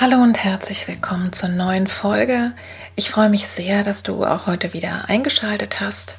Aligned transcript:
Hallo 0.00 0.16
und 0.22 0.42
herzlich 0.42 0.88
willkommen 0.88 1.30
zur 1.34 1.50
neuen 1.50 1.86
Folge. 1.86 2.52
Ich 2.96 3.10
freue 3.10 3.28
mich 3.28 3.46
sehr, 3.46 3.84
dass 3.84 4.02
du 4.02 4.24
auch 4.24 4.46
heute 4.46 4.72
wieder 4.72 5.10
eingeschaltet 5.10 5.80
hast 5.80 6.16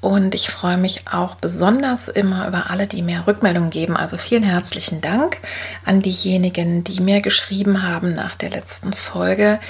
und 0.00 0.34
ich 0.34 0.48
freue 0.48 0.78
mich 0.78 1.04
auch 1.12 1.34
besonders 1.34 2.08
immer 2.08 2.48
über 2.48 2.70
alle, 2.70 2.86
die 2.86 3.02
mir 3.02 3.26
Rückmeldungen 3.26 3.68
geben. 3.68 3.98
Also 3.98 4.16
vielen 4.16 4.44
herzlichen 4.44 5.02
Dank 5.02 5.36
an 5.84 6.00
diejenigen, 6.00 6.84
die 6.84 7.02
mir 7.02 7.20
geschrieben 7.20 7.82
haben 7.82 8.14
nach 8.14 8.34
der 8.34 8.48
letzten 8.48 8.94
Folge 8.94 9.60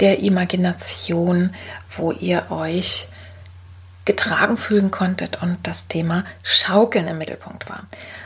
der 0.00 0.18
Imagination, 0.18 1.54
wo 1.96 2.12
ihr 2.12 2.50
euch 2.50 3.08
getragen 4.04 4.56
fühlen 4.56 4.90
konntet 4.90 5.42
und 5.42 5.58
das 5.64 5.86
Thema 5.86 6.24
Schaukeln 6.42 7.06
im 7.06 7.18
Mittelpunkt 7.18 7.68
war. 7.68 7.84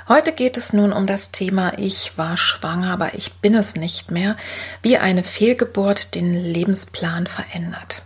Heute 0.08 0.32
geht 0.32 0.56
es 0.56 0.72
nun 0.72 0.92
um 0.92 1.06
das 1.06 1.30
Thema 1.30 1.78
Ich 1.78 2.16
war 2.16 2.36
schwanger, 2.36 2.92
aber 2.92 3.14
ich 3.14 3.34
bin 3.34 3.54
es 3.54 3.74
nicht 3.74 4.10
mehr, 4.10 4.36
wie 4.82 4.98
eine 4.98 5.22
Fehlgeburt 5.22 6.14
den 6.14 6.34
Lebensplan 6.34 7.26
verändert. 7.26 8.02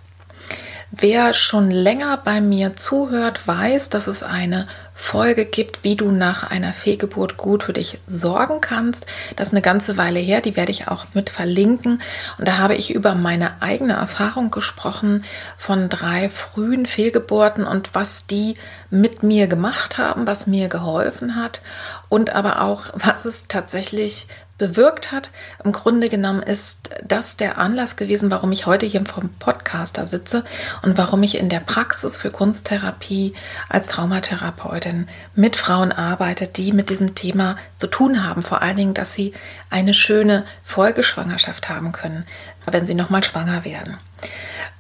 Wer 0.91 1.35
schon 1.35 1.71
länger 1.71 2.17
bei 2.17 2.41
mir 2.41 2.75
zuhört, 2.75 3.47
weiß, 3.47 3.91
dass 3.91 4.07
es 4.07 4.23
eine 4.23 4.67
Folge 4.95 5.45
gibt, 5.45 5.85
wie 5.85 5.97
du 5.97 6.11
nach 6.11 6.51
einer 6.51 6.73
Fehlgeburt 6.73 7.37
gut 7.37 7.65
für 7.65 7.75
dich 7.75 7.99
sorgen 8.07 8.63
kannst. 8.63 9.05
Das 9.37 9.49
ist 9.49 9.53
eine 9.53 9.61
ganze 9.61 9.99
Weile 9.99 10.19
her, 10.19 10.41
die 10.41 10.57
werde 10.57 10.73
ich 10.73 10.89
auch 10.89 11.05
mit 11.13 11.29
verlinken. 11.29 12.01
Und 12.39 12.49
da 12.49 12.57
habe 12.57 12.75
ich 12.75 12.95
über 12.95 13.15
meine 13.15 13.61
eigene 13.61 13.93
Erfahrung 13.93 14.51
gesprochen 14.51 15.25
von 15.59 15.91
drei 15.91 16.31
frühen 16.31 16.87
Fehlgeburten 16.87 17.65
und 17.67 17.91
was 17.95 18.27
die 18.27 18.55
mit 18.89 19.23
mir 19.23 19.47
gemacht 19.47 19.99
haben, 19.99 20.27
was 20.27 20.47
mir 20.47 20.69
geholfen 20.69 21.37
hat 21.37 21.61
und 22.09 22.35
aber 22.35 22.63
auch, 22.63 22.87
was 22.95 23.27
es 23.27 23.43
tatsächlich 23.47 24.27
bewirkt 24.59 25.13
hat. 25.13 25.31
Im 25.65 25.73
Grunde 25.73 26.09
genommen 26.09 26.43
ist 26.43 26.91
das 27.05 27.37
der 27.37 27.59
Anlass 27.59 27.97
gewesen, 27.97 28.31
warum 28.31 28.53
ich 28.53 28.67
heute 28.67 28.85
hier 28.85 29.05
vom 29.07 29.31
Podcaster 29.39 30.05
sitze 30.05 30.45
und 30.83 30.99
warum 30.99 31.23
ich 31.23 31.39
in 31.39 31.49
der 31.49 31.61
Praxis 31.61 32.17
für 32.17 32.31
Kunsttherapie 32.31 33.35
als 33.69 33.89
Traumatherapeutin 33.89 35.09
mit 35.35 35.57
Frauen 35.57 35.93
arbeite, 35.93 36.49
die 36.49 36.73
mit 36.73 36.91
diesem 36.91 37.15
Thema 37.15 37.57
zu 37.77 37.87
tun 37.87 38.25
haben. 38.25 38.43
Vor 38.43 38.61
allen 38.61 38.77
Dingen, 38.77 38.95
dass 38.95 39.15
sie 39.15 39.33
eine 39.71 39.95
schöne 39.95 40.45
Folgeschwangerschaft 40.65 41.69
haben 41.69 41.93
können, 41.93 42.27
wenn 42.71 42.87
sie 42.87 42.95
nochmal 42.95 43.23
schwanger 43.25 43.65
werden. 43.65 43.97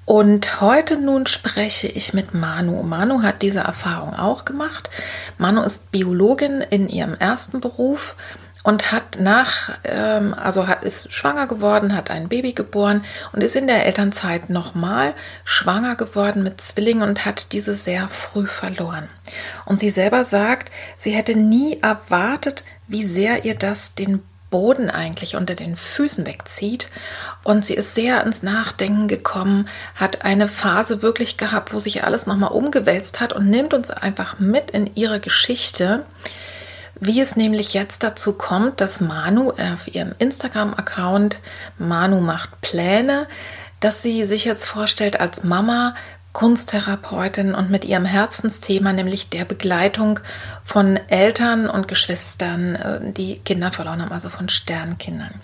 Und 0.04 0.62
heute 0.62 0.96
nun 0.96 1.26
spreche 1.26 1.86
ich 1.86 2.14
mit 2.14 2.32
Manu. 2.32 2.82
Manu 2.82 3.22
hat 3.22 3.42
diese 3.42 3.58
Erfahrung 3.58 4.14
auch 4.14 4.46
gemacht. 4.46 4.88
Manu 5.36 5.60
ist 5.60 5.92
Biologin 5.92 6.62
in 6.62 6.88
ihrem 6.88 7.12
ersten 7.12 7.60
Beruf 7.60 8.16
und 8.68 8.92
hat 8.92 9.18
nach, 9.18 9.70
ähm, 9.84 10.34
also 10.34 10.68
hat, 10.68 10.84
ist 10.84 11.10
schwanger 11.10 11.46
geworden, 11.46 11.96
hat 11.96 12.10
ein 12.10 12.28
Baby 12.28 12.52
geboren 12.52 13.02
und 13.32 13.40
ist 13.42 13.56
in 13.56 13.66
der 13.66 13.86
Elternzeit 13.86 14.50
nochmal 14.50 15.14
schwanger 15.42 15.94
geworden 15.94 16.42
mit 16.42 16.60
Zwillingen 16.60 17.08
und 17.08 17.24
hat 17.24 17.54
diese 17.54 17.76
sehr 17.76 18.08
früh 18.08 18.46
verloren. 18.46 19.08
Und 19.64 19.80
sie 19.80 19.88
selber 19.88 20.22
sagt, 20.22 20.70
sie 20.98 21.12
hätte 21.12 21.34
nie 21.34 21.78
erwartet, 21.80 22.62
wie 22.88 23.06
sehr 23.06 23.46
ihr 23.46 23.54
das 23.54 23.94
den 23.94 24.22
Boden 24.50 24.90
eigentlich 24.90 25.34
unter 25.34 25.54
den 25.54 25.74
Füßen 25.74 26.26
wegzieht. 26.26 26.88
Und 27.44 27.64
sie 27.64 27.74
ist 27.74 27.94
sehr 27.94 28.22
ins 28.22 28.42
Nachdenken 28.42 29.08
gekommen, 29.08 29.66
hat 29.94 30.26
eine 30.26 30.46
Phase 30.46 31.00
wirklich 31.00 31.38
gehabt, 31.38 31.72
wo 31.72 31.78
sich 31.78 32.04
alles 32.04 32.26
nochmal 32.26 32.52
umgewälzt 32.52 33.20
hat 33.20 33.32
und 33.32 33.48
nimmt 33.48 33.72
uns 33.72 33.90
einfach 33.90 34.38
mit 34.38 34.72
in 34.72 34.90
ihre 34.94 35.20
Geschichte 35.20 36.04
wie 37.00 37.20
es 37.20 37.36
nämlich 37.36 37.74
jetzt 37.74 38.02
dazu 38.02 38.32
kommt, 38.32 38.80
dass 38.80 39.00
Manu 39.00 39.50
auf 39.50 39.92
ihrem 39.92 40.14
Instagram-Account 40.18 41.38
Manu 41.78 42.20
macht 42.20 42.60
Pläne, 42.60 43.26
dass 43.80 44.02
sie 44.02 44.26
sich 44.26 44.44
jetzt 44.44 44.66
vorstellt 44.66 45.20
als 45.20 45.44
Mama, 45.44 45.94
Kunsttherapeutin 46.32 47.54
und 47.54 47.70
mit 47.70 47.84
ihrem 47.84 48.04
Herzensthema, 48.04 48.92
nämlich 48.92 49.30
der 49.30 49.44
Begleitung 49.44 50.20
von 50.62 50.98
Eltern 51.08 51.68
und 51.68 51.88
Geschwistern, 51.88 52.74
äh, 52.74 53.12
die 53.12 53.38
Kinder 53.40 53.72
verloren 53.72 54.02
haben, 54.02 54.12
also 54.12 54.28
von 54.28 54.48
Sternkindern. 54.48 55.34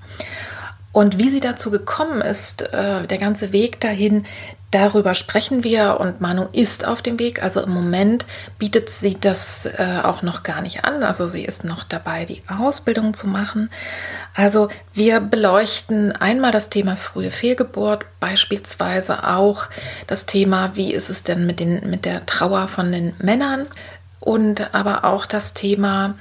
Und 0.94 1.18
wie 1.18 1.28
sie 1.28 1.40
dazu 1.40 1.72
gekommen 1.72 2.20
ist, 2.20 2.72
äh, 2.72 3.04
der 3.08 3.18
ganze 3.18 3.52
Weg 3.52 3.80
dahin, 3.80 4.26
darüber 4.70 5.16
sprechen 5.16 5.64
wir 5.64 5.98
und 5.98 6.20
Manu 6.20 6.46
ist 6.52 6.86
auf 6.86 7.02
dem 7.02 7.18
Weg. 7.18 7.42
Also 7.42 7.62
im 7.62 7.70
Moment 7.70 8.26
bietet 8.60 8.88
sie 8.90 9.18
das 9.20 9.66
äh, 9.66 9.98
auch 10.04 10.22
noch 10.22 10.44
gar 10.44 10.62
nicht 10.62 10.84
an. 10.84 11.02
Also 11.02 11.26
sie 11.26 11.44
ist 11.44 11.64
noch 11.64 11.82
dabei, 11.82 12.26
die 12.26 12.44
Ausbildung 12.46 13.12
zu 13.12 13.26
machen. 13.26 13.70
Also 14.34 14.68
wir 14.92 15.18
beleuchten 15.18 16.12
einmal 16.12 16.52
das 16.52 16.70
Thema 16.70 16.96
frühe 16.96 17.32
Fehlgeburt, 17.32 18.04
beispielsweise 18.20 19.26
auch 19.26 19.66
das 20.06 20.26
Thema, 20.26 20.76
wie 20.76 20.94
ist 20.94 21.10
es 21.10 21.24
denn 21.24 21.44
mit, 21.44 21.58
den, 21.58 21.90
mit 21.90 22.04
der 22.04 22.24
Trauer 22.24 22.68
von 22.68 22.92
den 22.92 23.16
Männern 23.18 23.66
und 24.20 24.72
aber 24.72 25.04
auch 25.04 25.26
das 25.26 25.54
Thema, 25.54 26.14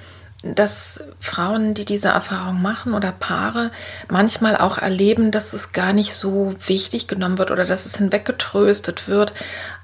dass 0.44 1.04
Frauen, 1.20 1.74
die 1.74 1.86
diese 1.86 2.09
Erfahrung 2.09 2.62
machen 2.62 2.94
oder 2.94 3.14
Paare, 3.14 3.72
manchmal 4.09 4.58
auch 4.58 4.78
erleben, 4.78 5.31
dass 5.31 5.54
es 5.54 5.72
gar 5.72 5.94
nicht 5.94 6.14
so 6.14 6.54
wichtig 6.68 7.08
genommen 7.08 7.38
wird 7.38 7.50
oder 7.50 7.64
dass 7.64 7.86
es 7.86 7.98
hinweggetröstet 7.98 9.08
wird. 9.08 9.32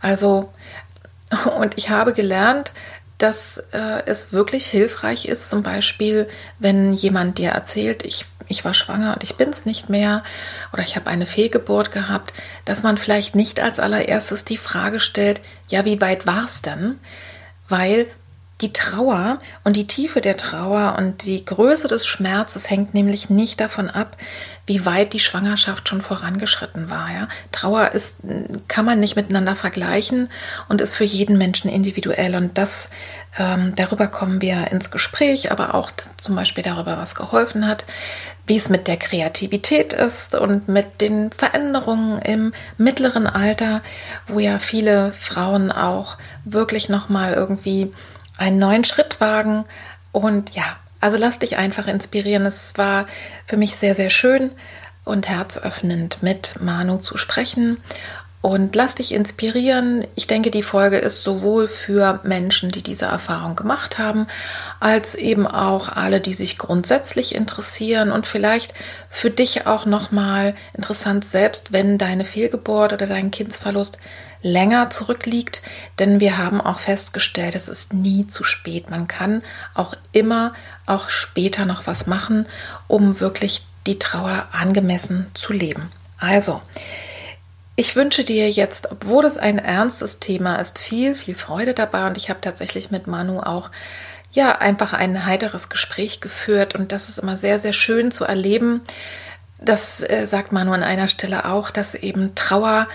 Also, 0.01 0.51
und 1.59 1.77
ich 1.77 1.89
habe 1.89 2.13
gelernt, 2.13 2.73
dass 3.17 3.57
äh, 3.71 4.03
es 4.05 4.33
wirklich 4.33 4.65
hilfreich 4.67 5.25
ist, 5.25 5.49
zum 5.49 5.63
Beispiel, 5.63 6.27
wenn 6.57 6.93
jemand 6.93 7.37
dir 7.37 7.49
erzählt, 7.49 8.05
ich, 8.05 8.25
ich 8.47 8.63
war 8.63 8.73
schwanger 8.73 9.13
und 9.13 9.23
ich 9.23 9.35
bin 9.35 9.49
es 9.49 9.65
nicht 9.65 9.89
mehr 9.89 10.23
oder 10.73 10.83
ich 10.83 10.95
habe 10.95 11.09
eine 11.09 11.25
Fehlgeburt 11.25 11.91
gehabt, 11.91 12.33
dass 12.65 12.83
man 12.83 12.97
vielleicht 12.97 13.35
nicht 13.35 13.59
als 13.59 13.79
allererstes 13.79 14.45
die 14.45 14.57
Frage 14.57 14.99
stellt, 14.99 15.41
ja, 15.69 15.85
wie 15.85 16.01
weit 16.01 16.27
war 16.27 16.45
es 16.45 16.61
denn? 16.61 16.97
Weil 17.67 18.07
die 18.61 18.73
Trauer 18.73 19.39
und 19.63 19.75
die 19.75 19.87
Tiefe 19.87 20.19
der 20.19 20.35
Trauer 20.35 20.95
und 20.97 21.23
die 21.23 21.45
Größe 21.45 21.87
des 21.87 22.05
Schmerzes 22.05 22.69
hängt 22.69 22.93
nämlich 22.93 23.29
nicht 23.29 23.59
davon 23.61 23.89
ab, 23.89 24.17
wie 24.65 24.85
weit 24.85 25.13
die 25.13 25.19
Schwangerschaft 25.19 25.87
schon 25.87 26.01
vorangeschritten 26.01 26.89
war. 26.89 27.09
Ja? 27.09 27.27
Trauer 27.51 27.91
ist, 27.93 28.17
kann 28.67 28.85
man 28.85 28.99
nicht 28.99 29.15
miteinander 29.15 29.55
vergleichen 29.55 30.29
und 30.67 30.81
ist 30.81 30.95
für 30.95 31.05
jeden 31.05 31.37
Menschen 31.37 31.71
individuell. 31.71 32.35
Und 32.35 32.57
das, 32.57 32.89
ähm, 33.37 33.73
darüber 33.75 34.07
kommen 34.07 34.41
wir 34.41 34.69
ins 34.71 34.91
Gespräch, 34.91 35.51
aber 35.51 35.73
auch 35.73 35.91
zum 36.17 36.35
Beispiel 36.35 36.63
darüber, 36.63 36.97
was 36.97 37.15
geholfen 37.15 37.65
hat, 37.65 37.85
wie 38.45 38.57
es 38.57 38.67
mit 38.67 38.87
der 38.87 38.97
Kreativität 38.97 39.93
ist 39.93 40.35
und 40.35 40.67
mit 40.67 41.01
den 41.01 41.31
Veränderungen 41.31 42.21
im 42.21 42.53
mittleren 42.77 43.25
Alter, 43.25 43.81
wo 44.27 44.39
ja 44.39 44.59
viele 44.59 45.13
Frauen 45.13 45.71
auch 45.71 46.17
wirklich 46.43 46.89
nochmal 46.89 47.33
irgendwie 47.33 47.91
einen 48.39 48.59
neuen 48.59 48.83
Schritt 48.83 49.21
wagen. 49.21 49.65
Und 50.11 50.55
ja, 50.55 50.63
also 51.01 51.17
lass 51.17 51.39
dich 51.39 51.57
einfach 51.57 51.87
inspirieren. 51.87 52.45
Es 52.45 52.77
war 52.77 53.05
für 53.45 53.57
mich 53.57 53.75
sehr, 53.75 53.95
sehr 53.95 54.09
schön 54.09 54.51
und 55.05 55.27
herzöffnend 55.27 56.21
mit 56.21 56.55
Manu 56.61 56.97
zu 56.97 57.17
sprechen. 57.17 57.77
und 58.41 58.73
lass 58.73 58.95
dich 58.95 59.11
inspirieren. 59.13 60.07
Ich 60.15 60.25
denke, 60.25 60.49
die 60.49 60.63
Folge 60.63 60.97
ist 60.97 61.23
sowohl 61.23 61.67
für 61.67 62.21
Menschen, 62.23 62.71
die 62.71 62.81
diese 62.81 63.05
Erfahrung 63.05 63.55
gemacht 63.57 63.97
haben, 63.97 64.27
als 64.79 65.15
eben 65.15 65.45
auch 65.45 65.89
alle, 65.89 66.21
die 66.21 66.33
sich 66.33 66.57
grundsätzlich 66.57 67.35
interessieren 67.35 68.11
und 68.11 68.27
vielleicht 68.27 68.73
für 69.09 69.29
dich 69.29 69.67
auch 69.67 69.85
nochmal 69.85 70.55
interessant, 70.73 71.25
selbst 71.25 71.73
wenn 71.73 71.97
deine 71.97 72.23
Fehlgeburt 72.23 72.93
oder 72.93 73.07
dein 73.07 73.29
Kindsverlust 73.31 73.97
länger 74.41 74.89
zurückliegt. 74.89 75.61
Denn 75.99 76.19
wir 76.19 76.37
haben 76.37 76.61
auch 76.61 76.79
festgestellt, 76.79 77.55
es 77.55 77.67
ist 77.67 77.93
nie 77.93 78.27
zu 78.27 78.43
spät. 78.43 78.89
Man 78.89 79.07
kann 79.07 79.43
auch 79.73 79.93
immer, 80.11 80.53
auch 80.85 81.09
später 81.09 81.65
noch 81.65 81.87
was 81.87 82.07
machen, 82.07 82.45
um 82.87 83.19
wirklich 83.19 83.65
die 83.87 83.99
Trauer 83.99 84.47
angemessen 84.51 85.27
zu 85.33 85.53
leben. 85.53 85.91
Also, 86.19 86.61
ich 87.75 87.95
wünsche 87.95 88.25
dir 88.25 88.49
jetzt, 88.49 88.91
obwohl 88.91 89.25
es 89.25 89.37
ein 89.37 89.57
ernstes 89.57 90.19
Thema 90.19 90.57
ist, 90.57 90.79
viel, 90.79 91.15
viel 91.15 91.33
Freude 91.33 91.73
dabei 91.73 92.07
und 92.07 92.17
ich 92.17 92.29
habe 92.29 92.41
tatsächlich 92.41 92.91
mit 92.91 93.07
Manu 93.07 93.39
auch 93.39 93.71
ja 94.33 94.57
einfach 94.57 94.91
ein 94.93 95.25
heiteres 95.25 95.69
Gespräch 95.69 96.19
geführt 96.19 96.75
und 96.75 96.91
das 96.91 97.07
ist 97.07 97.19
immer 97.19 97.37
sehr, 97.37 97.57
sehr 97.57 97.73
schön 97.73 98.11
zu 98.11 98.25
erleben. 98.25 98.81
Das 99.61 100.01
äh, 100.01 100.25
sagt 100.25 100.51
Manu 100.51 100.73
an 100.73 100.83
einer 100.83 101.07
Stelle 101.07 101.45
auch, 101.45 101.71
dass 101.71 101.95
eben 101.95 102.35
Trauer 102.35 102.87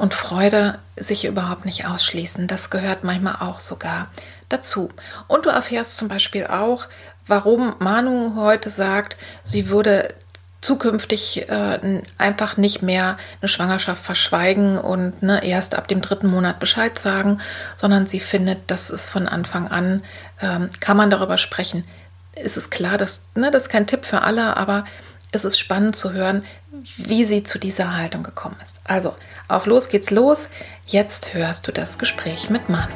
und 0.00 0.14
Freude 0.14 0.78
sich 0.96 1.26
überhaupt 1.26 1.66
nicht 1.66 1.86
ausschließen. 1.86 2.46
Das 2.46 2.70
gehört 2.70 3.04
manchmal 3.04 3.36
auch 3.40 3.60
sogar 3.60 4.10
dazu. 4.48 4.88
Und 5.28 5.44
du 5.44 5.50
erfährst 5.50 5.98
zum 5.98 6.08
Beispiel 6.08 6.46
auch, 6.46 6.86
warum 7.26 7.74
Manu 7.80 8.34
heute 8.34 8.70
sagt, 8.70 9.18
sie 9.44 9.68
würde 9.68 10.14
zukünftig 10.62 11.50
äh, 11.50 12.00
einfach 12.16 12.56
nicht 12.56 12.80
mehr 12.80 13.18
eine 13.42 13.48
Schwangerschaft 13.48 14.02
verschweigen 14.02 14.78
und 14.78 15.22
ne, 15.22 15.44
erst 15.44 15.74
ab 15.74 15.86
dem 15.86 16.00
dritten 16.00 16.28
Monat 16.28 16.58
Bescheid 16.60 16.98
sagen, 16.98 17.40
sondern 17.76 18.06
sie 18.06 18.20
findet, 18.20 18.70
das 18.70 18.88
ist 18.88 19.10
von 19.10 19.28
Anfang 19.28 19.68
an, 19.68 20.02
ähm, 20.40 20.70
kann 20.80 20.96
man 20.96 21.10
darüber 21.10 21.36
sprechen. 21.36 21.84
Es 22.34 22.56
ist 22.56 22.70
klar, 22.70 22.96
dass, 22.96 23.20
ne, 23.34 23.50
das 23.50 23.64
ist 23.64 23.68
kein 23.68 23.86
Tipp 23.86 24.06
für 24.06 24.22
alle, 24.22 24.56
aber 24.56 24.84
es 25.32 25.44
ist 25.44 25.58
spannend 25.58 25.94
zu 25.94 26.12
hören, 26.12 26.44
wie 26.72 27.24
sie 27.24 27.44
zu 27.44 27.58
dieser 27.58 27.96
Haltung 27.96 28.22
gekommen 28.22 28.56
ist. 28.62 28.80
Also, 28.84 29.14
auf 29.48 29.66
los 29.66 29.88
geht's 29.88 30.10
los. 30.10 30.48
Jetzt 30.86 31.34
hörst 31.34 31.68
du 31.68 31.72
das 31.72 31.98
Gespräch 31.98 32.50
mit 32.50 32.68
Manu. 32.68 32.94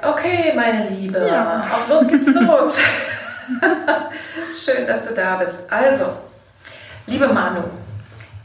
Okay, 0.00 0.52
meine 0.54 0.88
Liebe, 0.88 1.26
ja. 1.26 1.66
auf 1.70 1.88
los 1.88 2.06
geht's 2.06 2.26
los. 2.26 2.74
Schön, 4.64 4.86
dass 4.86 5.08
du 5.08 5.14
da 5.14 5.36
bist. 5.36 5.70
Also, 5.70 6.06
liebe 7.06 7.26
Manu, 7.28 7.62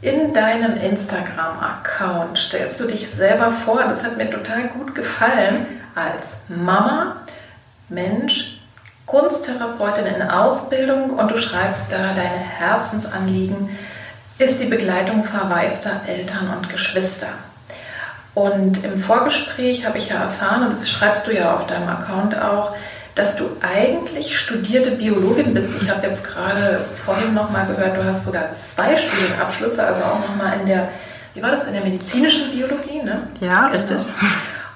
in 0.00 0.34
deinem 0.34 0.76
Instagram-Account 0.76 2.38
stellst 2.38 2.80
du 2.80 2.86
dich 2.86 3.08
selber 3.08 3.50
vor, 3.50 3.82
das 3.84 4.04
hat 4.04 4.16
mir 4.16 4.30
total 4.30 4.68
gut 4.68 4.94
gefallen, 4.94 5.66
als 5.94 6.36
Mama, 6.48 7.16
Mensch, 7.88 8.60
Kunsttherapeutin 9.06 10.06
in 10.06 10.22
Ausbildung 10.22 11.10
und 11.10 11.30
du 11.30 11.38
schreibst 11.38 11.90
da, 11.90 11.98
deine 12.14 12.20
Herzensanliegen 12.22 13.70
ist 14.38 14.60
die 14.60 14.66
Begleitung 14.66 15.24
verwaister 15.24 16.00
Eltern 16.06 16.52
und 16.56 16.68
Geschwister. 16.68 17.28
Und 18.34 18.82
im 18.82 19.00
Vorgespräch 19.00 19.86
habe 19.86 19.98
ich 19.98 20.08
ja 20.08 20.16
erfahren, 20.16 20.64
und 20.64 20.72
das 20.72 20.90
schreibst 20.90 21.26
du 21.26 21.32
ja 21.32 21.54
auf 21.54 21.66
deinem 21.68 21.88
Account 21.88 22.36
auch, 22.36 22.74
dass 23.14 23.36
du 23.36 23.48
eigentlich 23.60 24.38
studierte 24.38 24.92
Biologin 24.92 25.54
bist. 25.54 25.70
Ich 25.80 25.88
habe 25.88 26.06
jetzt 26.06 26.24
gerade 26.24 26.84
vorhin 27.04 27.32
nochmal 27.32 27.66
gehört, 27.66 27.96
du 27.96 28.04
hast 28.04 28.24
sogar 28.24 28.54
zwei 28.54 28.96
Studienabschlüsse, 28.96 29.86
also 29.86 30.02
auch 30.02 30.20
nochmal 30.20 30.60
in 30.60 30.66
der, 30.66 30.88
wie 31.34 31.42
war 31.42 31.52
das, 31.52 31.66
in 31.66 31.74
der 31.74 31.84
medizinischen 31.84 32.50
Biologie, 32.50 33.02
ne? 33.02 33.28
Ja, 33.40 33.68
genau. 33.68 33.72
richtig. 33.72 34.08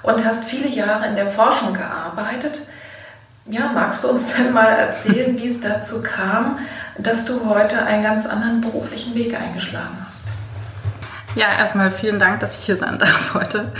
Und 0.01 0.23
hast 0.23 0.45
viele 0.45 0.69
Jahre 0.69 1.07
in 1.07 1.15
der 1.15 1.27
Forschung 1.27 1.73
gearbeitet. 1.73 2.61
Ja, 3.45 3.71
magst 3.73 4.03
du 4.03 4.09
uns 4.09 4.33
denn 4.33 4.53
mal 4.53 4.69
erzählen, 4.69 5.37
wie 5.37 5.49
es 5.49 5.59
dazu 5.59 6.01
kam, 6.01 6.59
dass 6.97 7.25
du 7.25 7.49
heute 7.49 7.83
einen 7.83 8.03
ganz 8.03 8.25
anderen 8.25 8.61
beruflichen 8.61 9.15
Weg 9.15 9.35
eingeschlagen 9.35 9.97
hast? 10.07 10.27
Ja, 11.35 11.57
erstmal 11.57 11.91
vielen 11.91 12.19
Dank, 12.19 12.39
dass 12.39 12.57
ich 12.57 12.65
hier 12.65 12.77
sein 12.77 12.99
darf 12.99 13.33
heute. 13.33 13.71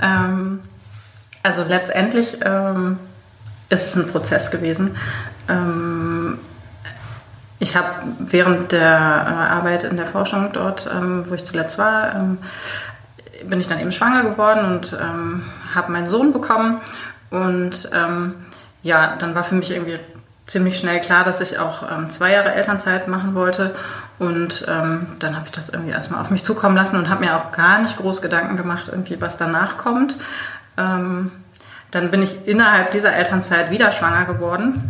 Ja. 0.00 0.26
Ähm, 0.26 0.62
also 1.42 1.62
letztendlich 1.62 2.38
ähm, 2.42 2.98
ist 3.68 3.88
es 3.88 3.96
ein 3.96 4.08
Prozess 4.08 4.50
gewesen. 4.50 4.96
Ähm, 5.48 6.38
ich 7.58 7.76
habe 7.76 7.90
während 8.18 8.72
der 8.72 8.80
äh, 8.80 9.52
Arbeit 9.52 9.84
in 9.84 9.96
der 9.96 10.06
Forschung 10.06 10.50
dort, 10.52 10.90
ähm, 10.92 11.24
wo 11.28 11.34
ich 11.34 11.44
zuletzt 11.44 11.78
war, 11.78 12.14
ähm, 12.14 12.38
bin 13.44 13.60
ich 13.60 13.68
dann 13.68 13.80
eben 13.80 13.92
schwanger 13.92 14.22
geworden 14.22 14.64
und 14.64 14.96
ähm, 15.00 15.42
habe 15.74 15.92
meinen 15.92 16.06
Sohn 16.06 16.32
bekommen. 16.32 16.80
Und 17.30 17.90
ja, 18.82 19.16
dann 19.16 19.34
war 19.34 19.42
für 19.42 19.56
mich 19.56 19.72
irgendwie 19.72 19.98
ziemlich 20.46 20.78
schnell 20.78 21.00
klar, 21.00 21.24
dass 21.24 21.40
ich 21.40 21.58
auch 21.58 21.82
zwei 22.10 22.30
Jahre 22.30 22.54
Elternzeit 22.54 23.08
machen 23.08 23.34
wollte 23.34 23.74
und 24.18 24.64
ähm, 24.68 25.06
dann 25.18 25.34
habe 25.34 25.46
ich 25.46 25.52
das 25.52 25.68
irgendwie 25.68 25.92
erstmal 25.92 26.20
auf 26.20 26.30
mich 26.30 26.44
zukommen 26.44 26.76
lassen 26.76 26.96
und 26.96 27.08
habe 27.08 27.24
mir 27.24 27.36
auch 27.36 27.50
gar 27.50 27.82
nicht 27.82 27.96
groß 27.96 28.22
Gedanken 28.22 28.56
gemacht, 28.56 28.88
irgendwie 28.90 29.20
was 29.20 29.36
danach 29.36 29.76
kommt. 29.76 30.16
Ähm, 30.76 31.32
dann 31.94 32.10
bin 32.10 32.22
ich 32.22 32.48
innerhalb 32.48 32.90
dieser 32.90 33.14
Elternzeit 33.14 33.70
wieder 33.70 33.92
schwanger 33.92 34.24
geworden. 34.24 34.82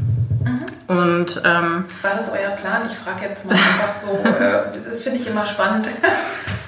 Mhm. 0.43 0.97
Und, 0.97 1.43
ähm, 1.45 1.85
War 2.03 2.15
das 2.17 2.31
euer 2.33 2.51
Plan? 2.51 2.83
Ich 2.87 2.97
frage 2.97 3.29
jetzt 3.29 3.45
mal 3.45 3.53
einfach 3.53 3.93
so, 3.93 4.19
äh, 4.25 4.63
das 4.73 5.03
finde 5.03 5.21
ich 5.21 5.27
immer 5.27 5.45
spannend. 5.45 5.87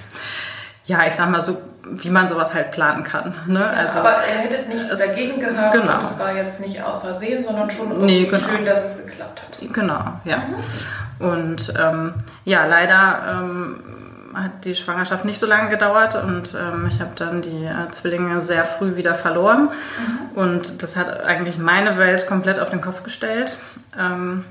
ja, 0.85 1.07
ich 1.07 1.15
sag 1.15 1.31
mal 1.31 1.41
so, 1.41 1.57
wie 1.85 2.11
man 2.11 2.29
sowas 2.29 2.53
halt 2.53 2.71
planen 2.71 3.03
kann. 3.03 3.35
Ne? 3.47 3.61
Ja, 3.61 3.71
also, 3.71 3.99
aber 4.01 4.19
ihr 4.29 4.41
hättet 4.41 4.69
nichts 4.69 4.93
es, 4.93 5.07
dagegen 5.07 5.41
gehabt 5.41 5.73
genau. 5.73 5.99
und 5.99 6.05
es 6.05 6.19
war 6.19 6.35
jetzt 6.35 6.61
nicht 6.61 6.83
aus 6.83 7.01
Versehen, 7.01 7.43
sondern 7.43 7.71
schon 7.71 8.05
nee, 8.05 8.27
genau. 8.27 8.39
schön, 8.39 8.67
dass 8.67 8.85
es 8.85 8.97
geklappt 8.99 9.41
hat. 9.41 9.73
Genau, 9.73 10.21
ja. 10.25 10.39
Mhm. 11.19 11.27
Und 11.27 11.73
ähm, 11.81 12.15
ja, 12.45 12.67
leider 12.67 13.41
ähm, 13.41 13.81
hat 14.37 14.65
die 14.65 14.75
Schwangerschaft 14.75 15.25
nicht 15.25 15.39
so 15.39 15.47
lange 15.47 15.71
gedauert 15.71 16.15
und 16.15 16.55
ähm, 16.55 16.89
ich 16.89 17.01
habe 17.01 17.13
dann 17.17 17.43
die 17.43 17.65
äh, 17.65 17.91
Zwillinge 17.91 18.41
sehr 18.41 18.65
früh 18.65 18.97
wieder 18.97 19.15
verloren. 19.15 19.71
Mhm. 19.71 20.39
Und 20.39 20.83
das 20.83 20.95
hat 20.95 21.25
eigentlich 21.25 21.59
meine 21.59 21.97
Welt 21.99 22.27
komplett 22.27 22.61
auf 22.61 22.71
den 22.71 22.81
Kopf 22.81 23.03
gestellt. 23.03 23.59
Ähm, 23.99 24.45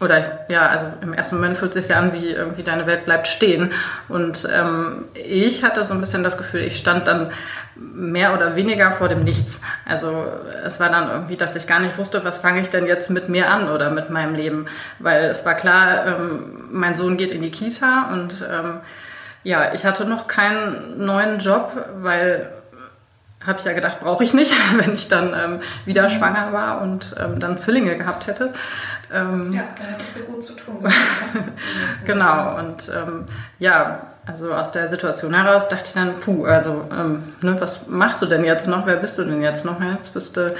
oder 0.00 0.46
ja, 0.48 0.68
also 0.68 0.86
im 1.02 1.12
ersten 1.12 1.36
Moment 1.36 1.58
fühlt 1.58 1.74
es 1.74 1.82
sich 1.82 1.90
ja 1.90 1.98
an, 1.98 2.12
wie 2.12 2.30
irgendwie 2.30 2.62
deine 2.62 2.86
Welt 2.86 3.04
bleibt 3.04 3.26
stehen. 3.26 3.72
Und 4.08 4.48
ähm, 4.52 5.06
ich 5.14 5.64
hatte 5.64 5.84
so 5.84 5.92
ein 5.92 6.00
bisschen 6.00 6.22
das 6.22 6.38
Gefühl, 6.38 6.60
ich 6.60 6.76
stand 6.76 7.08
dann 7.08 7.32
mehr 7.78 8.34
oder 8.34 8.56
weniger 8.56 8.92
vor 8.92 9.08
dem 9.08 9.22
Nichts. 9.24 9.60
Also 9.84 10.24
es 10.64 10.80
war 10.80 10.90
dann 10.90 11.08
irgendwie, 11.10 11.36
dass 11.36 11.56
ich 11.56 11.66
gar 11.66 11.80
nicht 11.80 11.96
wusste, 11.98 12.24
was 12.24 12.38
fange 12.38 12.60
ich 12.60 12.70
denn 12.70 12.86
jetzt 12.86 13.10
mit 13.10 13.28
mir 13.28 13.50
an 13.50 13.68
oder 13.68 13.90
mit 13.90 14.10
meinem 14.10 14.34
Leben. 14.34 14.66
Weil 14.98 15.24
es 15.24 15.44
war 15.46 15.54
klar, 15.54 16.06
ähm, 16.06 16.64
mein 16.70 16.94
Sohn 16.94 17.16
geht 17.16 17.32
in 17.32 17.42
die 17.42 17.50
Kita 17.50 18.10
und 18.12 18.46
ähm, 18.50 18.80
ja, 19.44 19.72
ich 19.72 19.84
hatte 19.84 20.04
noch 20.04 20.26
keinen 20.26 21.04
neuen 21.04 21.38
Job, 21.38 21.72
weil 22.00 22.50
habe 23.46 23.58
ich 23.58 23.64
ja 23.64 23.72
gedacht, 23.72 24.00
brauche 24.00 24.24
ich 24.24 24.34
nicht, 24.34 24.52
wenn 24.78 24.94
ich 24.94 25.08
dann 25.08 25.32
ähm, 25.34 25.60
wieder 25.84 26.08
schwanger 26.10 26.52
war 26.52 26.82
und 26.82 27.14
ähm, 27.18 27.38
dann 27.38 27.58
Zwillinge 27.58 27.96
gehabt 27.96 28.26
hätte. 28.26 28.52
Ähm, 29.12 29.52
ja, 29.52 29.62
da 29.78 29.90
hättest 29.90 30.16
du 30.16 30.20
gut 30.24 30.44
zu 30.44 30.54
tun. 30.54 30.76
genau, 32.04 32.58
und 32.58 32.90
ähm, 32.94 33.24
ja, 33.58 34.00
also 34.28 34.52
aus 34.52 34.70
der 34.70 34.88
Situation 34.88 35.34
heraus 35.34 35.68
dachte 35.68 35.84
ich 35.86 35.92
dann, 35.94 36.20
puh, 36.20 36.44
also 36.44 36.84
ähm, 36.92 37.32
ne, 37.40 37.56
was 37.58 37.88
machst 37.88 38.20
du 38.22 38.26
denn 38.26 38.44
jetzt 38.44 38.68
noch? 38.68 38.86
Wer 38.86 38.96
bist 38.96 39.18
du 39.18 39.24
denn 39.24 39.42
jetzt 39.42 39.64
noch? 39.64 39.80
Jetzt 39.80 40.12
bist 40.12 40.36
du, 40.36 40.54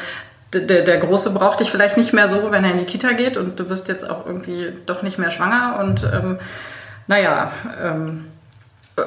der, 0.52 0.82
der 0.82 0.98
Große 0.98 1.30
braucht 1.30 1.60
dich 1.60 1.70
vielleicht 1.70 1.98
nicht 1.98 2.14
mehr 2.14 2.28
so, 2.28 2.50
wenn 2.50 2.64
er 2.64 2.72
in 2.72 2.78
die 2.78 2.84
Kita 2.84 3.12
geht 3.12 3.36
und 3.36 3.60
du 3.60 3.64
bist 3.64 3.88
jetzt 3.88 4.08
auch 4.08 4.24
irgendwie 4.24 4.72
doch 4.86 5.02
nicht 5.02 5.18
mehr 5.18 5.30
schwanger 5.30 5.78
und 5.80 6.02
ähm, 6.04 6.38
naja, 7.06 7.50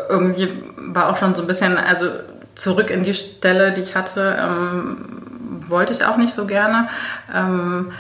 irgendwie 0.10 0.52
war 0.78 1.10
auch 1.10 1.18
schon 1.18 1.36
so 1.36 1.42
ein 1.42 1.48
bisschen, 1.48 1.78
also 1.78 2.08
zurück 2.56 2.90
in 2.90 3.04
die 3.04 3.14
Stelle, 3.14 3.74
die 3.74 3.82
ich 3.82 3.96
hatte, 3.96 4.38
ähm, 4.40 4.98
wollte 5.68 5.94
ich 5.94 6.06
auch 6.06 6.18
nicht 6.18 6.34
so 6.34 6.46
gerne. 6.46 6.90
Ähm, 7.34 7.92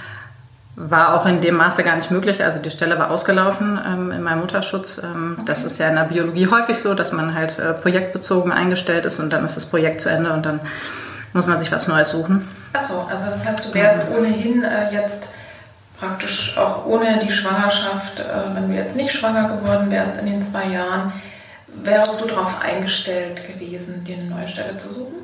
war 0.75 1.15
auch 1.15 1.25
in 1.25 1.41
dem 1.41 1.55
Maße 1.55 1.83
gar 1.83 1.95
nicht 1.95 2.11
möglich. 2.11 2.43
Also 2.43 2.59
die 2.59 2.71
Stelle 2.71 2.97
war 2.97 3.11
ausgelaufen 3.11 3.79
ähm, 3.85 4.11
in 4.11 4.23
meinem 4.23 4.39
Mutterschutz. 4.39 5.01
Ähm, 5.03 5.35
okay. 5.37 5.43
Das 5.45 5.63
ist 5.63 5.77
ja 5.79 5.89
in 5.89 5.95
der 5.95 6.03
Biologie 6.03 6.47
häufig 6.47 6.79
so, 6.79 6.93
dass 6.93 7.11
man 7.11 7.35
halt 7.35 7.59
äh, 7.59 7.73
projektbezogen 7.73 8.51
eingestellt 8.51 9.05
ist 9.05 9.19
und 9.19 9.31
dann 9.31 9.45
ist 9.45 9.57
das 9.57 9.65
Projekt 9.65 10.01
zu 10.01 10.09
Ende 10.09 10.31
und 10.31 10.45
dann 10.45 10.61
muss 11.33 11.47
man 11.47 11.59
sich 11.59 11.71
was 11.71 11.87
Neues 11.87 12.09
suchen. 12.09 12.47
Achso, 12.73 13.01
also 13.01 13.25
das 13.29 13.45
heißt, 13.45 13.65
du 13.65 13.73
wärst 13.73 14.03
ohnehin 14.17 14.63
äh, 14.63 14.93
jetzt 14.93 15.29
praktisch 15.99 16.57
auch 16.57 16.85
ohne 16.85 17.19
die 17.19 17.31
Schwangerschaft, 17.31 18.19
äh, 18.19 18.23
wenn 18.55 18.69
du 18.69 18.75
jetzt 18.75 18.95
nicht 18.95 19.13
schwanger 19.13 19.55
geworden 19.55 19.91
wärst 19.91 20.19
in 20.19 20.25
den 20.25 20.41
zwei 20.41 20.65
Jahren, 20.65 21.13
wärst 21.67 22.21
du 22.21 22.27
darauf 22.27 22.61
eingestellt 22.61 23.41
gewesen, 23.47 24.03
dir 24.03 24.17
eine 24.17 24.25
neue 24.25 24.47
Stelle 24.47 24.77
zu 24.77 24.91
suchen? 24.91 25.20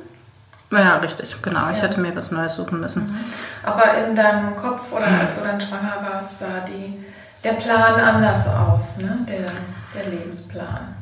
Ja, 0.70 0.96
richtig, 0.98 1.40
genau. 1.40 1.70
Ich 1.70 1.80
hätte 1.80 2.00
mir 2.00 2.14
was 2.14 2.30
Neues 2.30 2.54
suchen 2.54 2.80
müssen. 2.80 3.06
Mhm. 3.06 3.18
Aber 3.64 3.94
in 4.06 4.14
deinem 4.14 4.56
Kopf 4.56 4.92
oder 4.92 5.06
als 5.06 5.38
du 5.38 5.44
dann 5.44 5.60
schwanger 5.60 5.96
warst, 6.10 6.40
sah 6.40 6.60
die, 6.66 7.04
der 7.42 7.52
Plan 7.52 7.98
anders 8.00 8.46
aus, 8.46 8.96
ne? 8.98 9.18
der, 9.26 9.46
der 9.94 10.10
Lebensplan. 10.10 10.94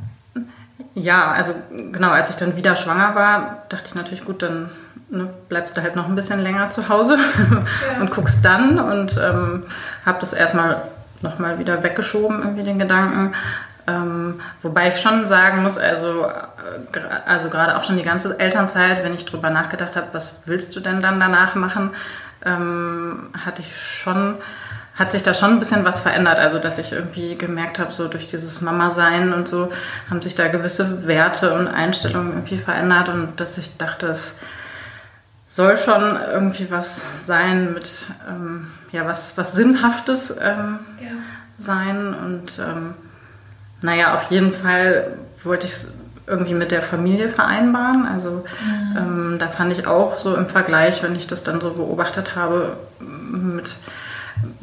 Ja, 0.94 1.32
also 1.32 1.54
genau, 1.92 2.10
als 2.10 2.30
ich 2.30 2.36
dann 2.36 2.56
wieder 2.56 2.76
schwanger 2.76 3.14
war, 3.14 3.64
dachte 3.68 3.84
ich 3.86 3.94
natürlich, 3.94 4.24
gut, 4.24 4.42
dann 4.42 4.70
ne, 5.08 5.28
bleibst 5.48 5.76
du 5.76 5.82
halt 5.82 5.96
noch 5.96 6.06
ein 6.06 6.14
bisschen 6.14 6.40
länger 6.40 6.70
zu 6.70 6.88
Hause 6.88 7.18
ja. 7.50 8.00
und 8.00 8.10
guckst 8.10 8.44
dann 8.44 8.78
und 8.78 9.18
ähm, 9.22 9.64
habe 10.04 10.18
das 10.20 10.32
erstmal 10.32 10.82
nochmal 11.22 11.58
wieder 11.58 11.82
weggeschoben, 11.82 12.40
irgendwie 12.42 12.62
den 12.62 12.78
Gedanken. 12.78 13.34
Ähm, 13.88 14.40
wobei 14.62 14.88
ich 14.88 15.00
schon 15.00 15.26
sagen 15.26 15.62
muss, 15.62 15.78
also, 15.78 16.24
äh, 16.24 16.98
also 17.24 17.48
gerade 17.48 17.76
auch 17.76 17.84
schon 17.84 17.96
die 17.96 18.02
ganze 18.02 18.38
Elternzeit, 18.38 19.04
wenn 19.04 19.14
ich 19.14 19.24
drüber 19.24 19.50
nachgedacht 19.50 19.94
habe, 19.94 20.08
was 20.12 20.34
willst 20.44 20.74
du 20.74 20.80
denn 20.80 21.02
dann 21.02 21.20
danach 21.20 21.54
machen, 21.54 21.90
ähm, 22.44 23.28
hatte 23.44 23.62
ich 23.62 23.80
schon, 23.80 24.36
hat 24.96 25.12
sich 25.12 25.22
da 25.22 25.34
schon 25.34 25.50
ein 25.50 25.58
bisschen 25.60 25.84
was 25.84 26.00
verändert. 26.00 26.38
Also 26.38 26.58
dass 26.58 26.78
ich 26.78 26.92
irgendwie 26.92 27.36
gemerkt 27.36 27.78
habe, 27.78 27.92
so 27.92 28.08
durch 28.08 28.26
dieses 28.26 28.60
Mama-Sein 28.60 29.32
und 29.32 29.46
so 29.46 29.70
haben 30.10 30.20
sich 30.20 30.34
da 30.34 30.48
gewisse 30.48 31.06
Werte 31.06 31.54
und 31.54 31.68
Einstellungen 31.68 32.32
irgendwie 32.32 32.58
verändert 32.58 33.08
und 33.08 33.40
dass 33.40 33.56
ich 33.56 33.76
dachte, 33.76 34.08
es 34.08 34.34
soll 35.48 35.76
schon 35.76 36.18
irgendwie 36.32 36.70
was 36.70 37.02
sein 37.20 37.72
mit, 37.72 38.04
ähm, 38.28 38.72
ja, 38.90 39.06
was, 39.06 39.38
was 39.38 39.52
Sinnhaftes 39.52 40.30
ähm, 40.30 40.80
ja. 41.00 41.12
sein 41.56 42.14
und 42.14 42.58
ähm, 42.58 42.94
naja, 43.82 44.14
auf 44.14 44.30
jeden 44.30 44.52
Fall 44.52 45.18
wollte 45.44 45.66
ich 45.66 45.72
es 45.72 45.94
irgendwie 46.26 46.54
mit 46.54 46.70
der 46.70 46.82
Familie 46.82 47.28
vereinbaren. 47.28 48.06
Also 48.06 48.30
mhm. 48.64 48.96
ähm, 48.96 49.36
da 49.38 49.48
fand 49.48 49.72
ich 49.72 49.86
auch 49.86 50.16
so 50.16 50.34
im 50.34 50.48
Vergleich, 50.48 51.02
wenn 51.02 51.14
ich 51.14 51.26
das 51.26 51.42
dann 51.42 51.60
so 51.60 51.72
beobachtet 51.72 52.34
habe 52.34 52.76
mit, 53.00 53.76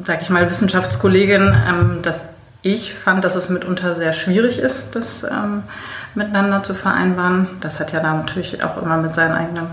sag 0.04 0.22
ich 0.22 0.30
mal, 0.30 0.50
Wissenschaftskolleginnen, 0.50 1.56
ähm, 1.68 2.00
dass 2.02 2.24
ich 2.62 2.94
fand, 2.94 3.24
dass 3.24 3.36
es 3.36 3.50
mitunter 3.50 3.96
sehr 3.96 4.14
schwierig 4.14 4.60
ist, 4.60 4.96
das 4.96 5.24
ähm, 5.24 5.64
miteinander 6.16 6.64
zu 6.64 6.74
vereinbaren. 6.74 7.48
Das 7.60 7.80
hat 7.80 7.92
ja 7.92 8.00
da 8.00 8.14
natürlich 8.14 8.64
auch 8.64 8.82
immer 8.82 8.98
mit 8.98 9.14
seinen 9.14 9.34
eigenen 9.34 9.68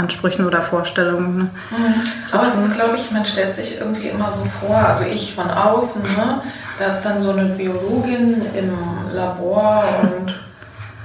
Ansprüchen 0.00 0.46
oder 0.46 0.62
Vorstellungen. 0.62 1.36
Ne, 1.36 1.50
mhm. 1.70 1.94
Aber 2.32 2.48
es 2.48 2.56
ist, 2.56 2.74
glaube 2.74 2.96
ich, 2.96 3.10
man 3.10 3.24
stellt 3.24 3.54
sich 3.54 3.78
irgendwie 3.78 4.08
immer 4.08 4.32
so 4.32 4.46
vor, 4.60 4.76
also 4.76 5.04
ich 5.04 5.34
von 5.34 5.50
außen, 5.50 6.02
ne, 6.02 6.40
da 6.78 6.86
ist 6.86 7.02
dann 7.02 7.20
so 7.22 7.30
eine 7.30 7.44
Biologin 7.44 8.42
im 8.54 8.76
Labor 9.14 9.84
und 10.02 10.34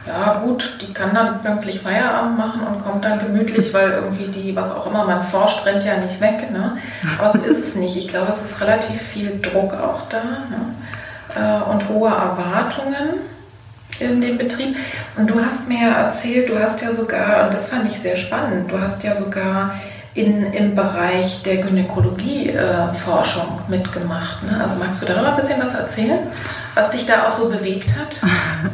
ja 0.08 0.36
gut, 0.44 0.78
die 0.82 0.94
kann 0.94 1.16
dann 1.16 1.42
pünktlich 1.42 1.82
Feierabend 1.82 2.38
machen 2.38 2.62
und 2.62 2.86
kommt 2.86 3.04
dann 3.04 3.20
gemütlich, 3.20 3.74
weil 3.74 3.90
irgendwie 3.90 4.28
die, 4.28 4.56
was 4.56 4.72
auch 4.72 4.86
immer 4.86 5.04
man 5.04 5.24
forscht, 5.24 5.66
rennt 5.66 5.84
ja 5.84 5.98
nicht 5.98 6.22
weg. 6.22 6.52
Ne? 6.52 6.78
Aber 7.18 7.32
so 7.32 7.40
ist 7.40 7.58
es 7.58 7.76
nicht. 7.76 7.98
Ich 7.98 8.08
glaube, 8.08 8.32
es 8.32 8.52
ist 8.52 8.62
relativ 8.62 9.02
viel 9.02 9.42
Druck 9.42 9.74
auch 9.74 10.08
da 10.10 10.22
ne? 10.52 10.76
Äh, 11.36 11.72
und 11.72 11.90
hohe 11.90 12.10
Erwartungen 12.10 13.20
in 14.00 14.22
dem 14.22 14.38
Betrieb. 14.38 14.76
Und 15.18 15.30
du 15.30 15.44
hast 15.44 15.68
mir 15.68 15.90
erzählt, 15.90 16.50
du 16.50 16.60
hast 16.60 16.82
ja 16.82 16.94
sogar, 16.94 17.46
und 17.46 17.54
das 17.54 17.70
fand 17.70 17.90
ich 17.90 18.00
sehr 18.00 18.18
spannend, 18.18 18.72
du 18.72 18.80
hast 18.80 19.04
ja 19.04 19.16
sogar 19.16 19.76
in, 20.14 20.54
im 20.54 20.76
Bereich 20.76 21.44
der 21.44 21.58
Gynäkologie-Forschung 21.58 23.62
äh, 23.68 23.72
mitgemacht. 23.72 24.44
Ne? 24.44 24.62
Also 24.62 24.78
magst 24.80 25.02
du 25.02 25.06
darüber 25.06 25.30
ein 25.30 25.36
bisschen 25.36 25.62
was 25.62 25.76
erzählen, 25.76 26.20
was 26.74 26.92
dich 26.92 27.06
da 27.06 27.28
auch 27.28 27.32
so 27.32 27.50
bewegt 27.50 27.90
hat? 27.90 28.22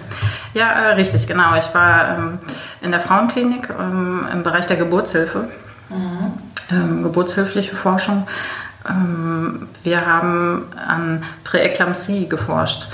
Ja, 0.53 0.71
äh, 0.71 0.93
richtig, 0.95 1.27
genau. 1.27 1.55
Ich 1.55 1.73
war 1.73 2.17
ähm, 2.17 2.39
in 2.81 2.91
der 2.91 2.99
Frauenklinik 2.99 3.69
ähm, 3.69 4.27
im 4.31 4.43
Bereich 4.43 4.67
der 4.67 4.75
Geburtshilfe, 4.75 5.47
mhm. 5.89 6.33
ähm, 6.71 7.03
geburtshilfliche 7.03 7.73
Forschung. 7.73 8.27
Ähm, 8.85 9.69
wir 9.83 10.05
haben 10.05 10.65
an 10.75 11.23
Präeklampsie 11.45 12.27
geforscht. 12.27 12.87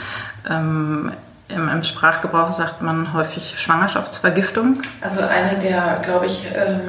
Im, 1.49 1.69
Im, 1.69 1.83
Sprachgebrauch 1.83 2.51
sagt 2.51 2.81
man 2.81 3.13
häufig 3.13 3.55
Schwangerschaftsvergiftung. 3.57 4.81
Also 5.01 5.21
eine 5.21 5.59
der, 5.59 6.01
glaube 6.03 6.25
ich, 6.25 6.45
ähm, 6.53 6.81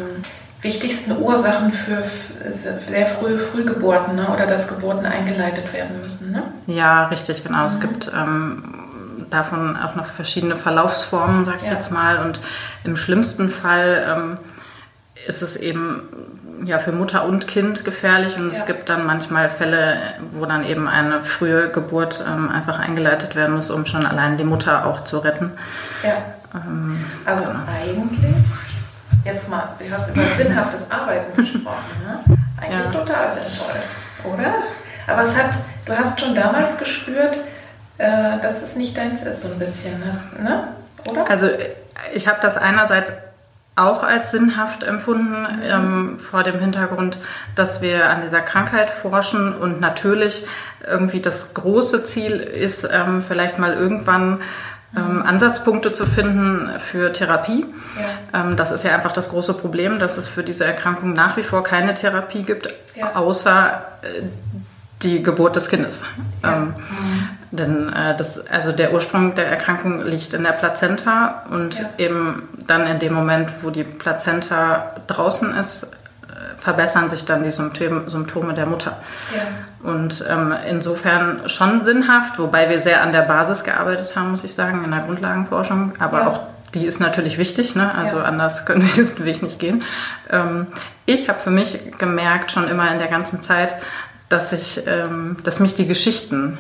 wichtigsten 0.62 1.16
Ursachen 1.16 1.72
für 1.72 2.02
sehr 2.02 3.06
frühe 3.06 3.38
Frühgeburten 3.38 4.16
ne? 4.16 4.28
oder 4.28 4.46
dass 4.46 4.66
Geburten 4.66 5.06
eingeleitet 5.06 5.72
werden 5.72 6.02
müssen. 6.02 6.32
Ne? 6.32 6.42
Ja, 6.66 7.04
richtig, 7.06 7.44
genau. 7.44 7.60
Mhm. 7.60 7.66
Es 7.66 7.80
gibt 7.80 8.10
ähm, 8.12 8.74
davon 9.30 9.76
auch 9.76 9.94
noch 9.94 10.06
verschiedene 10.06 10.56
Verlaufsformen, 10.56 11.44
sag 11.44 11.56
ich 11.56 11.66
ja. 11.66 11.74
jetzt 11.74 11.92
mal. 11.92 12.18
Und 12.18 12.40
im 12.84 12.96
schlimmsten 12.96 13.50
Fall 13.50 14.04
ähm, 14.08 14.38
ist 15.26 15.42
es 15.42 15.56
eben 15.56 16.08
ja, 16.64 16.78
für 16.78 16.92
Mutter 16.92 17.24
und 17.24 17.46
Kind 17.46 17.84
gefährlich 17.84 18.36
und 18.36 18.50
ja. 18.50 18.56
es 18.56 18.66
gibt 18.66 18.88
dann 18.88 19.06
manchmal 19.06 19.50
Fälle, 19.50 19.96
wo 20.32 20.46
dann 20.46 20.64
eben 20.64 20.88
eine 20.88 21.22
frühe 21.22 21.70
Geburt 21.70 22.24
ähm, 22.26 22.50
einfach 22.50 22.78
eingeleitet 22.78 23.36
werden 23.36 23.54
muss, 23.54 23.70
um 23.70 23.86
schon 23.86 24.06
allein 24.06 24.36
die 24.36 24.44
Mutter 24.44 24.86
auch 24.86 25.04
zu 25.04 25.18
retten. 25.18 25.52
Ja. 26.02 26.16
Ähm, 26.54 27.04
also 27.24 27.44
genau. 27.44 27.60
eigentlich 27.70 28.44
jetzt 29.24 29.48
mal, 29.48 29.68
du 29.78 29.90
hast 29.90 30.08
über 30.10 30.22
sinnhaftes 30.36 30.90
Arbeiten 30.90 31.36
gesprochen, 31.36 31.84
ne? 32.04 32.36
Eigentlich 32.60 32.92
ja. 32.92 33.00
total 33.00 33.32
sinnvoll, 33.32 33.74
oder? 34.24 34.54
Aber 35.06 35.22
es 35.22 35.36
hat, 35.36 35.50
du 35.84 35.96
hast 35.96 36.20
schon 36.20 36.34
damals 36.34 36.76
gespürt, 36.78 37.38
äh, 37.98 38.38
dass 38.42 38.62
es 38.62 38.76
nicht 38.76 38.96
deins 38.96 39.22
ist, 39.22 39.42
so 39.42 39.52
ein 39.52 39.58
bisschen, 39.58 39.98
ne? 40.00 40.68
oder? 41.08 41.30
Also 41.30 41.48
ich 42.14 42.28
habe 42.28 42.38
das 42.42 42.56
einerseits 42.56 43.12
auch 43.78 44.02
als 44.02 44.30
sinnhaft 44.30 44.82
empfunden, 44.82 45.42
mhm. 45.42 45.62
ähm, 45.62 46.18
vor 46.18 46.42
dem 46.42 46.58
Hintergrund, 46.58 47.18
dass 47.54 47.80
wir 47.80 48.10
an 48.10 48.20
dieser 48.20 48.40
Krankheit 48.40 48.90
forschen 48.90 49.54
und 49.54 49.80
natürlich 49.80 50.44
irgendwie 50.86 51.20
das 51.20 51.54
große 51.54 52.04
Ziel 52.04 52.34
ist, 52.34 52.88
ähm, 52.90 53.22
vielleicht 53.26 53.58
mal 53.58 53.74
irgendwann 53.74 54.40
ähm, 54.96 55.22
Ansatzpunkte 55.22 55.92
zu 55.92 56.06
finden 56.06 56.70
für 56.80 57.12
Therapie. 57.12 57.66
Ja. 58.32 58.40
Ähm, 58.40 58.56
das 58.56 58.70
ist 58.70 58.84
ja 58.84 58.94
einfach 58.94 59.12
das 59.12 59.28
große 59.30 59.54
Problem, 59.54 59.98
dass 59.98 60.16
es 60.16 60.26
für 60.26 60.42
diese 60.42 60.64
Erkrankung 60.64 61.12
nach 61.12 61.36
wie 61.36 61.42
vor 61.42 61.62
keine 61.62 61.94
Therapie 61.94 62.42
gibt, 62.42 62.74
ja. 62.94 63.14
außer 63.14 63.82
äh, 64.02 64.22
die 65.02 65.22
Geburt 65.22 65.56
des 65.56 65.68
Kindes. 65.68 66.02
Ja. 66.42 66.56
Ähm, 66.56 66.62
mhm. 66.64 67.28
Denn 67.50 67.92
äh, 67.92 68.16
das, 68.16 68.46
also 68.46 68.72
der 68.72 68.92
Ursprung 68.92 69.34
der 69.34 69.46
Erkrankung 69.46 70.04
liegt 70.04 70.34
in 70.34 70.44
der 70.44 70.52
Plazenta 70.52 71.44
und 71.50 71.84
eben 71.98 72.48
dann 72.66 72.86
in 72.86 72.98
dem 72.98 73.14
Moment, 73.14 73.50
wo 73.62 73.70
die 73.70 73.84
Plazenta 73.84 74.92
draußen 75.06 75.54
ist, 75.54 75.86
verbessern 76.58 77.08
sich 77.08 77.24
dann 77.24 77.44
die 77.44 77.50
Symptome, 77.50 78.10
Symptome 78.10 78.54
der 78.54 78.66
Mutter. 78.66 78.96
Ja. 79.34 79.90
Und 79.90 80.24
ähm, 80.28 80.54
insofern 80.68 81.48
schon 81.48 81.82
sinnhaft, 81.84 82.38
wobei 82.38 82.68
wir 82.68 82.80
sehr 82.80 83.02
an 83.02 83.12
der 83.12 83.22
Basis 83.22 83.64
gearbeitet 83.64 84.16
haben, 84.16 84.30
muss 84.30 84.44
ich 84.44 84.54
sagen, 84.54 84.84
in 84.84 84.90
der 84.90 85.00
Grundlagenforschung. 85.00 85.92
Aber 85.98 86.20
ja. 86.20 86.26
auch 86.28 86.40
die 86.74 86.84
ist 86.84 87.00
natürlich 87.00 87.38
wichtig, 87.38 87.74
ne? 87.74 87.94
also 87.94 88.18
ja. 88.18 88.24
anders 88.24 88.64
können 88.66 88.82
wir 88.82 88.92
diesen 88.92 89.24
Weg 89.24 89.42
nicht 89.42 89.58
gehen. 89.58 89.84
Ähm, 90.30 90.66
ich 91.06 91.28
habe 91.28 91.38
für 91.38 91.50
mich 91.50 91.78
gemerkt, 91.98 92.52
schon 92.52 92.68
immer 92.68 92.90
in 92.92 92.98
der 92.98 93.08
ganzen 93.08 93.42
Zeit, 93.42 93.76
dass, 94.28 94.52
ich, 94.52 94.86
ähm, 94.86 95.38
dass 95.44 95.60
mich 95.60 95.74
die 95.74 95.86
Geschichten 95.86 96.58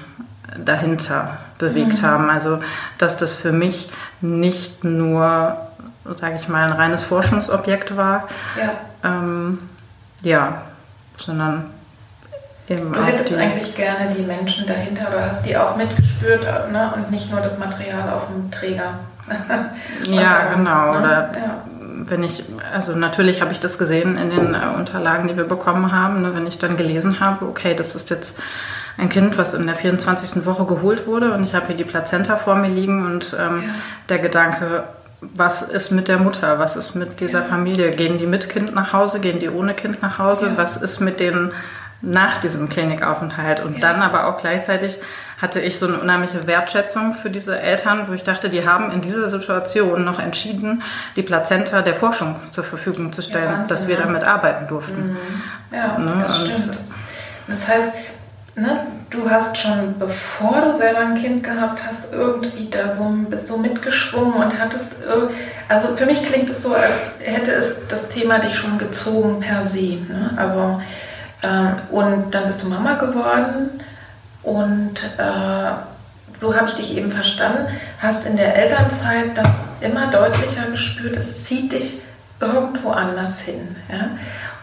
dahinter 0.56 1.38
bewegt 1.58 2.02
mhm. 2.02 2.06
haben. 2.06 2.30
Also 2.30 2.60
dass 2.98 3.16
das 3.16 3.32
für 3.32 3.52
mich 3.52 3.90
nicht 4.20 4.84
nur, 4.84 5.56
sage 6.14 6.36
ich 6.36 6.48
mal, 6.48 6.64
ein 6.64 6.72
reines 6.72 7.04
Forschungsobjekt 7.04 7.96
war, 7.96 8.28
ja. 8.58 8.70
ähm, 9.08 9.58
ja, 10.22 10.62
sondern 11.18 11.66
eben. 12.68 12.92
Du 12.92 13.04
hättest 13.04 13.34
eigentlich 13.34 13.74
gerne 13.74 14.14
die 14.14 14.22
Menschen 14.22 14.66
dahinter 14.66 15.08
oder 15.08 15.26
hast 15.26 15.44
die 15.46 15.56
auch 15.56 15.76
mitgespürt 15.76 16.42
ne? 16.72 16.92
und 16.96 17.10
nicht 17.10 17.30
nur 17.30 17.40
das 17.40 17.58
Material 17.58 18.10
auf 18.10 18.28
dem 18.28 18.50
Träger. 18.50 18.98
ja, 20.04 20.48
genau. 20.54 20.92
Ne? 20.92 20.98
Oder 20.98 21.32
ja. 21.34 21.62
wenn 22.06 22.22
ich, 22.24 22.44
also 22.72 22.94
natürlich 22.94 23.40
habe 23.40 23.52
ich 23.52 23.60
das 23.60 23.78
gesehen 23.78 24.16
in 24.16 24.30
den 24.30 24.54
äh, 24.54 24.76
Unterlagen, 24.76 25.28
die 25.28 25.36
wir 25.36 25.44
bekommen 25.44 25.92
haben, 25.92 26.22
ne? 26.22 26.34
wenn 26.34 26.46
ich 26.46 26.58
dann 26.58 26.76
gelesen 26.76 27.20
habe, 27.20 27.44
okay, 27.44 27.74
das 27.74 27.94
ist 27.94 28.10
jetzt 28.10 28.34
ein 28.98 29.08
Kind, 29.08 29.38
was 29.38 29.54
in 29.54 29.66
der 29.66 29.76
24. 29.76 30.44
Woche 30.44 30.64
geholt 30.66 31.06
wurde 31.06 31.32
und 31.32 31.44
ich 31.44 31.54
habe 31.54 31.68
hier 31.68 31.76
die 31.76 31.84
Plazenta 31.84 32.36
vor 32.36 32.56
mir 32.56 32.68
liegen 32.68 33.06
und 33.06 33.34
ähm, 33.38 33.62
ja. 33.62 33.68
der 34.08 34.18
Gedanke, 34.18 34.84
was 35.20 35.62
ist 35.62 35.90
mit 35.90 36.08
der 36.08 36.18
Mutter, 36.18 36.58
was 36.58 36.76
ist 36.76 36.94
mit 36.94 37.20
dieser 37.20 37.40
ja. 37.40 37.44
Familie? 37.44 37.90
Gehen 37.92 38.18
die 38.18 38.26
mit 38.26 38.48
Kind 38.48 38.74
nach 38.74 38.92
Hause, 38.92 39.20
gehen 39.20 39.38
die 39.38 39.48
ohne 39.48 39.74
Kind 39.74 40.02
nach 40.02 40.18
Hause? 40.18 40.46
Ja. 40.46 40.52
Was 40.56 40.76
ist 40.76 41.00
mit 41.00 41.20
denen 41.20 41.52
nach 42.02 42.38
diesem 42.38 42.68
Klinikaufenthalt? 42.68 43.60
Und 43.64 43.74
ja. 43.74 43.80
dann 43.80 44.02
aber 44.02 44.26
auch 44.26 44.36
gleichzeitig 44.36 44.98
hatte 45.40 45.60
ich 45.60 45.78
so 45.78 45.86
eine 45.86 46.00
unheimliche 46.00 46.48
Wertschätzung 46.48 47.14
für 47.14 47.30
diese 47.30 47.60
Eltern, 47.60 48.08
wo 48.08 48.12
ich 48.12 48.24
dachte, 48.24 48.50
die 48.50 48.66
haben 48.66 48.90
in 48.90 49.00
dieser 49.00 49.28
Situation 49.28 50.04
noch 50.04 50.18
entschieden, 50.18 50.82
die 51.14 51.22
Plazenta 51.22 51.82
der 51.82 51.94
Forschung 51.94 52.34
zur 52.50 52.64
Verfügung 52.64 53.12
zu 53.12 53.22
stellen, 53.22 53.46
Wahnsinn, 53.46 53.68
dass 53.68 53.86
wir 53.86 53.96
damit 53.96 54.24
arbeiten 54.24 54.66
durften. 54.66 55.10
Mhm. 55.10 55.16
Ja, 55.72 55.96
ne? 55.98 56.24
das 56.26 56.40
stimmt. 56.40 56.78
Das 57.46 57.68
heißt, 57.68 57.92
ne, 58.60 58.86
du 59.10 59.30
hast 59.30 59.56
schon, 59.56 59.98
bevor 59.98 60.60
du 60.60 60.74
selber 60.74 61.00
ein 61.00 61.14
Kind 61.14 61.42
gehabt 61.42 61.80
hast, 61.86 62.12
irgendwie 62.12 62.68
da 62.70 62.92
so, 62.92 63.04
bist 63.28 63.48
so 63.48 63.58
mitgeschwungen 63.58 64.34
und 64.34 64.58
hattest, 64.58 64.94
also 65.68 65.96
für 65.96 66.06
mich 66.06 66.22
klingt 66.24 66.50
es 66.50 66.62
so, 66.62 66.74
als 66.74 67.12
hätte 67.20 67.52
es 67.52 67.86
das 67.88 68.08
Thema 68.08 68.38
dich 68.38 68.56
schon 68.56 68.78
gezogen 68.78 69.40
per 69.40 69.64
se. 69.64 69.98
Ne? 70.08 70.30
Also, 70.36 70.80
ähm, 71.42 71.76
und 71.90 72.34
dann 72.34 72.46
bist 72.46 72.62
du 72.62 72.68
Mama 72.68 72.94
geworden 72.94 73.80
und 74.42 74.96
äh, 75.18 75.70
so 76.38 76.56
habe 76.56 76.68
ich 76.68 76.74
dich 76.74 76.96
eben 76.96 77.10
verstanden, 77.10 77.68
hast 78.00 78.26
in 78.26 78.36
der 78.36 78.54
Elternzeit 78.54 79.36
dann 79.36 79.52
immer 79.80 80.08
deutlicher 80.08 80.70
gespürt, 80.70 81.16
es 81.16 81.44
zieht 81.44 81.72
dich 81.72 82.00
irgendwo 82.40 82.90
anders 82.90 83.40
hin. 83.40 83.76
Ja? 83.90 84.10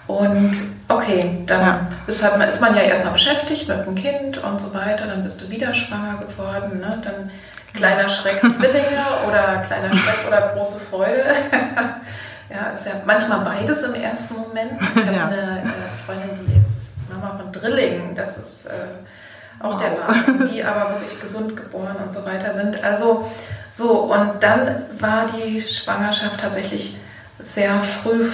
Und 0.07 0.55
okay, 0.87 1.43
dann 1.47 1.61
ja. 1.61 1.87
ist, 2.05 2.23
halt, 2.23 2.49
ist 2.49 2.61
man 2.61 2.75
ja 2.75 2.81
erstmal 2.83 3.13
beschäftigt 3.13 3.67
mit 3.67 3.85
dem 3.85 3.95
Kind 3.95 4.37
und 4.37 4.61
so 4.61 4.73
weiter, 4.73 5.07
dann 5.07 5.23
bist 5.23 5.41
du 5.41 5.49
wieder 5.49 5.73
schwanger 5.73 6.17
geworden, 6.17 6.79
ne? 6.79 7.01
dann 7.03 7.31
kleiner 7.73 8.07
Schreck 8.07 8.39
Zwillinge 8.39 9.03
oder 9.27 9.63
kleiner 9.67 9.95
Schreck 9.95 10.27
oder 10.27 10.53
große 10.53 10.79
Freude. 10.79 11.23
ja, 12.49 12.69
ist 12.75 12.85
ja 12.85 12.93
manchmal 13.05 13.39
beides 13.39 13.83
im 13.83 13.95
ersten 13.95 14.35
Moment. 14.35 14.79
Ich 14.81 15.05
habe 15.05 15.15
ja. 15.15 15.25
eine 15.25 15.73
Freundin, 16.05 16.45
die 16.45 16.61
ist 16.61 16.95
Mama 17.09 17.37
von 17.37 17.51
Drillingen, 17.51 18.13
das 18.15 18.37
ist 18.37 18.65
äh, 18.67 19.63
auch 19.63 19.73
wow. 19.73 19.81
der 19.81 20.07
Wahnsinn, 20.07 20.49
die 20.53 20.63
aber 20.63 20.91
wirklich 20.91 21.19
gesund 21.19 21.57
geboren 21.57 21.95
und 22.05 22.13
so 22.13 22.23
weiter 22.25 22.53
sind. 22.53 22.83
Also 22.83 23.29
so, 23.73 24.03
und 24.03 24.41
dann 24.41 24.83
war 24.99 25.25
die 25.35 25.61
Schwangerschaft 25.61 26.39
tatsächlich 26.39 26.97
sehr 27.39 27.79
früh 27.79 28.29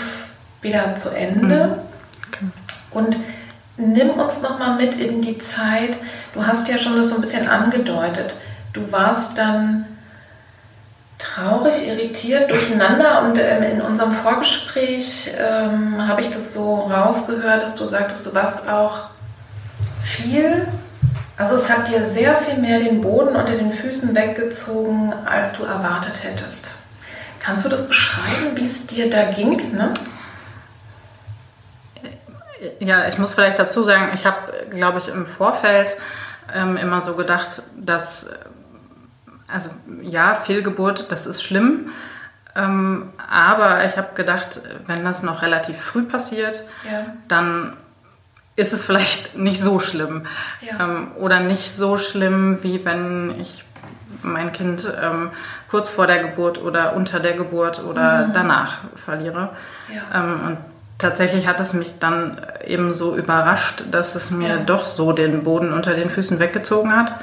wieder 0.62 0.96
zu 0.96 1.10
Ende. 1.10 1.68
Mhm. 1.68 1.74
Okay. 2.27 2.46
Und 2.91 3.18
nimm 3.77 4.12
uns 4.12 4.41
noch 4.41 4.60
mal 4.60 4.75
mit 4.75 5.00
in 5.00 5.22
die 5.22 5.39
Zeit. 5.39 5.98
Du 6.34 6.46
hast 6.46 6.68
ja 6.68 6.77
schon 6.77 6.98
das 6.98 7.10
so 7.10 7.15
ein 7.15 7.22
bisschen 7.22 7.48
angedeutet. 7.48 8.36
Du 8.74 8.91
warst 8.91 9.38
dann 9.38 9.86
traurig, 11.22 11.88
irritiert, 11.88 12.50
durcheinander 12.50 13.22
und 13.24 13.38
ähm, 13.38 13.63
in 13.63 13.82
unserem 13.82 14.12
Vorgespräch 14.12 15.32
ähm, 15.38 16.08
habe 16.08 16.22
ich 16.22 16.32
das 16.32 16.53
so 16.53 16.75
rausgehört, 16.75 17.62
dass 17.62 17.75
du 17.75 17.86
sagtest, 17.86 18.25
du 18.25 18.34
warst 18.34 18.68
auch 18.68 19.10
viel, 20.03 20.68
also 21.38 21.56
es 21.56 21.70
hat 21.70 21.89
dir 21.89 22.10
sehr 22.10 22.38
viel 22.38 22.58
mehr 22.58 22.80
den 22.80 23.01
Boden 23.01 23.36
unter 23.36 23.56
den 23.56 23.72
Füßen 23.72 24.15
weggezogen, 24.15 25.13
als 25.25 25.53
du 25.53 25.63
erwartet 25.63 26.24
hättest. 26.24 26.72
Kannst 27.39 27.65
du 27.65 27.70
das 27.70 27.88
beschreiben, 27.88 28.56
wie 28.56 28.65
es 28.65 28.88
dir 28.88 29.10
da 29.10 29.25
ging? 29.25 29.75
Ne? 29.75 29.94
Ja, 32.80 33.08
ich 33.08 33.18
muss 33.18 33.34
vielleicht 33.34 33.60
dazu 33.60 33.84
sagen, 33.84 34.10
ich 34.13 34.25
habe, 34.25 34.53
glaube 34.70 35.00
ich, 35.00 35.10
im 35.10 35.25
Vorfeld 35.25 35.96
ähm, 36.53 36.77
immer 36.77 37.01
so 37.01 37.15
gedacht, 37.15 37.63
dass, 37.75 38.27
also 39.48 39.70
ja, 40.01 40.36
Fehlgeburt, 40.36 41.12
das 41.12 41.25
ist 41.25 41.44
schlimm. 41.44 41.89
Ähm, 42.56 43.13
aber 43.30 43.86
ich 43.86 43.98
habe 43.98 44.10
gedacht, 44.13 44.62
wenn 44.86 45.03
das 45.03 45.24
noch 45.24 45.41
relativ 45.41 45.80
früh 45.80 46.03
passiert, 46.03 46.63
ja. 46.89 47.06
dann 47.27 47.74
ist 48.56 48.74
es 48.74 48.84
vielleicht 48.84 49.36
nicht 49.38 49.62
so 49.62 49.80
schlimm. 49.80 50.27
Ja. 50.62 50.86
Ähm, 50.86 51.12
oder 51.18 51.39
nicht 51.39 51.75
so 51.75 51.98
schlimm, 51.98 52.60
wie 52.62 52.84
wenn 52.86 53.39
ich 53.39 53.63
mein 54.24 54.51
Kind 54.51 54.88
ähm, 55.01 55.32
kurz 55.70 55.89
vor 55.89 56.06
der 56.06 56.20
Geburt 56.20 56.62
oder 56.62 56.96
unter 56.96 57.20
der 57.20 57.34
Geburt 57.34 57.84
oder 57.84 58.27
mhm. 58.27 58.34
danach 58.34 58.77
verliere. 58.96 59.50
Ja. 59.94 60.20
Ähm, 60.20 60.41
und 60.46 60.58
tatsächlich 61.01 61.48
hat 61.48 61.60
es 61.60 61.74
mich 61.74 62.00
dann 62.00 62.38
eben 62.65 62.93
so 62.93 63.15
überrascht, 63.15 63.84
dass 63.91 64.15
es 64.15 64.29
mir 64.29 64.50
ja. 64.50 64.58
doch 64.58 64.88
so 64.88 65.12
den 65.12 65.43
Boden 65.43 65.74
unter 65.74 65.93
den 65.93 66.10
Füßen 66.10 66.39
weggezogen 66.39 66.96
hat. 66.96 67.15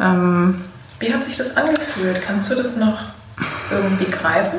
Ähm, 0.00 0.64
Wie 0.98 1.12
hat 1.12 1.24
sich 1.24 1.36
das 1.36 1.56
angefühlt? 1.56 2.22
Kannst 2.22 2.50
du 2.50 2.54
das 2.54 2.76
noch 2.76 2.98
irgendwie 3.70 4.10
greifen? 4.10 4.58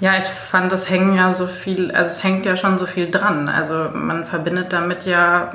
Ja, 0.00 0.18
ich 0.18 0.24
fand, 0.24 0.72
es 0.72 0.90
hängen 0.90 1.14
ja 1.14 1.32
so 1.32 1.46
viel, 1.46 1.92
also 1.92 2.10
es 2.10 2.24
hängt 2.24 2.44
ja 2.44 2.56
schon 2.56 2.76
so 2.76 2.86
viel 2.86 3.10
dran. 3.10 3.48
Also 3.48 3.90
man 3.92 4.24
verbindet 4.24 4.72
damit 4.72 5.04
ja 5.04 5.52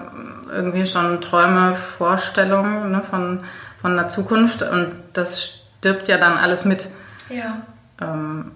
irgendwie 0.49 0.85
schon 0.85 1.19
Träume, 1.19 1.75
Vorstellungen 1.75 2.91
ne, 2.91 3.01
von, 3.09 3.43
von 3.81 3.97
der 3.97 4.07
Zukunft 4.07 4.61
und 4.61 4.93
das 5.11 5.63
stirbt 5.79 6.07
ja 6.07 6.17
dann 6.17 6.37
alles 6.37 6.63
mit. 6.63 6.87
Ja. 7.29 7.57
Ähm, 8.01 8.51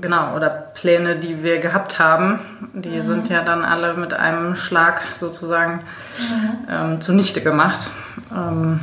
genau, 0.00 0.34
oder 0.34 0.50
Pläne, 0.50 1.16
die 1.16 1.42
wir 1.42 1.58
gehabt 1.58 1.98
haben, 1.98 2.40
die 2.72 2.98
mhm. 2.98 3.02
sind 3.02 3.28
ja 3.28 3.42
dann 3.42 3.64
alle 3.64 3.94
mit 3.94 4.14
einem 4.14 4.56
Schlag 4.56 5.02
sozusagen 5.14 5.80
mhm. 6.18 6.68
ähm, 6.70 7.00
zunichte 7.00 7.40
gemacht. 7.40 7.90
Ähm, 8.30 8.80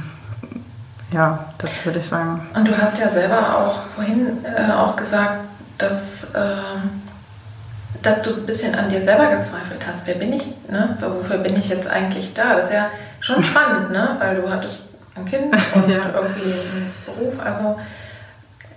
ja, 1.11 1.45
das 1.59 1.85
würde 1.85 1.99
ich 1.99 2.07
sagen. 2.07 2.47
Und 2.55 2.67
du 2.67 2.77
hast 2.77 2.97
ja 2.97 3.07
selber 3.07 3.57
auch 3.57 3.81
vorhin 3.95 4.43
äh, 4.43 4.71
auch 4.71 4.95
gesagt, 4.95 5.41
dass, 5.77 6.23
äh, 6.33 6.55
dass 8.01 8.21
du 8.23 8.31
ein 8.31 8.45
bisschen 8.45 8.73
an 8.73 8.89
dir 8.89 9.01
selber 9.01 9.27
gezweifelt 9.27 9.85
hast. 9.87 10.07
Wer 10.07 10.15
bin 10.15 10.33
ich? 10.33 10.47
Ne? 10.69 10.97
Wofür 10.99 11.37
bin 11.37 11.55
ich 11.57 11.69
jetzt 11.69 11.87
eigentlich 11.87 12.33
da? 12.33 12.55
Das 12.55 12.67
ist 12.67 12.73
ja 12.73 12.89
schon 13.19 13.43
spannend, 13.43 13.91
ne? 13.91 14.15
weil 14.19 14.41
du 14.41 14.49
hattest 14.49 14.79
ein 15.15 15.25
Kind 15.25 15.53
und 15.75 15.89
ja. 15.89 16.09
irgendwie 16.15 16.53
einen 16.53 16.91
Beruf. 17.05 17.33
Also 17.43 17.79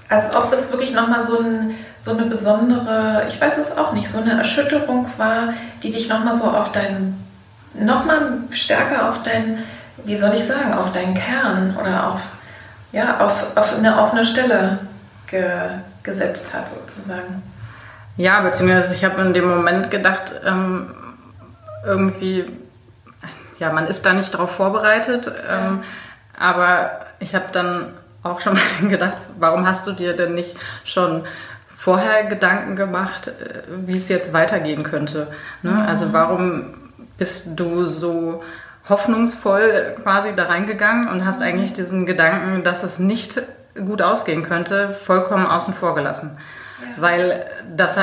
als 0.08 0.36
ob 0.36 0.52
es 0.52 0.70
wirklich 0.70 0.92
nochmal 0.92 1.22
so, 1.22 1.40
ein, 1.40 1.74
so 2.00 2.12
eine 2.12 2.26
besondere, 2.26 3.26
ich 3.28 3.40
weiß 3.40 3.58
es 3.58 3.76
auch 3.76 3.92
nicht, 3.92 4.10
so 4.10 4.20
eine 4.20 4.38
Erschütterung 4.38 5.06
war, 5.16 5.54
die 5.82 5.90
dich 5.90 6.08
nochmal 6.08 6.34
so 6.34 6.44
auf 6.44 6.72
deinen, 6.72 7.24
nochmal 7.74 8.38
stärker 8.50 9.08
auf 9.08 9.22
deinen, 9.22 9.58
wie 10.04 10.16
soll 10.16 10.34
ich 10.34 10.46
sagen, 10.46 10.72
auf 10.74 10.92
deinen 10.92 11.14
Kern 11.14 11.76
oder 11.80 12.12
auf, 12.12 12.20
ja, 12.92 13.20
auf, 13.20 13.56
auf 13.56 13.76
eine 13.76 13.98
offene 13.98 14.24
Stelle 14.24 14.78
ge, 15.26 15.44
gesetzt 16.02 16.54
hat, 16.54 16.68
sozusagen. 16.68 17.42
Ja, 18.16 18.40
beziehungsweise 18.40 18.94
ich 18.94 19.04
habe 19.04 19.20
in 19.22 19.34
dem 19.34 19.48
Moment 19.48 19.90
gedacht, 19.90 20.40
ähm, 20.46 20.94
irgendwie, 21.84 22.46
ja, 23.58 23.72
man 23.72 23.88
ist 23.88 24.06
da 24.06 24.12
nicht 24.12 24.32
darauf 24.32 24.52
vorbereitet, 24.52 25.30
ähm, 25.50 25.82
aber 26.38 27.00
ich 27.18 27.34
habe 27.34 27.46
dann 27.52 27.92
auch 28.30 28.40
schon 28.40 28.54
mal 28.80 28.88
gedacht, 28.88 29.16
warum 29.38 29.66
hast 29.66 29.86
du 29.86 29.92
dir 29.92 30.14
denn 30.14 30.34
nicht 30.34 30.56
schon 30.84 31.24
vorher 31.76 32.24
Gedanken 32.24 32.76
gemacht, 32.76 33.28
äh, 33.28 33.62
wie 33.68 33.96
es 33.96 34.08
jetzt 34.08 34.32
weitergehen 34.32 34.82
könnte? 34.82 35.28
Ne? 35.62 35.72
Mhm. 35.72 35.80
Also 35.80 36.12
warum 36.12 36.74
bist 37.18 37.48
du 37.56 37.84
so 37.84 38.42
hoffnungsvoll 38.88 39.92
quasi 40.02 40.34
da 40.34 40.44
reingegangen 40.44 41.08
und 41.08 41.24
hast 41.24 41.42
eigentlich 41.42 41.72
diesen 41.72 42.06
Gedanken, 42.06 42.62
dass 42.62 42.82
es 42.82 42.98
nicht 42.98 43.42
gut 43.74 44.00
ausgehen 44.00 44.42
könnte, 44.42 44.90
vollkommen 44.90 45.46
außen 45.46 45.74
vor 45.74 45.94
gelassen? 45.94 46.38
Ja. 46.80 47.02
Weil 47.02 47.46
das, 47.74 47.96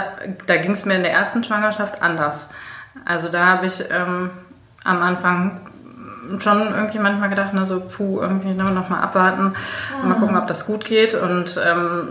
da 0.45 0.57
ging 0.57 0.71
es 0.71 0.85
mir 0.85 0.95
in 0.95 1.03
der 1.03 1.13
ersten 1.13 1.43
Schwangerschaft 1.43 2.01
anders. 2.01 2.47
Also 3.05 3.29
da 3.29 3.45
habe 3.45 3.65
ich 3.65 3.83
ähm, 3.91 4.31
am 4.83 5.01
Anfang 5.01 5.61
schon 6.39 6.73
irgendwie 6.73 6.99
manchmal 6.99 7.29
gedacht, 7.29 7.53
ne, 7.53 7.65
so, 7.65 7.79
puh, 7.79 8.19
irgendwie 8.21 8.53
ne, 8.53 8.63
noch 8.63 8.89
mal 8.89 9.01
abwarten, 9.01 9.55
mhm. 10.01 10.09
mal 10.09 10.15
gucken, 10.15 10.37
ob 10.37 10.47
das 10.47 10.65
gut 10.65 10.85
geht. 10.85 11.15
Und 11.15 11.59
ähm, 11.63 12.09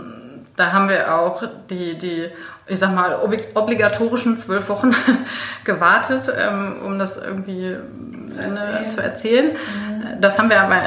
da 0.55 0.71
haben 0.71 0.89
wir 0.89 1.15
auch 1.15 1.43
die, 1.69 1.97
die 1.97 2.29
ich 2.65 2.79
sag 2.79 2.95
mal, 2.95 3.19
obligatorischen 3.55 4.37
zwölf 4.37 4.69
Wochen 4.69 4.91
gewartet, 5.65 6.31
ähm, 6.37 6.77
um 6.85 6.97
das 6.97 7.17
irgendwie 7.17 7.75
zu 8.27 8.39
erzählen. 8.39 8.91
zu 8.91 9.03
erzählen. 9.03 9.51
Mhm. 9.51 10.21
Das 10.21 10.39
haben 10.39 10.49
wir 10.49 10.61
aber 10.61 10.77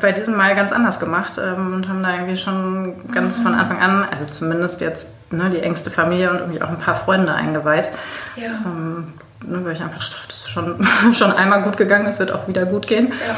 bei 0.00 0.12
diesem 0.12 0.36
Mal 0.36 0.54
ganz 0.56 0.72
anders 0.72 0.98
gemacht 0.98 1.38
ähm, 1.42 1.74
und 1.74 1.88
haben 1.88 2.02
da 2.02 2.14
irgendwie 2.14 2.36
schon 2.36 3.12
ganz 3.12 3.38
mhm. 3.38 3.42
von 3.42 3.54
Anfang 3.54 3.80
an, 3.80 4.06
also 4.10 4.24
zumindest 4.24 4.80
jetzt 4.80 5.10
ne, 5.30 5.50
die 5.50 5.60
engste 5.60 5.90
Familie 5.90 6.30
und 6.30 6.38
irgendwie 6.38 6.62
auch 6.62 6.70
ein 6.70 6.78
paar 6.78 6.96
Freunde 6.96 7.34
eingeweiht. 7.34 7.90
Ja. 8.36 8.52
Ähm, 8.64 9.12
ne, 9.44 9.64
weil 9.64 9.72
ich 9.72 9.82
einfach 9.82 10.08
dachte, 10.08 10.16
das 10.26 10.36
ist 10.38 10.50
schon, 10.50 10.86
schon 11.14 11.32
einmal 11.32 11.62
gut 11.62 11.76
gegangen, 11.76 12.06
es 12.06 12.18
wird 12.18 12.32
auch 12.32 12.46
wieder 12.48 12.66
gut 12.66 12.86
gehen. 12.86 13.12
Ja, 13.26 13.36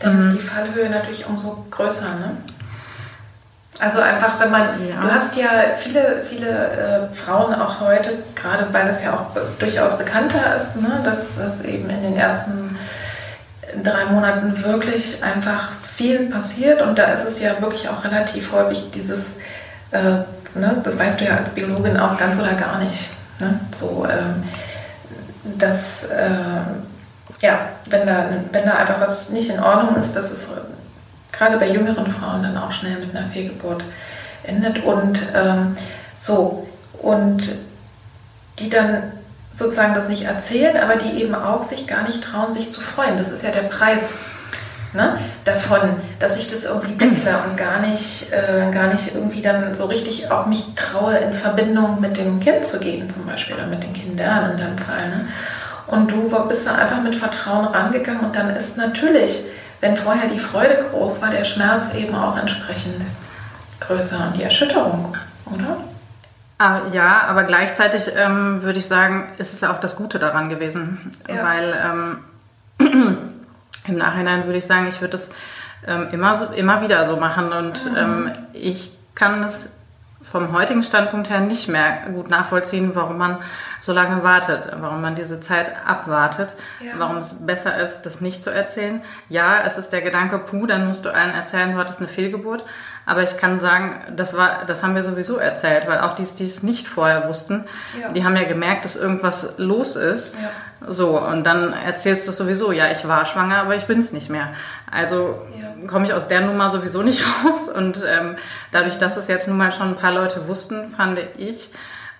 dann 0.00 0.14
mhm. 0.14 0.28
ist 0.28 0.38
die 0.38 0.42
Fallhöhe 0.42 0.90
natürlich 0.90 1.26
umso 1.26 1.66
größer, 1.70 2.14
ne? 2.14 2.36
Also 3.78 4.00
einfach, 4.00 4.40
wenn 4.40 4.50
man, 4.50 4.62
ja. 4.88 5.02
du 5.02 5.12
hast 5.12 5.36
ja 5.36 5.48
viele, 5.76 6.24
viele 6.26 6.48
äh, 6.48 7.14
Frauen 7.14 7.52
auch 7.54 7.80
heute, 7.80 8.22
gerade 8.34 8.66
weil 8.72 8.88
es 8.88 9.02
ja 9.02 9.12
auch 9.12 9.38
durchaus 9.58 9.98
bekannter 9.98 10.56
ist, 10.56 10.76
ne, 10.76 11.02
dass 11.04 11.36
es 11.36 11.62
eben 11.62 11.90
in 11.90 12.02
den 12.02 12.16
ersten 12.16 12.78
drei 13.82 14.06
Monaten 14.06 14.64
wirklich 14.64 15.22
einfach 15.22 15.72
viel 15.94 16.30
passiert 16.30 16.80
und 16.80 16.98
da 16.98 17.04
ist 17.04 17.24
es 17.24 17.40
ja 17.40 17.60
wirklich 17.60 17.88
auch 17.88 18.02
relativ 18.04 18.52
häufig 18.52 18.90
dieses, 18.94 19.36
äh, 19.90 20.22
ne, 20.54 20.80
das 20.82 20.98
weißt 20.98 21.20
du 21.20 21.26
ja 21.26 21.36
als 21.36 21.50
Biologin 21.50 21.98
auch 21.98 22.16
ganz 22.16 22.40
oder 22.40 22.54
gar 22.54 22.78
nicht, 22.78 23.10
ne, 23.40 23.60
so 23.78 24.06
ähm, 24.10 24.44
dass 25.58 26.04
äh, 26.04 26.28
ja, 27.40 27.68
wenn 27.86 28.06
da, 28.06 28.26
wenn 28.52 28.64
da 28.64 28.76
einfach 28.76 29.00
was 29.00 29.30
nicht 29.30 29.50
in 29.50 29.60
Ordnung 29.60 29.96
ist, 29.96 30.14
dass 30.16 30.30
es 30.30 30.46
gerade 31.32 31.58
bei 31.58 31.70
jüngeren 31.70 32.10
Frauen 32.10 32.42
dann 32.42 32.56
auch 32.56 32.72
schnell 32.72 32.98
mit 32.98 33.14
einer 33.14 33.28
Fehlgeburt 33.28 33.84
endet. 34.42 34.84
Und 34.84 35.20
ähm, 35.34 35.76
so, 36.18 36.66
und 37.02 37.42
die 38.58 38.70
dann 38.70 39.12
sozusagen 39.54 39.94
das 39.94 40.08
nicht 40.08 40.24
erzählen, 40.24 40.76
aber 40.76 40.96
die 40.96 41.22
eben 41.22 41.34
auch 41.34 41.64
sich 41.64 41.86
gar 41.86 42.02
nicht 42.02 42.22
trauen, 42.22 42.52
sich 42.52 42.72
zu 42.72 42.80
freuen. 42.80 43.18
Das 43.18 43.30
ist 43.30 43.42
ja 43.42 43.50
der 43.50 43.62
Preis. 43.62 44.10
Ne? 44.96 45.18
davon, 45.44 45.80
dass 46.18 46.36
ich 46.36 46.50
das 46.50 46.64
irgendwie 46.64 46.94
deckle 46.94 47.38
und 47.48 47.56
gar 47.56 47.80
nicht, 47.80 48.32
äh, 48.32 48.70
gar 48.72 48.92
nicht 48.92 49.14
irgendwie 49.14 49.42
dann 49.42 49.74
so 49.74 49.86
richtig 49.86 50.30
auch 50.30 50.46
mich 50.46 50.74
traue, 50.74 51.16
in 51.16 51.34
Verbindung 51.34 52.00
mit 52.00 52.16
dem 52.16 52.40
Kind 52.40 52.64
zu 52.64 52.80
gehen, 52.80 53.08
zum 53.10 53.26
Beispiel, 53.26 53.56
oder 53.56 53.66
mit 53.66 53.82
den 53.82 53.92
Kindern 53.92 54.52
in 54.52 54.58
deinem 54.58 54.78
Fall. 54.78 55.08
Ne? 55.08 55.28
Und 55.86 56.10
du 56.10 56.28
bist 56.48 56.66
da 56.66 56.74
einfach 56.74 57.00
mit 57.02 57.14
Vertrauen 57.14 57.66
rangegangen 57.66 58.22
und 58.22 58.34
dann 58.34 58.50
ist 58.56 58.76
natürlich, 58.76 59.44
wenn 59.80 59.96
vorher 59.96 60.28
die 60.28 60.40
Freude 60.40 60.84
groß 60.90 61.22
war, 61.22 61.30
der 61.30 61.44
Schmerz 61.44 61.94
eben 61.94 62.14
auch 62.14 62.36
entsprechend 62.36 63.02
größer 63.80 64.18
und 64.26 64.36
die 64.36 64.42
Erschütterung, 64.42 65.16
oder? 65.46 65.76
Ah, 66.58 66.80
ja, 66.92 67.24
aber 67.28 67.44
gleichzeitig 67.44 68.10
ähm, 68.16 68.62
würde 68.62 68.78
ich 68.78 68.86
sagen, 68.86 69.28
ist 69.36 69.52
es 69.52 69.62
auch 69.62 69.78
das 69.78 69.96
Gute 69.96 70.18
daran 70.18 70.48
gewesen, 70.48 71.12
ja. 71.28 71.44
weil 71.44 72.18
ähm, 72.80 73.18
im 73.88 73.96
Nachhinein 73.96 74.44
würde 74.44 74.58
ich 74.58 74.66
sagen, 74.66 74.88
ich 74.88 75.00
würde 75.00 75.16
es 75.16 75.30
ähm, 75.86 76.08
immer, 76.12 76.34
so, 76.34 76.46
immer 76.46 76.82
wieder 76.82 77.06
so 77.06 77.16
machen 77.16 77.52
und 77.52 77.90
mhm. 77.90 77.96
Ähm, 77.96 78.32
ich 78.52 78.92
kann 79.14 79.42
es 79.42 79.68
vom 80.22 80.52
heutigen 80.52 80.82
Standpunkt 80.82 81.30
her 81.30 81.40
nicht 81.40 81.68
mehr 81.68 81.98
gut 82.12 82.28
nachvollziehen, 82.28 82.90
warum 82.94 83.16
man 83.16 83.38
so 83.80 83.92
lange 83.92 84.24
wartet, 84.24 84.72
warum 84.80 85.00
man 85.00 85.14
diese 85.14 85.38
Zeit 85.40 85.72
abwartet, 85.86 86.54
ja. 86.80 86.94
warum 86.98 87.18
es 87.18 87.34
besser 87.46 87.78
ist, 87.78 88.02
das 88.02 88.20
nicht 88.20 88.42
zu 88.42 88.50
erzählen. 88.50 89.02
Ja, 89.28 89.62
es 89.64 89.78
ist 89.78 89.90
der 89.92 90.02
Gedanke, 90.02 90.38
puh, 90.38 90.66
dann 90.66 90.86
musst 90.86 91.04
du 91.04 91.14
allen 91.14 91.32
erzählen, 91.32 91.72
du 91.72 91.78
hattest 91.78 92.00
eine 92.00 92.08
Fehlgeburt. 92.08 92.64
Aber 93.06 93.22
ich 93.22 93.36
kann 93.36 93.60
sagen, 93.60 94.00
das, 94.16 94.36
war, 94.36 94.64
das 94.66 94.82
haben 94.82 94.96
wir 94.96 95.04
sowieso 95.04 95.36
erzählt, 95.36 95.86
weil 95.86 96.00
auch 96.00 96.14
die, 96.14 96.24
die 96.24 96.44
es 96.44 96.64
nicht 96.64 96.88
vorher 96.88 97.28
wussten, 97.28 97.64
ja. 98.00 98.08
die 98.08 98.24
haben 98.24 98.36
ja 98.36 98.42
gemerkt, 98.42 98.84
dass 98.84 98.96
irgendwas 98.96 99.54
los 99.58 99.94
ist. 99.94 100.34
Ja. 100.34 100.50
So, 100.88 101.18
und 101.20 101.44
dann 101.44 101.72
erzählst 101.72 102.26
du 102.26 102.32
sowieso, 102.32 102.72
ja, 102.72 102.90
ich 102.90 103.06
war 103.06 103.24
schwanger, 103.24 103.58
aber 103.58 103.76
ich 103.76 103.86
bin 103.86 104.00
es 104.00 104.12
nicht 104.12 104.28
mehr. 104.28 104.48
Also 104.90 105.46
ja. 105.58 105.86
komme 105.86 106.04
ich 106.04 106.12
aus 106.12 106.26
der 106.26 106.40
Nummer 106.40 106.68
sowieso 106.70 107.02
nicht 107.02 107.22
raus. 107.44 107.68
Und 107.68 108.04
ähm, 108.04 108.36
dadurch, 108.72 108.98
dass 108.98 109.16
es 109.16 109.28
jetzt 109.28 109.46
nun 109.46 109.56
mal 109.56 109.70
schon 109.70 109.90
ein 109.90 109.96
paar 109.96 110.12
Leute 110.12 110.48
wussten, 110.48 110.92
fand 110.96 111.20
ich, 111.38 111.70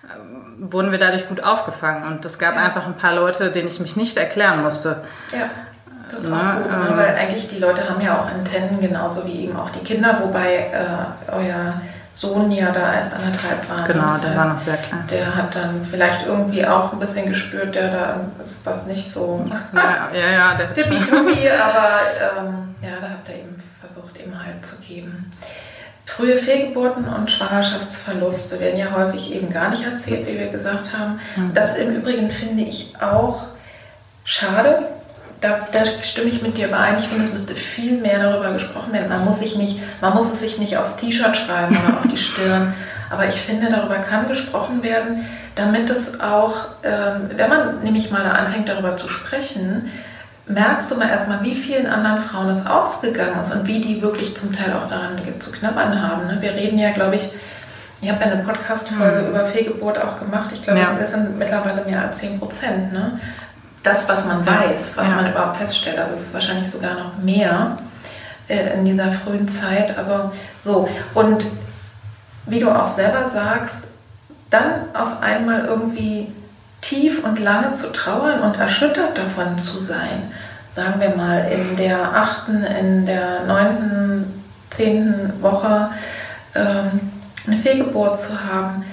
ähm, 0.05 0.71
wurden 0.71 0.91
wir 0.91 0.99
dadurch 0.99 1.27
gut 1.27 1.43
aufgefangen. 1.43 2.07
Und 2.07 2.23
es 2.23 2.39
gab 2.39 2.55
einfach 2.55 2.85
ein 2.85 2.95
paar 2.95 3.13
Leute, 3.13 3.51
denen 3.51 3.67
ich 3.67 3.81
mich 3.81 3.97
nicht 3.97 4.15
erklären 4.15 4.63
musste. 4.63 5.03
Ja. 5.33 5.49
Das 6.11 6.21
ist 6.23 6.31
auch 6.31 6.35
ne, 6.35 6.61
gut, 6.63 6.71
ne? 6.71 6.97
weil 6.97 7.15
eigentlich 7.15 7.47
die 7.47 7.59
Leute 7.59 7.89
haben 7.89 8.01
ja 8.01 8.19
auch 8.19 8.27
Antennen, 8.27 8.79
genauso 8.79 9.25
wie 9.25 9.45
eben 9.45 9.57
auch 9.57 9.69
die 9.69 9.83
Kinder, 9.83 10.19
wobei 10.23 10.71
äh, 10.71 11.31
euer 11.31 11.81
Sohn 12.13 12.51
ja 12.51 12.71
da 12.71 12.95
erst 12.95 13.13
anderthalb 13.13 13.69
war. 13.69 13.81
Ne? 13.81 13.87
Genau, 13.87 14.17
der 14.17 14.29
heißt, 14.29 14.37
war 14.37 14.53
noch 14.53 14.59
sehr 14.59 14.77
klein. 14.77 15.03
Der 15.11 15.35
hat 15.35 15.55
dann 15.55 15.85
vielleicht 15.85 16.25
irgendwie 16.25 16.65
auch 16.65 16.91
ein 16.91 16.99
bisschen 16.99 17.27
gespürt, 17.27 17.75
der 17.75 17.91
da 17.91 18.19
ist 18.43 18.65
was 18.65 18.87
nicht 18.87 19.11
so. 19.11 19.45
Ja, 19.73 20.09
ja, 20.19 20.31
ja 20.31 20.55
der 20.55 20.73
Tippi-Tuppi, 20.73 21.47
aber 21.63 21.99
ähm, 22.39 22.75
ja, 22.81 22.99
da 22.99 23.09
habt 23.09 23.29
ihr 23.29 23.35
eben 23.35 23.61
versucht, 23.79 24.17
ihm 24.19 24.33
Halt 24.43 24.65
zu 24.65 24.77
geben. 24.77 25.31
Frühe 26.07 26.37
Fehlgeburten 26.37 27.05
und 27.05 27.29
Schwangerschaftsverluste 27.29 28.59
werden 28.59 28.79
ja 28.79 28.87
häufig 28.95 29.35
eben 29.35 29.51
gar 29.53 29.69
nicht 29.69 29.83
erzählt, 29.83 30.25
wie 30.25 30.39
wir 30.39 30.47
gesagt 30.47 30.97
haben. 30.97 31.19
Mhm. 31.35 31.53
Das 31.53 31.75
im 31.75 31.95
Übrigen 31.95 32.31
finde 32.31 32.63
ich 32.63 32.95
auch 32.99 33.43
schade, 34.23 34.87
da, 35.41 35.67
da, 35.71 35.85
stimme 36.01 36.29
ich 36.29 36.41
mit 36.41 36.57
dir 36.57 36.67
überein. 36.67 36.97
Ich 36.97 37.07
finde, 37.07 37.25
es 37.25 37.33
müsste 37.33 37.53
viel 37.53 37.99
mehr 37.99 38.19
darüber 38.19 38.53
gesprochen 38.53 38.93
werden. 38.93 39.09
Man 39.09 39.25
muss, 39.25 39.39
sich 39.39 39.55
nicht, 39.55 39.79
man 40.01 40.13
muss 40.13 40.33
es 40.33 40.39
sich 40.39 40.57
nicht 40.57 40.77
aufs 40.77 40.97
T-Shirt 40.97 41.37
schreiben 41.37 41.77
oder 41.77 41.99
auf 41.99 42.07
die 42.11 42.17
Stirn. 42.17 42.73
Aber 43.09 43.27
ich 43.27 43.35
finde, 43.35 43.69
darüber 43.69 43.95
kann 43.95 44.27
gesprochen 44.27 44.83
werden, 44.83 45.25
damit 45.55 45.89
es 45.89 46.19
auch, 46.19 46.65
ähm, 46.83 47.29
wenn 47.35 47.49
man 47.49 47.83
nämlich 47.83 48.11
mal 48.11 48.25
anfängt, 48.25 48.67
darüber 48.67 48.97
zu 48.97 49.07
sprechen, 49.07 49.91
merkst 50.47 50.89
du 50.91 50.95
mal 50.95 51.09
erstmal, 51.09 51.43
wie 51.43 51.55
vielen 51.55 51.87
anderen 51.87 52.19
Frauen 52.19 52.49
es 52.49 52.65
ausgegangen 52.65 53.39
ist 53.39 53.53
und 53.53 53.67
wie 53.67 53.81
die 53.81 54.01
wirklich 54.01 54.35
zum 54.35 54.53
Teil 54.53 54.73
auch 54.73 54.89
daran 54.89 55.17
zu 55.39 55.51
knabbern 55.51 56.01
haben. 56.01 56.27
Ne? 56.27 56.37
Wir 56.41 56.53
reden 56.53 56.79
ja, 56.79 56.91
glaube 56.91 57.15
ich, 57.15 57.31
ich 58.01 58.11
habe 58.11 58.23
eine 58.23 58.43
Podcast-Folge 58.43 59.21
mhm. 59.21 59.29
über 59.29 59.45
Fehlgeburt 59.45 59.99
auch 59.99 60.19
gemacht. 60.19 60.51
Ich 60.53 60.63
glaube, 60.63 60.79
ja. 60.79 60.95
das 60.99 61.11
sind 61.11 61.37
mittlerweile 61.37 61.83
mehr 61.85 62.01
als 62.03 62.19
10 62.19 62.39
Prozent. 62.39 62.93
Ne? 62.93 63.19
Das, 63.87 64.07
was 64.09 64.25
man 64.25 64.45
weiß, 64.45 64.97
was 64.97 65.09
ja. 65.09 65.15
man 65.15 65.31
überhaupt 65.31 65.57
feststellt. 65.57 65.97
Also 65.97 66.13
es 66.13 66.23
ist 66.23 66.33
wahrscheinlich 66.33 66.69
sogar 66.69 66.95
noch 66.95 67.17
mehr 67.23 67.77
äh, 68.47 68.73
in 68.73 68.85
dieser 68.85 69.11
frühen 69.11 69.47
Zeit. 69.47 69.97
Also 69.97 70.31
so. 70.61 70.89
Und 71.13 71.45
wie 72.45 72.59
du 72.59 72.69
auch 72.69 72.89
selber 72.89 73.29
sagst, 73.29 73.77
dann 74.49 74.93
auf 74.93 75.21
einmal 75.21 75.65
irgendwie 75.65 76.31
tief 76.81 77.23
und 77.23 77.39
lange 77.39 77.73
zu 77.73 77.91
trauern 77.91 78.41
und 78.41 78.59
erschüttert 78.59 79.17
davon 79.17 79.57
zu 79.57 79.79
sein, 79.79 80.31
sagen 80.73 80.99
wir 80.99 81.15
mal 81.15 81.49
in 81.51 81.75
der 81.75 82.13
achten, 82.13 82.63
in 82.63 83.05
der 83.05 83.43
neunten, 83.45 84.43
zehnten 84.69 85.41
Woche 85.41 85.89
ähm, 86.55 87.11
eine 87.47 87.57
Fehlgeburt 87.57 88.21
zu 88.21 88.33
haben, 88.43 88.85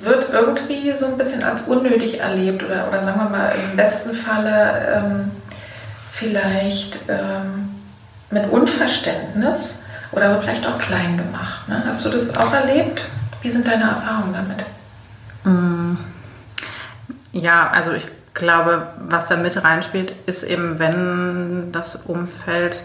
wird 0.00 0.30
irgendwie 0.32 0.92
so 0.92 1.06
ein 1.06 1.18
bisschen 1.18 1.42
als 1.42 1.62
unnötig 1.62 2.20
erlebt 2.20 2.62
oder, 2.64 2.88
oder 2.88 3.04
sagen 3.04 3.20
wir 3.20 3.30
mal 3.30 3.52
im 3.70 3.76
besten 3.76 4.14
Falle 4.14 4.94
ähm, 4.96 5.30
vielleicht 6.12 7.00
ähm, 7.08 7.70
mit 8.30 8.50
Unverständnis 8.50 9.82
oder 10.12 10.40
vielleicht 10.40 10.66
auch 10.66 10.78
klein 10.78 11.16
gemacht. 11.16 11.68
Ne? 11.68 11.82
Hast 11.86 12.04
du 12.04 12.10
das 12.10 12.36
auch 12.36 12.52
erlebt? 12.52 13.08
Wie 13.42 13.50
sind 13.50 13.66
deine 13.66 13.84
Erfahrungen 13.84 14.34
damit? 14.34 14.64
Mm. 15.44 15.96
Ja, 17.32 17.70
also 17.70 17.92
ich 17.92 18.08
glaube, 18.34 18.88
was 18.98 19.26
da 19.26 19.36
mit 19.36 19.62
reinspielt, 19.62 20.14
ist 20.26 20.42
eben, 20.42 20.78
wenn 20.78 21.70
das 21.72 21.96
Umfeld 21.96 22.82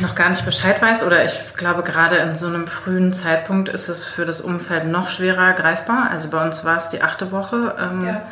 noch 0.00 0.14
gar 0.14 0.28
nicht 0.28 0.44
Bescheid 0.44 0.80
weiß 0.82 1.04
oder 1.04 1.24
ich 1.24 1.54
glaube 1.54 1.82
gerade 1.82 2.16
in 2.16 2.34
so 2.34 2.46
einem 2.46 2.66
frühen 2.66 3.12
Zeitpunkt 3.12 3.68
ist 3.68 3.88
es 3.88 4.06
für 4.06 4.24
das 4.24 4.40
Umfeld 4.40 4.86
noch 4.86 5.08
schwerer 5.08 5.52
greifbar. 5.52 6.08
Also 6.10 6.28
bei 6.28 6.42
uns 6.42 6.64
war 6.64 6.76
es 6.76 6.88
die 6.88 7.02
achte 7.02 7.32
Woche. 7.32 7.74
Ähm, 7.80 8.06
ja. 8.06 8.22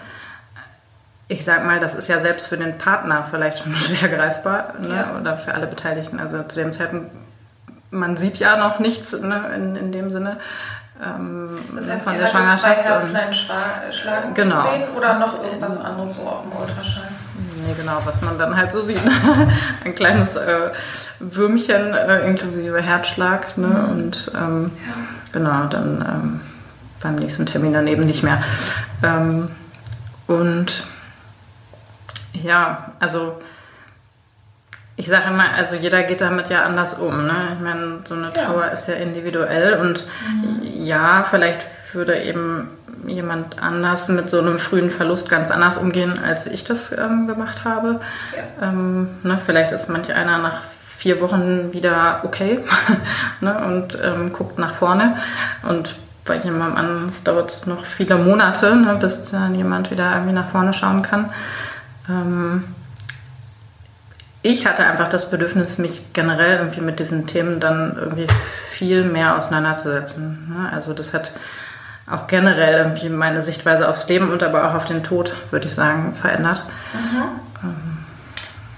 Ich 1.29 1.45
sag 1.45 1.65
mal, 1.65 1.81
das 1.81 1.95
ist 1.95 2.09
ja 2.09 2.19
selbst 2.19 2.49
für 2.49 2.59
den 2.59 2.77
Partner 2.77 3.27
vielleicht 3.31 3.61
schon 3.61 3.75
schwer 3.77 4.09
greifbar 4.09 4.75
ne? 4.81 4.89
ja. 4.95 5.19
oder 5.19 5.39
für 5.39 5.55
alle 5.55 5.67
Beteiligten. 5.67 6.21
Also 6.21 6.43
zu 6.43 6.61
dem 6.61 6.73
Zeitpunkt, 6.73 7.11
man 7.91 8.17
sieht 8.17 8.39
ja 8.39 8.57
noch 8.57 8.79
nichts 8.79 9.13
ne? 9.13 9.51
in, 9.55 9.77
in 9.77 9.93
dem 9.93 10.11
Sinne. 10.11 10.37
Ähm, 11.03 11.59
das 11.75 11.89
heißt, 11.89 12.05
von 12.05 12.19
der 12.19 12.27
Schwangerschaft. 12.27 12.61
Zwei 12.61 12.75
Herzlein 12.75 13.35
schlagen 13.35 14.35
genau. 14.35 14.65
gesehen 14.65 14.89
oder 14.95 15.19
noch 15.19 15.43
irgendwas 15.43 15.81
anderes 15.81 16.17
so 16.17 16.23
auf 16.23 16.43
dem 16.43 16.53
Ultraschall? 16.53 17.09
Nee, 17.67 17.75
genau, 17.77 18.01
was 18.05 18.21
man 18.23 18.39
dann 18.39 18.57
halt 18.57 18.73
so 18.73 18.85
sieht. 18.85 19.01
Ein 19.85 19.95
kleines 19.95 20.37
äh, 20.37 20.71
Würmchen 21.19 21.95
äh, 21.95 22.27
inklusive 22.27 22.81
Herzschlag. 22.81 23.57
Ne? 23.59 23.67
Mhm. 23.67 23.91
Und 23.91 24.33
ähm, 24.35 24.71
ja. 24.87 24.95
genau, 25.33 25.65
dann 25.67 26.05
ähm, 26.09 26.41
beim 27.03 27.17
nächsten 27.17 27.47
Termin 27.47 27.73
dann 27.73 27.87
eben 27.87 28.05
nicht 28.07 28.23
mehr. 28.23 28.43
Ähm, 29.03 29.49
und 30.27 30.85
ja, 32.33 32.93
also 33.01 33.41
ich 34.97 35.07
sage 35.07 35.29
immer, 35.29 35.53
also 35.55 35.77
jeder 35.77 36.03
geht 36.03 36.21
damit 36.21 36.51
ja 36.51 36.63
anders 36.65 36.95
um. 36.95 37.27
Ne? 37.27 37.35
Ich 37.55 37.61
meine, 37.61 38.01
so 38.05 38.15
eine 38.15 38.33
Trauer 38.33 38.67
ja. 38.67 38.69
ist 38.69 38.87
ja 38.87 38.95
individuell 38.95 39.79
und 39.79 40.07
mhm. 40.27 40.85
ja, 40.85 41.27
vielleicht 41.29 41.61
würde 41.93 42.23
eben 42.23 42.69
jemand 43.07 43.63
anders 43.63 44.09
mit 44.09 44.29
so 44.29 44.39
einem 44.39 44.59
frühen 44.59 44.91
Verlust 44.91 45.31
ganz 45.31 45.51
anders 45.51 45.79
umgehen, 45.79 46.19
als 46.19 46.47
ich 46.47 46.65
das 46.65 46.93
ähm, 46.93 47.27
gemacht 47.27 47.65
habe. 47.65 48.01
Ja. 48.37 48.69
Ähm, 48.69 49.09
ne, 49.23 49.39
vielleicht 49.45 49.73
ist 49.73 49.89
manch 49.89 50.13
einer 50.13 50.39
nach 50.39 50.63
vier 50.97 51.21
Wochen 51.21 51.73
wieder 51.73 52.21
okay 52.25 52.61
ne, 53.41 53.65
und 53.67 53.99
ähm, 54.03 54.33
guckt 54.33 54.59
nach 54.59 54.75
vorne. 54.75 55.17
Und 55.63 55.97
bei 56.25 56.37
jemandem 56.37 56.77
anderen 56.77 57.13
dauert 57.25 57.51
es 57.51 57.67
noch 57.67 57.85
viele 57.85 58.17
Monate, 58.17 58.77
ne, 58.77 58.97
bis 59.01 59.31
dann 59.31 59.55
jemand 59.55 59.91
wieder 59.91 60.13
irgendwie 60.13 60.35
nach 60.35 60.51
vorne 60.51 60.75
schauen 60.75 61.03
kann. 61.03 61.33
Ähm, 62.09 62.65
ich 64.43 64.67
hatte 64.67 64.85
einfach 64.85 65.09
das 65.09 65.31
Bedürfnis, 65.31 65.77
mich 65.77 66.13
generell 66.15 66.59
irgendwie 66.59 66.81
mit 66.81 66.99
diesen 66.99 67.27
Themen 67.27 67.61
dann 67.61 67.97
irgendwie 67.97 68.27
viel 68.71 69.05
mehr 69.05 69.37
auseinanderzusetzen. 69.37 70.55
Ne? 70.55 70.73
Also 70.73 70.95
das 70.95 71.13
hat 71.13 71.33
auch 72.11 72.27
generell 72.27 72.79
irgendwie 72.79 73.09
meine 73.09 73.43
Sichtweise 73.43 73.89
aufs 73.89 74.09
Leben 74.09 74.31
und 74.31 74.43
aber 74.43 74.69
auch 74.69 74.75
auf 74.75 74.85
den 74.85 75.03
Tod, 75.03 75.35
würde 75.51 75.67
ich 75.67 75.75
sagen, 75.75 76.15
verändert. 76.15 76.65
Mhm. 76.93 77.23
Ähm. 77.63 77.99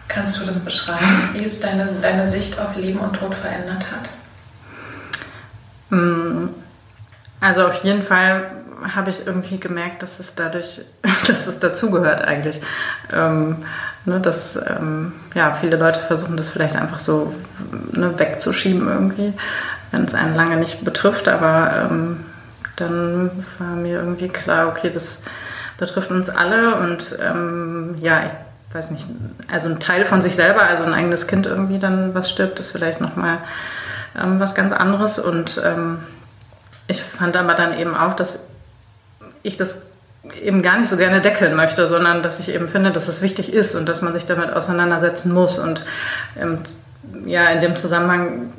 Kannst 0.08 0.40
du 0.40 0.46
das 0.46 0.64
beschreiben, 0.64 1.30
wie 1.32 1.44
es 1.44 1.60
deine, 1.60 1.88
deine 2.02 2.26
Sicht 2.26 2.60
auf 2.60 2.76
Leben 2.76 2.98
und 2.98 3.14
Tod 3.14 3.34
verändert 3.34 3.86
hat? 3.90 4.08
Mm, 5.90 6.48
also 7.40 7.66
auf 7.66 7.82
jeden 7.82 8.02
Fall 8.02 8.50
habe 8.94 9.10
ich 9.10 9.26
irgendwie 9.26 9.58
gemerkt, 9.58 10.02
dass 10.02 10.20
es 10.20 10.34
dadurch, 10.34 10.82
dass 11.26 11.46
es 11.46 11.58
dazugehört 11.58 12.22
eigentlich. 12.22 12.60
Ähm, 13.12 13.64
ne, 14.04 14.20
dass 14.20 14.56
ähm, 14.56 15.12
ja, 15.34 15.56
viele 15.60 15.76
Leute 15.76 16.00
versuchen, 16.00 16.36
das 16.36 16.50
vielleicht 16.50 16.76
einfach 16.76 16.98
so 16.98 17.34
ne, 17.92 18.18
wegzuschieben 18.18 18.88
irgendwie, 18.88 19.32
wenn 19.92 20.04
es 20.04 20.14
einen 20.14 20.34
lange 20.34 20.56
nicht 20.56 20.84
betrifft, 20.84 21.28
aber 21.28 21.88
ähm, 21.90 22.24
dann 22.76 23.44
war 23.58 23.76
mir 23.76 23.98
irgendwie 23.98 24.28
klar, 24.28 24.68
okay, 24.68 24.90
das 24.92 25.18
betrifft 25.78 26.10
uns 26.10 26.28
alle 26.30 26.76
und 26.76 27.16
ähm, 27.20 27.96
ja, 28.00 28.24
ich 28.26 28.32
weiß 28.74 28.90
nicht, 28.90 29.06
also 29.50 29.68
ein 29.68 29.80
Teil 29.80 30.04
von 30.04 30.22
sich 30.22 30.34
selber, 30.34 30.62
also 30.62 30.84
ein 30.84 30.94
eigenes 30.94 31.26
Kind 31.26 31.46
irgendwie 31.46 31.78
dann 31.78 32.14
was 32.14 32.30
stirbt, 32.30 32.58
ist 32.60 32.70
vielleicht 32.70 33.00
nochmal 33.00 33.38
ähm, 34.20 34.40
was 34.40 34.54
ganz 34.54 34.72
anderes. 34.72 35.18
Und 35.18 35.60
ähm, 35.64 35.98
ich 36.86 37.02
fand 37.02 37.36
aber 37.36 37.54
dann 37.54 37.78
eben 37.78 37.94
auch, 37.94 38.14
dass 38.14 38.38
ich 39.42 39.56
das 39.56 39.78
eben 40.40 40.62
gar 40.62 40.78
nicht 40.78 40.88
so 40.88 40.96
gerne 40.96 41.20
deckeln 41.20 41.56
möchte, 41.56 41.88
sondern 41.88 42.22
dass 42.22 42.38
ich 42.38 42.48
eben 42.48 42.68
finde, 42.68 42.92
dass 42.92 43.08
es 43.08 43.22
wichtig 43.22 43.52
ist 43.52 43.74
und 43.74 43.88
dass 43.88 44.02
man 44.02 44.12
sich 44.12 44.24
damit 44.26 44.52
auseinandersetzen 44.52 45.32
muss. 45.32 45.58
Und 45.58 45.84
ähm, 46.40 46.58
ja, 47.24 47.46
in 47.46 47.60
dem 47.60 47.76
Zusammenhang 47.76 48.52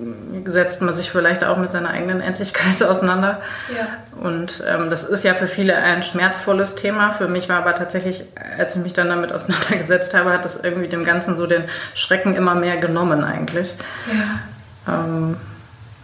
setzt 0.46 0.82
man 0.82 0.96
sich 0.96 1.12
vielleicht 1.12 1.44
auch 1.44 1.58
mit 1.58 1.72
seiner 1.72 1.90
eigenen 1.90 2.22
Endlichkeit 2.22 2.82
auseinander. 2.88 3.42
Ja. 3.76 3.88
Und 4.22 4.64
ähm, 4.68 4.90
das 4.90 5.04
ist 5.04 5.24
ja 5.24 5.34
für 5.34 5.48
viele 5.48 5.76
ein 5.76 6.04
schmerzvolles 6.04 6.76
Thema. 6.76 7.12
Für 7.12 7.28
mich 7.28 7.48
war 7.48 7.58
aber 7.58 7.74
tatsächlich, 7.76 8.26
als 8.58 8.76
ich 8.76 8.82
mich 8.82 8.94
dann 8.94 9.08
damit 9.08 9.32
auseinandergesetzt 9.32 10.14
habe, 10.14 10.32
hat 10.32 10.44
das 10.44 10.58
irgendwie 10.62 10.90
dem 10.90 11.06
Ganzen 11.06 11.38
so 11.38 11.48
den 11.48 11.64
Schrecken 11.94 12.36
immer 12.36 12.56
mehr 12.56 12.78
genommen 12.78 13.24
eigentlich. 13.24 13.74
Ja. 14.08 14.94
Ähm, 14.94 15.38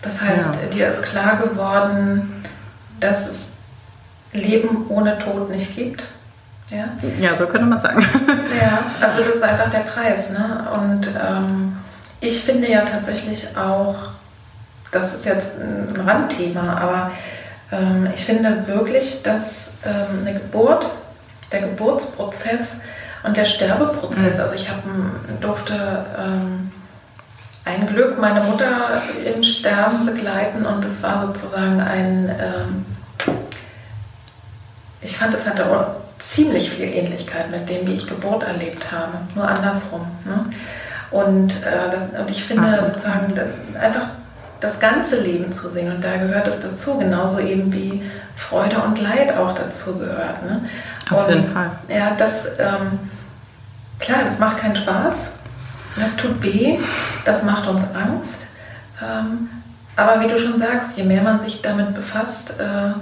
das 0.01 0.21
heißt, 0.21 0.55
ja. 0.55 0.69
dir 0.69 0.87
ist 0.87 1.03
klar 1.03 1.37
geworden, 1.37 2.45
dass 3.01 3.29
es 3.29 3.51
Leben 4.31 4.85
ohne 4.87 5.19
Tod 5.19 5.49
nicht 5.49 5.75
gibt. 5.75 6.03
Ja, 6.69 6.85
ja 7.19 7.35
so 7.35 7.47
könnte 7.47 7.67
man 7.67 7.81
sagen. 7.81 8.05
Ja, 8.61 8.83
also 9.01 9.23
das 9.23 9.35
ist 9.35 9.43
einfach 9.43 9.69
der 9.71 9.79
Preis. 9.79 10.29
Ne? 10.29 10.67
Und 10.73 11.07
ähm, 11.07 11.77
ich 12.21 12.43
finde 12.43 12.69
ja 12.69 12.81
tatsächlich 12.81 13.55
auch, 13.57 13.95
das 14.91 15.13
ist 15.13 15.25
jetzt 15.25 15.51
ein 15.57 15.95
Randthema, 16.05 16.77
aber 16.77 17.11
ähm, 17.71 18.07
ich 18.13 18.25
finde 18.25 18.67
wirklich, 18.67 19.23
dass 19.23 19.75
ähm, 19.85 20.25
eine 20.25 20.39
Geburt, 20.39 20.87
der 21.51 21.61
Geburtsprozess 21.61 22.77
und 23.23 23.37
der 23.37 23.45
Sterbeprozess, 23.45 24.35
mhm. 24.35 24.41
also 24.41 24.55
ich 24.55 24.69
hab, 24.69 24.83
durfte 25.41 26.05
ähm, 26.17 26.71
ein 27.65 27.87
Glück 27.87 28.19
meine 28.19 28.41
Mutter 28.41 29.01
im 29.25 29.43
Sterben 29.43 30.05
begleiten 30.05 30.65
und 30.65 30.83
es 30.85 31.03
war 31.03 31.27
sozusagen 31.27 31.81
ein 31.81 32.29
ähm, 32.39 32.85
ich 35.01 35.17
fand, 35.17 35.33
es 35.33 35.47
hatte 35.47 35.65
ziemlich 36.19 36.71
viel 36.71 36.85
Ähnlichkeit 36.85 37.49
mit 37.49 37.69
dem, 37.69 37.87
wie 37.87 37.93
ich 37.93 38.07
Geburt 38.07 38.43
erlebt 38.43 38.91
habe, 38.91 39.13
nur 39.35 39.47
andersrum. 39.47 40.05
Ne? 40.25 40.45
Und, 41.11 41.63
äh, 41.63 41.91
das, 41.91 42.19
und 42.19 42.29
ich 42.29 42.43
finde 42.43 42.79
Ach, 42.81 42.85
sozusagen 42.85 43.33
einfach 43.79 44.07
das 44.59 44.79
ganze 44.79 45.21
Leben 45.21 45.51
zu 45.53 45.69
sehen 45.69 45.91
und 45.91 46.03
da 46.03 46.17
gehört 46.17 46.47
es 46.47 46.61
dazu, 46.61 46.97
genauso 46.97 47.39
eben 47.39 47.71
wie 47.71 48.03
Freude 48.35 48.79
und 48.79 48.99
Leid 48.99 49.35
auch 49.35 49.55
dazu 49.55 49.97
gehört. 49.97 50.43
Ne? 50.43 50.61
Auf 51.09 51.27
und, 51.27 51.33
jeden 51.33 51.51
Fall. 51.51 51.71
Ja, 51.87 52.11
das, 52.17 52.45
ähm, 52.59 52.99
klar, 53.99 54.19
das 54.25 54.37
macht 54.39 54.57
keinen 54.57 54.75
Spaß, 54.75 55.33
das 55.97 56.15
tut 56.17 56.43
weh, 56.43 56.77
das 57.25 57.43
macht 57.43 57.67
uns 57.67 57.83
Angst. 57.95 58.47
Ähm, 59.01 59.49
aber 59.95 60.21
wie 60.21 60.27
du 60.27 60.37
schon 60.37 60.57
sagst, 60.57 60.97
je 60.97 61.03
mehr 61.03 61.23
man 61.23 61.39
sich 61.39 61.61
damit 61.61 61.95
befasst, 61.95 62.53
äh, 62.59 62.93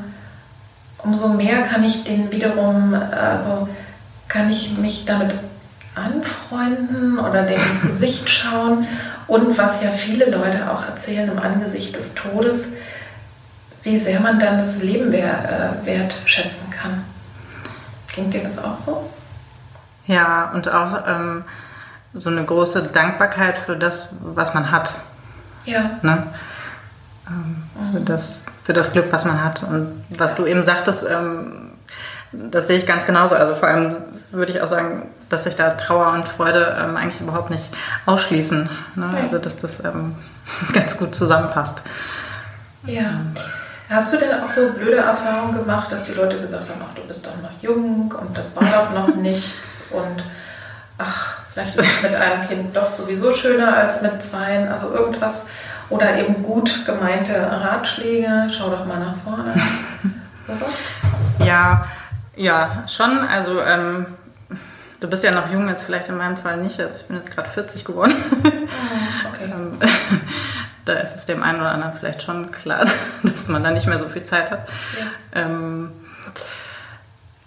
umso 1.00 1.30
mehr 1.30 1.64
kann 1.64 1.84
ich 1.84 2.04
den 2.04 2.32
wiederum, 2.32 2.94
also 2.94 3.68
kann 4.28 4.50
ich 4.52 4.78
mich 4.78 5.06
damit 5.06 5.34
anfreunden 5.98 7.20
oder 7.20 7.44
dem 7.44 7.60
ins 7.60 7.82
Gesicht 7.82 8.30
schauen 8.30 8.88
und 9.28 9.58
was 9.58 9.84
ja 9.84 9.92
viele 9.92 10.30
Leute 10.30 10.72
auch 10.72 10.86
erzählen 10.86 11.30
im 11.30 11.40
Angesicht 11.40 11.96
des 11.96 12.14
Todes, 12.14 12.70
wie 13.84 14.00
sehr 14.00 14.20
man 14.20 14.40
dann 14.40 14.60
das 14.60 14.82
Leben 14.82 15.14
äh, 15.14 15.24
wertschätzen 15.84 16.70
kann. 16.70 17.04
Klingt 18.08 18.34
dir 18.34 18.44
das 18.44 18.58
auch 18.58 18.78
so? 18.78 19.10
Ja, 20.08 20.52
und 20.54 20.72
auch 20.74 21.04
ähm, 21.08 21.44
so 22.14 22.30
eine 22.30 22.44
große 22.44 22.84
Dankbarkeit 22.84 23.58
für 23.58 23.76
das, 23.76 24.10
was 24.22 24.54
man 24.54 24.72
hat. 24.72 24.96
Ja. 25.66 25.92
Ne? 26.02 26.24
Ähm, 27.28 27.64
für, 27.92 28.00
das, 28.00 28.44
für 28.64 28.74
das 28.74 28.94
Glück, 28.94 29.08
was 29.12 29.26
man 29.26 29.44
hat. 29.44 29.64
Und 29.64 30.04
was 30.10 30.36
du 30.36 30.46
eben 30.46 30.64
sagtest, 30.64 31.04
ähm, 31.10 31.72
das 32.32 32.68
sehe 32.68 32.78
ich 32.78 32.88
ganz 32.88 33.06
genauso. 33.06 33.36
Also 33.36 33.56
vor 33.56 33.68
allem 33.68 33.98
würde 34.32 34.52
ich 34.52 34.62
auch 34.62 34.68
sagen, 34.68 35.10
dass 35.30 35.44
sich 35.44 35.56
da 35.56 35.72
Trauer 35.72 36.14
und 36.14 36.28
Freude 36.28 36.78
ähm, 36.80 36.96
eigentlich 36.96 37.22
überhaupt 37.22 37.50
nicht 37.50 37.66
ausschließen. 38.06 38.70
Ne? 38.96 39.10
Also 39.22 39.38
dass 39.38 39.58
das 39.58 39.84
ähm, 39.84 40.16
ganz 40.74 40.98
gut 40.98 41.16
zusammenpasst. 41.16 41.82
Ja. 42.86 43.22
Hast 43.90 44.14
du 44.14 44.18
denn 44.18 44.42
auch 44.42 44.50
so 44.50 44.74
blöde 44.74 44.98
Erfahrungen 44.98 45.56
gemacht, 45.56 45.92
dass 45.92 46.04
die 46.04 46.14
Leute 46.14 46.40
gesagt 46.40 46.70
haben, 46.70 46.82
ach, 46.84 46.94
du 46.96 47.04
bist 47.08 47.26
doch 47.26 47.36
noch 47.42 47.62
jung 47.62 48.14
und 48.20 48.38
das 48.38 48.48
war 48.54 48.64
doch 48.64 48.94
noch 48.94 49.16
nichts 49.16 49.88
und 49.92 50.24
ach, 50.98 51.38
vielleicht 51.54 51.78
ist 51.78 51.88
es 51.88 52.04
mit 52.04 52.16
einem 52.16 52.48
Kind 52.48 52.76
doch 52.76 52.92
sowieso 52.92 53.34
schöner 53.34 53.78
als 53.78 54.02
mit 54.02 54.22
zweien, 54.22 54.68
also 54.68 54.92
irgendwas 54.92 55.46
oder 55.90 56.18
eben 56.18 56.44
gut 56.44 56.86
gemeinte 56.86 57.34
Ratschläge, 57.34 58.50
schau 58.56 58.70
doch 58.70 58.86
mal 58.86 59.00
nach 59.00 59.16
vorne. 59.24 59.56
ja, 61.46 61.86
ja, 62.36 62.84
schon. 62.88 63.20
Also 63.20 63.62
ähm, 63.62 64.18
du 65.00 65.08
bist 65.08 65.24
ja 65.24 65.32
noch 65.32 65.52
jung, 65.52 65.68
jetzt 65.70 65.84
vielleicht 65.84 66.10
in 66.10 66.18
meinem 66.18 66.38
Fall 66.38 66.58
nicht. 66.58 66.80
Also 66.80 66.96
ich 66.98 67.06
bin 67.06 67.18
jetzt 67.18 67.32
gerade 67.32 67.50
40 67.50 67.86
geworden. 67.86 68.14
Okay. 69.34 69.52
Ähm, 69.52 69.78
da 70.86 70.94
ist 70.94 71.16
es 71.16 71.26
dem 71.26 71.42
einen 71.42 71.60
oder 71.60 71.72
anderen 71.72 71.94
vielleicht 71.98 72.22
schon 72.22 72.52
klar, 72.52 72.86
dass 73.24 73.48
man 73.48 73.64
da 73.64 73.72
nicht 73.72 73.88
mehr 73.88 74.00
so 74.00 74.08
viel 74.08 74.24
Zeit 74.24 74.52
hat. 74.52 74.68
Ja. 74.98 75.42
Ähm, 75.42 75.92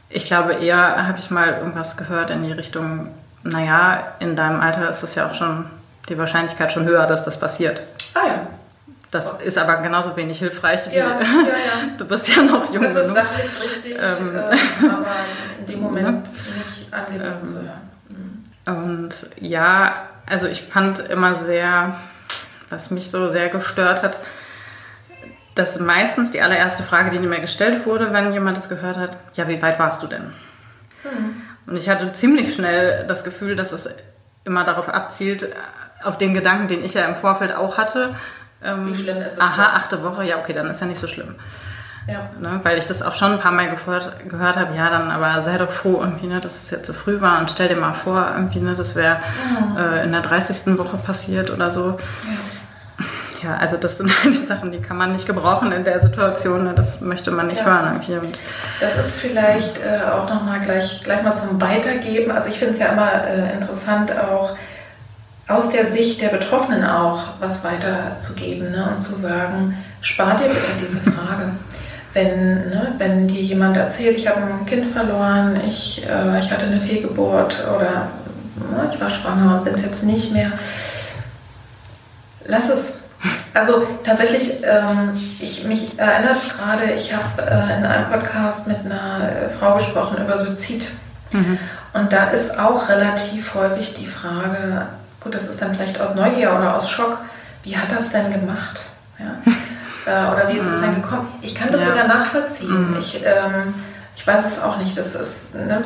ich 0.08 0.24
glaube 0.24 0.54
eher, 0.54 1.06
habe 1.06 1.18
ich 1.18 1.30
mal 1.30 1.54
irgendwas 1.54 1.96
gehört 1.96 2.30
in 2.30 2.42
die 2.42 2.52
Richtung, 2.52 3.08
naja, 3.42 4.14
in 4.18 4.34
deinem 4.36 4.60
Alter 4.60 4.90
ist 4.90 5.02
es 5.02 5.14
ja 5.14 5.28
auch 5.28 5.34
schon 5.34 5.66
die 6.08 6.18
Wahrscheinlichkeit 6.18 6.72
schon 6.72 6.84
höher, 6.84 7.06
dass 7.06 7.24
das 7.24 7.38
passiert. 7.38 7.82
Ah 8.14 8.26
ja. 8.26 8.46
Das 9.10 9.32
ist 9.44 9.58
aber 9.58 9.78
genauso 9.78 10.16
wenig 10.16 10.38
hilfreich 10.38 10.88
wie 10.88 10.96
ja, 10.96 11.04
ja, 11.04 11.20
ja. 11.20 11.96
du 11.98 12.04
bist 12.04 12.28
ja 12.28 12.42
noch 12.42 12.72
jung. 12.72 12.82
Das 12.82 12.94
ist 12.94 13.14
sachlich 13.14 13.50
richtig, 13.64 13.94
ähm, 13.94 14.36
äh, 14.36 14.88
aber 14.88 15.06
in 15.58 15.66
dem 15.66 15.80
Moment 15.80 16.22
nicht 16.24 16.69
angenehm 16.92 17.34
ähm, 17.40 17.44
zu 17.44 17.54
hören. 17.56 17.90
Mhm. 18.08 18.74
Und 18.74 19.30
ja, 19.40 20.08
also 20.26 20.46
ich 20.46 20.62
fand 20.62 21.00
immer 21.00 21.34
sehr, 21.34 21.96
was 22.68 22.90
mich 22.90 23.10
so 23.10 23.30
sehr 23.30 23.48
gestört 23.48 24.02
hat, 24.02 24.18
dass 25.54 25.80
meistens 25.80 26.30
die 26.30 26.40
allererste 26.40 26.82
Frage, 26.82 27.10
die 27.10 27.18
mir 27.18 27.40
gestellt 27.40 27.84
wurde, 27.86 28.12
wenn 28.12 28.32
jemand 28.32 28.56
das 28.56 28.68
gehört 28.68 28.96
hat, 28.96 29.16
ja, 29.34 29.48
wie 29.48 29.60
weit 29.60 29.78
warst 29.78 30.02
du 30.02 30.06
denn? 30.06 30.32
Mhm. 31.04 31.42
Und 31.66 31.76
ich 31.76 31.88
hatte 31.88 32.12
ziemlich 32.12 32.54
schnell 32.54 33.06
das 33.06 33.24
Gefühl, 33.24 33.56
dass 33.56 33.72
es 33.72 33.88
immer 34.44 34.64
darauf 34.64 34.88
abzielt, 34.88 35.48
auf 36.02 36.18
den 36.18 36.34
Gedanken, 36.34 36.68
den 36.68 36.84
ich 36.84 36.94
ja 36.94 37.04
im 37.04 37.14
Vorfeld 37.14 37.54
auch 37.54 37.76
hatte. 37.76 38.14
Ähm, 38.62 38.88
Wie 38.88 38.94
schlimm 38.94 39.18
ist 39.18 39.34
es? 39.34 39.40
Aha, 39.40 39.76
achte 39.76 40.02
Woche, 40.02 40.24
ja, 40.24 40.38
okay, 40.38 40.52
dann 40.52 40.70
ist 40.70 40.80
ja 40.80 40.86
nicht 40.86 41.00
so 41.00 41.06
schlimm. 41.06 41.34
Ja. 42.06 42.30
Ne, 42.40 42.60
weil 42.62 42.78
ich 42.78 42.86
das 42.86 43.02
auch 43.02 43.14
schon 43.14 43.32
ein 43.32 43.38
paar 43.38 43.52
Mal 43.52 43.70
gehört, 43.70 44.28
gehört 44.28 44.56
habe, 44.56 44.74
ja, 44.76 44.90
dann 44.90 45.10
aber 45.10 45.42
sei 45.42 45.58
doch 45.58 45.70
froh, 45.70 45.98
irgendwie, 46.00 46.26
ne, 46.26 46.40
dass 46.40 46.52
es 46.64 46.70
jetzt 46.70 46.86
zu 46.86 46.94
früh 46.94 47.20
war 47.20 47.40
und 47.40 47.50
stell 47.50 47.68
dir 47.68 47.76
mal 47.76 47.92
vor, 47.92 48.26
irgendwie, 48.34 48.60
ne, 48.60 48.74
das 48.74 48.96
wäre 48.96 49.16
mhm. 49.16 49.76
äh, 49.76 50.04
in 50.04 50.12
der 50.12 50.22
30. 50.22 50.78
Woche 50.78 50.96
passiert 50.96 51.50
oder 51.50 51.70
so. 51.70 51.98
Ja. 53.42 53.50
ja. 53.50 53.56
also 53.58 53.76
das 53.76 53.98
sind 53.98 54.10
halt 54.24 54.34
die 54.34 54.46
Sachen, 54.46 54.72
die 54.72 54.80
kann 54.80 54.96
man 54.96 55.12
nicht 55.12 55.26
gebrauchen 55.26 55.72
in 55.72 55.84
der 55.84 56.00
Situation, 56.00 56.64
ne, 56.64 56.72
das 56.74 57.00
möchte 57.00 57.30
man 57.30 57.46
nicht 57.48 57.60
ja. 57.60 57.66
hören. 57.66 57.92
Irgendwie. 57.92 58.26
Und 58.26 58.38
das 58.80 58.98
ist 58.98 59.16
vielleicht 59.16 59.78
äh, 59.78 60.00
auch 60.10 60.28
nochmal 60.28 60.60
gleich, 60.60 61.02
gleich 61.04 61.22
mal 61.22 61.36
zum 61.36 61.60
Weitergeben. 61.60 62.30
Also 62.30 62.48
ich 62.48 62.58
finde 62.58 62.74
es 62.74 62.80
ja 62.80 62.86
immer 62.88 63.24
äh, 63.24 63.52
interessant 63.52 64.12
auch, 64.12 64.56
aus 65.50 65.70
der 65.70 65.86
Sicht 65.86 66.20
der 66.20 66.28
Betroffenen 66.28 66.84
auch 66.84 67.22
was 67.40 67.64
weiterzugeben 67.64 68.70
ne? 68.70 68.88
und 68.90 69.02
zu 69.02 69.16
sagen, 69.16 69.76
spar 70.00 70.36
dir 70.36 70.48
bitte 70.48 70.70
diese 70.80 70.98
Frage. 70.98 71.50
Wenn, 72.12 72.70
ne, 72.70 72.94
wenn 72.98 73.28
dir 73.28 73.40
jemand 73.40 73.76
erzählt, 73.76 74.16
ich 74.16 74.28
habe 74.28 74.40
ein 74.40 74.66
Kind 74.66 74.92
verloren, 74.92 75.60
ich, 75.68 76.04
äh, 76.04 76.40
ich 76.40 76.50
hatte 76.50 76.66
eine 76.66 76.80
Fehlgeburt 76.80 77.56
oder 77.64 78.08
ne, 78.56 78.90
ich 78.92 79.00
war 79.00 79.10
schwanger 79.10 79.58
und 79.58 79.64
bin 79.64 79.74
es 79.74 79.82
jetzt 79.82 80.02
nicht 80.02 80.32
mehr, 80.32 80.52
lass 82.46 82.68
es. 82.68 82.94
Also 83.52 83.86
tatsächlich, 84.02 84.62
ähm, 84.62 85.10
ich, 85.40 85.64
mich 85.64 85.98
erinnert 85.98 86.38
es 86.38 86.56
gerade, 86.56 86.92
ich 86.92 87.12
habe 87.12 87.42
äh, 87.42 87.78
in 87.78 87.84
einem 87.84 88.10
Podcast 88.10 88.66
mit 88.66 88.78
einer 88.84 89.28
äh, 89.28 89.58
Frau 89.58 89.76
gesprochen 89.76 90.24
über 90.24 90.38
Suizid. 90.38 90.88
Mhm. 91.32 91.58
Und 91.92 92.12
da 92.12 92.30
ist 92.30 92.58
auch 92.58 92.88
relativ 92.88 93.54
häufig 93.54 93.94
die 93.94 94.06
Frage, 94.06 94.86
Gut, 95.20 95.34
das 95.34 95.48
ist 95.48 95.60
dann 95.60 95.74
vielleicht 95.74 96.00
aus 96.00 96.14
Neugier 96.14 96.54
oder 96.56 96.76
aus 96.76 96.88
Schock. 96.88 97.18
Wie 97.62 97.76
hat 97.76 97.92
das 97.92 98.10
denn 98.10 98.32
gemacht? 98.32 98.82
Ja. 99.18 99.52
Äh, 100.06 100.32
oder 100.32 100.48
wie 100.48 100.58
ist 100.58 100.66
es 100.66 100.80
denn 100.80 100.92
mhm. 100.92 101.02
gekommen? 101.02 101.28
Ich 101.42 101.54
kann 101.54 101.70
das 101.70 101.82
ja. 101.82 101.90
sogar 101.90 102.08
nachvollziehen. 102.08 102.90
Mhm. 102.90 102.96
Ich, 102.98 103.22
ähm, 103.24 103.74
ich 104.16 104.26
weiß 104.26 104.46
es 104.46 104.62
auch 104.62 104.78
nicht. 104.78 104.96
Das 104.96 105.14
ist, 105.14 105.54
ne, 105.54 105.82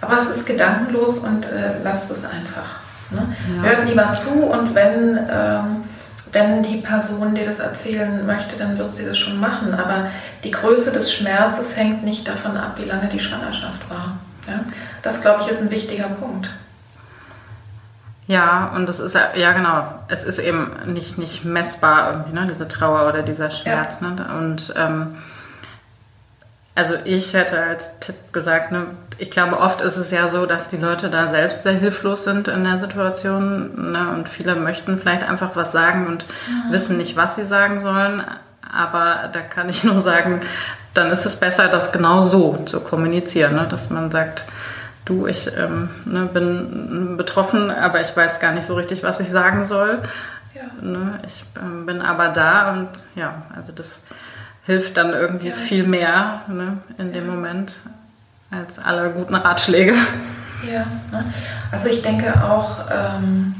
aber 0.00 0.18
es 0.18 0.26
ist 0.26 0.46
gedankenlos 0.46 1.18
und 1.18 1.44
äh, 1.46 1.82
lasst 1.82 2.10
es 2.10 2.24
einfach. 2.24 2.80
Ne? 3.10 3.22
Ja. 3.56 3.62
Hört 3.62 3.88
lieber 3.88 4.12
zu 4.12 4.30
und 4.30 4.74
wenn, 4.74 5.18
ähm, 5.30 5.84
wenn 6.32 6.62
die 6.62 6.78
Person 6.78 7.34
dir 7.34 7.46
das 7.46 7.60
erzählen 7.60 8.26
möchte, 8.26 8.56
dann 8.56 8.76
wird 8.76 8.94
sie 8.94 9.04
das 9.04 9.18
schon 9.18 9.38
machen. 9.38 9.74
Aber 9.74 10.08
die 10.42 10.50
Größe 10.50 10.92
des 10.92 11.12
Schmerzes 11.12 11.76
hängt 11.76 12.04
nicht 12.04 12.26
davon 12.26 12.56
ab, 12.56 12.72
wie 12.76 12.84
lange 12.84 13.06
die 13.06 13.20
Schwangerschaft 13.20 13.88
war. 13.88 14.18
Ja? 14.46 14.60
Das, 15.02 15.20
glaube 15.20 15.42
ich, 15.42 15.48
ist 15.48 15.62
ein 15.62 15.70
wichtiger 15.70 16.08
Punkt. 16.08 16.50
Ja, 18.26 18.72
und 18.74 18.88
es 18.88 19.00
ist 19.00 19.14
ja, 19.14 19.52
genau, 19.52 19.84
es 20.08 20.24
ist 20.24 20.38
eben 20.38 20.72
nicht, 20.86 21.18
nicht 21.18 21.44
messbar 21.44 22.10
irgendwie, 22.10 22.32
ne, 22.32 22.46
diese 22.48 22.66
Trauer 22.68 23.08
oder 23.08 23.22
dieser 23.22 23.50
Schmerz. 23.50 24.00
Ja. 24.00 24.08
Ne? 24.08 24.26
Und 24.38 24.72
ähm, 24.76 25.16
also 26.74 26.94
ich 27.04 27.34
hätte 27.34 27.60
als 27.60 28.00
Tipp 28.00 28.16
gesagt, 28.32 28.72
ne, 28.72 28.86
ich 29.18 29.30
glaube, 29.30 29.60
oft 29.60 29.80
ist 29.80 29.96
es 29.96 30.10
ja 30.10 30.28
so, 30.28 30.46
dass 30.46 30.68
die 30.68 30.76
Leute 30.76 31.10
da 31.10 31.28
selbst 31.28 31.62
sehr 31.62 31.74
hilflos 31.74 32.24
sind 32.24 32.48
in 32.48 32.64
der 32.64 32.78
Situation. 32.78 33.92
Ne, 33.92 34.08
und 34.14 34.28
viele 34.28 34.56
möchten 34.56 34.98
vielleicht 34.98 35.28
einfach 35.28 35.50
was 35.54 35.72
sagen 35.72 36.06
und 36.06 36.26
mhm. 36.48 36.72
wissen 36.72 36.96
nicht, 36.96 37.16
was 37.16 37.36
sie 37.36 37.44
sagen 37.44 37.80
sollen. 37.80 38.24
Aber 38.72 39.28
da 39.32 39.40
kann 39.40 39.68
ich 39.68 39.84
nur 39.84 40.00
sagen, 40.00 40.40
dann 40.94 41.10
ist 41.10 41.26
es 41.26 41.36
besser, 41.36 41.68
das 41.68 41.92
genau 41.92 42.22
so 42.22 42.56
zu 42.64 42.80
kommunizieren, 42.80 43.54
ne, 43.54 43.66
dass 43.68 43.90
man 43.90 44.10
sagt, 44.10 44.46
du, 45.04 45.26
ich 45.26 45.50
ähm, 45.56 45.90
ne, 46.04 46.26
bin 46.26 47.16
betroffen, 47.16 47.70
aber 47.70 48.00
ich 48.00 48.16
weiß 48.16 48.40
gar 48.40 48.52
nicht 48.52 48.66
so 48.66 48.74
richtig, 48.74 49.02
was 49.02 49.20
ich 49.20 49.30
sagen 49.30 49.66
soll. 49.66 50.02
Ja. 50.54 50.62
Ne, 50.80 51.18
ich 51.26 51.44
ähm, 51.60 51.86
bin 51.86 52.00
aber 52.00 52.28
da 52.28 52.72
und 52.72 52.88
ja, 53.14 53.42
also 53.54 53.72
das 53.72 54.00
hilft 54.64 54.96
dann 54.96 55.12
irgendwie 55.12 55.48
ja. 55.48 55.54
viel 55.54 55.86
mehr 55.86 56.42
ne, 56.48 56.78
in 56.98 57.12
dem 57.12 57.26
Moment 57.26 57.80
als 58.50 58.78
alle 58.78 59.10
guten 59.10 59.34
Ratschläge. 59.34 59.94
Ja, 60.70 60.86
ne? 61.12 61.24
also 61.70 61.88
ich 61.88 62.02
denke 62.02 62.32
auch, 62.42 62.80
ähm, 62.90 63.56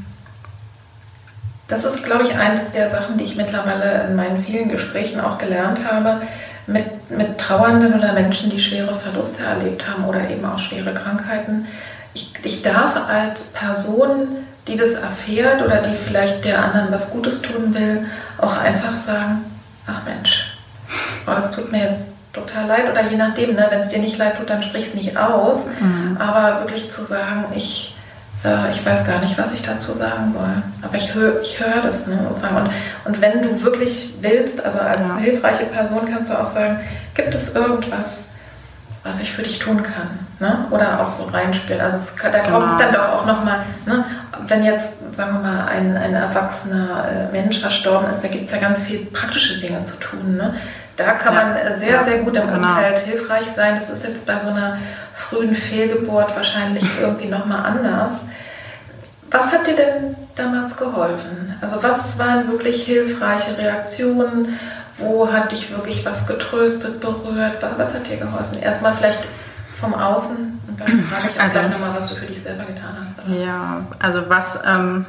das 1.67 1.85
ist, 1.85 2.03
glaube 2.03 2.23
ich, 2.23 2.35
eins 2.35 2.71
der 2.71 2.89
Sachen, 2.89 3.17
die 3.17 3.25
ich 3.25 3.35
mittlerweile 3.35 4.07
in 4.07 4.15
meinen 4.15 4.43
vielen 4.43 4.69
Gesprächen 4.69 5.19
auch 5.19 5.37
gelernt 5.37 5.79
habe, 5.89 6.21
mit, 6.67 7.11
mit 7.11 7.37
Trauernden 7.37 7.93
oder 7.93 8.13
Menschen, 8.13 8.49
die 8.49 8.59
schwere 8.59 8.95
Verluste 8.95 9.43
erlebt 9.43 9.87
haben 9.87 10.05
oder 10.05 10.29
eben 10.29 10.45
auch 10.45 10.59
schwere 10.59 10.93
Krankheiten. 10.93 11.67
Ich, 12.13 12.33
ich 12.43 12.61
darf 12.61 12.95
als 13.07 13.45
Person, 13.45 14.27
die 14.67 14.77
das 14.77 14.91
erfährt 14.91 15.63
oder 15.63 15.81
die 15.81 15.95
vielleicht 15.95 16.43
der 16.45 16.63
anderen 16.63 16.91
was 16.91 17.11
Gutes 17.11 17.41
tun 17.41 17.73
will, 17.73 18.05
auch 18.37 18.57
einfach 18.57 18.97
sagen, 19.05 19.45
ach 19.85 20.03
Mensch, 20.05 20.57
oh, 21.27 21.31
das 21.31 21.51
tut 21.51 21.71
mir 21.71 21.89
jetzt 21.89 22.05
total 22.33 22.67
leid 22.67 22.91
oder 22.91 23.09
je 23.09 23.17
nachdem, 23.17 23.55
ne, 23.55 23.67
wenn 23.69 23.81
es 23.81 23.89
dir 23.89 23.99
nicht 23.99 24.17
leid 24.17 24.37
tut, 24.37 24.49
dann 24.49 24.63
sprich 24.63 24.87
es 24.87 24.93
nicht 24.93 25.17
aus. 25.17 25.67
Mhm. 25.79 26.17
Aber 26.19 26.61
wirklich 26.61 26.89
zu 26.89 27.03
sagen, 27.03 27.45
ich 27.55 27.94
äh, 28.43 28.71
ich 28.71 28.85
weiß 28.85 29.05
gar 29.05 29.19
nicht, 29.19 29.37
was 29.37 29.53
ich 29.53 29.63
dazu 29.63 29.93
sagen 29.93 30.33
soll. 30.33 30.63
Aber 30.81 30.95
ich 30.95 31.13
höre 31.13 31.41
ich 31.41 31.59
hör 31.59 31.81
das 31.81 32.07
ne, 32.07 32.19
sozusagen. 32.29 32.57
Und, 32.57 32.69
und 33.05 33.21
wenn 33.21 33.41
du 33.41 33.61
wirklich 33.63 34.15
willst, 34.21 34.63
also 34.63 34.79
als 34.79 34.99
ja. 34.99 35.17
hilfreiche 35.17 35.65
Person 35.65 36.01
kannst 36.11 36.29
du 36.29 36.39
auch 36.39 36.51
sagen, 36.51 36.79
gibt 37.13 37.33
es 37.33 37.55
irgendwas, 37.55 38.29
was 39.03 39.19
ich 39.19 39.31
für 39.31 39.43
dich 39.43 39.59
tun 39.59 39.83
kann? 39.83 40.19
Ne? 40.39 40.65
Oder 40.71 40.99
auch 40.99 41.13
so 41.13 41.23
reinspielen. 41.25 41.79
Also 41.79 41.97
es, 41.97 42.13
da 42.15 42.39
kommt 42.39 42.71
es 42.71 42.77
genau. 42.77 42.79
dann 42.79 42.93
doch 42.93 43.09
auch 43.09 43.25
nochmal, 43.25 43.59
ne? 43.85 44.03
wenn 44.47 44.65
jetzt, 44.65 44.93
sagen 45.15 45.33
wir 45.33 45.39
mal, 45.39 45.65
ein, 45.67 45.95
ein 45.95 46.13
erwachsener 46.13 47.05
äh, 47.07 47.31
Mensch 47.31 47.59
verstorben 47.59 48.09
ist, 48.09 48.23
da 48.23 48.27
gibt 48.27 48.45
es 48.45 48.51
ja 48.51 48.57
ganz 48.57 48.81
viele 48.81 49.05
praktische 49.05 49.59
Dinge 49.59 49.83
zu 49.83 49.97
tun. 49.97 50.35
Ne? 50.35 50.55
Da 50.97 51.11
kann 51.13 51.33
ja. 51.33 51.43
man 51.43 51.55
äh, 51.55 51.75
sehr, 51.75 52.03
sehr 52.03 52.19
gut 52.19 52.35
im 52.35 52.47
genau. 52.47 52.69
Umfeld 52.69 52.99
hilfreich 52.99 53.47
sein. 53.51 53.75
Das 53.77 53.89
ist 53.89 54.05
jetzt 54.07 54.25
bei 54.25 54.39
so 54.39 54.49
einer 54.49 54.77
frühen 55.13 55.55
Fehlgeburt 55.55 56.35
wahrscheinlich 56.35 56.85
irgendwie 57.01 57.27
nochmal 57.27 57.65
anders. 57.65 58.25
Was 59.31 59.51
hat 59.51 59.67
dir 59.67 59.75
denn 59.75 60.15
damals 60.35 60.77
geholfen? 60.77 61.55
Also 61.61 61.81
was 61.81 62.17
waren 62.17 62.49
wirklich 62.49 62.83
hilfreiche 62.83 63.57
Reaktionen? 63.57 64.57
Wo 64.97 65.31
hat 65.31 65.51
dich 65.51 65.71
wirklich 65.71 66.05
was 66.05 66.25
getröstet, 66.25 67.01
berührt? 67.01 67.57
Was 67.77 67.93
hat 67.93 68.07
dir 68.07 68.17
geholfen? 68.17 68.59
Erstmal 68.61 68.95
vielleicht 68.95 69.27
vom 69.79 69.93
Außen 69.93 70.61
und 70.67 70.79
dann 70.79 71.03
frage 71.03 71.27
ich 71.29 71.37
auch 71.37 71.43
also, 71.43 71.61
nochmal, 71.63 71.95
was 71.95 72.09
du 72.09 72.15
für 72.15 72.25
dich 72.25 72.41
selber 72.41 72.63
getan 72.63 72.95
hast. 73.03 73.19
Oder? 73.25 73.35
Ja, 73.37 73.81
also 73.99 74.29
was 74.29 74.57
ähm, 74.65 75.05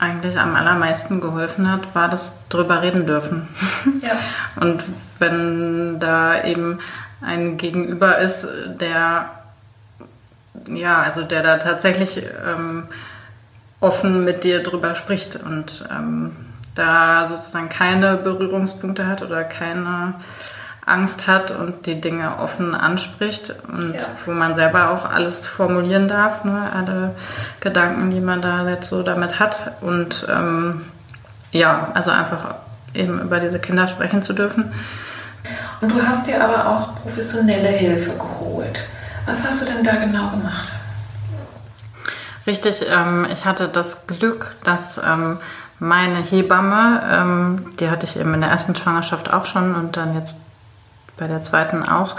eigentlich 0.00 0.38
am 0.38 0.56
allermeisten 0.56 1.20
geholfen 1.20 1.70
hat, 1.70 1.94
war 1.94 2.08
das 2.08 2.34
drüber 2.48 2.82
reden 2.82 3.06
dürfen. 3.06 3.48
Ja. 4.00 4.12
Und 4.56 4.82
wenn 5.18 6.00
da 6.00 6.42
eben 6.42 6.78
ein 7.20 7.58
Gegenüber 7.58 8.18
ist, 8.18 8.48
der 8.80 9.26
ja, 10.66 11.00
also 11.02 11.22
der 11.22 11.42
da 11.42 11.58
tatsächlich 11.58 12.22
ähm, 12.46 12.84
offen 13.80 14.24
mit 14.24 14.44
dir 14.44 14.62
drüber 14.62 14.94
spricht 14.94 15.36
und 15.36 15.84
ähm, 15.90 16.32
da 16.74 17.26
sozusagen 17.26 17.68
keine 17.68 18.16
Berührungspunkte 18.16 19.06
hat 19.06 19.22
oder 19.22 19.44
keine 19.44 20.14
Angst 20.90 21.26
hat 21.26 21.50
und 21.50 21.86
die 21.86 22.00
Dinge 22.00 22.38
offen 22.38 22.74
anspricht 22.74 23.54
und 23.68 23.94
ja. 23.94 24.06
wo 24.26 24.32
man 24.32 24.54
selber 24.54 24.90
auch 24.90 25.10
alles 25.10 25.46
formulieren 25.46 26.08
darf, 26.08 26.44
ne? 26.44 26.68
alle 26.74 27.14
Gedanken, 27.60 28.10
die 28.10 28.20
man 28.20 28.42
da 28.42 28.68
jetzt 28.68 28.88
so 28.88 29.02
damit 29.02 29.38
hat 29.38 29.72
und 29.80 30.26
ähm, 30.28 30.82
ja, 31.52 31.90
also 31.94 32.10
einfach 32.10 32.56
eben 32.94 33.20
über 33.20 33.40
diese 33.40 33.58
Kinder 33.58 33.86
sprechen 33.86 34.22
zu 34.22 34.32
dürfen. 34.32 34.72
Und 35.80 35.92
du 35.92 36.02
hast 36.02 36.26
dir 36.26 36.42
aber 36.42 36.66
auch 36.68 37.02
professionelle 37.02 37.68
Hilfe 37.68 38.12
geholt. 38.12 38.86
Was 39.26 39.44
hast 39.44 39.62
du 39.62 39.66
denn 39.66 39.84
da 39.84 39.92
genau 39.92 40.28
gemacht? 40.28 40.72
Richtig, 42.46 42.84
ähm, 42.90 43.26
ich 43.32 43.44
hatte 43.44 43.68
das 43.68 44.06
Glück, 44.06 44.54
dass 44.64 44.98
ähm, 44.98 45.38
meine 45.78 46.18
Hebamme, 46.22 47.02
ähm, 47.10 47.66
die 47.78 47.90
hatte 47.90 48.06
ich 48.06 48.18
eben 48.18 48.34
in 48.34 48.40
der 48.40 48.50
ersten 48.50 48.74
Schwangerschaft 48.74 49.32
auch 49.32 49.46
schon 49.46 49.74
und 49.74 49.96
dann 49.96 50.14
jetzt 50.14 50.36
bei 51.20 51.28
der 51.28 51.44
zweiten 51.44 51.84
auch, 51.88 52.16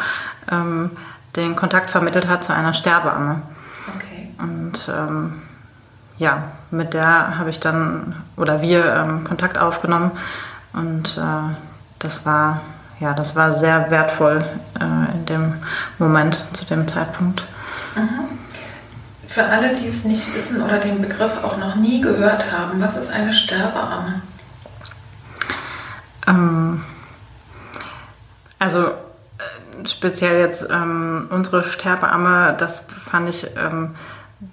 ähm, 0.49 0.91
den 1.35 1.57
Kontakt 1.57 1.89
vermittelt 1.89 2.27
hat 2.29 2.43
zu 2.45 2.53
einer 2.53 2.73
Sterbeamme. 2.73 3.41
Okay. 3.95 4.29
Und 4.37 4.89
ähm, 4.95 5.41
ja, 6.17 6.43
mit 6.69 6.93
der 6.93 7.37
habe 7.37 7.49
ich 7.49 7.59
dann 7.59 8.15
oder 8.37 8.61
wir 8.61 8.85
ähm, 8.85 9.23
Kontakt 9.25 9.57
aufgenommen 9.57 10.11
und 10.71 11.17
äh, 11.17 11.55
das 11.99 12.25
war 12.25 12.61
ja, 13.01 13.13
das 13.13 13.35
war 13.35 13.51
sehr 13.51 13.89
wertvoll 13.89 14.45
äh, 14.79 15.17
in 15.17 15.25
dem 15.25 15.53
Moment, 15.97 16.45
zu 16.53 16.65
dem 16.65 16.87
Zeitpunkt. 16.87 17.47
Mhm. 17.95 18.37
Für 19.27 19.43
alle, 19.45 19.75
die 19.75 19.87
es 19.87 20.05
nicht 20.05 20.35
wissen 20.35 20.61
oder 20.61 20.77
den 20.77 21.01
Begriff 21.01 21.43
auch 21.43 21.57
noch 21.57 21.75
nie 21.75 22.01
gehört 22.01 22.51
haben, 22.51 22.79
was 22.79 22.97
ist 22.97 23.11
eine 23.11 23.33
Sterbeamme? 23.33 24.21
Ähm, 26.27 26.83
also 28.61 28.89
äh, 28.89 29.87
speziell 29.87 30.39
jetzt 30.39 30.67
ähm, 30.69 31.25
unsere 31.31 31.63
Sterbeamme, 31.63 32.55
das 32.59 32.83
fand 33.09 33.27
ich 33.27 33.47
ähm, 33.57 33.95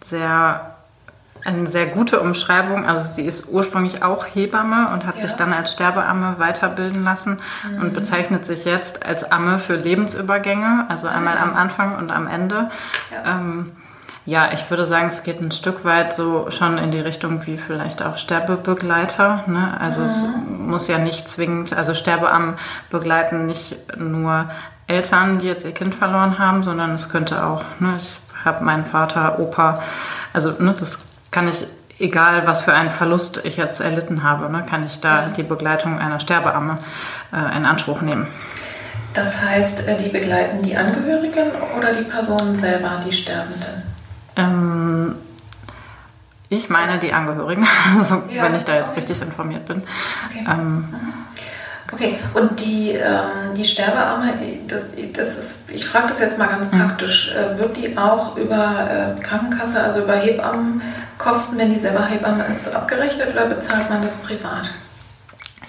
sehr 0.02 0.74
eine 1.44 1.66
sehr 1.66 1.86
gute 1.86 2.20
Umschreibung. 2.20 2.86
Also 2.86 3.14
sie 3.14 3.26
ist 3.26 3.48
ursprünglich 3.48 4.02
auch 4.02 4.24
Hebamme 4.24 4.90
und 4.92 5.06
hat 5.06 5.16
ja. 5.16 5.26
sich 5.26 5.32
dann 5.36 5.52
als 5.52 5.72
Sterbeamme 5.72 6.36
weiterbilden 6.38 7.04
lassen 7.04 7.38
mhm. 7.70 7.82
und 7.82 7.92
bezeichnet 7.92 8.46
sich 8.46 8.64
jetzt 8.64 9.04
als 9.04 9.30
Amme 9.30 9.58
für 9.58 9.76
Lebensübergänge, 9.76 10.86
also 10.88 11.06
einmal 11.06 11.36
am 11.36 11.54
Anfang 11.54 11.96
und 11.96 12.10
am 12.10 12.26
Ende. 12.26 12.70
Ja. 13.12 13.36
Ähm, 13.36 13.72
ja, 14.28 14.50
ich 14.52 14.68
würde 14.68 14.84
sagen, 14.84 15.08
es 15.08 15.22
geht 15.22 15.40
ein 15.40 15.50
Stück 15.50 15.86
weit 15.86 16.14
so 16.14 16.50
schon 16.50 16.76
in 16.76 16.90
die 16.90 17.00
Richtung 17.00 17.46
wie 17.46 17.56
vielleicht 17.56 18.02
auch 18.02 18.18
Sterbebegleiter. 18.18 19.44
Ne? 19.46 19.74
Also 19.80 20.02
mhm. 20.02 20.06
es 20.06 20.26
muss 20.46 20.86
ja 20.86 20.98
nicht 20.98 21.30
zwingend, 21.30 21.72
also 21.72 21.94
Sterbeammen 21.94 22.58
begleiten 22.90 23.46
nicht 23.46 23.76
nur 23.96 24.50
Eltern, 24.86 25.38
die 25.38 25.46
jetzt 25.46 25.64
ihr 25.64 25.72
Kind 25.72 25.94
verloren 25.94 26.38
haben, 26.38 26.62
sondern 26.62 26.90
es 26.90 27.08
könnte 27.08 27.42
auch, 27.42 27.62
ne, 27.78 27.94
ich 27.96 28.20
habe 28.44 28.66
meinen 28.66 28.84
Vater, 28.84 29.38
Opa, 29.38 29.82
also 30.34 30.50
ne, 30.62 30.74
das 30.78 30.98
kann 31.30 31.48
ich, 31.48 31.66
egal 31.98 32.46
was 32.46 32.60
für 32.60 32.74
einen 32.74 32.90
Verlust 32.90 33.40
ich 33.44 33.56
jetzt 33.56 33.80
erlitten 33.80 34.24
habe, 34.24 34.50
ne, 34.50 34.62
kann 34.68 34.84
ich 34.84 35.00
da 35.00 35.22
ja. 35.22 35.28
die 35.28 35.42
Begleitung 35.42 35.98
einer 35.98 36.20
Sterbeamme 36.20 36.76
äh, 37.32 37.56
in 37.56 37.64
Anspruch 37.64 38.02
nehmen. 38.02 38.26
Das 39.14 39.42
heißt, 39.42 39.88
äh, 39.88 39.96
die 40.02 40.10
begleiten 40.10 40.62
die 40.62 40.76
Angehörigen 40.76 41.46
oder 41.78 41.94
die 41.94 42.04
Personen 42.04 42.56
selber, 42.56 43.02
die 43.06 43.12
Sterbenden? 43.14 43.87
Ähm, 44.38 45.14
ich 46.48 46.70
meine 46.70 46.98
die 46.98 47.12
Angehörigen, 47.12 47.66
also 47.98 48.22
ja. 48.30 48.44
wenn 48.44 48.54
ich 48.54 48.64
da 48.64 48.76
jetzt 48.76 48.90
okay. 48.90 49.00
richtig 49.00 49.20
informiert 49.20 49.66
bin. 49.66 49.82
Okay. 50.30 50.44
Ähm, 50.48 50.88
Okay, 51.90 52.18
und 52.34 52.60
die, 52.60 52.90
ähm, 52.90 53.54
die 53.56 53.64
Sterbearme, 53.64 54.34
das, 54.68 54.88
das 55.14 55.38
ist, 55.38 55.70
ich 55.70 55.86
frage 55.86 56.08
das 56.08 56.20
jetzt 56.20 56.36
mal 56.36 56.46
ganz 56.46 56.70
mhm. 56.70 56.80
praktisch, 56.80 57.34
äh, 57.34 57.58
wird 57.58 57.78
die 57.78 57.96
auch 57.96 58.36
über 58.36 59.16
äh, 59.16 59.22
Krankenkasse, 59.22 59.82
also 59.82 60.02
über 60.02 60.14
Hebammenkosten, 60.14 61.56
wenn 61.56 61.72
die 61.72 61.78
selber 61.78 62.04
Hebamme 62.04 62.44
ist, 62.44 62.74
abgerechnet 62.74 63.32
oder 63.32 63.46
bezahlt 63.46 63.88
man 63.88 64.02
das 64.02 64.18
privat? 64.18 64.70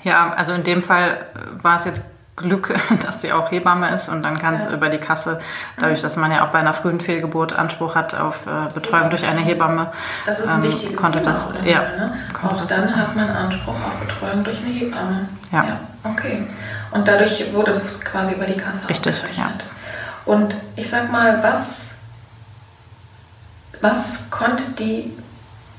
Ja, 0.04 0.32
also 0.32 0.52
in 0.54 0.64
dem 0.64 0.84
Fall 0.84 1.26
war 1.62 1.78
es 1.78 1.86
jetzt 1.86 2.02
Glück, 2.40 2.74
dass 3.06 3.22
sie 3.22 3.32
auch 3.32 3.52
Hebamme 3.52 3.94
ist 3.94 4.10
und 4.10 4.24
dann 4.24 4.40
kann 4.40 4.56
es 4.56 4.66
ja. 4.66 4.72
über 4.72 4.90
die 4.90 4.98
Kasse, 4.98 5.40
dadurch, 5.78 6.02
dass 6.02 6.16
man 6.16 6.32
ja 6.32 6.46
auch 6.46 6.52
bei 6.52 6.60
einer 6.60 6.74
frühen 6.74 7.00
Fehlgeburt 7.00 7.54
Anspruch 7.54 7.96
hat 7.96 8.16
auf 8.16 8.46
äh, 8.48 8.74
Betreuung 8.74 9.10
durch 9.10 9.26
eine 9.26 9.42
Hebamme. 9.42 9.92
Das 10.26 10.40
ist 10.40 10.48
ein 10.48 10.64
ähm, 10.64 10.70
wichtiges 10.70 10.98
konnte 10.98 11.20
Thema. 11.20 11.32
Das, 11.32 11.48
auch, 11.48 11.66
ja, 11.66 11.82
ne? 11.82 12.14
auch 12.44 12.66
dann 12.66 12.96
hat 12.96 13.16
man 13.16 13.30
Anspruch 13.30 13.76
auf 13.76 13.96
Betreuung 14.06 14.44
durch 14.44 14.58
eine 14.60 14.74
Hebamme. 14.74 15.30
Ja. 15.52 15.64
ja. 15.64 15.80
Okay. 16.04 16.48
Und 16.92 17.08
dadurch 17.08 17.54
wurde 17.54 17.74
das 17.74 18.00
quasi 18.00 18.34
über 18.34 18.46
die 18.46 18.58
Kasse 18.58 18.90
Richtig, 18.90 19.22
ja. 19.38 19.52
Und 20.26 20.56
ich 20.76 20.90
sag 20.90 21.12
mal, 21.12 21.42
was, 21.44 21.96
was 23.82 24.30
konnte 24.30 24.64
die 24.78 25.14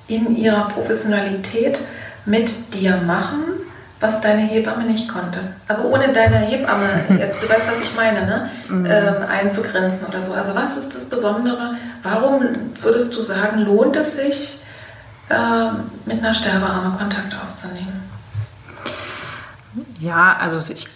in 0.09 0.37
ihrer 0.37 0.69
Professionalität 0.69 1.79
mit 2.25 2.75
dir 2.75 2.97
machen, 3.07 3.60
was 4.01 4.21
deine 4.23 4.41
Hebamme 4.41 4.85
nicht 4.85 5.09
konnte. 5.09 5.41
Also 5.69 5.83
ohne 5.85 6.13
deine 6.13 6.39
Hebamme, 6.39 7.05
jetzt, 7.19 7.43
du 7.43 7.49
weißt, 7.49 7.69
was 7.69 7.81
ich 7.83 7.95
meine, 7.95 8.27
ne? 8.27 8.51
Mhm. 8.69 8.87
Ähm, 8.87 9.15
einzugrenzen 9.29 10.09
oder 10.09 10.23
so. 10.23 10.33
Also 10.33 10.55
was 10.55 10.77
ist 10.77 10.95
das 10.95 11.05
Besondere? 11.05 11.77
Warum 12.03 12.43
würdest 12.81 13.15
du 13.15 13.21
sagen, 13.21 13.61
lohnt 13.61 13.97
es 13.97 14.17
sich, 14.17 14.65
äh, 15.29 15.71
mit 16.07 16.19
einer 16.19 16.35
Sterbearme 16.35 16.97
Kontakt 16.99 17.37
aufzunehmen? 17.45 18.03
Ja, 19.99 20.37
also 20.41 20.73
ich 20.73 20.89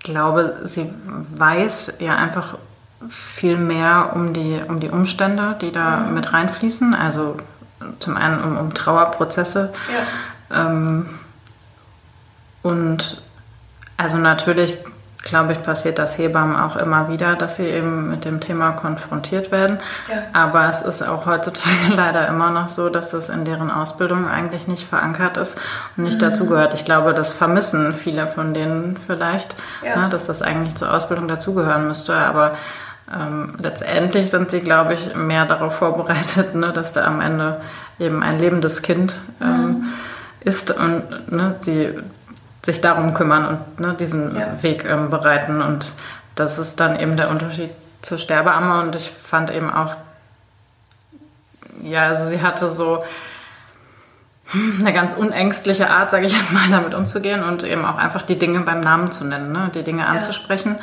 glaube, 0.00 0.62
sie 0.64 0.90
weiß 1.36 1.94
ja 2.00 2.16
einfach 2.16 2.58
viel 3.08 3.56
mehr 3.56 4.12
um 4.14 4.32
die, 4.32 4.60
um 4.66 4.80
die 4.80 4.88
Umstände, 4.88 5.56
die 5.60 5.70
da 5.70 5.98
mhm. 5.98 6.14
mit 6.14 6.32
reinfließen. 6.32 6.94
Also 6.94 7.36
zum 8.00 8.16
einen 8.16 8.42
um, 8.42 8.56
um 8.58 8.74
Trauerprozesse. 8.74 9.72
Ja. 10.50 10.66
Ähm, 10.66 11.06
und 12.62 13.22
also 13.96 14.18
natürlich, 14.18 14.78
glaube 15.22 15.52
ich, 15.52 15.62
passiert 15.62 15.98
das 15.98 16.18
Hebammen 16.18 16.56
auch 16.56 16.76
immer 16.76 17.08
wieder, 17.08 17.36
dass 17.36 17.56
sie 17.56 17.66
eben 17.66 18.10
mit 18.10 18.24
dem 18.24 18.40
Thema 18.40 18.72
konfrontiert 18.72 19.52
werden. 19.52 19.78
Ja. 20.08 20.22
Aber 20.32 20.68
es 20.68 20.82
ist 20.82 21.02
auch 21.02 21.26
heutzutage 21.26 21.76
leider 21.94 22.26
immer 22.28 22.50
noch 22.50 22.68
so, 22.68 22.88
dass 22.88 23.12
es 23.12 23.28
in 23.28 23.44
deren 23.44 23.70
Ausbildung 23.70 24.28
eigentlich 24.28 24.66
nicht 24.66 24.88
verankert 24.88 25.36
ist 25.36 25.56
und 25.96 26.04
nicht 26.04 26.20
mhm. 26.20 26.26
dazugehört. 26.26 26.74
Ich 26.74 26.84
glaube, 26.84 27.14
das 27.14 27.32
vermissen 27.32 27.94
viele 27.94 28.26
von 28.26 28.54
denen 28.54 28.96
vielleicht, 29.06 29.54
ja. 29.84 29.96
ne, 29.96 30.08
dass 30.08 30.26
das 30.26 30.42
eigentlich 30.42 30.74
zur 30.74 30.92
Ausbildung 30.92 31.28
dazugehören 31.28 31.86
müsste. 31.86 32.14
Aber 32.14 32.56
ähm, 33.14 33.54
letztendlich 33.58 34.30
sind 34.30 34.50
sie, 34.50 34.60
glaube 34.60 34.94
ich, 34.94 35.14
mehr 35.14 35.44
darauf 35.44 35.76
vorbereitet, 35.76 36.54
ne, 36.54 36.72
dass 36.72 36.92
da 36.92 37.04
am 37.04 37.20
Ende 37.20 37.60
eben 37.98 38.22
ein 38.22 38.40
lebendes 38.40 38.82
Kind 38.82 39.20
ähm, 39.40 39.66
mhm. 39.66 39.84
ist 40.40 40.70
und 40.70 41.30
ne, 41.30 41.54
sie 41.60 41.90
sich 42.64 42.80
darum 42.80 43.14
kümmern 43.14 43.46
und 43.46 43.80
ne, 43.80 43.94
diesen 43.94 44.38
ja. 44.38 44.62
Weg 44.62 44.84
ähm, 44.84 45.10
bereiten. 45.10 45.60
Und 45.60 45.94
das 46.34 46.58
ist 46.58 46.78
dann 46.78 46.98
eben 46.98 47.16
der 47.16 47.30
Unterschied 47.30 47.70
zur 48.02 48.18
Sterbeamme. 48.18 48.82
Und 48.82 48.96
ich 48.96 49.10
fand 49.10 49.50
eben 49.50 49.70
auch, 49.70 49.96
ja, 51.82 52.06
also 52.06 52.24
sie 52.30 52.40
hatte 52.40 52.70
so 52.70 53.02
eine 54.80 54.92
ganz 54.92 55.14
unängstliche 55.14 55.90
Art, 55.90 56.10
sage 56.10 56.26
ich 56.26 56.36
jetzt 56.36 56.52
mal, 56.52 56.68
damit 56.70 56.94
umzugehen 56.94 57.42
und 57.42 57.64
eben 57.64 57.84
auch 57.84 57.96
einfach 57.96 58.22
die 58.22 58.38
Dinge 58.38 58.60
beim 58.60 58.80
Namen 58.80 59.10
zu 59.10 59.24
nennen, 59.24 59.52
ne, 59.52 59.70
die 59.74 59.82
Dinge 59.82 60.06
anzusprechen. 60.06 60.76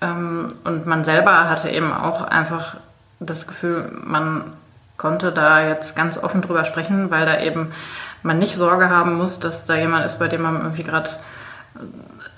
Ja. 0.00 0.10
Ähm, 0.10 0.54
und 0.64 0.86
man 0.86 1.04
selber 1.04 1.48
hatte 1.48 1.70
eben 1.70 1.92
auch 1.92 2.22
einfach 2.22 2.76
das 3.20 3.46
Gefühl, 3.46 3.92
man 4.04 4.44
konnte 4.96 5.32
da 5.32 5.66
jetzt 5.66 5.94
ganz 5.94 6.18
offen 6.18 6.42
drüber 6.42 6.64
sprechen, 6.64 7.10
weil 7.10 7.26
da 7.26 7.40
eben 7.40 7.72
man 8.22 8.38
nicht 8.38 8.56
Sorge 8.56 8.90
haben 8.90 9.16
muss, 9.16 9.40
dass 9.40 9.64
da 9.64 9.76
jemand 9.76 10.04
ist, 10.06 10.18
bei 10.18 10.28
dem 10.28 10.42
man 10.42 10.60
irgendwie 10.60 10.84
gerade 10.84 11.10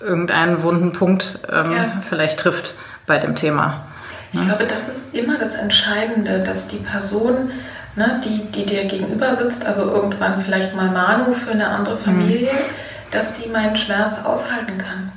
irgendeinen 0.01 0.63
wunden 0.63 0.93
Punkt 0.93 1.41
ähm, 1.51 1.73
ja. 1.73 2.03
vielleicht 2.09 2.39
trifft 2.39 2.75
bei 3.07 3.19
dem 3.19 3.35
Thema. 3.35 3.85
Ich 4.33 4.41
ne? 4.41 4.47
glaube, 4.47 4.67
das 4.67 4.89
ist 4.89 5.15
immer 5.15 5.39
das 5.39 5.55
Entscheidende, 5.55 6.41
dass 6.41 6.69
die 6.69 6.79
Person, 6.79 7.51
ne, 7.97 8.21
die, 8.25 8.51
die 8.51 8.67
dir 8.67 8.85
gegenüber 8.85 9.37
sitzt, 9.37 9.65
also 9.65 9.83
irgendwann 9.83 10.41
vielleicht 10.41 10.75
mal 10.75 10.91
Manu 10.91 11.33
für 11.33 11.53
eine 11.53 11.69
andere 11.69 11.97
Familie, 11.97 12.53
mhm. 12.53 13.11
dass 13.11 13.35
die 13.35 13.49
meinen 13.49 13.77
Schmerz 13.77 14.25
aushalten 14.25 14.79
kann. 14.79 15.13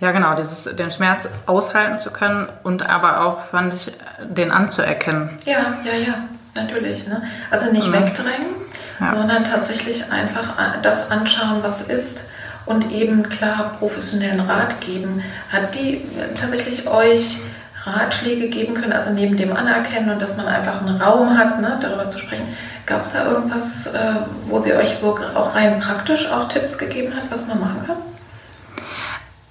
Ja, 0.00 0.12
genau, 0.12 0.34
dieses, 0.34 0.64
den 0.64 0.90
Schmerz 0.90 1.28
aushalten 1.44 1.98
zu 1.98 2.10
können 2.10 2.48
und 2.62 2.88
aber 2.88 3.20
auch, 3.20 3.44
fand 3.44 3.74
ich, 3.74 3.92
den 4.22 4.50
anzuerkennen. 4.50 5.38
Ja, 5.44 5.76
ja, 5.84 5.92
ja, 5.92 6.14
natürlich. 6.62 7.06
Ne? 7.06 7.22
Also 7.50 7.72
nicht 7.72 7.88
mhm. 7.88 7.92
wegdrängen, 7.94 8.54
ja. 9.00 9.10
sondern 9.12 9.44
tatsächlich 9.44 10.10
einfach 10.12 10.54
das 10.82 11.10
anschauen, 11.10 11.62
was 11.62 11.82
ist 11.82 12.24
und 12.66 12.90
eben 12.92 13.28
klar 13.28 13.76
professionellen 13.78 14.40
Rat 14.40 14.80
geben. 14.80 15.22
Hat 15.50 15.74
die 15.74 16.02
tatsächlich 16.40 16.88
euch 16.88 17.40
Ratschläge 17.84 18.48
geben 18.48 18.74
können, 18.74 18.92
also 18.92 19.10
neben 19.10 19.36
dem 19.36 19.56
Anerkennen 19.56 20.10
und 20.10 20.20
dass 20.20 20.36
man 20.36 20.46
einfach 20.46 20.82
einen 20.82 21.00
Raum 21.00 21.36
hat, 21.38 21.60
ne, 21.60 21.78
darüber 21.80 22.10
zu 22.10 22.18
sprechen. 22.18 22.46
Gab 22.84 23.00
es 23.00 23.12
da 23.12 23.24
irgendwas, 23.24 23.86
äh, 23.86 23.98
wo 24.46 24.58
sie 24.58 24.74
euch 24.74 24.98
so 24.98 25.18
auch 25.34 25.54
rein 25.54 25.80
praktisch 25.80 26.30
auch 26.30 26.48
Tipps 26.48 26.76
gegeben 26.76 27.14
hat, 27.14 27.22
was 27.30 27.46
man 27.46 27.60
machen 27.60 27.86
kann? 27.86 27.96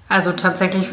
Also 0.09 0.31
tatsächlich 0.31 0.89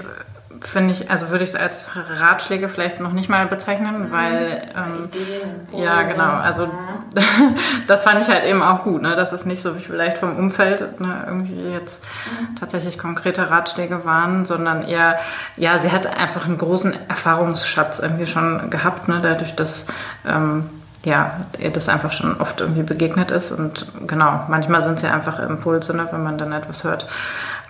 finde 0.60 0.92
ich, 0.92 1.10
also 1.10 1.30
würde 1.30 1.44
ich 1.44 1.50
es 1.50 1.56
als 1.56 1.90
Ratschläge 1.94 2.68
vielleicht 2.68 3.00
noch 3.00 3.12
nicht 3.12 3.28
mal 3.28 3.46
bezeichnen, 3.46 4.08
mhm. 4.08 4.12
weil 4.12 4.62
ähm, 4.76 5.04
Ideen, 5.04 5.50
ja 5.72 6.02
genau, 6.02 6.34
also 6.34 6.68
das 7.86 8.04
fand 8.04 8.22
ich 8.22 8.28
halt 8.28 8.44
eben 8.44 8.62
auch 8.62 8.82
gut, 8.82 9.02
ne, 9.02 9.16
dass 9.16 9.32
es 9.32 9.44
nicht 9.44 9.62
so 9.62 9.76
wie 9.76 9.80
vielleicht 9.80 10.18
vom 10.18 10.36
Umfeld 10.36 11.00
ne, 11.00 11.24
irgendwie 11.26 11.72
jetzt 11.72 12.00
mhm. 12.02 12.56
tatsächlich 12.56 12.98
konkrete 12.98 13.50
Ratschläge 13.50 14.04
waren, 14.04 14.44
sondern 14.44 14.86
eher, 14.86 15.18
ja, 15.56 15.78
sie 15.78 15.90
hat 15.90 16.06
einfach 16.06 16.46
einen 16.46 16.58
großen 16.58 16.94
Erfahrungsschatz 17.08 17.98
irgendwie 17.98 18.26
schon 18.26 18.70
gehabt, 18.70 19.08
ne, 19.08 19.20
dadurch, 19.22 19.54
dass 19.54 19.84
ähm, 20.28 20.70
ja, 21.04 21.32
ihr 21.58 21.70
das 21.70 21.88
einfach 21.88 22.10
schon 22.10 22.40
oft 22.40 22.60
irgendwie 22.60 22.82
begegnet 22.82 23.30
ist 23.30 23.52
und 23.52 23.86
genau, 24.06 24.44
manchmal 24.48 24.82
sind 24.82 24.94
es 24.94 25.02
ja 25.02 25.14
einfach 25.14 25.38
Impulse, 25.38 25.96
ne, 25.96 26.08
wenn 26.10 26.22
man 26.22 26.36
dann 26.36 26.52
etwas 26.52 26.82
hört 26.82 27.06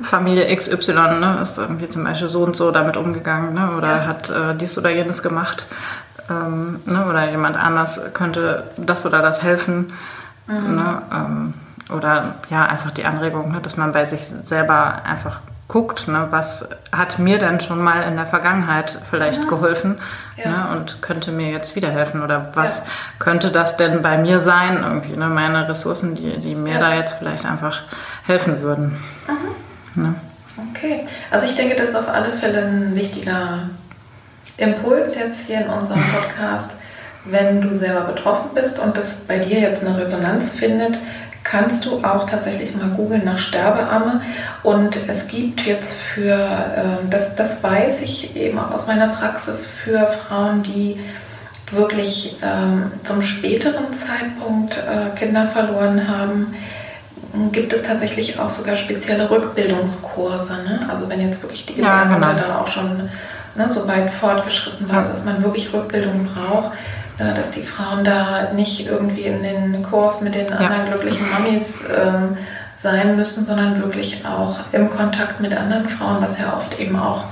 Familie 0.02 0.54
XY 0.54 0.92
ne, 0.92 1.38
ist 1.42 1.58
irgendwie 1.58 1.88
zum 1.88 2.04
Beispiel 2.04 2.28
so 2.28 2.42
und 2.44 2.56
so 2.56 2.70
damit 2.70 2.96
umgegangen 2.96 3.54
ne, 3.54 3.70
oder 3.76 3.96
ja. 3.96 4.06
hat 4.06 4.30
äh, 4.30 4.54
dies 4.54 4.76
oder 4.76 4.90
jenes 4.90 5.22
gemacht 5.22 5.66
ähm, 6.30 6.80
ne, 6.84 7.06
oder 7.08 7.30
jemand 7.30 7.56
anders 7.56 8.00
könnte 8.12 8.64
das 8.76 9.06
oder 9.06 9.22
das 9.22 9.42
helfen. 9.42 9.92
Mhm. 10.46 10.76
Ne, 10.76 11.02
ähm, 11.12 11.54
oder 11.90 12.34
ja, 12.50 12.64
einfach 12.66 12.90
die 12.90 13.04
Anregung, 13.04 13.52
ne, 13.52 13.60
dass 13.60 13.76
man 13.76 13.92
bei 13.92 14.04
sich 14.04 14.26
selber 14.26 15.02
einfach 15.04 15.40
guckt, 15.68 16.06
ne, 16.08 16.28
was 16.30 16.68
hat 16.92 17.18
mir 17.18 17.38
denn 17.38 17.58
schon 17.60 17.82
mal 17.82 18.02
in 18.02 18.16
der 18.16 18.26
Vergangenheit 18.26 19.00
vielleicht 19.10 19.44
mhm. 19.44 19.48
geholfen 19.48 19.98
ja. 20.36 20.50
ne, 20.50 20.76
und 20.76 21.02
könnte 21.02 21.32
mir 21.32 21.50
jetzt 21.50 21.74
wieder 21.74 21.90
helfen 21.90 22.22
oder 22.22 22.52
was 22.54 22.78
ja. 22.78 22.84
könnte 23.18 23.50
das 23.50 23.76
denn 23.76 24.02
bei 24.02 24.18
mir 24.18 24.40
sein, 24.40 24.82
irgendwie, 24.82 25.16
ne, 25.16 25.28
meine 25.28 25.68
Ressourcen, 25.68 26.14
die, 26.14 26.38
die 26.38 26.54
mir 26.54 26.74
ja. 26.74 26.80
da 26.80 26.94
jetzt 26.94 27.14
vielleicht 27.14 27.44
einfach 27.46 27.80
helfen 28.24 28.62
würden. 28.62 29.02
Mhm. 29.26 29.65
Ne? 29.96 30.14
Okay, 30.70 31.04
also 31.30 31.46
ich 31.46 31.54
denke, 31.54 31.76
das 31.76 31.90
ist 31.90 31.96
auf 31.96 32.08
alle 32.08 32.32
Fälle 32.32 32.62
ein 32.62 32.94
wichtiger 32.94 33.68
Impuls 34.56 35.16
jetzt 35.16 35.46
hier 35.46 35.60
in 35.60 35.68
unserem 35.68 36.02
Podcast. 36.14 36.70
Wenn 37.24 37.60
du 37.60 37.76
selber 37.76 38.02
betroffen 38.02 38.50
bist 38.54 38.78
und 38.78 38.96
das 38.96 39.16
bei 39.26 39.38
dir 39.38 39.58
jetzt 39.58 39.84
eine 39.84 39.98
Resonanz 39.98 40.52
findet, 40.52 40.96
kannst 41.42 41.84
du 41.84 42.04
auch 42.04 42.28
tatsächlich 42.28 42.74
mal 42.76 42.88
googeln 42.90 43.24
nach 43.24 43.38
Sterbeamme. 43.38 44.20
Und 44.62 44.96
es 45.08 45.28
gibt 45.28 45.60
jetzt 45.62 45.94
für, 45.94 46.34
ähm, 46.34 47.10
das, 47.10 47.36
das 47.36 47.62
weiß 47.62 48.02
ich 48.02 48.36
eben 48.36 48.58
auch 48.58 48.72
aus 48.72 48.86
meiner 48.86 49.08
Praxis, 49.08 49.66
für 49.66 50.06
Frauen, 50.06 50.62
die 50.62 50.98
wirklich 51.72 52.38
ähm, 52.42 52.92
zum 53.04 53.22
späteren 53.22 53.94
Zeitpunkt 53.94 54.76
äh, 54.76 55.16
Kinder 55.18 55.48
verloren 55.48 56.08
haben, 56.08 56.54
gibt 57.52 57.72
es 57.72 57.82
tatsächlich 57.82 58.38
auch 58.38 58.50
sogar 58.50 58.76
spezielle 58.76 59.30
Rückbildungskurse. 59.30 60.54
Ne? 60.64 60.86
Also 60.90 61.08
wenn 61.08 61.20
jetzt 61.20 61.42
wirklich 61.42 61.66
die 61.66 61.76
Gebärmutter 61.76 62.20
ja, 62.20 62.32
genau. 62.32 62.48
da 62.48 62.60
auch 62.60 62.68
schon 62.68 63.08
ne, 63.54 63.70
so 63.70 63.86
weit 63.86 64.10
fortgeschritten 64.10 64.88
war, 64.88 65.08
dass 65.08 65.24
man 65.24 65.42
wirklich 65.42 65.72
Rückbildung 65.72 66.28
braucht, 66.34 66.72
äh, 67.18 67.34
dass 67.34 67.52
die 67.52 67.62
Frauen 67.62 68.04
da 68.04 68.52
nicht 68.54 68.86
irgendwie 68.86 69.22
in 69.22 69.42
den 69.42 69.82
Kurs 69.82 70.20
mit 70.20 70.34
den 70.34 70.46
ja. 70.46 70.54
anderen 70.54 70.86
glücklichen 70.86 71.26
Mamis 71.30 71.84
ähm, 71.84 72.36
sein 72.80 73.16
müssen, 73.16 73.44
sondern 73.44 73.82
wirklich 73.82 74.24
auch 74.26 74.58
im 74.72 74.90
Kontakt 74.90 75.40
mit 75.40 75.56
anderen 75.56 75.88
Frauen, 75.88 76.18
was 76.20 76.38
ja 76.38 76.56
oft 76.56 76.78
eben 76.78 76.98
auch 76.98 77.24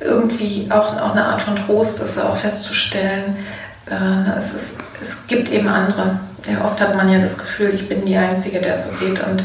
irgendwie 0.00 0.68
auch, 0.70 0.96
auch 1.00 1.12
eine 1.12 1.24
Art 1.24 1.42
von 1.42 1.56
Trost 1.56 2.00
ist, 2.00 2.20
auch 2.20 2.36
festzustellen, 2.36 3.36
äh, 3.90 4.38
es, 4.38 4.54
ist, 4.54 4.78
es 5.00 5.26
gibt 5.26 5.50
eben 5.50 5.68
andere 5.68 6.18
ja, 6.46 6.64
oft 6.64 6.80
hat 6.80 6.94
man 6.94 7.10
ja 7.10 7.18
das 7.18 7.38
Gefühl, 7.38 7.74
ich 7.74 7.88
bin 7.88 8.04
die 8.04 8.16
Einzige, 8.16 8.60
der 8.60 8.76
es 8.76 8.86
so 8.86 8.92
geht 8.92 9.20
und 9.24 9.42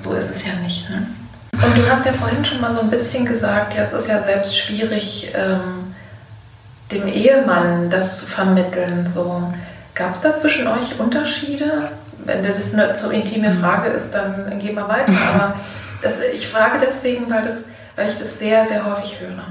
so 0.00 0.14
ist 0.14 0.34
es 0.34 0.46
ja 0.46 0.52
nicht. 0.62 0.88
Ne? 0.90 1.06
Und 1.52 1.78
du 1.78 1.88
hast 1.88 2.04
ja 2.04 2.12
vorhin 2.12 2.44
schon 2.44 2.60
mal 2.60 2.72
so 2.72 2.80
ein 2.80 2.90
bisschen 2.90 3.24
gesagt, 3.24 3.74
ja, 3.74 3.82
es 3.82 3.92
ist 3.92 4.08
ja 4.08 4.22
selbst 4.22 4.56
schwierig, 4.56 5.32
ähm, 5.34 5.94
dem 6.90 7.08
Ehemann 7.08 7.90
das 7.90 8.20
zu 8.20 8.26
vermitteln. 8.26 9.10
So. 9.12 9.52
Gab 9.94 10.14
es 10.14 10.20
da 10.20 10.34
zwischen 10.34 10.66
euch 10.66 10.98
Unterschiede? 10.98 11.90
Wenn 12.24 12.42
das 12.42 12.74
eine 12.74 12.96
so 12.96 13.10
intime 13.10 13.50
mhm. 13.50 13.60
Frage 13.60 13.90
ist, 13.90 14.12
dann 14.12 14.58
gehen 14.58 14.74
wir 14.74 14.88
weiter. 14.88 15.12
Aber 15.34 15.54
das, 16.02 16.14
ich 16.34 16.48
frage 16.48 16.78
deswegen, 16.84 17.30
weil, 17.30 17.42
das, 17.42 17.64
weil 17.96 18.08
ich 18.08 18.18
das 18.18 18.38
sehr, 18.38 18.66
sehr 18.66 18.84
häufig 18.84 19.20
höre. 19.20 19.44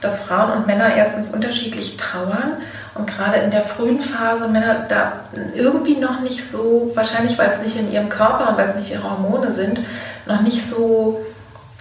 Dass 0.00 0.20
Frauen 0.20 0.52
und 0.52 0.66
Männer 0.66 0.94
erstens 0.94 1.30
unterschiedlich 1.30 1.96
trauern 1.96 2.58
und 2.94 3.06
gerade 3.06 3.38
in 3.38 3.50
der 3.50 3.62
frühen 3.62 4.00
Phase 4.00 4.48
Männer 4.48 4.86
da 4.88 5.12
irgendwie 5.54 5.96
noch 5.96 6.20
nicht 6.20 6.48
so, 6.48 6.90
wahrscheinlich 6.94 7.38
weil 7.38 7.50
es 7.50 7.62
nicht 7.62 7.78
in 7.78 7.90
ihrem 7.90 8.08
Körper 8.08 8.50
und 8.50 8.58
weil 8.58 8.68
es 8.68 8.76
nicht 8.76 8.90
ihre 8.90 9.04
Hormone 9.10 9.52
sind, 9.52 9.80
noch 10.26 10.42
nicht 10.42 10.66
so, 10.68 11.24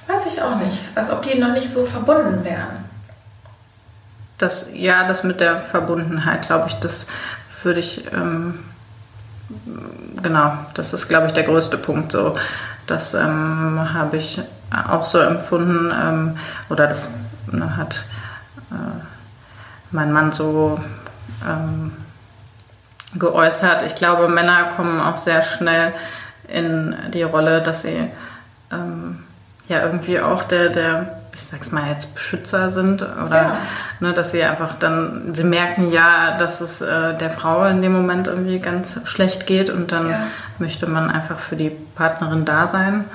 weiß 0.07 0.21
ich 0.27 0.41
auch 0.41 0.55
nicht, 0.55 0.79
als 0.95 1.11
ob 1.11 1.21
die 1.21 1.37
noch 1.37 1.53
nicht 1.53 1.69
so 1.69 1.85
verbunden 1.85 2.43
wären. 2.43 2.85
Das, 4.37 4.69
ja, 4.73 5.07
das 5.07 5.23
mit 5.23 5.39
der 5.39 5.61
Verbundenheit, 5.61 6.47
glaube 6.47 6.69
ich, 6.69 6.75
das 6.75 7.05
würde 7.63 7.79
ich 7.79 8.11
ähm, 8.11 8.59
genau, 10.21 10.53
das 10.73 10.93
ist, 10.93 11.07
glaube 11.07 11.27
ich, 11.27 11.33
der 11.33 11.43
größte 11.43 11.77
Punkt. 11.77 12.11
So, 12.11 12.37
das 12.87 13.13
ähm, 13.13 13.93
habe 13.93 14.17
ich 14.17 14.41
auch 14.89 15.05
so 15.05 15.19
empfunden 15.19 15.91
ähm, 15.93 16.37
oder 16.69 16.87
das 16.87 17.09
ne, 17.51 17.77
hat 17.77 18.05
äh, 18.71 19.01
mein 19.91 20.11
Mann 20.11 20.31
so 20.31 20.79
ähm, 21.47 21.93
geäußert. 23.15 23.83
Ich 23.83 23.95
glaube, 23.95 24.27
Männer 24.27 24.71
kommen 24.75 25.01
auch 25.01 25.17
sehr 25.17 25.41
schnell 25.41 25.93
in 26.47 26.95
die 27.13 27.23
Rolle, 27.23 27.61
dass 27.61 27.81
sie 27.81 28.09
ähm, 28.71 29.19
ja 29.67 29.83
irgendwie 29.83 30.19
auch 30.19 30.43
der, 30.43 30.69
der, 30.69 31.19
ich 31.33 31.43
sag's 31.43 31.71
mal 31.71 31.89
jetzt, 31.89 32.13
Beschützer 32.13 32.69
sind 32.71 33.01
oder 33.01 33.35
ja. 33.35 33.57
ne, 33.99 34.13
dass 34.13 34.31
sie 34.31 34.43
einfach 34.43 34.75
dann, 34.75 35.33
sie 35.33 35.43
merken 35.43 35.91
ja, 35.91 36.37
dass 36.37 36.61
es 36.61 36.81
äh, 36.81 37.15
der 37.17 37.29
Frau 37.31 37.65
in 37.65 37.81
dem 37.81 37.93
Moment 37.93 38.27
irgendwie 38.27 38.59
ganz 38.59 38.99
schlecht 39.05 39.47
geht 39.47 39.69
und 39.69 39.91
dann 39.91 40.09
ja. 40.09 40.23
möchte 40.59 40.87
man 40.87 41.09
einfach 41.09 41.39
für 41.39 41.55
die 41.55 41.71
Partnerin 41.95 42.45
da 42.45 42.67
sein, 42.67 43.05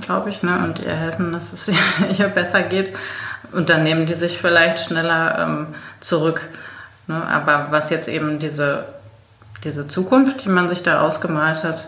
glaube 0.00 0.30
ich, 0.30 0.42
ne, 0.42 0.58
und 0.64 0.80
ihr 0.80 0.94
helfen, 0.94 1.32
dass 1.32 1.42
es 1.52 2.18
ihr 2.18 2.28
besser 2.28 2.62
geht. 2.62 2.94
Und 3.52 3.70
dann 3.70 3.84
nehmen 3.84 4.06
die 4.06 4.14
sich 4.14 4.38
vielleicht 4.38 4.80
schneller 4.80 5.38
ähm, 5.38 5.66
zurück. 6.00 6.42
Ne? 7.06 7.22
Aber 7.26 7.68
was 7.70 7.90
jetzt 7.90 8.08
eben 8.08 8.38
diese, 8.38 8.86
diese 9.62 9.86
Zukunft, 9.86 10.44
die 10.44 10.48
man 10.48 10.68
sich 10.68 10.82
da 10.82 11.00
ausgemalt 11.00 11.64
hat, 11.64 11.86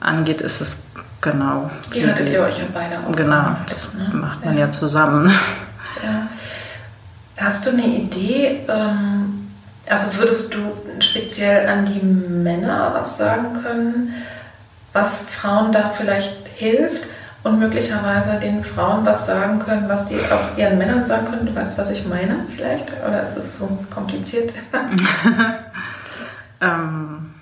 angeht, 0.00 0.40
ist 0.40 0.60
es 0.60 0.76
genau. 1.20 1.70
Wie 1.90 2.06
hattet 2.06 2.28
ihr 2.28 2.42
euch 2.42 2.58
ja 2.58 2.64
beide 2.72 2.98
ausgemacht? 2.98 3.16
Genau, 3.16 3.56
das 3.68 3.94
ne? 3.94 4.10
macht 4.12 4.44
man 4.44 4.56
ja, 4.56 4.66
ja 4.66 4.72
zusammen. 4.72 5.32
Ja. 6.02 6.28
Hast 7.36 7.66
du 7.66 7.70
eine 7.70 7.86
Idee, 7.86 8.60
ähm, 8.68 9.50
also 9.88 10.16
würdest 10.16 10.54
du 10.54 10.58
speziell 11.00 11.68
an 11.68 11.86
die 11.86 12.04
Männer 12.04 12.92
was 12.94 13.18
sagen 13.18 13.62
können, 13.62 14.14
was 14.92 15.22
Frauen 15.22 15.72
da 15.72 15.90
vielleicht 15.90 16.46
hilft? 16.54 17.04
Und 17.44 17.58
möglicherweise 17.58 18.38
den 18.38 18.62
Frauen 18.62 19.04
was 19.04 19.26
sagen 19.26 19.58
können, 19.58 19.88
was 19.88 20.06
die 20.06 20.16
auch 20.16 20.56
ihren 20.56 20.78
Männern 20.78 21.04
sagen 21.04 21.26
können. 21.26 21.46
Du 21.46 21.54
weißt, 21.54 21.76
was 21.76 21.90
ich 21.90 22.06
meine 22.06 22.46
vielleicht? 22.48 22.86
Oder 23.06 23.22
ist 23.22 23.36
es 23.36 23.58
so 23.58 23.84
kompliziert? 23.92 24.52
ähm, 26.60 27.34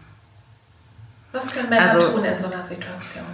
was 1.33 1.53
können 1.53 1.69
Männer 1.69 1.93
also, 1.93 2.13
tun 2.13 2.25
in 2.25 2.39
so 2.39 2.51
einer 2.51 2.65
Situation? 2.65 3.25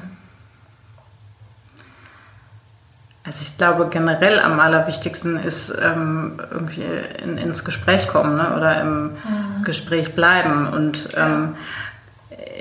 Also 3.25 3.39
ich 3.43 3.57
glaube 3.57 3.89
generell 3.89 4.39
am 4.39 4.61
allerwichtigsten 4.61 5.37
ist 5.37 5.71
ähm, 5.83 6.41
irgendwie 6.51 6.87
in, 7.23 7.39
ins 7.39 7.65
Gespräch 7.65 8.07
kommen 8.07 8.37
ne? 8.37 8.55
oder 8.57 8.81
im 8.81 9.05
mhm. 9.05 9.65
Gespräch 9.65 10.15
bleiben. 10.15 10.69
Und 10.69 11.09
ähm, 11.17 11.57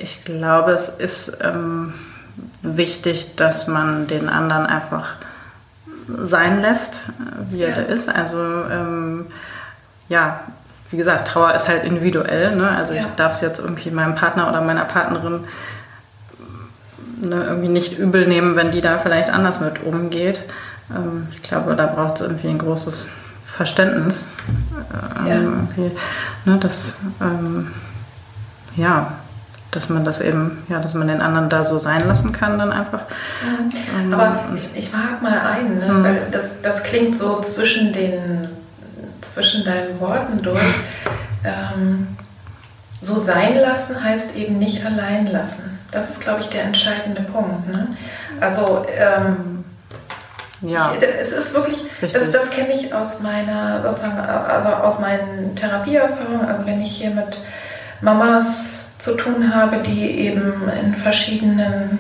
ich 0.02 0.24
glaube, 0.26 0.72
es 0.72 0.90
ist 0.90 1.38
ähm, 1.42 1.94
wichtig, 2.66 3.36
dass 3.36 3.68
man 3.68 4.08
den 4.08 4.30
anderen 4.30 4.66
einfach 4.66 5.16
sein 6.08 6.62
lässt, 6.62 7.04
wie 7.50 7.64
er 7.64 7.78
ja. 7.78 7.84
ist. 7.84 8.10
Also 8.10 8.38
ähm, 8.38 9.28
ja, 10.08 10.42
wie 10.92 10.98
gesagt, 10.98 11.28
Trauer 11.28 11.54
ist 11.54 11.68
halt 11.68 11.84
individuell. 11.84 12.56
Ne? 12.56 12.70
Also 12.70 12.94
ja. 12.94 13.02
ich 13.02 13.08
darf 13.16 13.34
es 13.34 13.42
jetzt 13.42 13.60
irgendwie 13.60 13.90
meinem 13.92 14.16
Partner 14.16 14.50
oder 14.50 14.62
meiner 14.62 14.86
Partnerin 14.86 15.46
ne, 17.22 17.44
irgendwie 17.44 17.70
nicht 17.70 17.98
übel 17.98 18.28
nehmen, 18.28 18.56
wenn 18.56 18.72
die 18.72 18.82
da 18.82 19.00
vielleicht 19.00 19.30
anders 19.30 19.62
mit 19.62 19.84
umgeht. 19.84 20.42
Ähm, 20.96 21.28
ich 21.34 21.42
glaube, 21.42 21.76
da 21.76 21.88
braucht 21.88 22.16
es 22.16 22.22
irgendwie 22.22 22.50
ein 22.50 22.60
großes 22.60 23.10
Verständnis. 23.46 24.28
Ähm, 25.26 25.68
ja. 25.76 25.92
ne, 26.46 26.60
das, 26.60 26.96
ja, 28.76 29.12
dass 29.76 29.90
man 29.90 30.06
das 30.06 30.22
eben, 30.22 30.64
ja, 30.70 30.80
dass 30.80 30.94
man 30.94 31.08
den 31.08 31.22
anderen 31.22 31.50
da 31.50 31.64
so 31.64 31.78
sein 31.78 32.08
lassen 32.08 32.32
kann, 32.32 32.58
dann 32.58 32.72
einfach. 32.72 33.02
Mhm. 34.04 34.14
Aber 34.14 34.40
ich, 34.56 34.70
ich 34.76 34.92
mag 34.92 35.22
mal 35.22 35.40
ein, 35.40 35.80
ne? 35.80 35.94
mhm. 35.94 36.04
weil 36.04 36.22
das, 36.32 36.62
das 36.62 36.84
klingt 36.84 37.18
so 37.18 37.42
zwischen 37.42 37.94
den 37.94 38.50
zwischen 39.36 39.66
deinen 39.66 40.00
Worten 40.00 40.42
durch. 40.42 40.62
Ähm, 41.44 42.08
so 43.02 43.20
sein 43.20 43.58
lassen 43.58 44.02
heißt 44.02 44.36
eben 44.36 44.58
nicht 44.58 44.86
allein 44.86 45.28
lassen. 45.28 45.78
Das 45.92 46.10
ist, 46.10 46.22
glaube 46.22 46.42
ich, 46.42 46.50
der 46.50 46.64
entscheidende 46.64 47.22
Punkt. 47.22 47.68
Ne? 47.68 47.88
Also 48.40 48.86
ähm, 48.98 49.64
ja. 50.62 50.94
Ich, 50.98 51.08
es 51.20 51.32
ist 51.32 51.54
wirklich, 51.54 51.86
das, 52.02 52.32
das 52.32 52.50
kenne 52.50 52.74
ich 52.74 52.94
aus 52.94 53.20
meiner, 53.20 53.84
sozusagen, 53.84 54.18
also 54.18 54.70
aus 54.70 55.00
meinen 55.00 55.56
Therapieerfahrungen. 55.56 56.48
Also 56.48 56.66
wenn 56.66 56.82
ich 56.82 56.94
hier 56.94 57.12
mit 57.12 57.38
Mamas 58.02 58.75
zu 59.06 59.16
tun 59.16 59.54
habe, 59.54 59.78
die 59.78 60.10
eben 60.20 60.54
in 60.84 60.96
verschiedenen 60.96 62.00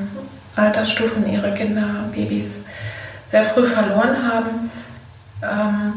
Altersstufen 0.56 1.32
ihre 1.32 1.54
Kinder, 1.54 1.84
Babys 2.12 2.62
sehr 3.30 3.46
früh 3.46 3.68
verloren 3.68 4.18
haben, 4.28 4.72
ähm, 5.44 5.94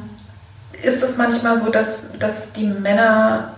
ist 0.83 1.03
es 1.03 1.17
manchmal 1.17 1.59
so, 1.59 1.71
dass, 1.71 2.13
dass 2.19 2.53
die 2.53 2.67
Männer 2.67 3.55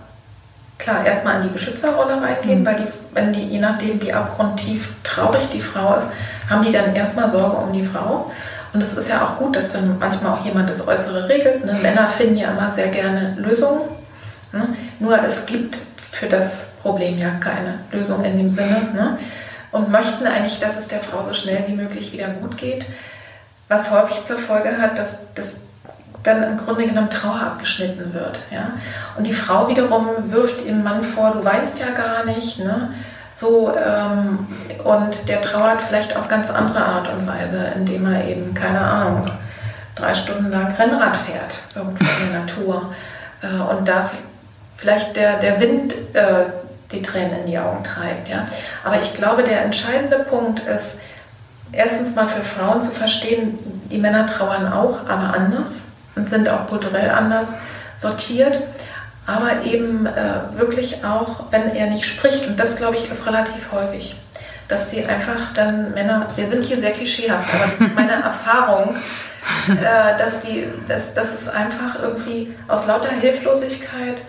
klar 0.77 1.05
erstmal 1.05 1.37
in 1.37 1.43
die 1.43 1.53
Beschützerrolle 1.53 2.21
reingehen, 2.21 2.61
mhm. 2.61 2.65
weil 2.65 2.75
die, 2.77 2.87
wenn 3.13 3.33
die, 3.33 3.43
je 3.43 3.59
nachdem 3.59 4.01
wie 4.01 4.13
abgrundtief 4.13 4.89
traurig 5.03 5.49
die 5.53 5.61
Frau 5.61 5.95
ist, 5.95 6.07
haben 6.49 6.63
die 6.63 6.71
dann 6.71 6.95
erstmal 6.95 7.29
Sorge 7.29 7.57
um 7.57 7.73
die 7.73 7.85
Frau. 7.85 8.31
Und 8.73 8.81
es 8.81 8.95
ist 8.95 9.09
ja 9.09 9.25
auch 9.25 9.37
gut, 9.37 9.57
dass 9.57 9.73
dann 9.73 9.99
manchmal 9.99 10.39
auch 10.39 10.45
jemand 10.45 10.69
das 10.69 10.87
Äußere 10.87 11.27
regelt. 11.27 11.65
Ne? 11.65 11.77
Männer 11.81 12.07
finden 12.07 12.37
ja 12.37 12.51
immer 12.51 12.71
sehr 12.71 12.87
gerne 12.87 13.35
Lösungen. 13.37 13.81
Ne? 14.53 14.69
Nur 14.99 15.21
es 15.21 15.45
gibt 15.45 15.77
für 16.11 16.27
das 16.27 16.70
Problem 16.81 17.17
ja 17.17 17.31
keine 17.39 17.79
Lösung 17.91 18.23
in 18.23 18.37
dem 18.37 18.49
Sinne. 18.49 18.89
Ne? 18.93 19.17
Und 19.71 19.89
möchten 19.91 20.27
eigentlich, 20.27 20.59
dass 20.59 20.77
es 20.77 20.87
der 20.87 21.01
Frau 21.01 21.23
so 21.23 21.33
schnell 21.33 21.63
wie 21.67 21.73
möglich 21.73 22.11
wieder 22.11 22.27
gut 22.27 22.57
geht, 22.57 22.85
was 23.69 23.89
häufig 23.89 24.25
zur 24.25 24.37
Folge 24.37 24.77
hat, 24.77 24.97
dass, 24.97 25.33
dass 25.33 25.61
dann 26.23 26.43
im 26.43 26.57
Grunde 26.57 26.85
genommen 26.85 27.09
Trauer 27.09 27.41
abgeschnitten 27.41 28.13
wird. 28.13 28.39
Ja? 28.51 28.73
Und 29.17 29.27
die 29.27 29.33
Frau 29.33 29.67
wiederum 29.69 30.07
wirft 30.27 30.65
dem 30.65 30.83
Mann 30.83 31.03
vor, 31.03 31.31
du 31.31 31.45
weinst 31.45 31.79
ja 31.79 31.89
gar 31.89 32.25
nicht. 32.25 32.59
Ne? 32.59 32.89
So, 33.33 33.73
ähm, 33.75 34.47
und 34.83 35.29
der 35.29 35.41
trauert 35.41 35.81
vielleicht 35.81 36.15
auf 36.15 36.27
ganz 36.27 36.51
andere 36.51 36.83
Art 36.83 37.11
und 37.13 37.25
Weise, 37.27 37.65
indem 37.75 38.11
er 38.13 38.25
eben, 38.25 38.53
keine 38.53 38.81
Ahnung, 38.81 39.31
drei 39.95 40.13
Stunden 40.15 40.51
lang 40.51 40.73
Rennrad 40.75 41.17
fährt, 41.17 41.59
irgendwo 41.75 42.03
in 42.03 42.31
der 42.31 42.41
Natur. 42.41 42.93
Äh, 43.41 43.75
und 43.75 43.87
da 43.87 44.09
vielleicht 44.77 45.15
der, 45.15 45.39
der 45.39 45.59
Wind 45.59 45.93
äh, 46.13 46.45
die 46.91 47.01
Tränen 47.01 47.41
in 47.41 47.47
die 47.47 47.57
Augen 47.57 47.83
treibt. 47.83 48.29
Ja? 48.29 48.47
Aber 48.83 48.99
ich 48.99 49.13
glaube, 49.15 49.43
der 49.43 49.63
entscheidende 49.63 50.19
Punkt 50.19 50.61
ist, 50.61 50.97
erstens 51.71 52.15
mal 52.15 52.27
für 52.27 52.43
Frauen 52.43 52.81
zu 52.81 52.91
verstehen, 52.91 53.57
die 53.89 53.97
Männer 53.97 54.27
trauern 54.27 54.71
auch, 54.71 55.07
aber 55.07 55.33
anders 55.33 55.81
und 56.15 56.29
sind 56.29 56.49
auch 56.49 56.67
kulturell 56.67 57.09
anders 57.09 57.49
sortiert. 57.97 58.61
Aber 59.27 59.63
eben 59.63 60.05
äh, 60.07 60.57
wirklich 60.57 61.05
auch, 61.05 61.51
wenn 61.51 61.75
er 61.75 61.87
nicht 61.87 62.05
spricht, 62.05 62.47
und 62.47 62.59
das 62.59 62.77
glaube 62.77 62.97
ich 62.97 63.09
ist 63.09 63.25
relativ 63.25 63.71
häufig, 63.71 64.15
dass 64.67 64.89
sie 64.89 65.05
einfach 65.05 65.53
dann 65.53 65.93
Männer, 65.93 66.27
wir 66.35 66.47
sind 66.47 66.65
hier 66.65 66.79
sehr 66.79 66.91
klischeehaft, 66.91 67.53
aber 67.53 67.65
das 67.65 67.87
ist 67.87 67.95
meine 67.95 68.11
Erfahrung, 68.23 68.95
äh, 69.67 70.17
dass, 70.17 70.41
die, 70.41 70.67
dass, 70.87 71.13
dass 71.13 71.33
es 71.33 71.47
einfach 71.47 72.01
irgendwie 72.01 72.53
aus 72.67 72.87
lauter 72.87 73.11
Hilflosigkeit 73.11 74.21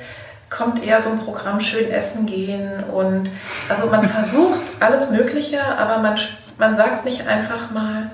kommt 0.57 0.84
eher 0.84 1.00
so 1.00 1.11
ein 1.11 1.18
Programm 1.18 1.61
schön 1.61 1.90
essen 1.90 2.26
gehen 2.26 2.84
und 2.84 3.30
also 3.68 3.86
man 3.88 4.09
versucht 4.09 4.61
alles 4.80 5.11
Mögliche, 5.11 5.61
aber 5.78 5.98
man, 5.98 6.18
man 6.59 6.76
sagt 6.76 7.05
nicht 7.05 7.26
einfach 7.26 7.70
mal, 7.70 8.11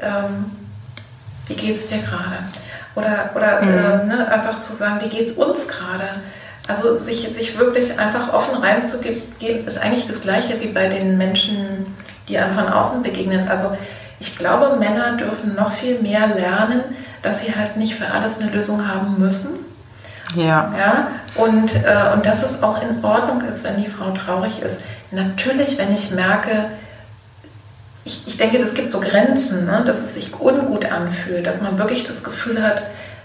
ähm, 0.00 0.50
wie 1.46 1.54
geht's 1.54 1.88
dir 1.88 1.98
gerade? 1.98 2.38
Oder, 2.94 3.30
oder 3.34 3.62
mhm. 3.62 4.10
äh, 4.10 4.16
ne, 4.16 4.32
einfach 4.32 4.60
zu 4.60 4.72
sagen, 4.72 5.00
wie 5.02 5.08
geht's 5.08 5.32
uns 5.34 5.68
gerade? 5.68 6.08
Also 6.68 6.94
sich, 6.94 7.28
sich 7.34 7.58
wirklich 7.58 7.98
einfach 7.98 8.32
offen 8.32 8.62
reinzugeben, 8.62 9.66
ist 9.66 9.78
eigentlich 9.78 10.06
das 10.06 10.22
Gleiche 10.22 10.60
wie 10.60 10.68
bei 10.68 10.88
den 10.88 11.16
Menschen, 11.16 11.94
die 12.28 12.38
einem 12.38 12.54
von 12.54 12.68
außen 12.68 13.02
begegnen. 13.02 13.48
Also 13.48 13.76
ich 14.20 14.36
glaube, 14.36 14.76
Männer 14.76 15.16
dürfen 15.16 15.54
noch 15.54 15.72
viel 15.72 16.00
mehr 16.00 16.28
lernen, 16.28 16.82
dass 17.22 17.40
sie 17.40 17.54
halt 17.54 17.76
nicht 17.76 17.94
für 17.94 18.10
alles 18.10 18.40
eine 18.40 18.50
Lösung 18.50 18.86
haben 18.86 19.18
müssen 19.18 19.59
ja. 20.34 20.72
ja? 20.78 21.08
Und, 21.36 21.74
äh, 21.74 22.12
und 22.14 22.26
dass 22.26 22.42
es 22.42 22.62
auch 22.62 22.82
in 22.82 23.04
Ordnung 23.04 23.42
ist, 23.42 23.64
wenn 23.64 23.82
die 23.82 23.88
Frau 23.88 24.10
traurig 24.10 24.62
ist. 24.62 24.80
Natürlich, 25.10 25.78
wenn 25.78 25.94
ich 25.94 26.10
merke, 26.10 26.66
ich, 28.04 28.26
ich 28.26 28.36
denke, 28.36 28.58
es 28.58 28.74
gibt 28.74 28.92
so 28.92 29.00
Grenzen, 29.00 29.66
ne? 29.66 29.82
dass 29.84 29.98
es 29.98 30.14
sich 30.14 30.38
ungut 30.40 30.90
anfühlt, 30.90 31.46
dass 31.46 31.60
man 31.60 31.78
wirklich 31.78 32.04
das 32.04 32.24
Gefühl 32.24 32.62
hat, 32.62 32.82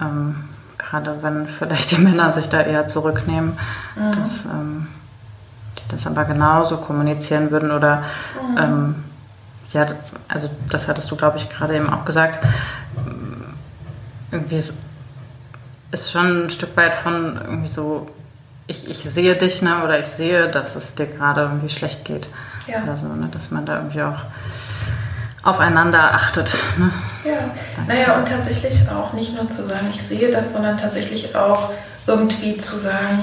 ähm, 0.00 0.44
gerade 0.78 1.22
wenn 1.22 1.46
vielleicht 1.46 1.90
die 1.92 1.98
Männer 2.00 2.32
sich 2.32 2.48
da 2.48 2.60
eher 2.60 2.86
zurücknehmen, 2.86 3.58
mhm. 3.96 4.12
dass 4.12 4.44
ähm, 4.44 4.86
die 5.78 5.88
das 5.88 6.06
aber 6.06 6.24
genauso 6.24 6.78
kommunizieren 6.78 7.50
würden 7.50 7.70
oder 7.70 8.04
mhm. 8.50 8.58
ähm, 8.58 8.94
ja, 9.74 9.86
also 10.28 10.48
das 10.70 10.88
hattest 10.88 11.10
du, 11.10 11.16
glaube 11.16 11.36
ich, 11.36 11.50
gerade 11.50 11.76
eben 11.76 11.90
auch 11.90 12.04
gesagt. 12.04 12.38
Irgendwie 14.30 14.56
ist, 14.56 14.72
ist 15.90 16.12
schon 16.12 16.44
ein 16.44 16.50
Stück 16.50 16.76
weit 16.76 16.94
von 16.94 17.40
irgendwie 17.44 17.68
so, 17.68 18.08
ich, 18.68 18.88
ich 18.88 18.98
sehe 18.98 19.34
dich, 19.34 19.62
ne, 19.62 19.82
oder 19.84 19.98
ich 19.98 20.06
sehe, 20.06 20.48
dass 20.48 20.76
es 20.76 20.94
dir 20.94 21.06
gerade 21.06 21.42
irgendwie 21.42 21.68
schlecht 21.68 22.04
geht. 22.04 22.28
Ja. 22.66 22.82
Oder 22.82 22.96
so, 22.96 23.08
ne, 23.08 23.28
dass 23.30 23.50
man 23.50 23.66
da 23.66 23.76
irgendwie 23.76 24.02
auch 24.02 24.18
aufeinander 25.42 26.14
achtet. 26.14 26.56
Ne? 26.78 26.90
Ja, 27.24 27.50
naja, 27.86 28.16
und 28.16 28.28
tatsächlich 28.28 28.88
auch 28.88 29.12
nicht 29.12 29.34
nur 29.34 29.48
zu 29.48 29.66
sagen, 29.66 29.92
ich 29.94 30.02
sehe 30.02 30.32
das, 30.32 30.52
sondern 30.52 30.78
tatsächlich 30.78 31.36
auch 31.36 31.70
irgendwie 32.06 32.58
zu 32.58 32.76
sagen, 32.76 33.22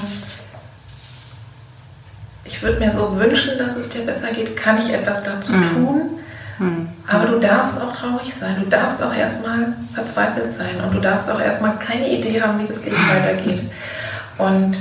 ich 2.44 2.62
würde 2.62 2.78
mir 2.78 2.92
so 2.92 3.18
wünschen, 3.18 3.58
dass 3.58 3.76
es 3.76 3.88
dir 3.88 4.04
besser 4.04 4.32
geht, 4.32 4.56
kann 4.56 4.78
ich 4.78 4.92
etwas 4.92 5.22
dazu 5.22 5.52
mhm. 5.52 5.70
tun? 5.74 6.02
Mhm. 6.58 6.88
Aber 7.08 7.26
du 7.26 7.40
darfst 7.40 7.80
auch 7.80 7.94
traurig 7.94 8.32
sein, 8.38 8.56
du 8.62 8.68
darfst 8.68 9.02
auch 9.02 9.14
erstmal 9.14 9.74
verzweifelt 9.94 10.52
sein 10.52 10.80
und 10.84 10.94
du 10.94 11.00
darfst 11.00 11.30
auch 11.30 11.40
erstmal 11.40 11.76
keine 11.78 12.08
Idee 12.08 12.40
haben, 12.40 12.60
wie 12.60 12.66
das 12.66 12.84
Leben 12.84 12.96
weitergeht. 13.10 13.70
Und 14.38 14.76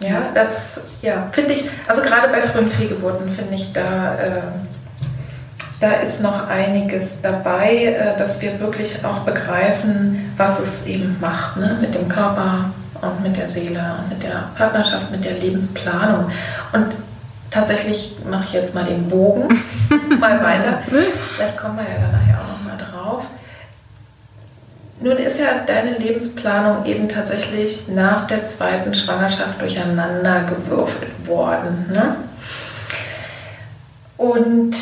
ja, 0.00 0.28
das 0.34 0.80
ja, 1.02 1.28
finde 1.32 1.54
ich, 1.54 1.68
also 1.86 2.02
gerade 2.02 2.28
bei 2.28 2.42
frühen 2.42 2.70
Fehlgeburten 2.70 3.30
finde 3.30 3.54
ich 3.54 3.72
da. 3.72 4.14
Äh, 4.16 4.42
da 5.78 5.92
ist 5.92 6.22
noch 6.22 6.48
einiges 6.48 7.20
dabei, 7.20 7.84
äh, 7.84 8.16
dass 8.16 8.40
wir 8.40 8.58
wirklich 8.60 9.04
auch 9.04 9.20
begreifen, 9.20 10.32
was 10.36 10.58
es 10.58 10.86
eben 10.86 11.16
macht 11.20 11.58
ne? 11.58 11.76
mit 11.80 11.94
dem 11.94 12.08
Körper 12.08 12.70
und 13.02 13.22
mit 13.22 13.36
der 13.36 13.48
Seele 13.48 13.80
und 13.98 14.08
mit 14.08 14.22
der 14.22 14.48
Partnerschaft, 14.56 15.10
mit 15.10 15.24
der 15.24 15.34
Lebensplanung. 15.34 16.30
Und 16.72 16.86
tatsächlich 17.50 18.16
mache 18.28 18.44
ich 18.46 18.52
jetzt 18.54 18.74
mal 18.74 18.84
den 18.84 19.08
Bogen 19.08 19.48
mal 20.18 20.42
weiter. 20.42 20.80
Vielleicht 21.34 21.58
kommen 21.58 21.76
wir 21.76 21.84
ja 21.84 22.00
dann 22.00 22.12
nachher 22.12 22.40
auch 22.40 22.58
noch 22.58 22.64
mal 22.64 22.78
drauf. 22.78 23.26
Nun 24.98 25.18
ist 25.18 25.38
ja 25.38 25.58
deine 25.66 25.98
Lebensplanung 25.98 26.86
eben 26.86 27.08
tatsächlich 27.08 27.88
nach 27.88 28.26
der 28.26 28.46
zweiten 28.46 28.94
Schwangerschaft 28.94 29.60
durcheinander 29.60 30.44
gewürfelt 30.44 31.26
worden. 31.26 31.86
Ne? 31.92 32.16
Und 34.16 34.74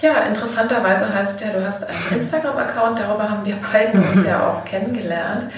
ja, 0.00 0.20
interessanterweise 0.28 1.12
heißt 1.12 1.40
ja, 1.40 1.48
du 1.48 1.66
hast 1.66 1.84
einen 1.84 1.98
Instagram-Account, 2.20 3.00
darüber 3.00 3.28
haben 3.28 3.44
wir 3.44 3.56
beiden 3.56 4.06
uns 4.06 4.24
ja 4.24 4.48
auch 4.48 4.64
kennengelernt. 4.70 5.50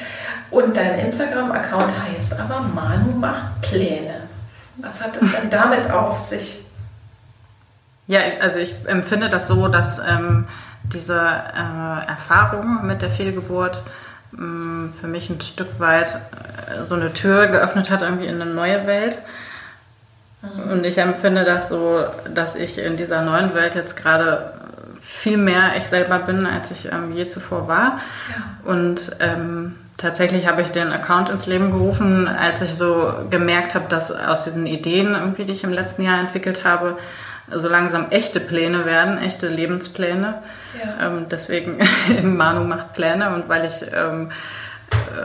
Und 0.50 0.74
dein 0.74 0.98
Instagram-Account 1.00 1.92
heißt 2.08 2.32
aber 2.40 2.60
Manu 2.60 3.12
macht 3.12 3.60
Pläne. 3.60 4.22
Was 4.78 5.02
hat 5.02 5.20
es 5.20 5.32
denn 5.32 5.50
damit 5.50 5.90
auf 5.90 6.18
sich? 6.28 6.64
Ja, 8.06 8.20
also 8.40 8.58
ich 8.58 8.74
empfinde 8.86 9.28
das 9.28 9.48
so, 9.48 9.68
dass 9.68 9.98
ähm, 9.98 10.48
diese 10.92 11.18
äh, 11.18 12.08
Erfahrung 12.08 12.86
mit 12.86 13.02
der 13.02 13.10
Fehlgeburt 13.10 13.82
ähm, 14.36 14.92
für 15.00 15.06
mich 15.06 15.30
ein 15.30 15.40
Stück 15.40 15.78
weit 15.78 16.18
äh, 16.66 16.82
so 16.84 16.94
eine 16.94 17.12
Tür 17.12 17.46
geöffnet 17.46 17.90
hat 17.90 18.02
irgendwie 18.02 18.26
in 18.26 18.40
eine 18.40 18.50
neue 18.50 18.86
Welt. 18.86 19.18
Mhm. 20.42 20.72
Und 20.72 20.84
ich 20.84 20.98
empfinde 20.98 21.44
das 21.44 21.68
so, 21.68 22.04
dass 22.32 22.54
ich 22.54 22.78
in 22.78 22.96
dieser 22.96 23.22
neuen 23.22 23.54
Welt 23.54 23.74
jetzt 23.74 23.96
gerade 23.96 24.52
viel 25.02 25.38
mehr 25.38 25.72
ich 25.76 25.84
selber 25.84 26.18
bin, 26.20 26.46
als 26.46 26.70
ich 26.70 26.92
ähm, 26.92 27.12
je 27.14 27.28
zuvor 27.28 27.66
war. 27.66 28.00
Ja. 28.30 28.70
Und 28.70 29.16
ähm, 29.20 29.74
tatsächlich 29.96 30.46
habe 30.46 30.62
ich 30.62 30.70
den 30.70 30.92
Account 30.92 31.30
ins 31.30 31.46
Leben 31.46 31.70
gerufen, 31.70 32.28
als 32.28 32.62
ich 32.62 32.74
so 32.74 33.14
gemerkt 33.30 33.74
habe, 33.74 33.86
dass 33.88 34.10
aus 34.10 34.44
diesen 34.44 34.66
Ideen, 34.66 35.14
irgendwie, 35.14 35.44
die 35.44 35.52
ich 35.52 35.64
im 35.64 35.72
letzten 35.72 36.02
Jahr 36.02 36.20
entwickelt 36.20 36.64
habe, 36.64 36.98
so 37.50 37.68
langsam 37.68 38.06
echte 38.10 38.40
Pläne 38.40 38.84
werden, 38.84 39.18
echte 39.18 39.48
Lebenspläne. 39.48 40.34
Ja. 40.82 41.06
Ähm, 41.06 41.26
deswegen 41.30 41.78
Manu 42.36 42.64
macht 42.64 42.94
Pläne 42.94 43.34
und 43.34 43.48
weil 43.48 43.66
ich 43.66 43.84
ähm, 43.94 44.30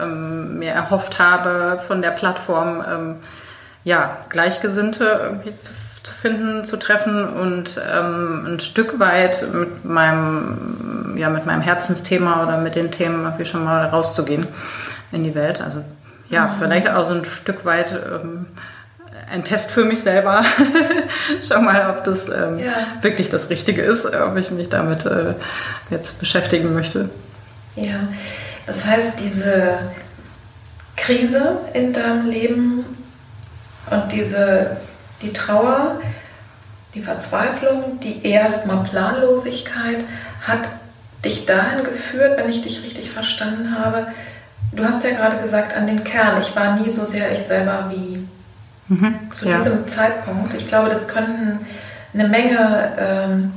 ähm, 0.00 0.58
mir 0.58 0.72
erhofft 0.72 1.18
habe 1.18 1.80
von 1.86 2.02
der 2.02 2.10
Plattform, 2.10 2.84
ähm, 2.88 3.16
ja, 3.84 4.18
Gleichgesinnte 4.28 5.20
irgendwie 5.22 5.52
zu, 5.60 5.72
zu 6.02 6.14
finden, 6.14 6.64
zu 6.64 6.78
treffen 6.78 7.28
und 7.28 7.80
ähm, 7.92 8.46
ein 8.46 8.60
Stück 8.60 8.98
weit 8.98 9.46
mit 9.52 9.84
meinem, 9.84 11.16
ja, 11.16 11.28
mit 11.28 11.46
meinem 11.46 11.60
Herzensthema 11.60 12.42
oder 12.42 12.58
mit 12.58 12.74
den 12.74 12.90
Themen 12.90 13.24
irgendwie 13.24 13.44
schon 13.44 13.64
mal 13.64 13.86
rauszugehen 13.86 14.46
in 15.12 15.24
die 15.24 15.34
Welt. 15.34 15.60
Also 15.60 15.84
ja, 16.28 16.46
mhm. 16.46 16.50
vielleicht 16.58 16.88
auch 16.88 17.06
so 17.06 17.14
ein 17.14 17.24
Stück 17.24 17.64
weit 17.64 17.92
ähm, 17.92 18.46
ein 19.30 19.44
Test 19.44 19.70
für 19.70 19.84
mich 19.84 20.02
selber. 20.02 20.44
Schau 21.48 21.60
mal, 21.60 21.90
ob 21.90 22.04
das 22.04 22.28
ähm, 22.28 22.58
ja. 22.58 22.72
wirklich 23.00 23.28
das 23.28 23.50
Richtige 23.50 23.82
ist, 23.82 24.06
ob 24.06 24.36
ich 24.36 24.50
mich 24.50 24.68
damit 24.68 25.06
äh, 25.06 25.34
jetzt 25.90 26.18
beschäftigen 26.18 26.74
möchte. 26.74 27.10
Ja, 27.76 28.08
das 28.66 28.84
heißt, 28.84 29.20
diese 29.20 29.78
Krise 30.96 31.58
in 31.72 31.92
deinem 31.92 32.30
Leben 32.30 32.84
und 33.90 34.12
diese, 34.12 34.76
die 35.22 35.32
Trauer, 35.32 36.00
die 36.94 37.02
Verzweiflung, 37.02 37.98
die 38.00 38.26
erstmal 38.26 38.84
Planlosigkeit 38.84 39.98
hat 40.46 40.60
dich 41.24 41.46
dahin 41.46 41.84
geführt, 41.84 42.36
wenn 42.36 42.48
ich 42.48 42.62
dich 42.62 42.84
richtig 42.84 43.10
verstanden 43.10 43.76
habe. 43.76 44.06
Du 44.72 44.84
hast 44.84 45.04
ja 45.04 45.10
gerade 45.10 45.38
gesagt, 45.38 45.76
an 45.76 45.86
den 45.86 46.04
Kern. 46.04 46.40
Ich 46.40 46.54
war 46.54 46.76
nie 46.76 46.90
so 46.90 47.04
sehr 47.04 47.32
ich 47.32 47.42
selber 47.42 47.90
wie 47.90 48.13
mhm, 48.88 49.30
zu 49.32 49.48
ja. 49.48 49.58
diesem 49.58 49.88
Zeitpunkt. 49.88 50.54
Ich 50.54 50.68
glaube, 50.68 50.90
das 50.90 51.08
könnten 51.08 51.66
eine 52.12 52.28
Menge 52.28 52.92
ähm, 52.98 53.52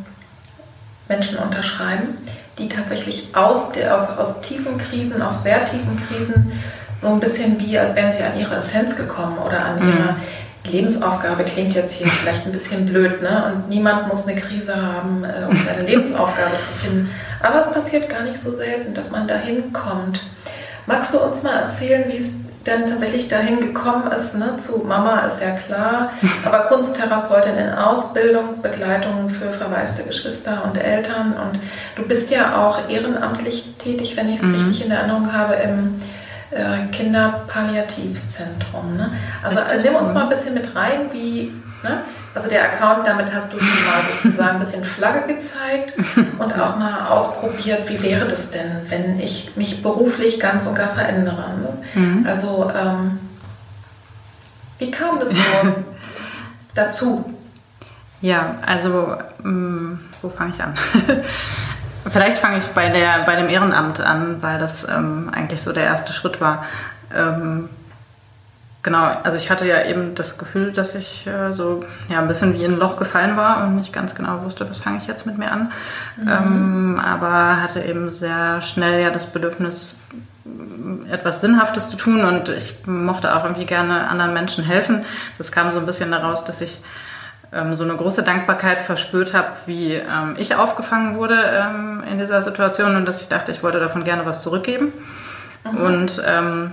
Menschen 1.07 1.37
unterschreiben, 1.37 2.17
die 2.57 2.69
tatsächlich 2.69 3.35
aus, 3.35 3.69
aus, 3.77 4.17
aus 4.17 4.41
tiefen 4.41 4.77
Krisen, 4.77 5.21
aus 5.21 5.43
sehr 5.43 5.65
tiefen 5.65 5.99
Krisen 6.07 6.51
so 7.01 7.07
ein 7.07 7.19
bisschen 7.19 7.59
wie, 7.59 7.77
als 7.77 7.95
wären 7.95 8.13
sie 8.13 8.23
an 8.23 8.37
ihre 8.37 8.55
Essenz 8.55 8.95
gekommen 8.95 9.37
oder 9.37 9.63
an 9.63 9.79
mhm. 9.79 9.89
ihre 9.89 10.15
Lebensaufgabe. 10.71 11.43
Klingt 11.43 11.75
jetzt 11.75 11.93
hier 11.93 12.09
vielleicht 12.09 12.45
ein 12.45 12.51
bisschen 12.51 12.85
blöd, 12.87 13.21
ne? 13.21 13.51
Und 13.53 13.69
niemand 13.69 14.07
muss 14.07 14.27
eine 14.27 14.39
Krise 14.39 14.75
haben, 14.75 15.23
äh, 15.23 15.45
um 15.47 15.55
seine 15.55 15.87
Lebensaufgabe 15.87 16.51
zu 16.51 16.85
finden. 16.85 17.09
Aber 17.41 17.61
es 17.61 17.71
passiert 17.71 18.09
gar 18.09 18.23
nicht 18.23 18.39
so 18.39 18.53
selten, 18.53 18.93
dass 18.93 19.11
man 19.11 19.27
dahin 19.27 19.71
kommt. 19.71 20.19
Magst 20.87 21.13
du 21.13 21.19
uns 21.19 21.43
mal 21.43 21.61
erzählen, 21.61 22.05
wie 22.07 22.17
es 22.17 22.33
denn 22.67 22.89
tatsächlich 22.89 23.29
dahin 23.29 23.61
gekommen 23.61 24.11
ist, 24.11 24.35
ne? 24.35 24.57
zu 24.59 24.83
Mama 24.85 25.21
ist 25.21 25.41
ja 25.41 25.51
klar, 25.51 26.11
aber 26.45 26.67
Kunsttherapeutin 26.67 27.55
in 27.55 27.69
Ausbildung, 27.69 28.61
Begleitung 28.61 29.29
für 29.29 29.53
verwaiste 29.53 30.03
Geschwister 30.03 30.63
und 30.65 30.77
Eltern 30.77 31.33
und 31.33 31.59
du 31.95 32.03
bist 32.07 32.29
ja 32.29 32.57
auch 32.57 32.89
ehrenamtlich 32.89 33.75
tätig, 33.81 34.17
wenn 34.17 34.29
ich 34.29 34.37
es 34.37 34.43
mhm. 34.43 34.55
richtig 34.55 34.85
in 34.85 34.91
Erinnerung 34.91 35.33
habe, 35.33 35.55
im 35.55 35.99
äh, 36.51 36.85
Kinderpalliativzentrum. 36.91 38.97
Ne? 38.97 39.11
Also 39.43 39.61
nimm 39.83 39.95
uns 39.95 40.13
mal 40.13 40.23
ein 40.23 40.29
bisschen 40.29 40.53
mit 40.53 40.75
rein, 40.75 41.09
wie, 41.11 41.53
ne? 41.83 42.03
Also 42.37 42.49
der 42.49 42.71
Account, 42.71 43.07
damit 43.07 43.33
hast 43.33 43.51
du 43.51 43.59
schon 43.59 43.67
mal 43.67 44.03
sozusagen 44.21 44.57
ein 44.57 44.59
bisschen 44.59 44.85
Flagge 44.85 45.33
gezeigt 45.33 45.93
und 46.37 46.59
auch 46.59 46.77
mal 46.77 47.07
ausprobiert, 47.07 47.89
wie 47.89 47.99
wäre 48.03 48.27
das 48.27 48.51
denn, 48.51 48.69
wenn 48.89 49.19
ich 49.19 49.55
mich 49.55 49.81
beruflich 49.81 50.39
ganz 50.39 50.67
und 50.67 50.75
gar 50.75 50.89
verändere. 50.89 51.49
Ne? 51.57 51.77
Mhm. 51.95 52.27
Also 52.27 52.71
ähm, 52.77 53.17
wie 54.77 54.91
kam 54.91 55.19
das 55.19 55.31
so 55.31 55.41
dazu? 56.75 57.33
Ja, 58.21 58.57
also 58.63 59.17
mh, 59.41 59.49
mm, 59.49 59.99
wo 60.21 60.29
fange 60.29 60.53
ich 60.53 60.63
an? 60.63 60.75
Vielleicht 62.09 62.37
fange 62.37 62.59
ich 62.59 62.67
bei, 62.67 62.89
der, 62.89 63.23
bei 63.25 63.35
dem 63.35 63.49
Ehrenamt 63.49 63.99
an, 63.99 64.43
weil 64.43 64.59
das 64.59 64.87
ähm, 64.87 65.31
eigentlich 65.33 65.63
so 65.63 65.73
der 65.73 65.85
erste 65.85 66.13
Schritt 66.13 66.39
war. 66.39 66.65
Ähm, 67.15 67.67
genau, 68.87 69.11
also 69.23 69.35
ich 69.35 69.51
hatte 69.51 69.67
ja 69.67 69.83
eben 69.83 70.15
das 70.15 70.37
Gefühl, 70.37 70.71
dass 70.71 70.95
ich 70.95 71.27
äh, 71.27 71.51
so 71.51 71.83
ja, 72.07 72.19
ein 72.19 72.27
bisschen 72.29 72.53
wie 72.53 72.63
in 72.63 72.75
ein 72.75 72.79
Loch 72.79 72.95
gefallen 72.95 73.35
war 73.35 73.61
und 73.61 73.75
nicht 73.75 73.91
ganz 73.91 74.15
genau 74.15 74.43
wusste, 74.43 74.69
was 74.69 74.77
fange 74.77 74.99
ich 74.99 75.07
jetzt 75.07 75.25
mit 75.25 75.37
mir 75.37 75.51
an. 75.51 75.73
Mhm. 76.15 76.29
Ähm, 76.29 77.01
aber 77.05 77.61
hatte 77.61 77.81
eben 77.81 78.07
sehr 78.07 78.61
schnell 78.61 79.01
ja 79.01 79.09
das 79.09 79.25
Bedürfnis, 79.27 79.97
etwas 81.11 81.41
Sinnhaftes 81.41 81.89
zu 81.89 81.97
tun 81.97 82.23
und 82.23 82.47
ich 82.47 82.75
mochte 82.85 83.35
auch 83.35 83.43
irgendwie 83.43 83.65
gerne 83.65 84.07
anderen 84.07 84.33
Menschen 84.33 84.63
helfen. 84.63 85.03
Das 85.37 85.51
kam 85.51 85.69
so 85.71 85.79
ein 85.79 85.85
bisschen 85.85 86.09
daraus, 86.11 86.45
dass 86.45 86.61
ich 86.61 86.79
ähm, 87.51 87.75
so 87.75 87.83
eine 87.83 87.97
große 87.97 88.23
Dankbarkeit 88.23 88.79
verspürt 88.79 89.33
habe, 89.33 89.49
wie 89.65 89.95
ähm, 89.95 90.35
ich 90.37 90.55
aufgefangen 90.55 91.17
wurde 91.17 91.35
ähm, 91.35 92.03
in 92.09 92.19
dieser 92.19 92.41
Situation 92.41 92.95
und 92.95 93.05
dass 93.05 93.21
ich 93.21 93.27
dachte, 93.27 93.51
ich 93.51 93.63
wollte 93.63 93.81
davon 93.81 94.05
gerne 94.05 94.25
was 94.25 94.41
zurückgeben. 94.41 94.93
Mhm. 95.69 95.77
Und 95.77 96.23
ähm, 96.25 96.71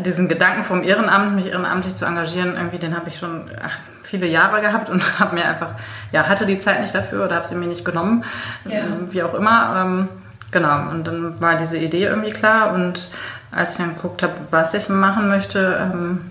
diesen 0.00 0.28
Gedanken 0.28 0.64
vom 0.64 0.82
Ehrenamt, 0.82 1.36
mich 1.36 1.46
ehrenamtlich 1.46 1.96
zu 1.96 2.04
engagieren, 2.04 2.54
irgendwie, 2.54 2.78
den 2.78 2.96
habe 2.96 3.08
ich 3.08 3.18
schon 3.18 3.50
ach, 3.62 3.78
viele 4.02 4.26
Jahre 4.26 4.60
gehabt 4.60 4.88
und 4.88 5.18
habe 5.18 5.34
mir 5.34 5.44
einfach, 5.44 5.70
ja, 6.12 6.28
hatte 6.28 6.46
die 6.46 6.58
Zeit 6.58 6.80
nicht 6.80 6.94
dafür 6.94 7.24
oder 7.24 7.36
habe 7.36 7.46
sie 7.46 7.54
mir 7.54 7.66
nicht 7.66 7.84
genommen, 7.84 8.24
ja. 8.64 8.80
Ähm, 8.80 9.08
wie 9.10 9.22
auch 9.22 9.34
immer. 9.34 9.80
Ähm, 9.80 10.08
genau, 10.50 10.90
und 10.90 11.06
dann 11.06 11.40
war 11.40 11.56
diese 11.56 11.78
Idee 11.78 12.04
irgendwie 12.04 12.30
klar 12.30 12.72
und 12.72 13.08
als 13.52 13.72
ich 13.72 13.76
dann 13.78 13.94
geguckt 13.94 14.22
habe, 14.22 14.34
was 14.50 14.74
ich 14.74 14.88
machen 14.88 15.28
möchte, 15.28 15.78
ähm, 15.80 16.30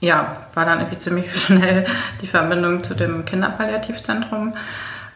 ja, 0.00 0.36
war 0.54 0.64
dann 0.64 0.80
irgendwie 0.80 0.98
ziemlich 0.98 1.34
schnell 1.40 1.86
die 2.20 2.26
Verbindung 2.26 2.84
zu 2.84 2.94
dem 2.94 3.24
Kinderpalliativzentrum 3.24 4.54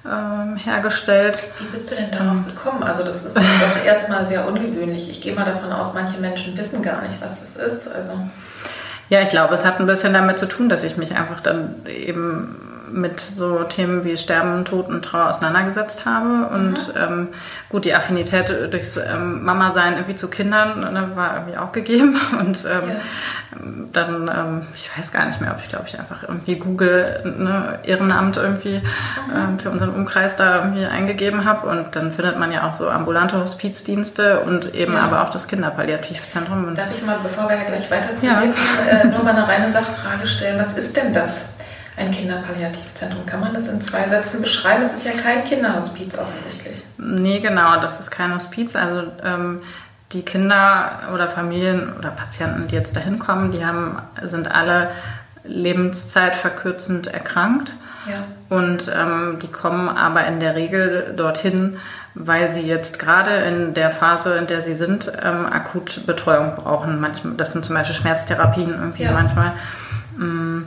ähm, 0.05 0.57
hergestellt. 0.57 1.45
Wie 1.59 1.67
bist 1.67 1.91
du 1.91 1.95
denn 1.95 2.11
darauf 2.11 2.47
gekommen? 2.47 2.83
Also 2.83 3.05
das 3.05 3.25
ist 3.25 3.37
doch 3.37 3.85
erstmal 3.85 4.27
sehr 4.27 4.47
ungewöhnlich. 4.47 5.11
Ich 5.11 5.21
gehe 5.21 5.35
mal 5.35 5.45
davon 5.45 5.73
aus, 5.73 5.95
manche 5.95 6.19
Menschen 6.19 6.57
wissen 6.57 6.83
gar 6.83 7.03
nicht, 7.03 7.21
was 7.21 7.41
das 7.41 7.57
ist. 7.57 7.89
Also. 7.89 8.13
Ja, 9.11 9.21
ich 9.21 9.29
glaube, 9.29 9.55
es 9.55 9.65
hat 9.65 9.81
ein 9.81 9.87
bisschen 9.87 10.15
damit 10.15 10.39
zu 10.39 10.47
tun, 10.47 10.69
dass 10.69 10.85
ich 10.85 10.97
mich 10.97 11.17
einfach 11.17 11.41
dann 11.41 11.75
eben 11.87 12.70
mit 12.93 13.21
so 13.21 13.65
Themen 13.65 14.05
wie 14.05 14.17
Sterben, 14.17 14.65
Tod 14.65 14.89
und 14.89 15.05
Trauer 15.05 15.31
auseinandergesetzt 15.31 16.05
habe. 16.05 16.49
Und 16.55 16.93
ähm, 16.97 17.29
gut, 17.69 17.85
die 17.85 17.95
Affinität 17.95 18.53
durchs 18.73 18.97
ähm, 18.97 19.45
Mama-Sein 19.45 19.95
irgendwie 19.95 20.15
zu 20.15 20.29
Kindern 20.29 20.81
ne, 20.81 21.11
war 21.15 21.35
irgendwie 21.35 21.59
auch 21.59 21.73
gegeben. 21.73 22.21
Und 22.39 22.65
ähm, 22.65 22.89
ja. 22.89 23.01
dann, 23.93 24.29
ähm, 24.29 24.67
ich 24.75 24.91
weiß 24.97 25.13
gar 25.13 25.27
nicht 25.27 25.41
mehr, 25.41 25.53
ob 25.53 25.61
ich 25.61 25.69
glaube 25.69 25.85
ich 25.87 25.99
einfach 25.99 26.23
irgendwie 26.23 26.57
Google 26.57 27.21
ne, 27.39 27.79
Ehrenamt 27.85 28.37
irgendwie 28.37 28.81
mhm. 28.81 29.59
für 29.59 29.71
unseren 29.71 29.91
Umkreis 29.91 30.37
da 30.37 30.57
irgendwie 30.57 30.87
eingegeben 30.87 31.45
habe. 31.45 31.69
Und 31.69 31.95
dann 31.97 32.13
findet 32.13 32.39
man 32.39 32.53
ja 32.53 32.69
auch 32.69 32.73
so 32.73 32.89
ambulante 32.89 33.39
Hospizdienste 33.39 34.41
und 34.41 34.75
eben 34.75 34.95
ja. 34.95 35.03
aber 35.03 35.23
auch 35.23 35.31
das 35.31 35.47
Kinderpalliativzentrum. 35.47 36.75
Darf 36.75 36.95
ich 36.95 37.05
mal, 37.05 37.19
bevor 37.23 37.49
wir 37.49 37.57
gleich 37.57 37.91
weiterziehen, 37.91 38.33
ja. 38.33 39.01
äh, 39.01 39.07
nur 39.07 39.23
mal 39.23 39.35
eine 39.35 39.47
reine 39.47 39.71
Sachfrage 39.71 40.27
stellen? 40.27 40.59
Was 40.59 40.77
ist 40.77 40.97
denn 40.97 41.15
das? 41.15 41.50
Ein 42.01 42.13
Kinderpalliativzentrum. 42.13 43.27
Kann 43.27 43.41
man 43.41 43.55
das 43.55 43.69
in 43.69 43.81
zwei 43.83 44.09
Sätzen 44.09 44.41
beschreiben? 44.41 44.83
Es 44.83 44.95
ist 44.95 45.05
ja 45.05 45.13
kein 45.13 45.45
Kinderhospiz 45.45 46.17
offensichtlich. 46.19 46.83
Nee, 46.99 47.41
genau, 47.41 47.79
das 47.81 48.01
ist 48.01 48.11
kein 48.11 48.35
Hospiz. 48.35 48.75
Also 48.75 49.03
ähm, 49.23 49.61
die 50.13 50.23
Kinder 50.23 51.11
oder 51.15 51.29
Familien 51.29 51.93
oder 51.99 52.11
Patienten, 52.11 52.69
die 52.69 52.75
jetzt 52.75 52.97
dahin 52.97 53.19
kommen, 53.19 53.53
die 53.53 53.65
haben, 53.65 53.99
sind 54.23 54.51
alle 54.51 54.91
Lebenszeit 55.45 56.35
verkürzend 56.37 57.07
erkrankt. 57.09 57.73
Ja. 58.09 58.25
Und 58.57 58.91
ähm, 58.99 59.39
die 59.41 59.49
kommen 59.49 59.89
aber 59.89 60.27
in 60.27 60.41
der 60.41 60.55
Regel 60.55 61.13
dorthin, 61.17 61.77
weil 62.15 62.51
sie 62.51 62.63
jetzt 62.63 62.99
gerade 62.99 63.31
in 63.31 63.75
der 63.75 63.91
Phase, 63.91 64.37
in 64.37 64.47
der 64.47 64.63
sie 64.63 64.75
sind, 64.75 65.13
ähm, 65.23 65.47
akut 65.47 66.07
Betreuung 66.07 66.57
brauchen. 66.57 66.99
Manchmal, 66.99 67.35
das 67.35 67.53
sind 67.53 67.65
zum 67.65 67.75
Beispiel 67.75 67.95
Schmerztherapien 67.95 68.71
irgendwie 68.71 69.05
ja. 69.05 69.13
manchmal. 69.13 69.53
Ähm, 70.19 70.65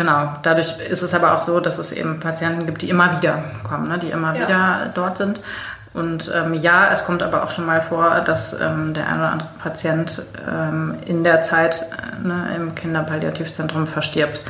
Genau, 0.00 0.32
dadurch 0.40 0.78
ist 0.78 1.02
es 1.02 1.12
aber 1.12 1.36
auch 1.36 1.42
so, 1.42 1.60
dass 1.60 1.76
es 1.76 1.92
eben 1.92 2.20
Patienten 2.20 2.64
gibt, 2.64 2.80
die 2.80 2.88
immer 2.88 3.18
wieder 3.18 3.44
kommen, 3.64 3.86
ne? 3.86 3.98
die 3.98 4.08
immer 4.08 4.34
ja. 4.34 4.40
wieder 4.40 4.90
dort 4.94 5.18
sind. 5.18 5.42
Und 5.92 6.32
ähm, 6.34 6.54
ja, 6.54 6.90
es 6.90 7.04
kommt 7.04 7.22
aber 7.22 7.44
auch 7.44 7.50
schon 7.50 7.66
mal 7.66 7.82
vor, 7.82 8.22
dass 8.22 8.54
ähm, 8.54 8.94
der 8.94 9.08
ein 9.08 9.16
oder 9.16 9.32
andere 9.32 9.48
Patient 9.62 10.22
ähm, 10.50 10.94
in 11.04 11.22
der 11.22 11.42
Zeit 11.42 11.84
äh, 11.92 12.26
ne, 12.26 12.46
im 12.56 12.74
Kinderpalliativzentrum 12.74 13.86
verstirbt. 13.86 14.40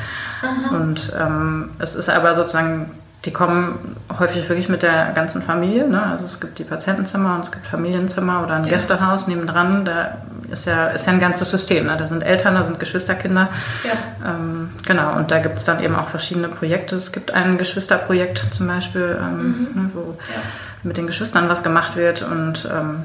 Aha. 0.42 0.76
Und 0.76 1.12
ähm, 1.20 1.70
es 1.80 1.96
ist 1.96 2.08
aber 2.08 2.34
sozusagen 2.34 2.92
die 3.24 3.32
kommen 3.32 3.96
häufig 4.18 4.48
wirklich 4.48 4.68
mit 4.68 4.82
der 4.82 5.10
ganzen 5.14 5.42
Familie. 5.42 5.86
Ne? 5.86 6.02
Also 6.02 6.24
es 6.24 6.40
gibt 6.40 6.58
die 6.58 6.64
Patientenzimmer 6.64 7.34
und 7.34 7.44
es 7.44 7.52
gibt 7.52 7.66
Familienzimmer 7.66 8.42
oder 8.42 8.54
ein 8.54 8.64
ja. 8.64 8.70
Gästehaus 8.70 9.26
nebendran. 9.26 9.84
Da 9.84 10.16
ist 10.50 10.66
ja, 10.66 10.88
ist 10.88 11.06
ja 11.06 11.12
ein 11.12 11.20
ganzes 11.20 11.50
System. 11.50 11.86
Ne? 11.86 11.96
Da 11.96 12.06
sind 12.06 12.22
Eltern, 12.22 12.54
da 12.54 12.64
sind 12.64 12.78
Geschwisterkinder. 12.78 13.48
Ja. 13.84 14.30
Ähm, 14.30 14.70
genau, 14.86 15.16
und 15.16 15.30
da 15.30 15.38
gibt 15.38 15.58
es 15.58 15.64
dann 15.64 15.82
eben 15.82 15.94
auch 15.94 16.08
verschiedene 16.08 16.48
Projekte. 16.48 16.96
Es 16.96 17.12
gibt 17.12 17.32
ein 17.32 17.58
Geschwisterprojekt 17.58 18.46
zum 18.50 18.66
Beispiel, 18.66 19.18
ähm, 19.20 19.68
mhm. 19.74 19.82
ne, 19.82 19.90
wo 19.94 20.00
ja. 20.00 20.40
mit 20.82 20.96
den 20.96 21.06
Geschwistern 21.06 21.48
was 21.48 21.62
gemacht 21.62 21.96
wird 21.96 22.22
und 22.22 22.68
ähm, 22.70 23.04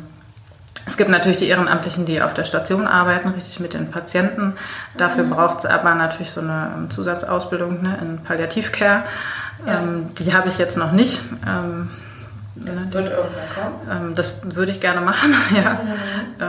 es 0.88 0.98
gibt 0.98 1.10
natürlich 1.10 1.38
die 1.38 1.48
Ehrenamtlichen, 1.48 2.06
die 2.06 2.22
auf 2.22 2.34
der 2.34 2.46
Station 2.46 2.86
arbeiten, 2.86 3.30
richtig 3.30 3.60
mit 3.60 3.74
den 3.74 3.90
Patienten. 3.90 4.54
Dafür 4.98 5.24
mhm. 5.24 5.32
braucht 5.32 5.60
es 5.60 5.66
aber 5.66 5.96
natürlich 5.96 6.32
so 6.32 6.42
eine 6.42 6.72
ähm, 6.78 6.90
Zusatzausbildung 6.92 7.82
ne, 7.82 7.98
in 8.02 8.20
Palliativcare. 8.20 9.04
Ja. 9.66 9.80
Ähm, 9.80 10.14
die 10.20 10.34
habe 10.34 10.50
ich 10.50 10.58
jetzt 10.58 10.78
noch 10.78 10.92
nicht. 10.92 11.22
Ähm, 11.48 11.90
das 12.56 12.94
wird 12.94 13.10
irgendwann 13.10 13.50
kommen. 13.54 14.06
Ähm, 14.08 14.16
das 14.16 14.40
würde 14.44 14.72
ich 14.72 14.80
gerne 14.80 15.02
machen, 15.02 15.34
ja. 15.56 15.74
Mhm. 15.74 16.44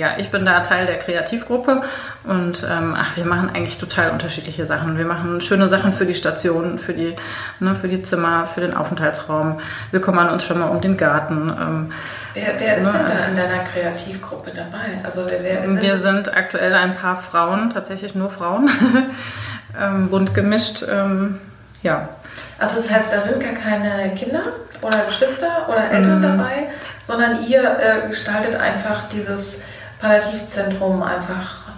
Ähm, 0.00 0.06
ja, 0.06 0.14
ich 0.18 0.30
bin 0.30 0.44
da 0.44 0.60
Teil 0.60 0.86
der 0.86 0.98
Kreativgruppe 0.98 1.82
und 2.24 2.66
ähm, 2.70 2.94
ach, 2.96 3.16
wir 3.16 3.24
machen 3.24 3.50
eigentlich 3.54 3.78
total 3.78 4.10
unterschiedliche 4.10 4.66
Sachen. 4.66 4.98
Wir 4.98 5.04
machen 5.04 5.40
schöne 5.40 5.68
Sachen 5.68 5.92
für 5.92 6.06
die 6.06 6.14
Station, 6.14 6.78
für 6.78 6.94
die, 6.94 7.14
ne, 7.60 7.74
für 7.74 7.88
die 7.88 8.02
Zimmer, 8.02 8.46
für 8.46 8.60
den 8.60 8.74
Aufenthaltsraum. 8.74 9.60
Wir 9.90 10.00
kümmern 10.00 10.30
uns 10.30 10.44
schon 10.44 10.58
mal 10.58 10.68
um 10.68 10.80
den 10.80 10.96
Garten. 10.96 11.48
Ähm, 11.48 11.92
wer, 12.34 12.54
wer 12.58 12.76
ist 12.78 12.86
ne, 12.86 12.92
denn 12.92 13.06
da 13.06 13.24
in 13.26 13.36
deiner 13.36 13.64
Kreativgruppe 13.64 14.52
dabei? 14.54 15.04
Also 15.04 15.26
wer, 15.28 15.42
wer 15.42 15.62
sind 15.62 15.82
wir 15.82 15.96
sind 15.96 16.36
aktuell 16.36 16.74
ein 16.74 16.94
paar 16.94 17.16
Frauen, 17.16 17.70
tatsächlich 17.70 18.14
nur 18.14 18.30
Frauen, 18.30 18.70
ähm, 19.80 20.08
bunt 20.08 20.34
gemischt. 20.34 20.84
Ähm, 20.90 21.38
ja. 21.82 22.08
Also 22.58 22.76
das 22.76 22.90
heißt, 22.90 23.12
da 23.12 23.20
sind 23.22 23.40
gar 23.40 23.52
keine 23.52 24.14
Kinder 24.14 24.42
oder 24.82 25.04
Geschwister 25.06 25.68
oder 25.68 25.90
Eltern 25.90 26.18
mhm. 26.18 26.38
dabei, 26.38 26.68
sondern 27.04 27.46
ihr 27.46 27.62
äh, 27.62 28.08
gestaltet 28.08 28.56
einfach 28.56 29.08
dieses 29.08 29.62
Palliativzentrum 30.00 31.02
einfach 31.02 31.70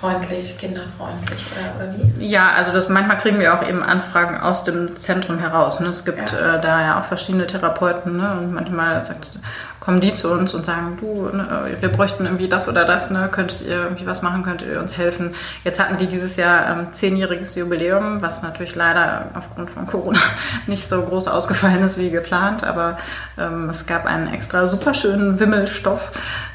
freundlich, 0.00 0.58
kinderfreundlich 0.58 1.44
oder, 1.56 1.94
wie? 2.18 2.26
Ja, 2.26 2.52
also 2.52 2.70
das 2.72 2.88
manchmal 2.88 3.18
kriegen 3.18 3.40
wir 3.40 3.54
auch 3.54 3.68
eben 3.68 3.82
Anfragen 3.82 4.38
aus 4.38 4.62
dem 4.62 4.94
Zentrum 4.96 5.38
heraus. 5.38 5.80
Ne? 5.80 5.88
Es 5.88 6.04
gibt 6.04 6.32
ja. 6.32 6.56
äh, 6.56 6.60
da 6.60 6.80
ja 6.80 7.00
auch 7.00 7.04
verschiedene 7.04 7.46
Therapeuten 7.46 8.16
ne? 8.16 8.32
und 8.32 8.54
manchmal 8.54 9.04
sagt, 9.04 9.32
kommen 9.80 10.00
die 10.00 10.14
zu 10.14 10.30
uns 10.30 10.54
und 10.54 10.64
sagen, 10.64 10.98
du, 11.00 11.28
ne, 11.34 11.76
wir 11.80 11.88
bräuchten 11.88 12.26
irgendwie 12.26 12.48
das 12.48 12.68
oder 12.68 12.84
das, 12.84 13.10
ne? 13.10 13.28
könntet 13.32 13.62
ihr 13.62 13.84
irgendwie 13.84 14.06
was 14.06 14.22
machen, 14.22 14.44
könntet 14.44 14.68
ihr 14.68 14.78
uns 14.78 14.96
helfen. 14.96 15.34
Jetzt 15.64 15.80
hatten 15.80 15.96
die 15.96 16.06
dieses 16.06 16.36
Jahr 16.36 16.70
ähm, 16.70 16.92
zehnjähriges 16.92 17.56
Jubiläum, 17.56 18.22
was 18.22 18.42
natürlich 18.42 18.76
leider 18.76 19.26
aufgrund 19.34 19.70
von 19.70 19.86
Corona 19.86 20.20
nicht 20.68 20.88
so 20.88 21.02
groß 21.02 21.26
ausgefallen 21.26 21.82
ist 21.82 21.98
wie 21.98 22.10
geplant, 22.10 22.62
aber 22.62 22.98
ähm, 23.36 23.70
es 23.70 23.86
gab 23.86 24.04
einen 24.06 24.32
extra 24.32 24.68
super 24.68 24.94
schönen 24.94 25.40
Wimmelstoff 25.40 26.12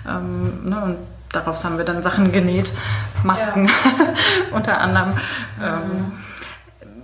ähm, 0.08 0.70
ne? 0.70 0.82
und 0.82 0.98
daraus 1.34 1.66
haben 1.66 1.78
wir 1.78 1.86
dann 1.86 2.02
Sachen 2.02 2.32
genäht, 2.32 2.72
Masken 3.24 3.68
ja. 3.68 3.74
unter 4.52 4.80
anderem. 4.80 5.10
Mhm. 5.10 5.62
Ähm, 5.62 6.12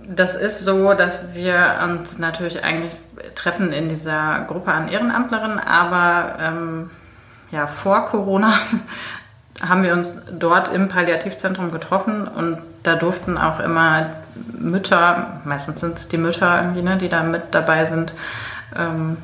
das 0.08 0.34
ist 0.34 0.60
so, 0.60 0.94
dass 0.94 1.34
wir 1.34 1.78
uns 1.84 2.18
natürlich 2.18 2.64
eigentlich 2.64 2.96
treffen 3.34 3.72
in 3.72 3.88
dieser 3.88 4.44
Gruppe 4.48 4.72
an 4.72 4.88
Ehrenamtlerinnen, 4.88 5.60
aber 5.60 6.36
ähm, 6.40 6.90
ja, 7.50 7.66
vor 7.66 8.06
Corona 8.06 8.54
haben 9.66 9.82
wir 9.82 9.92
uns 9.92 10.22
dort 10.32 10.72
im 10.72 10.88
Palliativzentrum 10.88 11.70
getroffen 11.70 12.26
und 12.26 12.58
da 12.82 12.96
durften 12.96 13.36
auch 13.36 13.60
immer 13.60 14.06
Mütter, 14.58 15.40
meistens 15.44 15.80
sind 15.80 15.98
es 15.98 16.08
die 16.08 16.16
Mütter 16.16 16.60
irgendwie, 16.60 16.82
ne, 16.82 16.96
die 16.96 17.08
da 17.08 17.22
mit 17.22 17.42
dabei 17.52 17.84
sind, 17.84 18.14
ähm, 18.76 19.16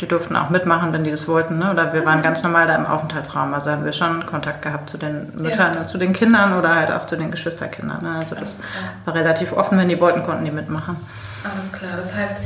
die 0.00 0.08
durften 0.08 0.36
auch 0.36 0.50
mitmachen, 0.50 0.92
wenn 0.92 1.04
die 1.04 1.10
das 1.10 1.28
wollten. 1.28 1.58
Ne? 1.58 1.70
Oder 1.70 1.92
wir 1.92 2.04
waren 2.06 2.18
mhm. 2.18 2.22
ganz 2.22 2.42
normal 2.42 2.66
da 2.66 2.74
im 2.74 2.86
Aufenthaltsraum. 2.86 3.52
Also 3.52 3.70
haben 3.70 3.84
wir 3.84 3.92
schon 3.92 4.24
Kontakt 4.26 4.62
gehabt 4.62 4.88
zu 4.88 4.98
den 4.98 5.32
Müttern 5.34 5.74
ja. 5.74 5.80
und 5.80 5.90
zu 5.90 5.98
den 5.98 6.12
Kindern 6.12 6.58
oder 6.58 6.74
halt 6.74 6.90
auch 6.90 7.06
zu 7.06 7.16
den 7.16 7.30
Geschwisterkindern. 7.30 8.02
Ne? 8.02 8.16
Also 8.18 8.34
das 8.34 8.56
war 9.04 9.14
relativ 9.14 9.52
offen, 9.52 9.78
wenn 9.78 9.88
die 9.88 10.00
wollten, 10.00 10.22
konnten 10.22 10.44
die 10.44 10.50
mitmachen. 10.50 10.96
Alles 11.44 11.72
klar. 11.72 11.92
Das 11.96 12.14
heißt, 12.14 12.38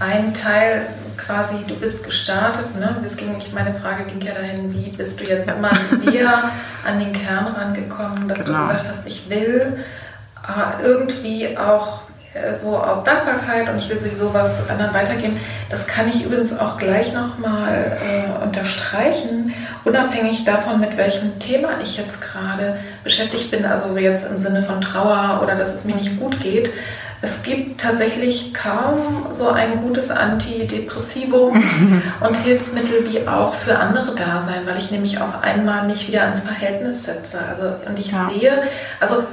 ein 0.00 0.32
Teil 0.32 0.86
quasi, 1.16 1.64
du 1.66 1.74
bist 1.74 2.04
gestartet, 2.04 2.78
ne? 2.78 2.96
Das 3.02 3.16
ging, 3.16 3.34
meine 3.52 3.74
Frage 3.74 4.04
ging 4.04 4.20
ja 4.20 4.32
dahin, 4.32 4.72
wie 4.72 4.90
bist 4.90 5.18
du 5.18 5.24
jetzt 5.24 5.50
immer 5.50 5.70
näher 6.04 6.52
an 6.86 7.00
den 7.00 7.12
Kern 7.12 7.48
rangekommen, 7.48 8.28
dass 8.28 8.44
genau. 8.44 8.60
du 8.60 8.68
gesagt 8.68 8.88
hast, 8.88 9.06
ich 9.08 9.28
will 9.28 9.84
irgendwie 10.82 11.58
auch 11.58 12.02
äh, 12.02 12.07
so 12.60 12.76
aus 12.76 13.04
Dankbarkeit 13.04 13.68
und 13.68 13.78
ich 13.78 13.88
will 13.88 14.00
sowieso 14.00 14.34
was 14.34 14.68
anderen 14.68 14.92
weitergeben. 14.94 15.38
Das 15.70 15.86
kann 15.86 16.08
ich 16.08 16.24
übrigens 16.24 16.56
auch 16.56 16.76
gleich 16.76 17.12
nochmal 17.12 17.98
äh, 17.98 18.44
unterstreichen, 18.44 19.54
unabhängig 19.84 20.44
davon, 20.44 20.80
mit 20.80 20.96
welchem 20.96 21.38
Thema 21.38 21.80
ich 21.82 21.96
jetzt 21.96 22.20
gerade 22.20 22.78
beschäftigt 23.02 23.50
bin, 23.50 23.64
also 23.64 23.96
jetzt 23.96 24.30
im 24.30 24.38
Sinne 24.38 24.62
von 24.62 24.80
Trauer 24.80 25.40
oder 25.42 25.54
dass 25.56 25.74
es 25.74 25.84
mir 25.84 25.96
nicht 25.96 26.20
gut 26.20 26.40
geht. 26.40 26.70
es 27.20 27.42
gibt 27.42 27.80
tatsächlich 27.80 28.54
kaum 28.54 29.26
so 29.32 29.48
ein 29.48 29.82
gutes 29.82 30.10
Antidepressivum 30.10 31.62
und 32.20 32.34
Hilfsmittel 32.44 33.10
wie 33.10 33.26
auch 33.26 33.54
für 33.54 33.78
andere 33.78 34.14
da 34.14 34.42
sein, 34.42 34.62
weil 34.66 34.78
ich 34.78 34.90
nämlich 34.90 35.20
auf 35.20 35.42
einmal 35.42 35.86
mich 35.86 36.06
wieder 36.08 36.22
ans 36.22 36.42
Verhältnis 36.42 37.04
setze. 37.04 37.40
Also, 37.40 37.74
und 37.88 37.98
ich 37.98 38.12
ja. 38.12 38.30
sehe, 38.30 38.62
also 39.00 39.24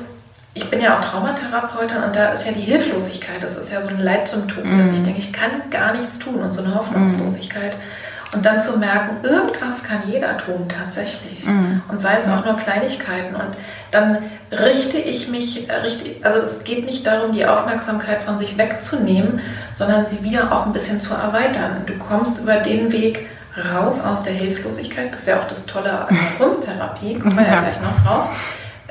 ich 0.56 0.70
bin 0.70 0.80
ja 0.82 0.97
auch 0.97 1.01
Traumatherapeutin 1.03 2.01
und 2.01 2.16
da 2.16 2.30
ist 2.30 2.45
ja 2.45 2.53
die 2.53 2.62
Hilflosigkeit, 2.62 3.43
das 3.43 3.58
ist 3.58 3.72
ja 3.72 3.82
so 3.82 3.89
ein 3.89 3.99
Leitsymptom, 3.99 4.64
mhm. 4.64 4.80
dass 4.80 4.91
ich 4.91 5.03
denke, 5.03 5.20
ich 5.20 5.34
kann 5.34 5.51
gar 5.70 5.93
nichts 5.93 6.18
tun 6.18 6.36
und 6.36 6.53
so 6.53 6.64
eine 6.64 6.74
Hoffnungslosigkeit. 6.74 7.74
Mhm. 7.74 8.36
Und 8.36 8.45
dann 8.45 8.62
zu 8.62 8.78
merken, 8.78 9.18
irgendwas 9.24 9.84
kann 9.84 9.99
jeder 10.08 10.38
tun 10.38 10.68
tatsächlich. 10.68 11.45
Mhm. 11.45 11.82
Und 11.88 12.01
sei 12.01 12.18
es 12.22 12.28
auch 12.28 12.43
nur 12.43 12.58
Kleinigkeiten. 12.58 13.36
Und 13.36 13.56
dann 13.91 14.18
richte 14.51 14.97
ich 14.97 15.30
mich, 15.30 15.68
richte, 15.84 16.26
also 16.26 16.39
es 16.39 16.64
geht 16.64 16.86
nicht 16.86 17.06
darum, 17.06 17.34
die 17.34 17.45
Aufmerksamkeit 17.45 18.24
von 18.24 18.38
sich 18.38 18.58
wegzunehmen, 18.58 19.39
sondern 19.76 20.06
sie 20.06 20.24
wieder 20.24 20.51
auch 20.51 20.66
ein 20.66 20.74
bisschen 20.74 20.99
zu 20.99 21.14
erweitern. 21.14 21.84
Du 21.86 21.93
kommst 21.97 22.41
über 22.41 22.58
den 22.58 22.91
Weg 22.91 23.28
raus 23.74 24.01
aus 24.01 24.24
der 24.24 24.34
Hilflosigkeit. 24.34 25.12
Das 25.12 25.20
ist 25.20 25.28
ja 25.28 25.39
auch 25.39 25.47
das 25.47 25.66
Tolle 25.66 25.91
an 25.91 26.08
der 26.10 26.38
Kunsttherapie, 26.45 27.20
kommen 27.20 27.38
wir 27.38 27.45
ja, 27.45 27.56
ja 27.56 27.62
gleich 27.62 27.82
noch 27.82 28.03
drauf. 28.03 28.30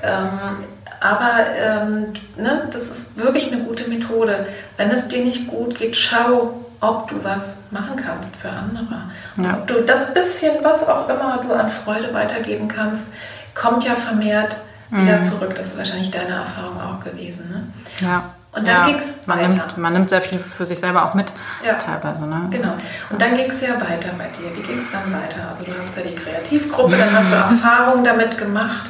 Ähm, 0.03 0.65
aber 1.05 1.33
ähm, 1.55 2.15
ne, 2.39 2.67
das 2.73 2.85
ist 2.85 3.19
wirklich 3.19 3.53
eine 3.53 3.63
gute 3.63 3.91
Methode. 3.91 4.47
Wenn 4.79 4.91
es 4.91 5.07
dir 5.07 5.23
nicht 5.23 5.49
gut 5.49 5.77
geht, 5.77 5.95
schau, 5.97 6.65
ob 6.81 7.09
du 7.09 7.23
was 7.23 7.57
machen 7.71 7.97
kannst 7.97 8.35
für 8.37 8.49
andere. 8.49 9.03
Ja. 9.37 9.59
Ob 9.59 9.67
du 9.67 9.83
das 9.83 10.15
bisschen, 10.15 10.65
was 10.65 10.89
auch 10.89 11.07
immer 11.07 11.45
du 11.47 11.53
an 11.53 11.71
Freude 11.71 12.15
weitergeben 12.15 12.69
kannst, 12.69 13.09
kommt 13.55 13.85
ja 13.85 13.97
vermehrt 13.97 14.57
mhm. 14.89 15.03
wieder 15.03 15.23
zurück. 15.25 15.55
Das 15.55 15.69
ist 15.69 15.79
wahrscheinlich 15.79 16.11
deine 16.11 16.37
Erfahrung 16.37 16.81
auch 16.81 17.05
gewesen. 17.05 17.51
Ne? 17.51 18.07
Ja. 18.07 18.23
Und 18.53 18.67
dann 18.67 18.77
ja, 18.77 18.87
ging 18.87 18.97
es 18.97 19.29
weiter. 19.29 19.49
Nimmt, 19.49 19.77
man 19.77 19.93
nimmt 19.93 20.09
sehr 20.09 20.23
viel 20.23 20.39
für 20.39 20.65
sich 20.65 20.81
selber 20.81 21.05
auch 21.05 21.13
mit, 21.13 21.35
ja. 21.67 21.75
teilweise. 21.75 22.25
Ne? 22.25 22.47
Genau. 22.51 22.73
Und 23.11 23.21
dann 23.21 23.37
ging 23.37 23.51
es 23.51 23.61
ja 23.61 23.75
weiter 23.75 24.11
bei 24.17 24.29
dir. 24.29 24.57
Wie 24.57 24.63
ging 24.63 24.79
es 24.79 24.91
dann 24.91 25.13
weiter? 25.13 25.51
Also 25.51 25.65
du 25.65 25.79
hast 25.79 25.95
ja 25.99 26.03
die 26.03 26.15
Kreativgruppe, 26.15 26.97
dann 26.97 27.13
hast 27.13 27.31
du 27.31 27.37
Erfahrungen 27.37 28.05
damit 28.05 28.39
gemacht, 28.39 28.89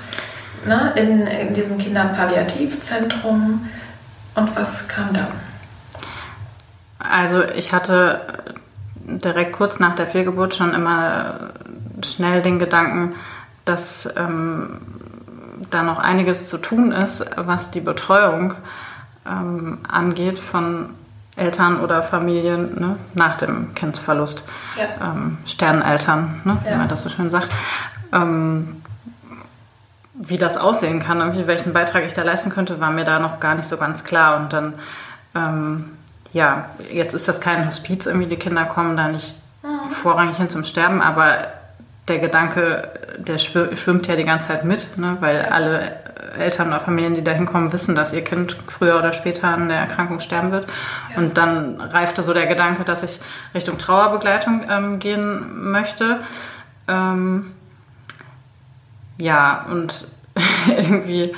ne? 0.66 0.92
in, 0.96 1.26
in 1.26 1.54
diesem 1.54 1.78
Kinderpalliativzentrum. 1.78 3.68
Und 4.34 4.56
was 4.56 4.88
kam 4.88 5.12
dann? 5.12 5.28
Also 6.98 7.44
ich 7.44 7.72
hatte 7.72 8.54
direkt 9.04 9.52
kurz 9.52 9.78
nach 9.78 9.94
der 9.94 10.06
Fehlgeburt 10.06 10.54
schon 10.54 10.74
immer 10.74 11.50
schnell 12.02 12.42
den 12.42 12.58
Gedanken, 12.58 13.14
dass 13.64 14.08
ähm, 14.16 14.80
da 15.70 15.82
noch 15.82 15.98
einiges 15.98 16.48
zu 16.48 16.58
tun 16.58 16.92
ist, 16.92 17.24
was 17.36 17.70
die 17.70 17.80
Betreuung 17.80 18.54
ähm, 19.26 19.78
angeht 19.88 20.38
von 20.38 20.90
Eltern 21.36 21.80
oder 21.80 22.02
Familien 22.02 22.78
ne, 22.78 22.96
nach 23.14 23.36
dem 23.36 23.74
Kindsverlust. 23.74 24.46
Ja. 24.78 25.12
Ähm, 25.12 25.38
Sterneneltern, 25.46 26.42
ne, 26.44 26.58
ja. 26.64 26.72
wie 26.72 26.76
man 26.76 26.88
das 26.88 27.02
so 27.02 27.08
schön 27.08 27.30
sagt. 27.30 27.50
Ähm, 28.12 28.82
wie 30.27 30.39
das 30.39 30.57
aussehen 30.57 31.01
kann, 31.01 31.20
irgendwie 31.20 31.47
welchen 31.47 31.72
Beitrag 31.72 32.05
ich 32.05 32.14
da 32.14 32.22
leisten 32.22 32.51
könnte, 32.51 32.81
war 32.81 32.91
mir 32.91 33.05
da 33.05 33.18
noch 33.18 33.41
gar 33.41 33.55
nicht 33.55 33.68
so 33.68 33.77
ganz 33.77 34.05
klar. 34.05 34.37
Und 34.37 34.53
dann 34.53 34.75
ähm, 35.35 35.91
ja, 36.35 36.66
jetzt 36.91 37.14
ist 37.14 37.29
das 37.29 37.41
kein 37.41 37.66
Hospiz, 37.66 38.07
irgendwie 38.07 38.27
die 38.27 38.37
Kinder 38.37 38.64
kommen 38.64 38.97
da 38.97 39.09
nicht 39.09 39.37
mhm. 39.62 39.91
vorrangig 40.03 40.37
hin 40.37 40.51
zum 40.51 40.64
Sterben, 40.64 41.01
aber 41.01 41.47
der 42.09 42.18
Gedanke, 42.18 42.91
der 43.16 43.39
schwimmt 43.39 44.07
ja 44.09 44.16
die 44.16 44.25
ganze 44.25 44.49
Zeit 44.49 44.64
mit, 44.64 44.99
ne? 44.99 45.16
weil 45.20 45.43
alle 45.43 45.93
Eltern 46.39 46.68
oder 46.68 46.81
Familien, 46.81 47.14
die 47.14 47.22
da 47.22 47.31
hinkommen, 47.31 47.72
wissen, 47.72 47.95
dass 47.95 48.12
ihr 48.12 48.22
Kind 48.22 48.59
früher 48.66 48.99
oder 48.99 49.12
später 49.12 49.49
an 49.49 49.68
der 49.68 49.79
Erkrankung 49.79 50.20
sterben 50.20 50.51
wird. 50.51 50.66
Ja. 51.11 51.18
Und 51.18 51.39
dann 51.39 51.81
reifte 51.81 52.22
so 52.22 52.35
der 52.35 52.47
Gedanke, 52.47 52.85
dass 52.85 53.03
ich 53.03 53.20
Richtung 53.55 53.79
Trauerbegleitung 53.79 54.66
ähm, 54.68 54.99
gehen 54.99 55.70
möchte. 55.70 56.20
Ähm, 56.89 57.53
ja, 59.16 59.64
und 59.70 60.09
irgendwie 60.76 61.34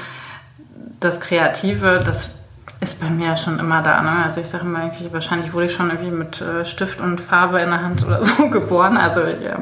das 1.00 1.20
Kreative, 1.20 2.00
das 2.04 2.34
ist 2.80 3.00
bei 3.00 3.08
mir 3.08 3.36
schon 3.36 3.58
immer 3.58 3.82
da. 3.82 4.02
Ne? 4.02 4.24
Also 4.24 4.40
ich 4.40 4.48
sage 4.48 4.64
mal, 4.64 4.84
irgendwie, 4.84 5.12
wahrscheinlich 5.12 5.52
wurde 5.52 5.66
ich 5.66 5.72
schon 5.72 5.90
irgendwie 5.90 6.10
mit 6.10 6.40
äh, 6.40 6.64
Stift 6.64 7.00
und 7.00 7.20
Farbe 7.20 7.60
in 7.60 7.70
der 7.70 7.82
Hand 7.82 8.06
oder 8.06 8.22
so 8.24 8.48
geboren. 8.48 8.96
Also 8.96 9.22
ich 9.24 9.42
äh, 9.42 9.56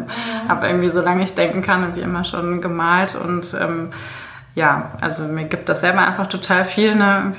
habe 0.48 0.66
irgendwie, 0.66 0.88
solange 0.88 1.22
ich 1.22 1.34
denken 1.34 1.62
kann, 1.62 1.82
irgendwie 1.82 2.02
immer 2.02 2.24
schon 2.24 2.60
gemalt 2.60 3.14
und 3.14 3.56
ähm, 3.60 3.90
ja, 4.54 4.92
also 5.00 5.24
mir 5.24 5.44
gibt 5.44 5.68
das 5.68 5.80
selber 5.80 6.06
einfach 6.06 6.28
total 6.28 6.64
viel. 6.64 6.94
Ne? 6.94 7.32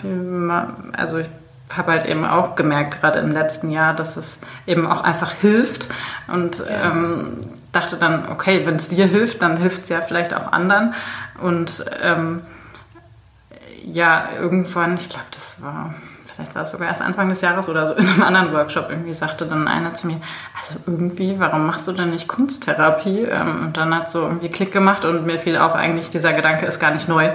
Also 0.98 1.20
ich 1.20 1.28
habe 1.76 1.92
halt 1.94 2.06
eben 2.06 2.26
auch 2.26 2.56
gemerkt, 2.56 3.00
gerade 3.00 3.20
im 3.20 3.32
letzten 3.32 3.72
Jahr, 3.72 3.94
dass 3.94 4.18
es 4.18 4.40
eben 4.68 4.86
auch 4.86 5.02
einfach 5.02 5.32
hilft 5.34 5.88
und 6.28 6.64
ähm, 6.70 7.38
dachte 7.72 7.98
dann, 7.98 8.30
okay, 8.30 8.66
wenn 8.66 8.76
es 8.76 8.90
dir 8.90 9.06
hilft, 9.06 9.42
dann 9.42 9.58
hilft 9.58 9.84
es 9.84 9.90
ja 9.90 10.02
vielleicht 10.02 10.34
auch 10.34 10.52
anderen 10.52 10.94
und 11.42 11.86
ähm, 12.02 12.42
ja, 13.86 14.30
irgendwann, 14.40 14.96
ich 14.96 15.10
glaube, 15.10 15.26
das 15.32 15.62
war, 15.62 15.94
vielleicht 16.34 16.56
war 16.56 16.64
es 16.64 16.72
sogar 16.72 16.88
erst 16.88 17.02
Anfang 17.02 17.30
des 17.30 17.42
Jahres 17.42 17.70
oder 17.70 17.86
so 17.86 17.94
in 17.94 18.08
einem 18.08 18.24
anderen 18.24 18.54
Workshop, 18.54 18.90
irgendwie 18.90 19.14
sagte 19.14 19.46
dann 19.46 19.68
einer 19.68 19.94
zu 19.94 20.08
mir, 20.08 20.20
also 20.60 20.80
irgendwie, 20.88 21.40
warum 21.40 21.68
machst 21.68 21.88
du 21.88 21.92
denn 21.92 22.10
nicht 22.10 22.28
Kunsttherapie? 22.28 23.24
Ähm, 23.24 23.66
und 23.66 23.78
dann 23.78 23.94
hat 23.96 24.10
so 24.10 24.24
irgendwie 24.24 24.50
Klick 24.50 24.72
gemacht 24.72 25.06
und 25.06 25.26
mir 25.26 25.40
fiel 25.40 25.58
auf, 25.58 25.76
eigentlich 25.76 26.10
dieser 26.10 26.34
Gedanke 26.34 26.66
ist 26.66 26.80
gar 26.80 26.92
nicht 26.92 27.08
neu. 27.08 27.32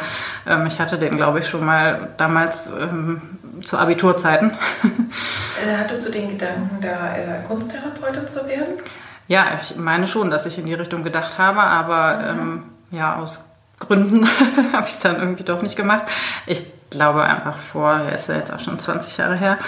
Ähm, 0.47 0.67
ich 0.67 0.81
hatte 0.81 0.99
den, 0.99 1.17
glaube 1.17 1.39
ich, 1.39 1.49
schon 1.49 1.65
mal 1.65 2.09
damals 2.17 2.69
ähm, 2.69 3.23
zu 3.63 3.79
Abiturzeiten. 3.79 4.53
Äh, 5.63 5.77
hattest 5.77 6.07
du 6.07 6.11
den 6.11 6.31
Gedanken, 6.31 6.79
da 6.81 6.89
äh, 6.89 7.47
Kunsttherapeutin 7.47 8.27
zu 8.27 8.47
werden? 8.49 8.79
Ja, 9.29 9.49
ich 9.61 9.77
meine 9.77 10.07
schon, 10.07 10.31
dass 10.31 10.47
ich 10.47 10.59
in 10.59 10.65
die 10.65 10.73
Richtung 10.73 11.05
gedacht 11.05 11.37
habe, 11.37 11.61
aber 11.61 12.33
mhm. 12.33 12.41
ähm, 12.41 12.63
ja, 12.93 13.17
aus 13.17 13.50
Gründen 13.81 14.29
habe 14.73 14.87
ich 14.87 14.95
es 14.95 15.01
dann 15.01 15.17
irgendwie 15.17 15.43
doch 15.43 15.63
nicht 15.63 15.77
gemacht. 15.77 16.05
Ich 16.47 16.65
glaube 16.91 17.23
einfach 17.23 17.57
vor, 17.57 18.01
ist 18.15 18.29
ja 18.29 18.37
jetzt 18.37 18.53
auch 18.53 18.61
schon 18.61 18.79
20 18.79 19.17
Jahre 19.17 19.37
her, 19.37 19.59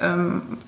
ähm, 0.00 0.58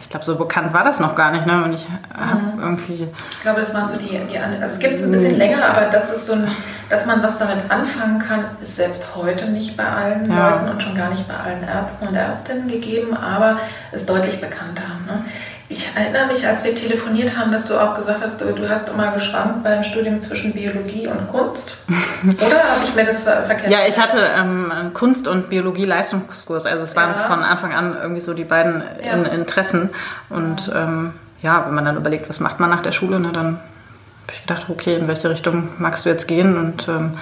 ich 0.00 0.08
glaube, 0.08 0.24
so 0.24 0.36
bekannt 0.36 0.72
war 0.72 0.84
das 0.84 1.00
noch 1.00 1.16
gar 1.16 1.32
nicht. 1.32 1.46
Ne? 1.46 1.64
Und 1.64 1.74
ich 1.74 1.86
habe 2.14 2.40
mhm. 2.40 2.62
irgendwie. 2.62 3.08
Ich 3.30 3.40
glaube, 3.42 3.60
das 3.60 3.74
waren 3.74 3.88
so 3.88 3.96
die, 3.96 4.18
die 4.26 4.38
also 4.38 4.64
es 4.64 4.78
gibt 4.78 4.94
es 4.94 5.04
ein 5.04 5.12
bisschen 5.12 5.38
länger, 5.38 5.64
aber 5.64 5.86
das 5.86 6.12
ist 6.12 6.26
so 6.26 6.34
ein, 6.34 6.46
dass 6.88 7.04
man 7.04 7.22
was 7.22 7.38
damit 7.38 7.70
anfangen 7.70 8.20
kann, 8.20 8.44
ist 8.62 8.76
selbst 8.76 9.14
heute 9.16 9.46
nicht 9.46 9.76
bei 9.76 9.84
allen 9.84 10.30
ja. 10.30 10.50
Leuten 10.50 10.68
und 10.70 10.82
schon 10.82 10.94
gar 10.94 11.10
nicht 11.10 11.26
bei 11.26 11.34
allen 11.34 11.62
Ärzten 11.62 12.06
und 12.06 12.14
Ärztinnen 12.14 12.68
gegeben, 12.68 13.16
aber 13.16 13.58
ist 13.92 14.08
deutlich 14.08 14.40
bekannter. 14.40 14.88
Ne? 15.06 15.24
Ich 15.72 15.88
erinnere 15.94 16.26
mich, 16.26 16.44
als 16.44 16.64
wir 16.64 16.74
telefoniert 16.74 17.36
haben, 17.36 17.52
dass 17.52 17.68
du 17.68 17.80
auch 17.80 17.94
gesagt 17.94 18.20
hast, 18.24 18.40
du, 18.40 18.46
du 18.46 18.68
hast 18.68 18.88
immer 18.88 19.12
geschwankt 19.12 19.62
beim 19.62 19.84
Studium 19.84 20.20
zwischen 20.20 20.52
Biologie 20.52 21.06
und 21.06 21.28
Kunst. 21.28 21.76
Oder 22.44 22.64
habe 22.64 22.82
ich 22.82 22.92
mir 22.96 23.04
das 23.04 23.22
verkehrt? 23.22 23.70
Ja, 23.70 23.86
ich 23.86 23.96
hatte 23.96 24.18
ähm, 24.18 24.90
Kunst- 24.94 25.28
und 25.28 25.48
Biologie-Leistungskurs. 25.48 26.66
Also 26.66 26.82
es 26.82 26.96
waren 26.96 27.14
ja. 27.14 27.18
von 27.28 27.44
Anfang 27.44 27.72
an 27.72 27.96
irgendwie 27.96 28.20
so 28.20 28.34
die 28.34 28.42
beiden 28.42 28.82
ja. 29.04 29.12
in, 29.12 29.24
Interessen. 29.26 29.90
Und 30.28 30.66
ja. 30.66 30.82
Ähm, 30.82 31.12
ja, 31.40 31.64
wenn 31.64 31.74
man 31.74 31.84
dann 31.84 31.96
überlegt, 31.96 32.28
was 32.28 32.40
macht 32.40 32.58
man 32.58 32.68
nach 32.68 32.82
der 32.82 32.92
Schule, 32.92 33.20
ne, 33.20 33.30
dann 33.32 33.46
habe 33.46 34.32
ich 34.32 34.40
gedacht, 34.40 34.66
okay, 34.70 34.96
in 34.96 35.06
welche 35.06 35.30
Richtung 35.30 35.68
magst 35.78 36.04
du 36.04 36.08
jetzt 36.08 36.26
gehen? 36.26 36.56
Und 36.56 36.88
ähm, 36.88 37.12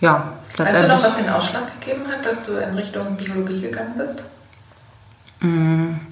ja, 0.00 0.34
letztendlich... 0.58 0.82
Weißt 0.82 0.84
du 0.84 0.88
noch, 0.88 1.02
was 1.02 1.24
den 1.24 1.30
Ausschlag 1.30 1.80
gegeben 1.80 2.02
hat, 2.12 2.26
dass 2.26 2.44
du 2.44 2.58
in 2.58 2.74
Richtung 2.74 3.16
Biologie 3.16 3.62
gegangen 3.62 3.94
bist? 3.96 4.22
Mmh. 5.40 6.09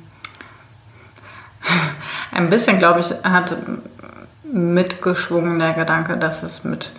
Ein 2.33 2.51
bisschen, 2.51 2.79
glaube 2.79 3.01
ich, 3.01 3.15
hat 3.23 3.57
mitgeschwungen 4.45 5.59
der 5.59 5.75
Gedanke, 5.75 6.17
dass 6.17 6.43
es 6.43 6.65
mit 6.65 6.93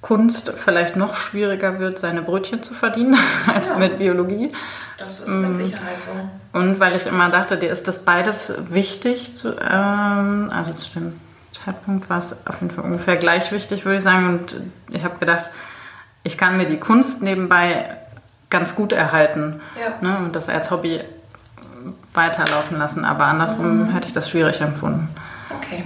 Kunst 0.00 0.54
vielleicht 0.56 0.96
noch 0.96 1.14
schwieriger 1.14 1.78
wird, 1.78 1.98
seine 1.98 2.22
Brötchen 2.22 2.62
zu 2.62 2.74
verdienen 2.74 3.18
als 3.54 3.70
ja. 3.70 3.76
mit 3.76 3.98
Biologie. 3.98 4.50
Das 4.98 5.20
ist 5.20 5.28
mit 5.28 5.52
mm. 5.52 5.56
Sicherheit 5.56 6.04
so. 6.04 6.58
Und 6.58 6.80
weil 6.80 6.96
ich 6.96 7.06
immer 7.06 7.28
dachte, 7.30 7.56
dir 7.56 7.70
ist 7.70 7.86
das 7.88 8.00
beides 8.00 8.52
wichtig, 8.70 9.34
zu, 9.34 9.56
ähm, 9.58 10.50
also 10.52 10.72
zu 10.72 10.90
dem 10.90 11.20
Zeitpunkt 11.52 12.08
war 12.08 12.18
es 12.18 12.34
auf 12.46 12.60
jeden 12.60 12.74
Fall 12.74 12.84
ungefähr 12.84 13.16
gleich 13.16 13.52
wichtig, 13.52 13.84
würde 13.84 13.98
ich 13.98 14.04
sagen. 14.04 14.26
Und 14.26 14.56
ich 14.90 15.04
habe 15.04 15.18
gedacht, 15.18 15.50
ich 16.22 16.38
kann 16.38 16.56
mir 16.56 16.66
die 16.66 16.78
Kunst 16.78 17.22
nebenbei 17.22 17.96
ganz 18.48 18.74
gut 18.74 18.92
erhalten 18.92 19.60
ja. 19.78 20.06
ne, 20.06 20.18
und 20.18 20.34
das 20.34 20.48
als 20.48 20.70
Hobby 20.70 21.00
weiterlaufen 22.14 22.78
lassen. 22.78 23.04
Aber 23.04 23.24
andersrum 23.26 23.86
mhm. 23.86 23.92
hätte 23.92 24.08
ich 24.08 24.12
das 24.12 24.28
schwierig 24.28 24.60
empfunden. 24.60 25.08
Okay. 25.56 25.84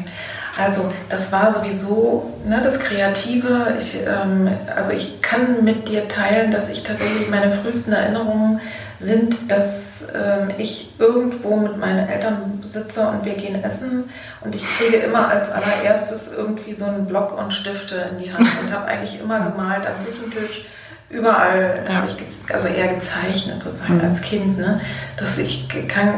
Also 0.56 0.92
das 1.08 1.32
war 1.32 1.52
sowieso 1.52 2.32
ne, 2.46 2.60
das 2.62 2.78
Kreative. 2.78 3.74
Ich, 3.78 3.98
ähm, 4.06 4.48
also 4.74 4.92
ich 4.92 5.20
kann 5.20 5.64
mit 5.64 5.88
dir 5.88 6.08
teilen, 6.08 6.52
dass 6.52 6.68
ich 6.68 6.84
tatsächlich 6.84 7.28
meine 7.28 7.50
frühesten 7.50 7.92
Erinnerungen 7.92 8.60
sind, 9.00 9.50
dass 9.50 10.06
ähm, 10.14 10.50
ich 10.56 10.92
irgendwo 10.98 11.56
mit 11.56 11.76
meinen 11.76 12.08
Eltern 12.08 12.62
sitze 12.72 13.08
und 13.08 13.24
wir 13.24 13.34
gehen 13.34 13.62
essen 13.62 14.10
und 14.42 14.54
ich 14.54 14.64
kriege 14.78 14.98
immer 14.98 15.28
als 15.28 15.50
allererstes 15.50 16.32
irgendwie 16.32 16.74
so 16.74 16.84
einen 16.84 17.06
Block 17.06 17.36
und 17.36 17.52
Stifte 17.52 18.06
in 18.10 18.18
die 18.18 18.32
Hand 18.32 18.48
und 18.62 18.72
habe 18.72 18.86
eigentlich 18.86 19.20
immer 19.20 19.40
gemalt 19.40 19.82
am 19.86 20.06
Küchentisch 20.06 20.66
überall 21.14 21.84
ja. 21.88 21.94
habe 21.94 22.08
ich 22.08 22.52
also 22.52 22.68
eher 22.68 22.88
gezeichnet 22.88 23.62
sozusagen 23.62 23.98
mhm. 23.98 24.04
als 24.04 24.20
Kind, 24.20 24.58
ne? 24.58 24.80
dass 25.16 25.38
ich 25.38 25.68
kann, 25.88 26.08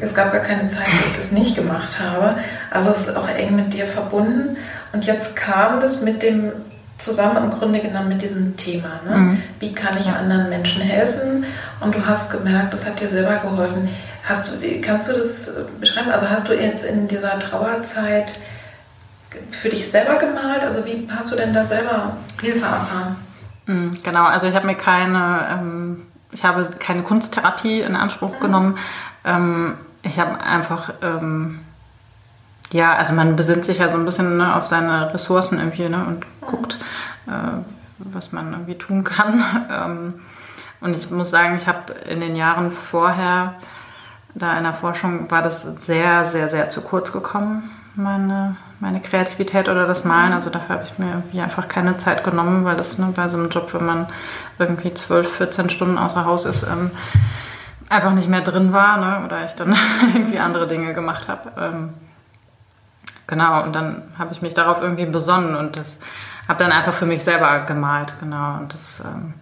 es 0.00 0.14
gab 0.14 0.32
gar 0.32 0.42
keine 0.42 0.68
Zeit, 0.68 0.86
wo 0.86 1.10
ich 1.10 1.16
das 1.16 1.32
nicht 1.32 1.56
gemacht 1.56 1.98
habe. 1.98 2.36
Also 2.70 2.90
es 2.90 3.08
ist 3.08 3.16
auch 3.16 3.28
eng 3.28 3.56
mit 3.56 3.74
dir 3.74 3.86
verbunden. 3.86 4.56
Und 4.92 5.04
jetzt 5.04 5.36
kam 5.36 5.80
das 5.80 6.02
mit 6.02 6.22
dem 6.22 6.52
zusammen 6.98 7.50
im 7.50 7.58
Grunde 7.58 7.80
genommen 7.80 8.08
mit 8.08 8.22
diesem 8.22 8.56
Thema. 8.56 9.00
Ne? 9.08 9.16
Mhm. 9.16 9.42
Wie 9.58 9.72
kann 9.72 9.98
ich 9.98 10.08
anderen 10.08 10.48
Menschen 10.48 10.82
helfen? 10.82 11.44
Und 11.80 11.94
du 11.94 12.06
hast 12.06 12.30
gemerkt, 12.30 12.72
das 12.72 12.86
hat 12.86 13.00
dir 13.00 13.08
selber 13.08 13.36
geholfen. 13.36 13.88
Hast 14.26 14.52
du, 14.52 14.80
kannst 14.80 15.08
du 15.08 15.12
das 15.12 15.50
beschreiben? 15.80 16.10
Also 16.10 16.30
hast 16.30 16.48
du 16.48 16.54
jetzt 16.54 16.86
in 16.86 17.08
dieser 17.08 17.38
Trauerzeit 17.40 18.38
für 19.50 19.68
dich 19.68 19.90
selber 19.90 20.16
gemalt? 20.16 20.62
Also 20.62 20.86
wie 20.86 21.08
hast 21.14 21.32
du 21.32 21.36
denn 21.36 21.52
da 21.52 21.64
selber 21.64 22.16
Hilfe 22.40 22.64
erfahren? 22.64 23.16
Mhm, 23.66 23.98
genau, 24.02 24.24
also 24.24 24.46
ich 24.46 24.54
habe 24.54 24.66
mir 24.66 24.74
keine, 24.74 25.46
ähm, 25.50 26.02
ich 26.32 26.44
habe 26.44 26.68
keine 26.78 27.02
Kunsttherapie 27.02 27.80
in 27.80 27.96
Anspruch 27.96 28.40
genommen. 28.40 28.78
Ähm, 29.24 29.74
ich 30.02 30.18
habe 30.18 30.40
einfach 30.40 30.92
ähm, 31.02 31.60
ja, 32.74 32.94
also 32.94 33.12
man 33.12 33.36
besinnt 33.36 33.64
sich 33.64 33.78
ja 33.78 33.88
so 33.88 33.96
ein 33.96 34.04
bisschen 34.04 34.36
ne, 34.36 34.56
auf 34.56 34.66
seine 34.66 35.14
Ressourcen 35.14 35.60
irgendwie 35.60 35.88
ne, 35.88 36.04
und 36.04 36.26
guckt, 36.40 36.80
äh, 37.28 37.30
was 37.98 38.32
man 38.32 38.52
irgendwie 38.52 38.76
tun 38.76 39.04
kann. 39.04 39.42
Ähm, 39.70 40.14
und 40.80 40.94
ich 40.94 41.10
muss 41.10 41.30
sagen, 41.30 41.56
ich 41.56 41.66
habe 41.66 41.94
in 42.10 42.20
den 42.20 42.36
Jahren 42.36 42.70
vorher, 42.70 43.54
da 44.34 44.58
in 44.58 44.64
der 44.64 44.74
Forschung, 44.74 45.30
war 45.30 45.40
das 45.40 45.62
sehr, 45.62 46.26
sehr, 46.26 46.50
sehr 46.50 46.68
zu 46.68 46.82
kurz 46.82 47.10
gekommen, 47.10 47.70
meine, 47.94 48.56
meine 48.84 49.00
Kreativität 49.00 49.68
oder 49.68 49.86
das 49.86 50.04
Malen. 50.04 50.32
Also 50.32 50.50
dafür 50.50 50.76
habe 50.76 50.84
ich 50.84 50.98
mir 50.98 51.10
irgendwie 51.10 51.40
einfach 51.40 51.66
keine 51.68 51.96
Zeit 51.96 52.22
genommen, 52.22 52.64
weil 52.64 52.76
das 52.76 52.98
ne, 52.98 53.12
bei 53.14 53.28
so 53.28 53.38
einem 53.38 53.48
Job, 53.48 53.74
wenn 53.74 53.84
man 53.84 54.06
irgendwie 54.58 54.94
12, 54.94 55.36
14 55.36 55.70
Stunden 55.70 55.98
außer 55.98 56.24
Haus 56.24 56.44
ist, 56.44 56.62
ähm, 56.62 56.90
einfach 57.88 58.12
nicht 58.12 58.28
mehr 58.28 58.42
drin 58.42 58.72
war 58.72 58.98
ne, 58.98 59.24
oder 59.24 59.44
ich 59.44 59.54
dann 59.54 59.76
irgendwie 60.14 60.38
andere 60.38 60.66
Dinge 60.66 60.94
gemacht 60.94 61.28
habe. 61.28 61.50
Ähm, 61.58 61.94
Genau, 63.26 63.62
und 63.62 63.74
dann 63.74 64.02
habe 64.18 64.32
ich 64.32 64.42
mich 64.42 64.54
darauf 64.54 64.82
irgendwie 64.82 65.06
besonnen 65.06 65.56
und 65.56 65.76
das 65.76 65.98
habe 66.46 66.62
dann 66.62 66.72
einfach 66.72 66.92
für 66.92 67.06
mich 67.06 67.24
selber 67.24 67.60
gemalt, 67.60 68.14
genau. 68.20 68.58
Und 68.58 68.74
das 68.74 69.00
ähm, 69.00 69.32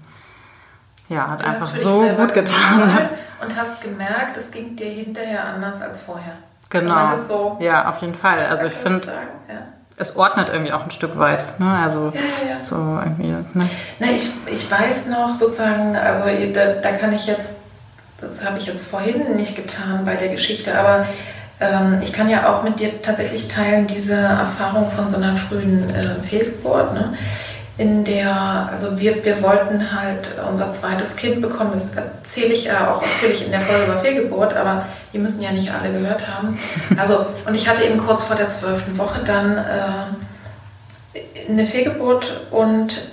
ja, 1.09 1.29
hat 1.29 1.41
du 1.41 1.45
einfach 1.45 1.67
so 1.67 2.03
gut 2.17 2.33
getan. 2.33 3.09
Und 3.43 3.57
hast 3.57 3.81
gemerkt, 3.81 4.37
es 4.37 4.53
ging 4.53 4.77
dir 4.77 4.87
hinterher 4.87 5.45
anders 5.45 5.83
als 5.83 6.01
vorher. 6.01 6.35
Genau. 6.73 7.19
So 7.29 7.59
ja, 7.61 7.89
auf 7.89 8.01
jeden 8.01 8.15
Fall. 8.15 8.47
Also 8.47 8.67
ich 8.67 8.73
finde, 8.73 9.07
ja. 9.07 9.55
es 9.99 10.17
ordnet 10.17 10.49
irgendwie 10.49 10.73
auch 10.73 10.83
ein 10.83 10.91
Stück 10.91 11.19
weit. 11.19 11.45
Ne? 11.61 11.71
Also 11.71 12.13
ja, 12.15 12.53
ja, 12.53 12.59
so 12.59 12.77
irgendwie. 12.77 13.29
Ne? 13.29 13.69
Na, 13.99 14.07
ich, 14.11 14.31
ich 14.47 14.71
weiß 14.71 15.09
noch 15.09 15.37
sozusagen, 15.39 15.95
also 15.95 16.25
da, 16.55 16.73
da 16.83 16.93
kann 16.93 17.13
ich 17.13 17.27
jetzt, 17.27 17.57
das 18.21 18.43
habe 18.43 18.57
ich 18.57 18.67
jetzt 18.67 18.87
vorhin 18.87 19.37
nicht 19.37 19.55
getan 19.55 20.07
bei 20.07 20.17
der 20.17 20.31
Geschichte, 20.31 20.77
aber 20.79 21.07
ähm, 21.61 22.01
ich 22.03 22.15
kann 22.15 22.31
ja 22.31 22.51
auch 22.51 22.63
mit 22.63 22.81
dir 22.81 23.03
tatsächlich 23.03 23.49
teilen, 23.49 23.87
diese 23.87 24.15
Erfahrung 24.15 24.91
von 24.93 25.11
so 25.11 25.19
einer 25.19 25.37
frühen 25.37 25.91
äh, 25.91 26.27
Fehlgeburt. 26.27 26.95
Ne? 26.95 27.13
In 27.79 28.05
der, 28.05 28.69
also 28.71 28.99
wir, 29.01 29.25
wir 29.25 29.43
wollten 29.43 29.93
halt 29.99 30.33
unser 30.51 30.73
zweites 30.73 31.17
Kind 31.17 31.41
bekommen. 31.41 31.71
Das 31.73 31.89
erzähle 31.95 32.53
ich 32.53 32.65
ja 32.65 32.93
auch 32.93 33.03
ausführlich 33.03 33.47
in 33.47 33.51
der 33.51 33.63
Folge 33.63 33.85
über 33.85 33.99
Fehlgeburt, 33.99 34.55
aber 34.55 34.87
die 35.13 35.19
müssen 35.19 35.43
ja 35.43 35.53
nicht 35.53 35.73
alle 35.73 35.93
gehört 35.93 36.29
haben. 36.29 36.59
Also, 36.99 37.25
und 37.47 37.55
ich 37.55 37.69
hatte 37.69 37.83
eben 37.83 37.99
kurz 37.99 38.25
vor 38.25 38.37
der 38.37 38.51
zwölften 38.51 38.99
Woche 38.99 39.23
dann 39.25 39.57
äh, 39.57 41.21
eine 41.49 41.67
Fehlgeburt 41.67 42.43
und 42.51 43.13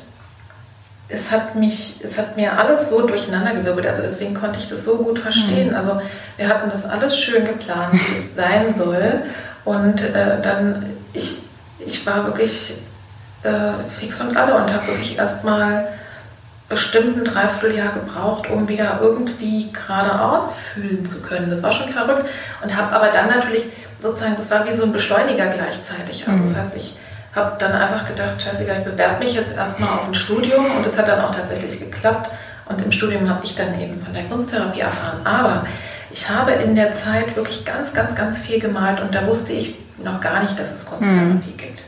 es 1.08 1.32
hat 1.32 1.56
mich, 1.56 2.02
es 2.04 2.18
hat 2.18 2.36
mir 2.36 2.58
alles 2.60 2.90
so 2.90 3.08
durcheinandergewirbelt. 3.08 3.88
Also 3.88 4.04
deswegen 4.04 4.36
konnte 4.36 4.60
ich 4.60 4.68
das 4.68 4.86
so 4.86 4.98
gut 4.98 5.20
verstehen. 5.20 5.70
Mhm. 5.70 5.76
Also 5.76 6.02
wir 6.38 6.50
hatten 6.50 6.70
das 6.70 6.86
alles 6.86 7.18
schön 7.18 7.46
geplant, 7.46 7.94
wie 7.94 8.18
es 8.18 8.36
sein 8.36 8.74
soll. 8.74 9.24
Und 9.66 10.02
äh, 10.02 10.42
dann, 10.42 10.86
ich, 11.14 11.38
ich 11.80 12.06
war 12.06 12.26
wirklich 12.26 12.76
äh, 13.44 13.72
fix 14.00 14.22
und 14.22 14.36
alle 14.36 14.56
und 14.56 14.74
habe 14.74 14.88
wirklich 14.88 15.18
erstmal 15.18 15.88
bestimmt 16.70 17.18
ein 17.18 17.26
Dreivierteljahr 17.26 17.94
gebraucht, 17.94 18.50
um 18.50 18.70
wieder 18.70 19.00
irgendwie 19.02 19.72
geradeaus 19.72 20.54
fühlen 20.54 21.06
zu 21.06 21.24
können. 21.24 21.50
Das 21.50 21.64
war 21.64 21.74
schon 21.74 21.90
verrückt. 21.90 22.30
Und 22.62 22.78
habe 22.78 22.96
aber 22.96 23.08
dann 23.08 23.28
natürlich 23.28 23.66
sozusagen, 24.02 24.36
das 24.38 24.52
war 24.52 24.68
wie 24.68 24.74
so 24.74 24.84
ein 24.84 24.94
Beschleuniger 24.94 25.48
gleichzeitig. 25.48 26.28
Also 26.28 26.44
das 26.44 26.52
mhm. 26.52 26.58
heißt, 26.58 26.78
ich 26.78 26.98
habe 27.36 27.56
dann 27.60 27.72
einfach 27.72 28.08
gedacht, 28.08 28.42
scheißegal, 28.42 28.80
ich 28.80 28.86
bewerbe 28.86 29.24
mich 29.24 29.34
jetzt 29.34 29.56
erstmal 29.56 29.90
auf 29.90 30.08
ein 30.08 30.16
Studium 30.16 30.66
und 30.78 30.86
es 30.86 30.98
hat 30.98 31.08
dann 31.08 31.22
auch 31.22 31.36
tatsächlich 31.36 31.80
geklappt. 31.80 32.30
Und 32.66 32.84
im 32.84 32.92
Studium 32.92 33.28
habe 33.28 33.44
ich 33.44 33.56
dann 33.56 33.80
eben 33.80 34.02
von 34.04 34.14
der 34.14 34.26
Kunsttherapie 34.26 34.82
erfahren. 34.82 35.22
Aber 35.24 35.66
ich 36.12 36.30
habe 36.30 36.52
in 36.52 36.76
der 36.76 36.94
Zeit 36.94 37.36
wirklich 37.36 37.66
ganz, 37.66 37.94
ganz, 37.94 38.16
ganz 38.16 38.40
viel 38.40 38.60
gemalt 38.60 39.02
und 39.02 39.14
da 39.14 39.26
wusste 39.26 39.54
ich 39.54 39.76
noch 40.04 40.22
gar 40.22 40.44
nicht, 40.44 40.60
dass 40.60 40.76
es 40.76 40.86
Kunsttherapie 40.86 41.52
mhm. 41.52 41.58
gibt. 41.58 41.82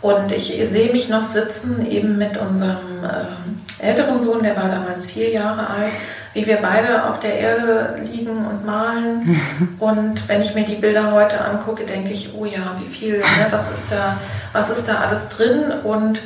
Und 0.00 0.30
ich 0.32 0.54
sehe 0.68 0.92
mich 0.92 1.08
noch 1.08 1.24
sitzen, 1.24 1.90
eben 1.90 2.18
mit 2.18 2.36
unserem 2.36 3.02
äh, 3.02 3.84
älteren 3.84 4.20
Sohn, 4.20 4.42
der 4.42 4.56
war 4.56 4.68
damals 4.68 5.06
vier 5.06 5.30
Jahre 5.30 5.68
alt, 5.68 5.92
wie 6.34 6.46
wir 6.46 6.58
beide 6.58 7.04
auf 7.06 7.18
der 7.20 7.34
Erde 7.34 7.98
liegen 8.04 8.46
und 8.46 8.64
malen. 8.64 9.40
Und 9.78 10.28
wenn 10.28 10.42
ich 10.42 10.54
mir 10.54 10.64
die 10.64 10.76
Bilder 10.76 11.12
heute 11.12 11.44
angucke, 11.44 11.84
denke 11.84 12.12
ich, 12.12 12.34
oh 12.34 12.44
ja, 12.44 12.76
wie 12.78 12.92
viel, 12.92 13.18
ne, 13.18 13.46
was, 13.50 13.70
ist 13.72 13.90
da, 13.90 14.16
was 14.52 14.70
ist 14.70 14.88
da 14.88 14.98
alles 14.98 15.28
drin? 15.30 15.72
Und 15.82 16.20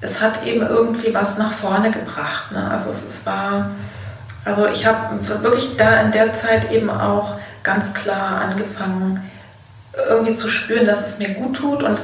es 0.00 0.20
hat 0.20 0.44
eben 0.44 0.64
irgendwie 0.64 1.12
was 1.12 1.38
nach 1.38 1.52
vorne 1.52 1.90
gebracht. 1.90 2.52
Ne? 2.52 2.70
Also 2.70 2.90
es, 2.90 3.04
es 3.04 3.26
war, 3.26 3.70
also 4.44 4.68
ich 4.68 4.86
habe 4.86 5.18
wirklich 5.42 5.76
da 5.76 6.00
in 6.02 6.12
der 6.12 6.34
Zeit 6.34 6.70
eben 6.70 6.90
auch 6.90 7.34
ganz 7.64 7.94
klar 7.94 8.42
angefangen, 8.42 9.28
irgendwie 10.08 10.34
zu 10.34 10.48
spüren, 10.48 10.86
dass 10.86 11.06
es 11.06 11.18
mir 11.18 11.30
gut 11.30 11.56
tut 11.56 11.82
und 11.82 11.98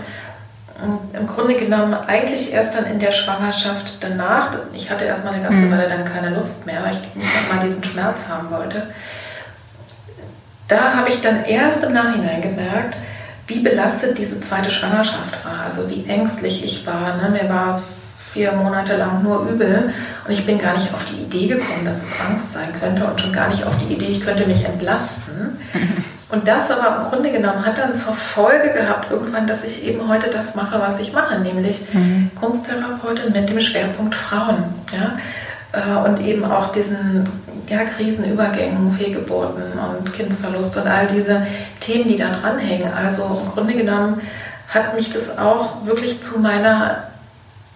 im 1.13 1.27
Grunde 1.27 1.55
genommen 1.55 1.95
eigentlich 1.95 2.53
erst 2.53 2.75
dann 2.75 2.87
in 2.87 2.99
der 2.99 3.13
Schwangerschaft 3.13 3.99
danach, 4.01 4.51
ich 4.73 4.91
hatte 4.91 5.05
erstmal 5.05 5.35
eine 5.35 5.43
ganze 5.43 5.67
mhm. 5.67 5.73
Weile 5.73 5.89
dann 5.89 6.05
keine 6.05 6.35
Lust 6.35 6.67
mehr, 6.67 6.83
weil 6.83 6.93
ich 6.93 7.15
nicht 7.15 7.53
mal 7.53 7.65
diesen 7.65 7.85
Schmerz 7.85 8.29
haben 8.29 8.51
wollte. 8.51 8.89
Da 10.69 10.95
habe 10.95 11.11
ich 11.11 11.21
dann 11.21 11.45
erst 11.45 11.85
im 11.85 11.93
Nachhinein 11.93 12.41
gemerkt, 12.41 12.97
wie 13.47 13.61
belastet 13.61 14.17
diese 14.17 14.41
zweite 14.41 14.71
Schwangerschaft 14.71 15.45
war, 15.45 15.65
also 15.67 15.91
wie 15.91 16.07
ängstlich 16.09 16.65
ich 16.65 16.87
war. 16.87 17.17
Ne? 17.17 17.29
Mir 17.31 17.49
war 17.49 17.83
vier 18.33 18.53
Monate 18.53 18.97
lang 18.97 19.23
nur 19.23 19.49
übel 19.49 19.93
und 20.27 20.33
ich 20.33 20.45
bin 20.47 20.59
gar 20.59 20.75
nicht 20.75 20.93
auf 20.93 21.05
die 21.05 21.23
Idee 21.23 21.47
gekommen, 21.47 21.85
dass 21.85 22.03
es 22.03 22.13
Angst 22.19 22.53
sein 22.53 22.69
könnte 22.81 23.05
und 23.05 23.21
schon 23.21 23.33
gar 23.33 23.49
nicht 23.49 23.65
auf 23.65 23.77
die 23.79 23.93
Idee, 23.93 24.07
ich 24.07 24.23
könnte 24.23 24.47
mich 24.47 24.65
entlasten. 24.65 25.59
Und 26.35 26.49
das 26.49 26.69
aber 26.69 26.97
im 26.97 27.11
Grunde 27.11 27.31
genommen 27.31 27.65
hat 27.65 27.79
dann 27.79 27.95
zur 27.95 28.15
Folge 28.15 28.71
gehabt, 28.71 29.09
irgendwann, 29.09 29.47
dass 29.47 29.63
ich 29.63 29.87
eben 29.87 30.09
heute 30.09 30.31
das 30.31 30.57
mache, 30.57 30.81
was 30.81 30.99
ich 30.99 31.13
mache, 31.13 31.39
nämlich 31.39 31.87
mhm. 31.93 32.29
Kunsttherapeutin 32.35 33.33
mit 33.33 33.49
dem 33.49 33.61
Schwerpunkt 33.61 34.17
Frauen. 34.17 34.65
Ja? 34.93 35.19
Äh, 35.73 36.09
und 36.09 36.21
eben 36.21 36.45
auch 36.45 36.73
diesen 36.73 37.29
ja, 37.69 37.85
Krisenübergängen, 37.85 38.93
Fehlgeburten 38.95 39.63
und 39.79 40.13
Kindsverlust 40.13 40.77
und 40.77 40.89
all 40.89 41.07
diese 41.07 41.47
Themen, 41.79 42.09
die 42.09 42.19
da 42.19 42.31
dranhängen. 42.31 42.93
Also 42.93 43.43
im 43.45 43.53
Grunde 43.53 43.75
genommen 43.75 44.21
hat 44.69 44.97
mich 44.97 45.13
das 45.13 45.39
auch 45.39 45.87
wirklich 45.87 46.21
zu 46.21 46.41
meiner, 46.41 47.05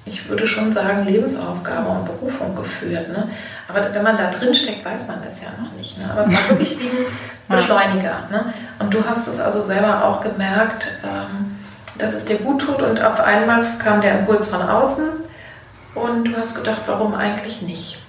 ich 0.05 0.29
würde 0.29 0.49
schon 0.49 0.73
sagen, 0.73 1.07
Lebensaufgabe 1.07 1.89
und 1.89 2.07
Berufung 2.07 2.57
geführt. 2.57 3.09
Ne? 3.09 3.29
Aber 3.69 3.95
wenn 3.95 4.03
man 4.03 4.17
da 4.17 4.33
drin 4.33 4.53
steckt, 4.53 4.85
weiß 4.85 5.07
man 5.07 5.23
das 5.25 5.41
ja 5.41 5.49
noch 5.63 5.71
nicht. 5.79 5.97
Ne? 5.97 6.11
Aber 6.11 6.23
es 6.23 6.31
war 6.31 6.49
wirklich 6.49 6.77
wie 6.81 6.89
ein 6.89 7.07
Beschleuniger. 7.49 8.29
Ne? 8.31 8.53
Und 8.79 8.93
du 8.93 9.05
hast 9.05 9.27
es 9.27 9.41
also 9.41 9.63
selber 9.63 10.05
auch 10.05 10.21
gemerkt, 10.21 10.89
ähm, 11.03 11.57
dass 11.99 12.15
es 12.15 12.25
dir 12.25 12.37
gut 12.37 12.63
tut 12.63 12.81
und 12.83 13.03
auf 13.03 13.21
einmal 13.21 13.65
kam 13.79 14.01
der 14.01 14.21
Impuls 14.21 14.49
von 14.49 14.63
außen 14.63 15.09
und 15.95 16.25
du 16.25 16.37
hast 16.37 16.55
gedacht, 16.55 16.83
warum 16.87 17.15
eigentlich 17.15 17.63
nicht? 17.63 18.03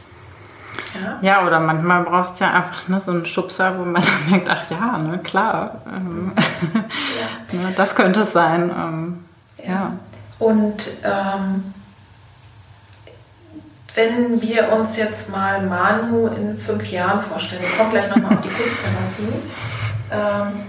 Ja, 0.93 1.17
ja 1.21 1.47
oder 1.47 1.59
manchmal 1.59 2.03
braucht 2.03 2.33
es 2.33 2.39
ja 2.39 2.51
einfach 2.51 2.87
ne, 2.87 2.99
so 2.99 3.11
einen 3.11 3.25
Schubser, 3.25 3.79
wo 3.79 3.85
man 3.85 4.01
dann 4.01 4.31
denkt, 4.31 4.49
ach 4.49 4.69
ja, 4.69 4.97
ne, 4.97 5.19
klar, 5.19 5.81
ähm, 5.87 6.33
ja. 7.19 7.57
ne, 7.59 7.73
das 7.75 7.95
könnte 7.95 8.21
es 8.21 8.33
sein. 8.33 8.69
Ähm, 8.69 9.25
ja. 9.57 9.71
ja. 9.71 9.91
Und 10.39 10.89
ähm, 11.03 11.73
wenn 13.95 14.41
wir 14.41 14.71
uns 14.71 14.97
jetzt 14.97 15.29
mal 15.29 15.61
Manu 15.61 16.27
in 16.27 16.57
fünf 16.57 16.89
Jahren 16.89 17.21
vorstellen, 17.21 17.63
ich 17.63 17.77
komme 17.77 17.91
gleich 17.91 18.09
nochmal 18.09 18.37
auf 18.37 18.41
die 18.41 18.49
Kunsttherapie, 18.49 19.41
ähm, 20.11 20.61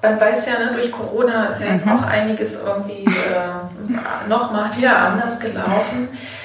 man 0.00 0.20
weiß 0.20 0.46
ja, 0.46 0.58
ne, 0.58 0.72
durch 0.74 0.92
Corona 0.92 1.46
ist 1.46 1.60
ja 1.60 1.72
jetzt 1.72 1.86
mhm. 1.86 1.92
auch 1.92 2.02
einiges 2.02 2.54
irgendwie 2.54 3.04
äh, 3.04 4.28
nochmal 4.28 4.70
wieder 4.76 4.96
anders 4.96 5.40
gelaufen. 5.40 6.08
Äh, 6.12 6.37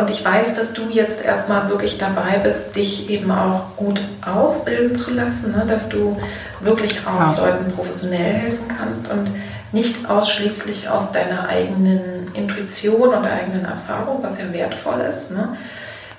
und 0.00 0.10
ich 0.10 0.24
weiß, 0.24 0.56
dass 0.56 0.72
du 0.72 0.88
jetzt 0.90 1.24
erstmal 1.24 1.68
wirklich 1.68 1.96
dabei 1.96 2.38
bist, 2.42 2.74
dich 2.74 3.08
eben 3.10 3.30
auch 3.30 3.76
gut 3.76 4.00
ausbilden 4.20 4.96
zu 4.96 5.12
lassen, 5.12 5.52
ne, 5.52 5.64
dass 5.68 5.88
du 5.88 6.20
wirklich 6.60 7.06
auch 7.06 7.38
ja. 7.38 7.46
Leuten 7.46 7.70
professionell 7.70 8.24
helfen 8.24 8.66
kannst. 8.68 9.08
Und 9.08 9.30
nicht 9.72 10.08
ausschließlich 10.08 10.88
aus 10.88 11.12
deiner 11.12 11.48
eigenen 11.48 12.30
Intuition 12.34 13.08
und 13.14 13.22
der 13.22 13.32
eigenen 13.32 13.64
Erfahrung, 13.64 14.22
was 14.22 14.38
ja 14.38 14.52
wertvoll 14.52 15.00
ist. 15.00 15.30
Ne? 15.30 15.56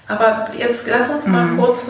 Aber 0.07 0.47
jetzt 0.57 0.87
lass 0.87 1.09
uns 1.09 1.27
mal 1.27 1.45
mhm. 1.45 1.57
kurz, 1.59 1.87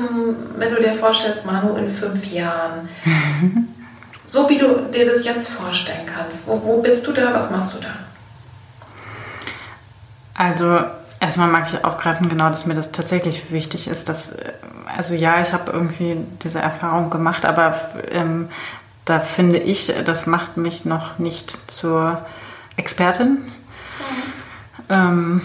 wenn 0.58 0.76
du 0.76 0.82
dir 0.82 0.94
vorstellst, 0.94 1.46
Manu, 1.46 1.76
in 1.78 1.90
fünf 1.90 2.26
Jahren, 2.26 2.90
so 4.26 4.50
wie 4.50 4.58
du 4.58 4.90
dir 4.94 5.06
das 5.10 5.24
jetzt 5.26 5.50
vorstellen 5.50 6.06
kannst, 6.06 6.48
wo, 6.48 6.62
wo 6.64 6.82
bist 6.82 7.08
du 7.08 7.14
da, 7.14 7.34
was 7.34 7.50
machst 7.50 7.76
du 7.76 7.80
da? 7.80 7.94
Also 10.36 10.80
erstmal 11.24 11.48
mag 11.48 11.66
ich 11.68 11.84
aufgreifen, 11.84 12.30
genau, 12.30 12.50
dass 12.50 12.66
mir 12.66 12.76
das 12.76 12.92
tatsächlich 12.92 13.52
wichtig 13.52 13.88
ist, 13.88 14.10
dass, 14.10 14.36
also 14.98 15.14
ja, 15.14 15.42
ich 15.42 15.54
habe 15.54 15.72
irgendwie 15.72 16.18
diese 16.44 16.60
Erfahrung 16.60 17.10
gemacht, 17.10 17.46
aber 17.46 17.80
ähm, 18.12 18.50
da 19.06 19.20
finde 19.20 19.60
ich, 19.60 19.94
das 20.06 20.26
macht 20.26 20.58
mich 20.58 20.86
noch 20.86 21.20
nicht 21.20 21.72
zur 21.72 22.26
Expertin. 22.76 23.30
Mhm. 23.30 23.52
Ähm, 24.90 25.42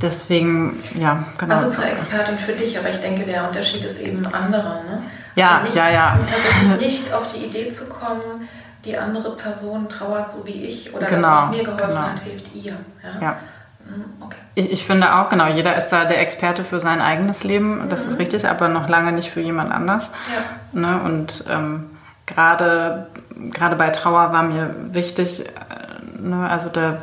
deswegen, 0.00 0.82
ja, 0.98 1.24
genau. 1.36 1.54
Also 1.54 1.70
zur 1.70 1.86
Expertin 1.86 2.38
für 2.38 2.52
dich, 2.52 2.78
aber 2.78 2.90
ich 2.90 3.00
denke, 3.00 3.24
der 3.24 3.46
Unterschied 3.48 3.84
ist 3.84 4.00
eben 4.00 4.24
anderer. 4.26 4.82
Ne? 4.84 5.02
Ja, 5.34 5.58
also 5.58 5.64
nicht, 5.64 5.76
ja, 5.76 5.90
ja. 5.90 6.18
Tatsächlich 6.28 6.80
nicht 6.86 7.12
auf 7.12 7.26
die 7.32 7.44
Idee 7.44 7.72
zu 7.72 7.86
kommen, 7.86 8.48
die 8.84 8.96
andere 8.96 9.36
Person 9.36 9.88
trauert 9.88 10.30
so 10.30 10.46
wie 10.46 10.64
ich 10.64 10.94
oder 10.94 11.06
genau, 11.06 11.28
das, 11.28 11.42
was 11.42 11.50
mir 11.50 11.64
geholfen 11.64 11.88
genau. 11.88 12.00
hat, 12.02 12.20
hilft 12.20 12.54
ihr. 12.54 12.76
Ja. 13.02 13.20
ja. 13.20 13.36
Mhm, 13.88 14.04
okay. 14.20 14.36
Ich, 14.54 14.72
ich, 14.72 14.86
finde 14.86 15.14
auch, 15.14 15.28
genau, 15.30 15.46
jeder 15.46 15.76
ist 15.76 15.88
da 15.88 16.04
der 16.04 16.20
Experte 16.20 16.64
für 16.64 16.80
sein 16.80 17.00
eigenes 17.00 17.44
Leben, 17.44 17.88
das 17.88 18.04
mhm. 18.04 18.12
ist 18.12 18.18
richtig, 18.18 18.48
aber 18.48 18.68
noch 18.68 18.88
lange 18.88 19.12
nicht 19.12 19.30
für 19.30 19.40
jemand 19.40 19.72
anders. 19.72 20.12
Ja. 20.74 20.80
Ne? 20.80 21.00
Und 21.02 21.44
ähm, 21.48 21.90
gerade 22.26 23.06
bei 23.76 23.90
Trauer 23.90 24.32
war 24.32 24.42
mir 24.42 24.74
wichtig, 24.90 25.46
äh, 25.46 26.20
ne? 26.20 26.48
also 26.48 26.68
da 26.68 26.98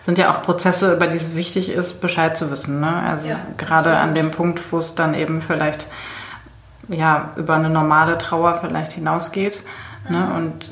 sind 0.00 0.18
ja 0.18 0.30
auch 0.30 0.42
Prozesse, 0.42 0.94
über 0.94 1.06
die 1.06 1.18
es 1.18 1.36
wichtig 1.36 1.68
ist, 1.70 2.00
Bescheid 2.00 2.36
zu 2.36 2.50
wissen. 2.50 2.80
Ne? 2.80 3.02
Also 3.08 3.26
ja, 3.26 3.36
gerade 3.56 3.96
an 3.96 4.14
dem 4.14 4.30
Punkt, 4.30 4.72
wo 4.72 4.78
es 4.78 4.94
dann 4.94 5.14
eben 5.14 5.42
vielleicht 5.42 5.86
ja, 6.88 7.32
über 7.36 7.54
eine 7.54 7.70
normale 7.70 8.18
Trauer 8.18 8.58
vielleicht 8.60 8.92
hinausgeht. 8.92 9.62
Ne? 10.08 10.18
Mhm. 10.18 10.28
Ne? 10.28 10.34
Und 10.34 10.70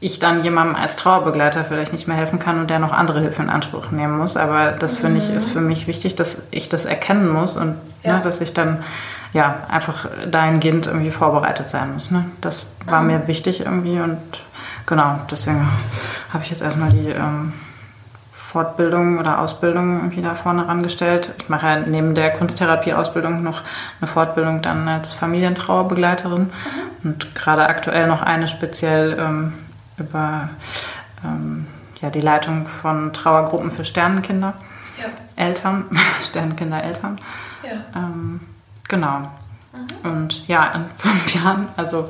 ich 0.00 0.20
dann 0.20 0.44
jemandem 0.44 0.76
als 0.76 0.96
Trauerbegleiter 0.96 1.64
vielleicht 1.64 1.92
nicht 1.92 2.06
mehr 2.06 2.16
helfen 2.16 2.38
kann 2.38 2.60
und 2.60 2.70
der 2.70 2.78
noch 2.78 2.92
andere 2.92 3.20
Hilfe 3.20 3.42
in 3.42 3.50
Anspruch 3.50 3.90
nehmen 3.90 4.16
muss. 4.18 4.36
Aber 4.36 4.70
das 4.72 4.98
mhm. 4.98 5.02
finde 5.02 5.18
ich 5.18 5.30
ist 5.30 5.50
für 5.50 5.60
mich 5.60 5.86
wichtig, 5.86 6.14
dass 6.14 6.38
ich 6.50 6.68
das 6.68 6.84
erkennen 6.84 7.28
muss 7.28 7.56
und 7.56 7.70
ne, 7.70 7.76
ja. 8.04 8.16
ne, 8.16 8.22
dass 8.22 8.40
ich 8.40 8.54
dann 8.54 8.84
ja 9.32 9.56
einfach 9.68 10.08
dahingehend 10.30 10.86
irgendwie 10.86 11.10
vorbereitet 11.10 11.68
sein 11.68 11.92
muss. 11.92 12.10
Ne? 12.10 12.24
Das 12.40 12.66
war 12.86 13.00
mhm. 13.00 13.06
mir 13.08 13.26
wichtig 13.26 13.60
irgendwie 13.60 13.98
und 13.98 14.18
genau, 14.86 15.18
deswegen 15.30 15.68
habe 16.32 16.44
ich 16.44 16.50
jetzt 16.50 16.62
erstmal 16.62 16.90
die 16.90 17.08
ähm, 17.08 17.52
Fortbildung 18.30 19.18
oder 19.18 19.40
Ausbildung 19.40 19.96
irgendwie 19.96 20.22
da 20.22 20.34
vorne 20.36 20.66
rangestellt. 20.68 21.34
Ich 21.38 21.48
mache 21.48 21.66
ja 21.66 21.80
neben 21.80 22.14
der 22.14 22.30
Kunsttherapie-Ausbildung 22.30 23.42
noch 23.42 23.62
eine 24.00 24.08
Fortbildung 24.08 24.62
dann 24.62 24.88
als 24.88 25.12
Familientrauerbegleiterin 25.12 26.42
mhm. 26.42 26.50
und 27.02 27.34
gerade 27.34 27.66
aktuell 27.66 28.06
noch 28.06 28.22
eine 28.22 28.46
speziell 28.46 29.18
ähm, 29.18 29.52
über 29.98 30.50
ähm, 31.24 31.66
ja, 32.00 32.10
die 32.10 32.20
Leitung 32.20 32.66
von 32.66 33.12
Trauergruppen 33.12 33.70
für 33.70 33.84
Sternenkinder. 33.84 34.54
Ja. 34.98 35.06
Eltern, 35.36 35.86
Sternenkinder, 36.22 36.82
Eltern. 36.82 37.20
Ja. 37.62 38.00
Ähm, 38.00 38.40
genau. 38.88 39.18
Mhm. 39.72 40.10
Und 40.10 40.48
ja, 40.48 40.66
in 40.72 40.84
fünf 40.96 41.34
Jahren, 41.34 41.68
also 41.76 42.08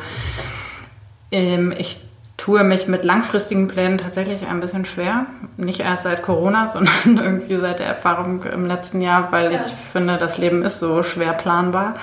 ähm, 1.30 1.72
ich 1.76 2.05
tue 2.36 2.62
mich 2.62 2.86
mit 2.86 3.05
langfristigen 3.05 3.68
Plänen 3.68 3.99
tatsächlich 3.99 4.47
ein 4.47 4.61
bisschen 4.61 4.84
schwer. 4.84 5.26
Nicht 5.57 5.80
erst 5.80 6.05
seit 6.05 6.22
Corona, 6.22 6.68
sondern 6.72 7.18
irgendwie 7.18 7.57
seit 7.57 7.80
der 7.80 7.86
Erfahrung 7.86 8.45
im 8.45 8.66
letzten 8.66 9.01
Jahr, 9.01 9.32
weil 9.32 9.53
ja. 9.53 9.59
ich 9.59 9.72
finde, 9.93 10.16
das 10.16 10.39
Leben 10.39 10.62
ist 10.62 10.78
so 10.78 11.03
schwer 11.03 11.32
planbar. 11.32 11.97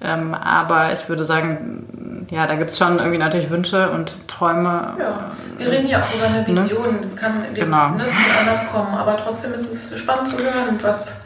Ähm, 0.00 0.32
aber 0.34 0.92
ich 0.92 1.08
würde 1.08 1.24
sagen, 1.24 2.26
ja, 2.30 2.46
da 2.46 2.54
gibt 2.54 2.70
es 2.70 2.78
schon 2.78 2.98
irgendwie 2.98 3.18
natürlich 3.18 3.50
Wünsche 3.50 3.90
und 3.90 4.28
Träume. 4.28 4.94
Ja, 4.98 5.32
wir 5.56 5.70
reden 5.70 5.88
ja 5.88 6.02
auch 6.02 6.14
über 6.14 6.26
eine 6.26 6.42
ne? 6.42 6.46
Vision. 6.46 6.92
Ne? 6.92 6.98
Das 7.02 7.16
kann 7.16 7.44
genau. 7.54 7.90
ne, 7.90 8.04
anders 8.40 8.70
kommen, 8.70 8.94
aber 8.94 9.16
trotzdem 9.16 9.54
ist 9.54 9.72
es 9.72 9.98
spannend 9.98 10.28
zu 10.28 10.38
hören, 10.38 10.78
was 10.82 11.20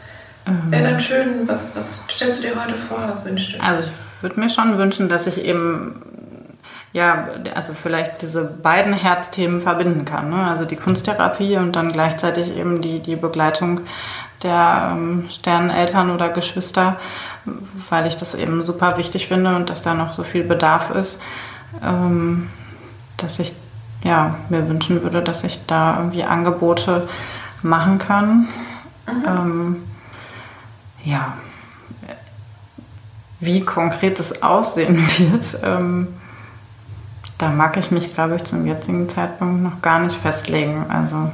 ähm, 0.47 0.59
wäre 0.69 0.89
dann 0.89 0.99
schön, 0.99 1.47
was, 1.47 1.75
was 1.75 2.03
stellst 2.09 2.39
du 2.39 2.47
dir 2.47 2.55
heute 2.61 2.75
vor, 2.75 2.97
was 3.07 3.25
wünschst 3.25 3.55
du? 3.55 3.61
Also 3.61 3.89
ich 3.89 4.23
würde 4.23 4.39
mir 4.39 4.49
schon 4.49 4.77
wünschen, 4.77 5.07
dass 5.07 5.27
ich 5.27 5.43
eben 5.43 6.01
ja, 6.93 7.29
also 7.55 7.73
vielleicht 7.73 8.21
diese 8.21 8.43
beiden 8.43 8.93
Herzthemen 8.93 9.61
verbinden 9.61 10.05
kann. 10.05 10.29
Ne? 10.29 10.47
Also 10.47 10.63
die 10.63 10.75
Kunsttherapie 10.75 11.57
und 11.57 11.75
dann 11.75 11.91
gleichzeitig 11.91 12.55
eben 12.55 12.81
die, 12.81 12.99
die 12.99 13.15
Begleitung 13.15 13.81
der 14.43 14.91
ähm, 14.93 15.25
Sterneneltern 15.29 16.11
oder 16.11 16.29
Geschwister 16.29 16.99
weil 17.89 18.07
ich 18.07 18.15
das 18.17 18.35
eben 18.35 18.63
super 18.63 18.97
wichtig 18.97 19.27
finde 19.27 19.55
und 19.55 19.69
dass 19.69 19.81
da 19.81 19.93
noch 19.93 20.13
so 20.13 20.23
viel 20.23 20.43
Bedarf 20.43 20.91
ist, 20.91 21.19
ähm, 21.83 22.49
dass 23.17 23.39
ich 23.39 23.53
ja, 24.03 24.35
mir 24.49 24.67
wünschen 24.67 25.01
würde, 25.03 25.21
dass 25.21 25.43
ich 25.43 25.65
da 25.65 25.97
irgendwie 25.97 26.23
Angebote 26.23 27.07
machen 27.61 27.97
kann. 27.97 28.47
Mhm. 29.07 29.25
Ähm, 29.25 29.83
ja, 31.03 31.33
wie 33.39 33.61
konkret 33.61 34.19
es 34.19 34.41
aussehen 34.43 34.97
wird, 35.17 35.59
ähm, 35.63 36.07
da 37.37 37.49
mag 37.49 37.75
ich 37.77 37.91
mich, 37.91 38.13
glaube 38.13 38.35
ich, 38.35 38.43
zum 38.43 38.65
jetzigen 38.65 39.09
Zeitpunkt 39.09 39.63
noch 39.63 39.81
gar 39.81 39.99
nicht 39.99 40.15
festlegen. 40.15 40.85
Also, 40.89 41.15
mhm. 41.15 41.31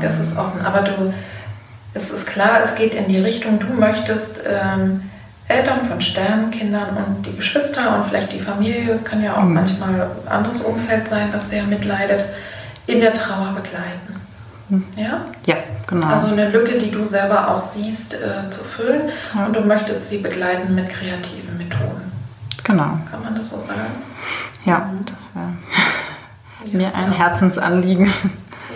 das 0.00 0.18
ist 0.20 0.36
offen, 0.36 0.64
aber 0.64 0.82
du 0.82 1.12
es 1.96 2.10
ist 2.10 2.26
klar, 2.26 2.60
es 2.62 2.74
geht 2.74 2.94
in 2.94 3.08
die 3.08 3.18
Richtung, 3.18 3.58
du 3.58 3.66
möchtest 3.66 4.40
ähm, 4.46 5.02
Eltern 5.48 5.88
von 5.88 6.00
Sternenkindern 6.00 6.96
und 6.96 7.26
die 7.26 7.34
Geschwister 7.36 7.96
und 7.96 8.08
vielleicht 8.08 8.32
die 8.32 8.40
Familie, 8.40 8.86
das 8.86 9.04
kann 9.04 9.22
ja 9.22 9.36
auch 9.36 9.42
mhm. 9.42 9.54
manchmal 9.54 10.02
ein 10.02 10.28
anderes 10.28 10.62
Umfeld 10.62 11.08
sein, 11.08 11.28
das 11.32 11.48
sehr 11.48 11.64
mitleidet, 11.64 12.24
in 12.86 13.00
der 13.00 13.14
Trauer 13.14 13.54
begleiten. 13.54 14.20
Mhm. 14.68 14.84
Ja? 14.96 15.24
Ja, 15.46 15.56
genau. 15.86 16.06
Also 16.06 16.28
eine 16.28 16.50
Lücke, 16.50 16.78
die 16.78 16.90
du 16.90 17.06
selber 17.06 17.50
auch 17.50 17.62
siehst, 17.62 18.14
äh, 18.14 18.50
zu 18.50 18.64
füllen 18.64 19.10
ja. 19.34 19.46
und 19.46 19.56
du 19.56 19.60
möchtest 19.60 20.08
sie 20.08 20.18
begleiten 20.18 20.74
mit 20.74 20.90
kreativen 20.90 21.56
Methoden. 21.56 22.12
Genau. 22.64 22.98
Kann 23.10 23.22
man 23.22 23.36
das 23.36 23.48
so 23.50 23.60
sagen? 23.60 23.80
Ja, 24.64 24.90
mhm. 24.92 25.04
das 25.06 26.72
wäre 26.72 26.76
mir 26.90 26.94
ein 26.94 27.12
Herzensanliegen. 27.12 28.12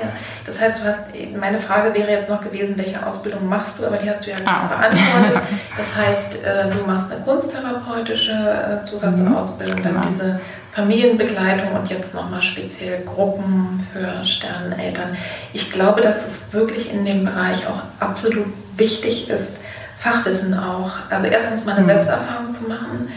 Ja, 0.01 0.09
das 0.47 0.61
heißt, 0.61 0.81
du 0.81 0.85
hast, 0.85 1.05
meine 1.39 1.59
Frage 1.59 1.95
wäre 1.95 2.11
jetzt 2.11 2.29
noch 2.29 2.43
gewesen, 2.43 2.75
welche 2.77 3.05
Ausbildung 3.07 3.49
machst 3.49 3.79
du, 3.79 3.87
aber 3.87 3.97
die 3.97 4.11
hast 4.11 4.27
du 4.27 4.31
ja 4.31 4.37
ah. 4.45 4.67
beantwortet. 4.67 5.43
Das 5.77 5.97
heißt, 5.97 6.45
äh, 6.45 6.69
du 6.69 6.87
machst 6.87 7.11
eine 7.11 7.23
kunsttherapeutische 7.23 8.33
äh, 8.33 8.85
Zusatzausbildung, 8.85 9.79
mhm, 9.79 9.83
dann 9.83 9.95
genau. 9.95 10.07
diese 10.09 10.41
Familienbegleitung 10.73 11.73
und 11.73 11.89
jetzt 11.91 12.15
nochmal 12.15 12.43
speziell 12.43 13.03
Gruppen 13.05 13.87
für 13.93 14.27
Sterneneltern. 14.27 15.17
Ich 15.53 15.73
glaube, 15.73 16.01
dass 16.01 16.27
es 16.27 16.53
wirklich 16.53 16.93
in 16.93 17.05
dem 17.05 17.25
Bereich 17.25 17.67
auch 17.67 17.83
absolut 17.99 18.47
wichtig 18.77 19.31
ist, 19.31 19.57
Fachwissen 19.99 20.59
auch, 20.59 20.91
also 21.11 21.27
erstens 21.27 21.65
mal 21.65 21.73
eine 21.73 21.83
mhm. 21.83 21.89
Selbsterfahrung 21.89 22.55
zu 22.55 22.69
machen 22.69 23.09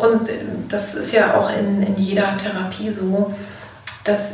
und 0.00 0.28
äh, 0.28 0.38
das 0.68 0.94
ist 0.94 1.12
ja 1.12 1.34
auch 1.34 1.50
in, 1.50 1.82
in 1.82 1.96
jeder 1.96 2.36
Therapie 2.38 2.90
so, 2.90 3.34
dass 4.04 4.32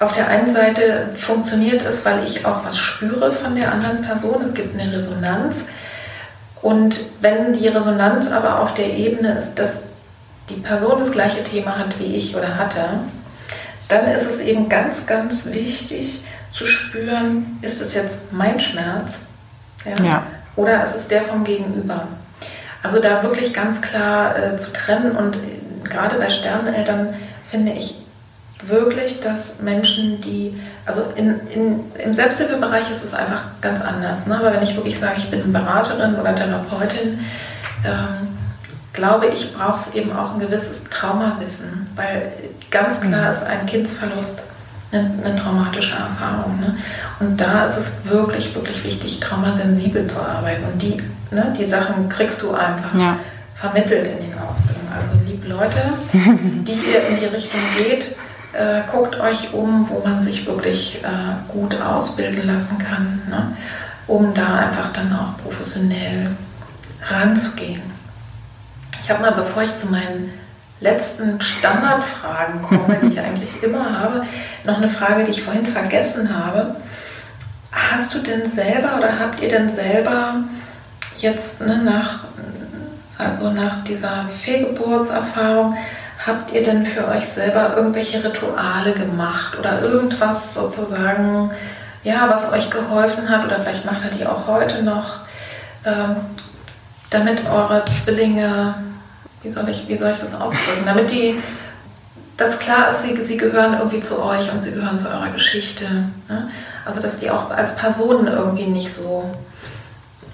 auf 0.00 0.12
der 0.12 0.28
einen 0.28 0.52
Seite 0.52 1.08
funktioniert 1.16 1.84
es, 1.86 2.04
weil 2.04 2.24
ich 2.24 2.44
auch 2.44 2.64
was 2.64 2.78
spüre 2.78 3.32
von 3.32 3.54
der 3.54 3.72
anderen 3.72 4.02
Person. 4.02 4.42
Es 4.42 4.54
gibt 4.54 4.78
eine 4.78 4.92
Resonanz. 4.92 5.66
Und 6.62 6.98
wenn 7.20 7.52
die 7.52 7.68
Resonanz 7.68 8.30
aber 8.30 8.60
auf 8.60 8.74
der 8.74 8.92
Ebene 8.94 9.34
ist, 9.34 9.54
dass 9.54 9.82
die 10.48 10.60
Person 10.60 10.98
das 10.98 11.12
gleiche 11.12 11.44
Thema 11.44 11.78
hat 11.78 11.98
wie 11.98 12.16
ich 12.16 12.36
oder 12.36 12.56
hatte, 12.56 12.84
dann 13.88 14.08
ist 14.08 14.28
es 14.28 14.40
eben 14.40 14.68
ganz, 14.68 15.06
ganz 15.06 15.46
wichtig 15.52 16.22
zu 16.52 16.66
spüren, 16.66 17.58
ist 17.62 17.80
es 17.80 17.94
jetzt 17.94 18.32
mein 18.32 18.60
Schmerz 18.60 19.16
ja? 19.84 20.04
ja. 20.04 20.26
oder 20.56 20.82
ist 20.82 20.94
es 20.94 21.08
der 21.08 21.22
vom 21.22 21.44
Gegenüber. 21.44 22.08
Also 22.82 23.00
da 23.00 23.22
wirklich 23.22 23.52
ganz 23.52 23.80
klar 23.80 24.36
äh, 24.36 24.56
zu 24.56 24.72
trennen 24.72 25.16
und 25.16 25.38
gerade 25.84 26.16
bei 26.16 26.30
Sterneneltern 26.30 27.14
finde 27.50 27.72
ich 27.72 28.03
wirklich, 28.68 29.20
dass 29.20 29.60
Menschen, 29.60 30.20
die, 30.20 30.58
also 30.86 31.02
in, 31.16 31.40
in, 31.50 31.80
im 32.02 32.14
Selbsthilfebereich 32.14 32.90
ist 32.90 33.04
es 33.04 33.14
einfach 33.14 33.42
ganz 33.60 33.82
anders. 33.82 34.26
Ne? 34.26 34.36
Aber 34.36 34.52
wenn 34.52 34.62
ich 34.62 34.76
wirklich 34.76 34.98
sage, 34.98 35.14
ich 35.18 35.30
bin 35.30 35.52
Beraterin 35.52 36.14
oder 36.14 36.34
Therapeutin, 36.34 37.20
ähm, 37.84 38.28
glaube 38.92 39.26
ich, 39.26 39.54
brauche 39.54 39.78
es 39.78 39.94
eben 39.94 40.16
auch 40.16 40.34
ein 40.34 40.40
gewisses 40.40 40.84
Traumawissen, 40.84 41.88
weil 41.96 42.32
ganz 42.70 43.00
klar 43.00 43.26
mhm. 43.26 43.30
ist 43.30 43.42
ein 43.42 43.66
Kindsverlust 43.66 44.44
eine, 44.92 45.10
eine 45.24 45.36
traumatische 45.36 45.94
Erfahrung. 45.94 46.60
Ne? 46.60 46.76
Und 47.20 47.40
da 47.40 47.66
ist 47.66 47.76
es 47.76 48.04
wirklich, 48.04 48.54
wirklich 48.54 48.84
wichtig, 48.84 49.20
traumasensibel 49.20 50.06
zu 50.06 50.20
arbeiten. 50.20 50.64
Und 50.72 50.80
die, 50.80 50.96
ne, 51.30 51.52
die 51.58 51.64
Sachen 51.64 52.08
kriegst 52.08 52.42
du 52.42 52.52
einfach 52.54 52.94
ja. 52.96 53.16
vermittelt 53.54 54.06
in 54.06 54.30
den 54.30 54.38
Ausbildungen. 54.38 54.88
Also 54.94 55.18
liebe 55.26 55.48
Leute, 55.48 55.94
die 56.12 56.72
ihr 56.72 57.08
in 57.08 57.20
die 57.20 57.26
Richtung 57.26 57.60
geht, 57.76 58.16
äh, 58.54 58.82
guckt 58.90 59.18
euch 59.18 59.52
um, 59.52 59.88
wo 59.88 60.06
man 60.06 60.22
sich 60.22 60.46
wirklich 60.46 61.02
äh, 61.02 61.52
gut 61.52 61.80
ausbilden 61.80 62.46
lassen 62.46 62.78
kann, 62.78 63.22
ne? 63.28 63.56
um 64.06 64.34
da 64.34 64.56
einfach 64.56 64.92
dann 64.92 65.12
auch 65.12 65.42
professionell 65.42 66.30
ranzugehen. 67.02 67.82
Ich 69.02 69.10
habe 69.10 69.22
mal, 69.22 69.32
bevor 69.32 69.62
ich 69.62 69.76
zu 69.76 69.88
meinen 69.88 70.32
letzten 70.80 71.40
Standardfragen 71.40 72.62
komme, 72.62 72.98
die 73.02 73.08
ich 73.08 73.20
eigentlich 73.20 73.62
immer 73.62 73.98
habe, 73.98 74.24
noch 74.64 74.78
eine 74.78 74.88
Frage, 74.88 75.24
die 75.24 75.32
ich 75.32 75.42
vorhin 75.42 75.66
vergessen 75.66 76.36
habe. 76.36 76.76
Hast 77.72 78.14
du 78.14 78.18
denn 78.20 78.48
selber 78.48 78.98
oder 78.98 79.18
habt 79.18 79.40
ihr 79.40 79.48
denn 79.48 79.70
selber 79.70 80.36
jetzt 81.18 81.60
ne, 81.60 81.78
nach, 81.78 82.24
also 83.18 83.50
nach 83.50 83.82
dieser 83.84 84.26
Fehlgeburtserfahrung, 84.42 85.76
habt 86.26 86.52
ihr 86.52 86.64
denn 86.64 86.86
für 86.86 87.06
euch 87.08 87.28
selber 87.28 87.74
irgendwelche 87.76 88.22
Rituale 88.24 88.92
gemacht 88.92 89.58
oder 89.58 89.82
irgendwas 89.82 90.54
sozusagen, 90.54 91.50
ja, 92.02 92.28
was 92.28 92.52
euch 92.52 92.70
geholfen 92.70 93.28
hat 93.28 93.44
oder 93.44 93.60
vielleicht 93.60 93.84
macht 93.84 94.04
ihr 94.04 94.18
die 94.18 94.26
auch 94.26 94.46
heute 94.46 94.82
noch, 94.82 95.20
ähm, 95.84 96.16
damit 97.10 97.46
eure 97.46 97.84
Zwillinge 97.84 98.74
wie 99.44 99.50
soll 99.50 99.68
ich, 99.68 99.86
wie 99.88 99.96
soll 99.96 100.12
ich 100.12 100.20
das 100.20 100.34
ausdrücken? 100.34 100.86
Damit 100.86 101.10
die, 101.10 101.36
das 102.36 102.58
klar 102.58 102.90
ist, 102.90 103.02
sie, 103.02 103.16
sie 103.22 103.36
gehören 103.36 103.74
irgendwie 103.74 104.00
zu 104.00 104.20
euch 104.22 104.50
und 104.50 104.62
sie 104.62 104.72
gehören 104.72 104.98
zu 104.98 105.08
eurer 105.08 105.30
Geschichte. 105.30 105.84
Ne? 106.28 106.50
Also, 106.84 107.00
dass 107.00 107.20
die 107.20 107.30
auch 107.30 107.50
als 107.50 107.76
Personen 107.76 108.26
irgendwie 108.26 108.66
nicht 108.66 108.92
so, 108.92 109.30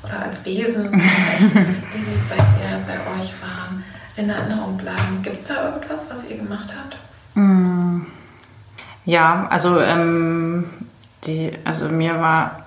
oder 0.03 0.23
als 0.27 0.45
Wesen, 0.45 0.93
die 0.93 1.99
sie 1.99 2.19
bei, 2.29 2.37
ihr, 2.37 2.79
bei 2.87 3.21
euch 3.21 3.33
waren, 3.43 3.80
in 4.17 4.29
Erinnerung 4.29 4.77
bleiben. 4.77 5.23
Gibt 5.23 5.41
es 5.41 5.47
da 5.47 5.67
irgendwas, 5.67 6.11
was 6.11 6.29
ihr 6.29 6.37
gemacht 6.37 6.75
habt? 6.77 6.97
Mm. 7.35 8.03
Ja, 9.05 9.47
also, 9.51 9.81
ähm, 9.81 10.71
die, 11.25 11.53
also 11.65 11.89
mir 11.89 12.21
war 12.21 12.65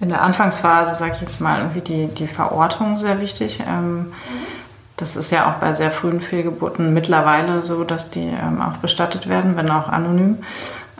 in 0.00 0.08
der 0.08 0.22
Anfangsphase, 0.22 0.96
sage 0.96 1.12
ich 1.14 1.20
jetzt 1.20 1.40
mal, 1.40 1.58
irgendwie 1.58 1.80
die, 1.80 2.06
die 2.08 2.26
Verortung 2.26 2.98
sehr 2.98 3.20
wichtig. 3.20 3.60
Ähm, 3.66 3.98
mhm 3.98 4.12
das 4.98 5.16
ist 5.16 5.30
ja 5.30 5.48
auch 5.48 5.54
bei 5.54 5.72
sehr 5.74 5.90
frühen 5.90 6.20
Fehlgeburten 6.20 6.92
mittlerweile 6.92 7.62
so, 7.62 7.84
dass 7.84 8.10
die 8.10 8.26
ähm, 8.26 8.60
auch 8.60 8.78
bestattet 8.78 9.28
werden, 9.28 9.56
wenn 9.56 9.70
auch 9.70 9.88
anonym. 9.88 10.38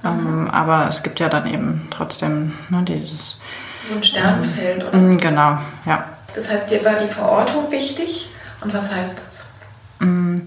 Ähm, 0.05 0.43
mhm. 0.43 0.51
aber 0.51 0.87
es 0.89 1.03
gibt 1.03 1.19
ja 1.19 1.29
dann 1.29 1.53
eben 1.53 1.89
trotzdem 1.91 2.53
ne, 2.69 2.85
dieses. 2.85 3.41
So 3.89 3.97
ein 3.97 4.03
Sternenfeld, 4.03 4.85
oder? 4.85 4.97
Mm, 4.97 5.19
genau, 5.19 5.59
ja. 5.87 6.05
Das 6.37 6.49
heißt, 6.49 6.71
dir 6.71 6.85
war 6.85 6.95
die 6.95 7.09
Verortung 7.09 7.71
wichtig. 7.73 8.31
Und 8.61 8.75
was 8.75 8.91
heißt 8.91 9.19
das? 9.19 10.07
Mm, 10.07 10.41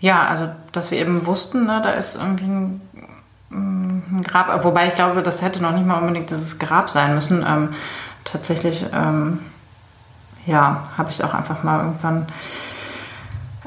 ja, 0.00 0.26
also, 0.26 0.48
dass 0.72 0.90
wir 0.90 0.98
eben 0.98 1.26
wussten, 1.26 1.66
ne, 1.66 1.80
da 1.82 1.90
ist 1.90 2.16
irgendwie 2.16 2.44
ein, 2.44 2.80
mm, 3.50 4.18
ein, 4.18 4.22
Grab. 4.22 4.64
Wobei 4.64 4.88
ich 4.88 4.94
glaube, 4.94 5.22
das 5.22 5.42
hätte 5.42 5.62
noch 5.62 5.72
nicht 5.72 5.86
mal 5.86 5.98
unbedingt 5.98 6.30
dieses 6.30 6.58
Grab 6.58 6.90
sein 6.90 7.14
müssen. 7.14 7.44
Ähm, 7.46 7.74
tatsächlich. 8.24 8.86
Ähm, 8.92 9.40
ja, 10.46 10.84
habe 10.96 11.10
ich 11.10 11.22
auch 11.24 11.34
einfach 11.34 11.62
mal 11.62 11.80
irgendwann 11.80 12.26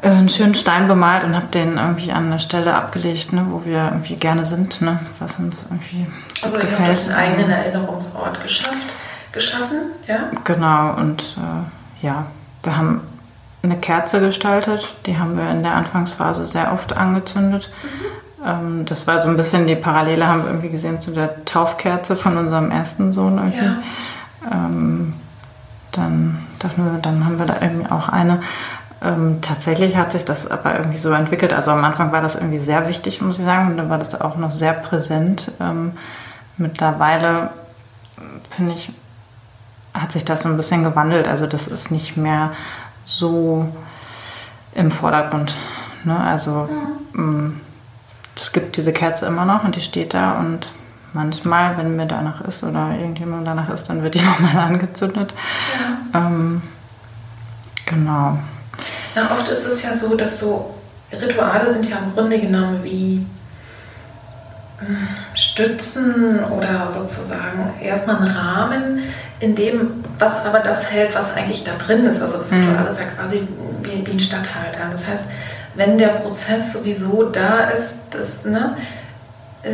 äh, 0.02 0.10
einen 0.10 0.30
schönen 0.30 0.56
Stein 0.56 0.88
bemalt 0.88 1.24
und 1.24 1.36
habe 1.36 1.48
den 1.48 1.78
irgendwie 1.78 2.12
an 2.12 2.28
eine 2.28 2.40
Stelle 2.40 2.74
abgelegt, 2.74 3.34
ne, 3.34 3.46
wo 3.50 3.66
wir 3.66 3.86
irgendwie 3.86 4.16
gerne 4.16 4.46
sind, 4.46 4.82
ne, 4.82 5.00
was 5.20 5.36
uns 5.38 5.66
irgendwie 5.70 6.08
also 6.42 6.58
gefällt. 6.58 6.90
Also 6.90 7.10
einen 7.12 7.20
eigenen 7.20 7.50
Erinnerungsort 7.50 8.42
geschafft, 8.42 8.94
geschaffen, 9.32 9.78
ja? 10.08 10.30
Genau, 10.44 10.94
und 10.94 11.38
äh, 11.38 12.06
ja, 12.06 12.26
wir 12.64 12.78
haben 12.78 13.02
eine 13.69 13.80
Kerze 13.80 14.19
gestaltet, 14.19 14.94
die 15.06 15.18
haben 15.18 15.38
wir 15.38 15.49
in 15.49 15.64
der 15.64 15.76
Anfangsphase 15.76 16.45
sehr 16.45 16.73
oft 16.73 16.95
angezündet. 16.95 17.69
Mhm. 17.84 18.85
Das 18.85 19.07
war 19.07 19.22
so 19.22 19.27
ein 19.27 19.35
bisschen 19.35 19.68
die 19.68 19.76
Parallele, 19.76 20.26
haben 20.26 20.44
wir 20.44 20.49
irgendwie 20.49 20.69
gesehen 20.69 21.02
zu 21.02 21.11
der 21.11 21.44
Taufkerze 21.44 22.15
von 22.15 22.38
unserem 22.38 22.72
ersten 22.72 23.11
Sohn 23.11 23.38
irgendwie. 23.38 23.65
Ja. 23.65 23.77
Ähm, 24.52 25.14
dann 25.91 26.38
dachten 26.60 26.85
wir, 26.85 26.99
dann 27.02 27.26
haben 27.26 27.39
wir 27.39 27.45
da 27.45 27.57
irgendwie 27.60 27.91
auch 27.91 28.10
eine. 28.10 28.41
Ähm, 29.02 29.39
tatsächlich 29.41 29.98
hat 29.98 30.11
sich 30.11 30.23
das 30.23 30.49
aber 30.49 30.77
irgendwie 30.77 30.98
so 30.98 31.11
entwickelt. 31.11 31.52
Also 31.52 31.72
am 31.72 31.84
Anfang 31.84 32.11
war 32.11 32.22
das 32.22 32.35
irgendwie 32.35 32.60
sehr 32.60 32.88
wichtig, 32.88 33.22
muss 33.22 33.39
ich 33.39 33.45
sagen. 33.45 33.72
Und 33.72 33.77
dann 33.77 33.89
war 33.89 33.98
das 33.98 34.19
auch 34.19 34.38
noch 34.38 34.52
sehr 34.52 34.73
präsent. 34.73 35.52
Ähm, 35.60 35.94
mittlerweile, 36.57 37.49
finde 38.49 38.73
ich, 38.73 38.91
hat 39.94 40.11
sich 40.11 40.23
das 40.23 40.44
so 40.44 40.49
ein 40.49 40.57
bisschen 40.57 40.84
gewandelt. 40.84 41.27
Also 41.27 41.48
das 41.48 41.68
ist 41.68 41.91
nicht 41.91 42.18
mehr 42.18 42.52
so 43.08 43.68
im 44.76 44.92
Vordergrund. 44.92 45.58
Ne? 46.04 46.20
Also 46.20 46.70
mhm. 47.14 47.48
Mm, 47.48 47.62
es 48.36 48.52
gibt 48.52 48.78
diese 48.78 48.94
Kerze 48.94 49.26
immer 49.26 49.46
noch 49.46 49.64
und 49.64 49.76
die 49.76 49.82
steht 49.82 50.14
da 50.14 50.34
und 50.34 50.72
manchmal, 51.14 51.78
wenn 51.78 51.96
mir 51.96 52.06
danach 52.06 52.42
ist 52.42 52.64
oder 52.64 52.92
irgendjemand 52.92 53.48
danach 53.48 53.70
ist, 53.70 53.90
dann 53.90 54.04
wird 54.04 54.14
die 54.14 54.22
nochmal 54.24 54.58
angezündet. 54.58 55.34
Ja. 56.14 56.28
Ähm, 56.28 56.62
genau. 57.86 58.38
Na, 59.16 59.32
oft 59.32 59.50
ist 59.50 59.66
es 59.66 59.82
ja 59.82 59.98
so, 59.98 60.16
dass 60.16 60.40
so 60.40 60.76
Rituale 61.12 61.72
sind 61.72 61.90
ja 61.90 61.98
im 61.98 62.14
Grunde 62.14 62.40
genommen 62.40 62.84
wie 62.84 63.26
Stützen 65.38 66.43
oder 66.45 66.91
sozusagen 66.93 67.73
erstmal 67.80 68.23
ein 68.23 68.31
Rahmen, 68.31 69.03
in 69.39 69.55
dem, 69.55 70.03
was 70.18 70.43
aber 70.43 70.59
das 70.59 70.91
hält, 70.91 71.14
was 71.14 71.35
eigentlich 71.35 71.64
da 71.64 71.73
drin 71.76 72.05
ist. 72.05 72.22
Also 72.22 72.38
das 72.38 72.51
mhm. 72.51 72.76
ist 72.89 72.99
ja 72.99 73.05
quasi 73.05 73.47
wie, 73.84 74.05
wie 74.05 74.11
ein 74.11 74.19
Stadthalter. 74.19 74.89
Das 74.91 75.07
heißt, 75.07 75.26
wenn 75.76 75.99
der 75.99 76.07
Prozess 76.07 76.73
sowieso 76.73 77.23
da 77.23 77.65
ist, 77.65 77.97
das, 78.09 78.45
ne, 78.45 78.76
äh, 79.61 79.69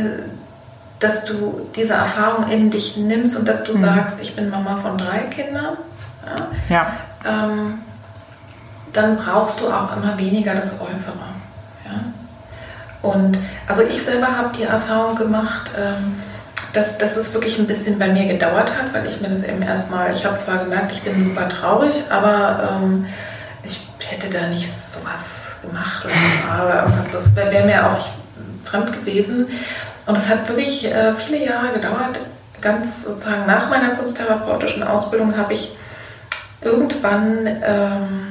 dass 0.99 1.23
du 1.26 1.69
diese 1.76 1.94
Erfahrung 1.94 2.49
in 2.52 2.69
dich 2.69 2.98
nimmst 2.98 3.38
und 3.38 3.48
dass 3.48 3.64
du 3.64 3.73
mhm. 3.73 3.81
sagst, 3.81 4.18
ich 4.22 4.35
bin 4.35 4.49
Mama 4.49 4.77
von 4.81 4.98
drei 4.98 5.19
Kindern, 5.19 5.77
ja, 6.69 6.76
ja. 6.76 6.94
Ähm, 7.26 7.80
dann 8.91 9.18
brauchst 9.18 9.61
du 9.61 9.68
auch 9.68 9.95
immer 9.95 10.18
weniger 10.18 10.53
das 10.53 10.80
Äußere. 10.80 11.15
Ja? 11.85 12.02
Und 13.04 13.38
also 13.68 13.84
ich 13.84 14.02
selber 14.02 14.36
habe 14.36 14.56
die 14.58 14.64
Erfahrung 14.64 15.16
gemacht, 15.16 15.70
ähm, 15.78 16.16
dass, 16.72 16.98
dass 16.98 17.18
es 17.18 17.34
wirklich 17.34 17.60
ein 17.60 17.68
bisschen 17.68 18.00
bei 18.00 18.08
mir 18.08 18.26
gedauert 18.26 18.72
hat, 18.76 18.94
weil 18.94 19.06
ich 19.08 19.22
mir 19.22 19.30
das 19.30 19.44
eben 19.44 19.62
erstmal, 19.62 20.16
ich 20.16 20.26
habe 20.26 20.38
zwar 20.38 20.58
gemerkt, 20.60 20.92
ich 20.94 21.04
bin 21.04 21.24
super 21.24 21.48
traurig, 21.48 21.94
aber 22.10 22.80
ähm, 22.82 23.06
ich 23.64 23.86
hätte 24.00 24.30
da 24.30 24.48
nicht 24.48 24.72
sowas 24.72 25.50
gemacht 25.62 26.06
oder, 26.06 26.66
oder 26.66 26.84
irgendwas, 26.84 27.12
das 27.12 27.36
wäre 27.36 27.52
wär 27.52 27.66
mir 27.66 27.92
auch 27.92 28.08
fremd 28.64 28.94
gewesen. 28.94 29.48
Und 30.06 30.18
es 30.18 30.30
hat 30.30 30.48
wirklich 30.48 30.86
äh, 30.86 31.14
viele 31.14 31.46
Jahre 31.46 31.74
gedauert. 31.74 32.20
Ganz 32.62 33.04
sozusagen 33.04 33.46
nach 33.46 33.70
meiner 33.70 33.90
kunsttherapeutischen 33.90 34.84
Ausbildung 34.84 35.38
habe 35.38 35.54
ich 35.54 35.76
irgendwann 36.62 37.46
ähm, 37.46 38.23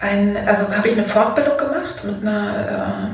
ein, 0.00 0.36
also 0.46 0.70
habe 0.74 0.88
ich 0.88 0.94
eine 0.94 1.06
Fortbildung 1.06 1.56
gemacht 1.56 2.04
mit 2.04 2.22
einer, 2.22 3.08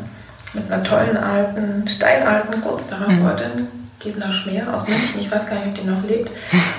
äh, 0.55 0.57
mit 0.57 0.71
einer 0.71 0.83
tollen 0.83 1.17
alten, 1.17 1.87
steinalten 1.89 2.61
Kunsttherapeutin, 2.61 3.63
mhm. 3.63 3.69
Gisela 4.01 4.33
Schmier 4.33 4.73
aus 4.73 4.89
München, 4.89 5.21
ich 5.21 5.31
weiß 5.31 5.47
gar 5.47 5.57
nicht, 5.57 5.69
ob 5.69 5.75
die 5.75 5.89
noch 5.89 6.03
lebt. 6.03 6.31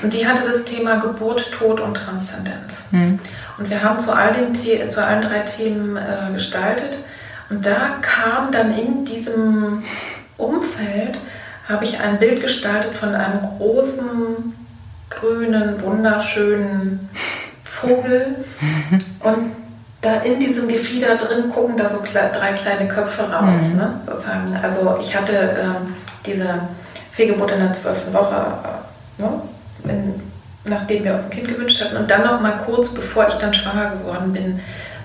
Und 0.02 0.14
die 0.14 0.28
hatte 0.28 0.46
das 0.46 0.66
Thema 0.66 0.98
Geburt, 0.98 1.52
Tod 1.52 1.80
und 1.80 1.96
Transzendenz. 1.96 2.82
Mhm. 2.92 3.20
Und 3.58 3.70
wir 3.70 3.82
haben 3.82 4.00
zu, 4.00 4.14
all 4.14 4.34
den 4.34 4.90
zu 4.90 5.06
allen 5.06 5.22
drei 5.22 5.40
Themen 5.40 5.96
äh, 5.96 6.34
gestaltet. 6.34 7.00
Und 7.50 7.66
da 7.66 7.98
kam 8.02 8.52
dann 8.52 8.78
in 8.78 9.06
diesem 9.06 9.84
Umfeld, 10.38 11.18
habe 11.70 11.86
ich 11.86 12.00
ein 12.00 12.20
Bild 12.20 12.42
gestaltet 12.42 12.96
von 12.96 13.16
einem 13.16 13.40
großen, 13.58 14.54
grünen, 15.10 15.82
wunderschönen 15.82 17.10
Vogel. 17.64 18.44
Und 19.20 19.52
da 20.04 20.18
in 20.18 20.40
diesem 20.40 20.68
Gefieder 20.68 21.16
drin 21.16 21.50
gucken 21.50 21.78
da 21.78 21.90
so 21.90 22.04
drei 22.04 22.54
kleine 22.54 22.88
Köpfe 22.88 23.24
raus. 23.24 23.62
Mhm. 23.72 23.78
Ne, 23.78 24.00
sozusagen. 24.06 24.60
Also 24.62 24.98
ich 25.02 25.16
hatte 25.16 25.34
ähm, 25.34 25.96
diese 26.26 26.48
Fehlgeburt 27.14 27.52
in 27.52 27.60
der 27.60 27.74
zwölften 27.74 28.14
Woche, 28.14 28.36
äh, 28.36 29.22
ne, 29.22 29.30
wenn, 29.84 30.22
nachdem 30.66 31.06
wir 31.06 31.16
uns 31.16 31.26
ein 31.26 31.30
Kind 31.30 31.48
gewünscht 31.48 31.82
hatten. 31.82 31.98
Und 31.98 32.12
dann 32.12 32.24
noch 32.24 32.42
mal 32.42 32.60
kurz, 32.66 32.94
bevor 32.94 33.30
ich 33.30 33.36
dann 33.36 33.54
schwanger 33.54 33.92
geworden 33.92 34.34
bin, 34.34 34.60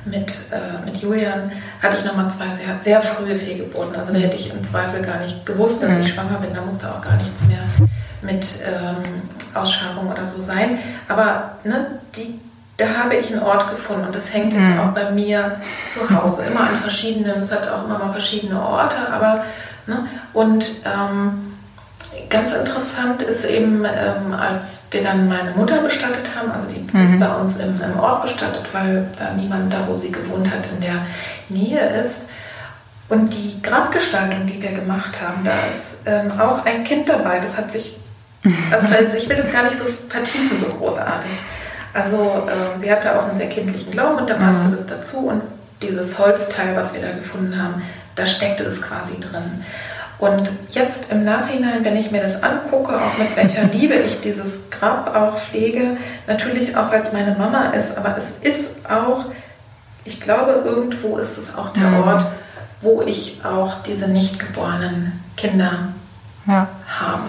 mit, 0.05 0.47
äh, 0.53 0.85
mit 0.85 0.97
Julian 0.97 1.53
hatte 1.83 1.99
ich 1.99 2.05
nochmal 2.05 2.31
zwei 2.31 2.47
sehr, 2.55 2.81
sehr 2.81 3.03
frühe 3.03 3.37
Fehlgeburten. 3.37 3.95
Also 3.95 4.13
da 4.13 4.19
hätte 4.19 4.37
ich 4.37 4.51
im 4.51 4.65
Zweifel 4.65 5.03
gar 5.03 5.21
nicht 5.21 5.47
gewusst, 5.47 5.83
dass 5.83 5.93
mhm. 5.93 6.03
ich 6.03 6.13
schwanger 6.13 6.39
bin. 6.41 6.55
Da 6.55 6.63
musste 6.63 6.93
auch 6.93 7.03
gar 7.03 7.17
nichts 7.17 7.41
mehr 7.43 7.61
mit 8.21 8.47
ähm, 8.67 9.23
Ausschabung 9.55 10.11
oder 10.11 10.27
so 10.27 10.41
sein. 10.41 10.79
Aber 11.09 11.53
ne, 11.63 12.01
die, 12.17 12.41
da 12.79 12.87
habe 12.97 13.17
ich 13.17 13.31
einen 13.31 13.43
Ort 13.43 13.71
gefunden 13.71 14.07
und 14.07 14.15
das 14.15 14.33
hängt 14.33 14.55
jetzt 14.55 14.63
mhm. 14.63 14.81
auch 14.81 14.93
bei 14.93 15.11
mir 15.11 15.61
zu 15.93 16.09
Hause. 16.09 16.45
Immer 16.45 16.61
an 16.61 16.77
verschiedenen, 16.79 17.43
es 17.43 17.53
hat 17.53 17.69
auch 17.69 17.85
immer 17.85 17.99
mal 17.99 18.13
verschiedene 18.13 18.61
Orte, 18.61 18.97
aber 19.13 19.45
ne, 19.87 20.07
und 20.33 20.65
ähm, 20.87 21.49
Ganz 22.31 22.53
interessant 22.53 23.23
ist 23.23 23.45
eben, 23.45 23.85
ähm, 23.85 24.35
als 24.39 24.81
wir 24.91 25.03
dann 25.03 25.29
meine 25.29 25.53
Mutter 25.53 25.79
bestattet 25.79 26.31
haben, 26.37 26.51
also 26.51 26.67
die 26.67 26.87
mhm. 26.97 27.05
ist 27.05 27.21
bei 27.21 27.29
uns 27.29 27.57
im, 27.57 27.75
im, 27.81 27.99
Ort 27.99 28.23
bestattet, 28.23 28.65
weil 28.73 29.07
da 29.19 29.33
niemand 29.33 29.73
da, 29.73 29.87
wo 29.87 29.95
sie 29.95 30.13
gewohnt 30.13 30.51
hat, 30.51 30.65
in 30.75 30.81
der 30.81 31.07
Nähe 31.49 32.03
ist. 32.03 32.23
Und 33.09 33.33
die 33.33 33.63
Grabgestaltung, 33.63 34.47
die 34.47 34.61
wir 34.61 34.73
gemacht 34.73 35.19
haben, 35.23 35.43
da 35.45 35.53
ist 35.71 35.99
ähm, 36.05 36.39
auch 36.39 36.67
ein 36.67 36.85
Kind 36.85 37.09
dabei. 37.09 37.41
Das 37.41 37.57
hat 37.57 37.73
sich, 37.73 37.97
also 38.71 38.89
ich 39.17 39.29
will 39.29 39.37
das 39.37 39.51
gar 39.51 39.65
nicht 39.65 39.79
so 39.79 39.85
vertiefen, 40.09 40.61
so 40.61 40.67
großartig. 40.77 41.33
Also 42.03 42.47
äh, 42.47 42.81
sie 42.81 42.93
hatte 42.93 43.19
auch 43.19 43.29
einen 43.29 43.37
sehr 43.37 43.49
kindlichen 43.49 43.91
Glauben 43.91 44.19
und 44.19 44.31
da 44.31 44.35
passte 44.35 44.69
mhm. 44.69 44.73
das 44.73 44.87
dazu. 44.87 45.19
Und 45.29 45.43
dieses 45.83 46.19
Holzteil, 46.19 46.77
was 46.77 46.95
wir 46.95 47.01
da 47.01 47.11
gefunden 47.11 47.61
haben, 47.61 47.83
da 48.15 48.27
steckte 48.27 48.65
es 48.65 48.83
quasi 48.83 49.19
drin. 49.21 49.65
Und 50.19 50.51
jetzt 50.73 51.13
im 51.13 51.25
Nachhinein, 51.25 51.85
wenn 51.85 51.97
ich 51.97 52.11
mir 52.11 52.21
das 52.21 52.43
angucke, 52.43 52.97
auch 52.97 53.19
mit 53.19 53.37
welcher 53.37 53.65
Liebe 53.73 53.95
ich 53.95 54.21
dieses 54.21 54.71
Grab 54.71 55.15
auch 55.15 55.39
pflege, 55.39 55.97
natürlich 56.27 56.77
auch, 56.77 56.91
weil 56.91 57.03
es 57.03 57.13
meine 57.13 57.37
Mama 57.37 57.71
ist, 57.71 57.97
aber 57.97 58.17
es 58.19 58.31
ist 58.41 58.71
auch, 58.89 59.27
ich 60.05 60.21
glaube, 60.21 60.63
irgendwo 60.65 61.19
ist 61.19 61.39
es 61.39 61.55
auch 61.55 61.71
der 61.71 61.89
mhm. 61.89 62.03
Ort, 62.03 62.27
wo 62.81 63.03
ich 63.03 63.41
auch 63.45 63.83
diese 63.83 64.09
nicht 64.09 64.39
geborenen 64.39 65.21
Kinder 65.37 65.89
ja. 66.47 66.69
habe. 66.87 67.23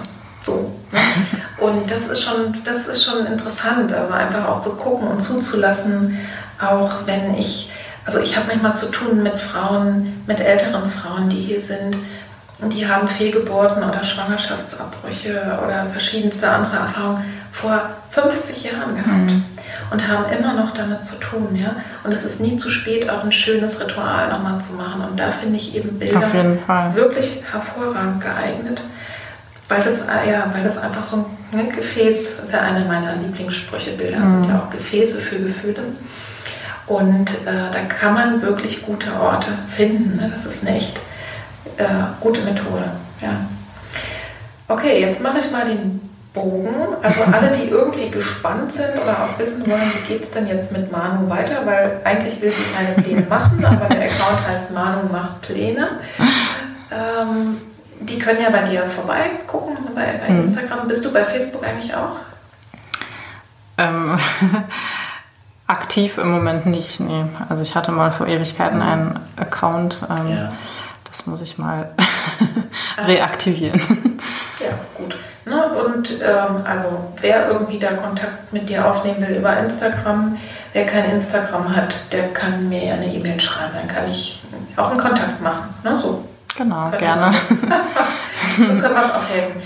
So. 0.43 0.71
Ne? 0.91 0.99
Und 1.59 1.91
das 1.91 2.07
ist 2.07 2.23
schon, 2.23 2.57
das 2.63 2.87
ist 2.87 3.03
schon 3.03 3.25
interessant, 3.25 3.93
also 3.93 4.13
einfach 4.13 4.47
auch 4.47 4.61
zu 4.61 4.75
gucken 4.75 5.07
und 5.07 5.21
zuzulassen, 5.21 6.17
auch 6.59 7.05
wenn 7.05 7.35
ich, 7.35 7.71
also 8.05 8.19
ich 8.19 8.35
habe 8.37 8.47
manchmal 8.47 8.75
zu 8.75 8.87
tun 8.87 9.23
mit 9.23 9.39
Frauen, 9.39 10.23
mit 10.25 10.39
älteren 10.39 10.89
Frauen, 10.89 11.29
die 11.29 11.41
hier 11.41 11.59
sind, 11.59 11.97
und 12.61 12.73
die 12.73 12.87
haben 12.87 13.07
Fehlgeburten 13.07 13.83
oder 13.83 14.03
Schwangerschaftsabbrüche 14.03 15.59
oder 15.65 15.87
verschiedenste 15.91 16.49
andere 16.49 16.77
Erfahrungen 16.77 17.23
vor 17.53 17.81
50 18.09 18.65
Jahren 18.65 18.95
gehabt 18.95 19.31
mhm. 19.31 19.45
und 19.91 20.07
haben 20.07 20.25
immer 20.37 20.53
noch 20.53 20.73
damit 20.73 21.05
zu 21.05 21.17
tun. 21.19 21.55
Ja? 21.55 21.77
Und 22.03 22.11
es 22.11 22.25
ist 22.25 22.41
nie 22.41 22.57
zu 22.57 22.69
spät, 22.69 23.09
auch 23.09 23.23
ein 23.23 23.31
schönes 23.31 23.79
Ritual 23.79 24.27
nochmal 24.29 24.61
zu 24.61 24.73
machen. 24.73 25.05
Und 25.09 25.17
da 25.17 25.31
finde 25.31 25.55
ich 25.55 25.73
eben 25.73 25.97
Bilder 25.99 26.21
wirklich 26.95 27.43
hervorragend 27.49 28.21
geeignet, 28.21 28.81
weil 29.69 29.81
das, 29.83 29.99
ja, 30.29 30.51
weil 30.53 30.63
das 30.63 30.77
einfach 30.77 31.05
so 31.05 31.17
ein 31.17 31.25
ne, 31.51 31.67
Gefäß, 31.75 32.37
das 32.37 32.45
ist 32.45 32.53
ja 32.53 32.61
eine 32.61 32.85
meiner 32.85 33.15
Lieblingssprüche, 33.15 33.91
Bilder 33.91 34.19
mhm. 34.19 34.43
sind 34.43 34.53
ja 34.53 34.59
auch 34.59 34.69
Gefäße 34.69 35.19
für 35.19 35.39
Gefühle. 35.39 35.83
Und 36.87 37.29
äh, 37.45 37.71
da 37.71 37.79
kann 37.87 38.15
man 38.15 38.41
wirklich 38.41 38.83
gute 38.83 39.13
Orte 39.13 39.51
finden. 39.75 40.17
Ne? 40.17 40.31
Das 40.33 40.45
ist 40.45 40.65
eine 40.65 40.77
echt 40.77 40.97
äh, 41.77 41.83
gute 42.19 42.41
Methode. 42.41 42.91
Ja. 43.21 43.45
Okay, 44.67 44.99
jetzt 44.99 45.21
mache 45.21 45.37
ich 45.39 45.51
mal 45.51 45.67
den 45.67 46.01
Bogen. 46.33 46.69
Also 47.03 47.23
alle, 47.31 47.51
die 47.51 47.69
irgendwie 47.69 48.09
gespannt 48.09 48.71
sind 48.73 48.93
oder 49.01 49.23
auch 49.23 49.39
wissen 49.39 49.67
wollen, 49.69 49.91
wie 49.93 50.13
geht 50.13 50.23
es 50.23 50.31
denn 50.31 50.47
jetzt 50.47 50.71
mit 50.71 50.91
Manu 50.91 51.29
weiter, 51.29 51.63
weil 51.65 51.99
eigentlich 52.03 52.41
will 52.41 52.51
sie 52.51 52.63
keine 52.75 53.01
Pläne 53.01 53.27
machen, 53.29 53.63
aber 53.63 53.93
der 53.93 54.05
Account 54.05 54.47
heißt 54.47 54.71
Manu 54.71 55.11
macht 55.11 55.41
Pläne. 55.41 55.87
Ähm, 56.91 57.57
die 57.99 58.19
können 58.19 58.41
ja 58.41 58.49
bei 58.49 58.63
dir 58.63 58.83
vorbeigucken, 58.89 59.77
bei, 59.95 60.19
bei 60.25 60.33
mhm. 60.33 60.43
Instagram. 60.43 60.87
Bist 60.87 61.05
du 61.05 61.11
bei 61.11 61.25
Facebook 61.25 61.63
eigentlich 61.63 61.93
auch? 61.95 62.15
Ähm, 63.77 64.19
aktiv 65.67 66.17
im 66.17 66.31
Moment 66.31 66.65
nicht, 66.65 66.99
nee. 66.99 67.25
Also 67.47 67.63
ich 67.63 67.75
hatte 67.75 67.91
mal 67.91 68.11
vor 68.11 68.27
Ewigkeiten 68.27 68.81
einen 68.81 69.19
Account. 69.37 70.05
Ähm, 70.09 70.29
ja 70.29 70.51
das 71.19 71.25
muss 71.25 71.41
ich 71.41 71.57
mal 71.57 71.89
reaktivieren. 72.97 73.81
Ja, 74.59 74.69
gut. 74.95 75.17
Ne? 75.45 75.65
Und 75.85 76.11
ähm, 76.21 76.63
also 76.65 77.13
wer 77.19 77.49
irgendwie 77.49 77.79
da 77.79 77.91
Kontakt 77.93 78.53
mit 78.53 78.69
dir 78.69 78.85
aufnehmen 78.85 79.27
will 79.27 79.37
über 79.37 79.57
Instagram, 79.57 80.37
wer 80.73 80.85
kein 80.85 81.11
Instagram 81.11 81.75
hat, 81.75 82.13
der 82.13 82.29
kann 82.29 82.69
mir 82.69 82.85
ja 82.85 82.93
eine 82.93 83.07
E-Mail 83.13 83.39
schreiben, 83.41 83.73
dann 83.73 83.87
kann 83.87 84.09
ich 84.09 84.41
auch 84.77 84.91
einen 84.91 84.99
Kontakt 84.99 85.41
machen. 85.41 85.73
Ne? 85.83 85.99
So 85.99 86.23
genau, 86.59 86.91
gerne. 86.91 87.35
so 87.37 87.55
können 88.65 88.81
wir 88.81 89.01
es 89.01 89.11
auch 89.11 89.29
helfen. 89.29 89.61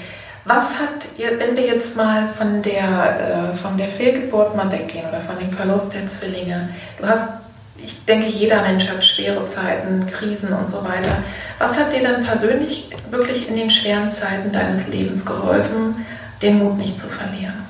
Was 0.45 0.77
hat 0.77 1.07
ihr, 1.17 1.39
wenn 1.39 1.55
wir 1.55 1.65
jetzt 1.65 1.95
mal 1.95 2.27
von 2.37 2.61
der, 2.61 3.51
äh, 3.53 3.55
von 3.55 3.77
der 3.77 3.87
Fehlgeburt 3.87 4.55
mal 4.55 4.69
weggehen 4.71 5.07
oder 5.07 5.21
von 5.21 5.37
dem 5.39 5.51
Verlust 5.51 5.93
der 5.93 6.07
Zwillinge, 6.07 6.69
du 6.99 7.07
hast 7.07 7.29
ich 7.77 8.05
denke, 8.05 8.27
jeder 8.27 8.61
Mensch 8.61 8.87
hat 8.87 9.03
schwere 9.03 9.45
Zeiten, 9.45 10.07
Krisen 10.09 10.53
und 10.53 10.69
so 10.69 10.83
weiter. 10.85 11.17
Was 11.59 11.77
hat 11.77 11.91
dir 11.91 12.01
dann 12.01 12.23
persönlich 12.23 12.89
wirklich 13.09 13.49
in 13.49 13.55
den 13.55 13.69
schweren 13.69 14.09
Zeiten 14.09 14.53
deines 14.53 14.87
Lebens 14.87 15.25
geholfen, 15.25 16.05
den 16.41 16.59
Mut 16.59 16.77
nicht 16.77 16.99
zu 16.99 17.07
verlieren? 17.07 17.65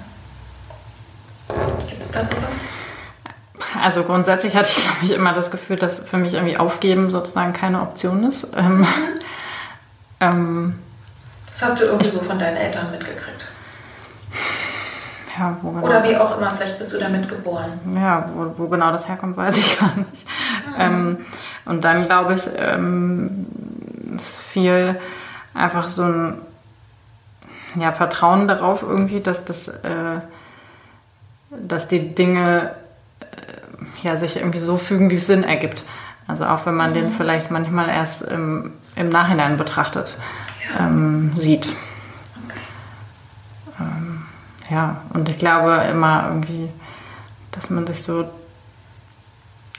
Gibt 1.90 2.04
es 2.04 2.12
da 2.12 2.20
sowas? 2.20 2.73
Also 3.82 4.04
grundsätzlich 4.04 4.56
hatte 4.56 4.70
ich, 4.70 4.84
glaube 4.84 4.98
ich, 5.04 5.12
immer 5.12 5.34
das 5.34 5.52
Gefühl, 5.52 5.76
dass 5.78 6.00
für 6.02 6.18
mich 6.18 6.34
irgendwie 6.34 6.58
Aufgeben 6.58 7.10
sozusagen 7.10 7.54
keine 7.54 7.82
Option 7.82 8.24
ist. 8.24 8.48
Ähm, 8.56 8.80
mhm. 8.80 8.88
ähm, 10.20 10.80
das 11.52 11.64
hast 11.64 11.80
du 11.80 11.86
irgendwie 11.86 12.10
so 12.10 12.20
von 12.20 12.40
deinen 12.40 12.58
Eltern 12.58 12.90
mitgekriegt? 12.92 13.46
Ja, 15.38 15.58
wo 15.62 15.72
genau, 15.72 15.86
Oder 15.86 16.04
wie 16.04 16.16
auch 16.16 16.38
immer, 16.38 16.52
vielleicht 16.52 16.78
bist 16.78 16.94
du 16.94 17.00
damit 17.00 17.28
geboren. 17.28 17.80
Ja, 17.96 18.30
wo, 18.36 18.58
wo 18.58 18.68
genau 18.68 18.92
das 18.92 19.08
herkommt, 19.08 19.36
weiß 19.36 19.58
ich 19.58 19.80
gar 19.80 19.96
nicht. 19.96 20.26
Mhm. 20.68 20.74
Ähm, 20.80 21.26
und 21.66 21.84
dann 21.84 22.06
glaube 22.06 22.34
ich, 22.34 22.50
ähm, 22.58 23.48
ist 24.16 24.42
viel 24.42 25.00
einfach 25.54 25.90
so 25.90 26.04
ein 26.04 26.38
ja, 27.76 27.92
Vertrauen 27.92 28.48
darauf 28.48 28.84
irgendwie, 28.84 29.22
dass, 29.22 29.44
das, 29.46 29.68
äh, 29.68 30.20
dass 31.50 31.88
die 31.88 32.14
Dinge 32.14 32.76
ja, 34.04 34.18
sich 34.18 34.38
irgendwie 34.38 34.60
so 34.60 34.78
fügen, 34.78 35.10
wie 35.10 35.16
es 35.16 35.28
Sinn 35.28 35.44
ergibt. 35.44 35.84
Also 36.28 36.46
auch 36.46 36.66
wenn 36.66 36.76
man 36.76 36.92
mhm. 36.92 36.96
den 36.96 37.12
vielleicht 37.12 37.52
manchmal 37.52 37.90
erst 37.90 38.22
im, 38.22 38.72
im 38.96 39.10
Nachhinein 39.10 39.58
betrachtet, 39.58 40.18
ja. 40.78 40.88
ähm, 40.88 41.32
sieht 41.36 41.74
ja, 44.74 45.02
und 45.14 45.30
ich 45.30 45.38
glaube 45.38 45.84
immer 45.90 46.26
irgendwie, 46.30 46.70
dass 47.52 47.70
man 47.70 47.86
sich 47.86 48.02
so 48.02 48.26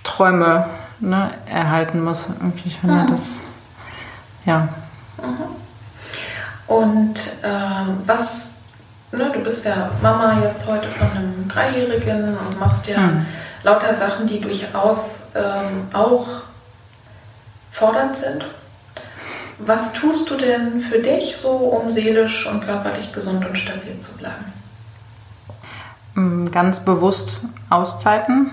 Träume 0.02 0.66
ne, 1.00 1.30
erhalten 1.46 2.04
muss. 2.04 2.28
Irgendwie, 2.28 2.68
ich 2.68 2.78
finde 2.78 3.02
mhm. 3.02 3.06
das, 3.08 3.40
ja. 4.44 4.68
Mhm. 5.18 5.54
Und 6.66 7.14
ähm, 7.42 7.98
was, 8.06 8.50
ne, 9.12 9.30
du 9.32 9.40
bist 9.40 9.64
ja 9.64 9.90
Mama 10.02 10.38
jetzt 10.42 10.66
heute 10.66 10.88
von 10.88 11.08
einem 11.10 11.48
Dreijährigen 11.48 12.36
und 12.36 12.60
machst 12.60 12.86
ja 12.86 12.98
mhm. 12.98 13.26
Lauter 13.64 13.92
Sachen, 13.94 14.26
die 14.26 14.40
durchaus 14.40 15.20
ähm, 15.34 15.88
auch 15.92 16.26
fordernd 17.72 18.16
sind. 18.16 18.46
Was 19.58 19.92
tust 19.92 20.30
du 20.30 20.36
denn 20.36 20.80
für 20.80 20.98
dich 20.98 21.36
so, 21.36 21.50
um 21.50 21.90
seelisch 21.90 22.46
und 22.46 22.64
körperlich 22.64 23.12
gesund 23.12 23.44
und 23.46 23.58
stabil 23.58 23.98
zu 24.00 24.16
bleiben? 24.16 24.52
Mm, 26.14 26.50
ganz 26.50 26.80
bewusst 26.80 27.42
Auszeiten 27.70 28.50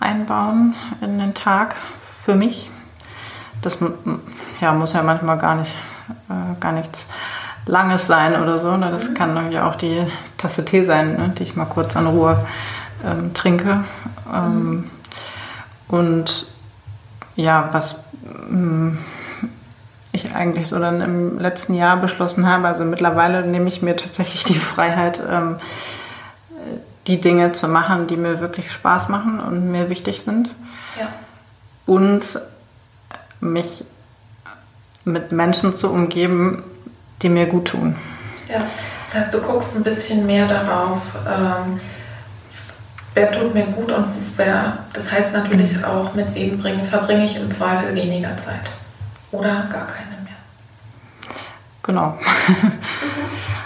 einbauen 0.00 0.74
in 1.00 1.18
den 1.18 1.34
Tag 1.34 1.76
für 2.24 2.34
mich. 2.34 2.70
Das 3.62 3.78
ja, 4.60 4.72
muss 4.72 4.92
ja 4.92 5.02
manchmal 5.02 5.38
gar 5.38 5.54
nicht 5.54 5.76
äh, 6.28 6.60
gar 6.60 6.72
nichts 6.72 7.08
Langes 7.66 8.06
sein 8.06 8.40
oder 8.40 8.58
so. 8.58 8.76
Ne? 8.76 8.90
Das 8.90 9.10
mhm. 9.10 9.14
kann 9.14 9.36
irgendwie 9.36 9.58
auch 9.58 9.76
die 9.76 10.06
Tasse 10.38 10.64
Tee 10.64 10.84
sein, 10.84 11.16
ne? 11.16 11.32
die 11.36 11.42
ich 11.42 11.56
mal 11.56 11.64
kurz 11.66 11.96
an 11.96 12.06
Ruhe 12.06 12.46
ähm, 13.04 13.34
trinke. 13.34 13.84
Ähm. 14.32 14.90
Und 15.88 16.48
ja, 17.36 17.68
was 17.72 18.02
ähm, 18.48 18.98
ich 20.12 20.34
eigentlich 20.34 20.68
so 20.68 20.78
dann 20.78 21.00
im 21.00 21.38
letzten 21.38 21.74
Jahr 21.74 21.96
beschlossen 21.98 22.46
habe, 22.46 22.66
also 22.66 22.84
mittlerweile 22.84 23.46
nehme 23.46 23.68
ich 23.68 23.82
mir 23.82 23.96
tatsächlich 23.96 24.44
die 24.44 24.58
Freiheit, 24.58 25.22
ähm, 25.30 25.56
die 27.06 27.20
Dinge 27.20 27.52
zu 27.52 27.68
machen, 27.68 28.06
die 28.06 28.16
mir 28.16 28.40
wirklich 28.40 28.72
Spaß 28.72 29.08
machen 29.08 29.38
und 29.38 29.70
mir 29.70 29.90
wichtig 29.90 30.22
sind. 30.22 30.50
Ja. 30.98 31.08
Und 31.86 32.40
mich 33.40 33.84
mit 35.04 35.30
Menschen 35.30 35.72
zu 35.74 35.90
umgeben, 35.90 36.64
die 37.22 37.28
mir 37.28 37.46
gut 37.46 37.68
tun. 37.68 37.96
Ja, 38.48 38.60
das 39.06 39.14
heißt, 39.14 39.34
du 39.34 39.40
guckst 39.40 39.76
ein 39.76 39.84
bisschen 39.84 40.26
mehr 40.26 40.48
darauf, 40.48 41.00
ähm, 41.28 41.80
wer 43.16 43.32
tut 43.32 43.54
mir 43.54 43.64
gut 43.64 43.90
und 43.90 44.04
wer, 44.36 44.78
das 44.92 45.10
heißt 45.10 45.32
natürlich 45.32 45.82
auch, 45.82 46.14
mit 46.14 46.32
wem 46.34 46.58
bringe, 46.58 46.84
verbringe 46.84 47.24
ich 47.24 47.36
im 47.36 47.50
Zweifel 47.50 47.96
weniger 47.96 48.36
Zeit 48.36 48.70
oder 49.32 49.64
gar 49.72 49.86
keine 49.86 50.22
mehr. 50.22 50.36
Genau. 51.82 52.18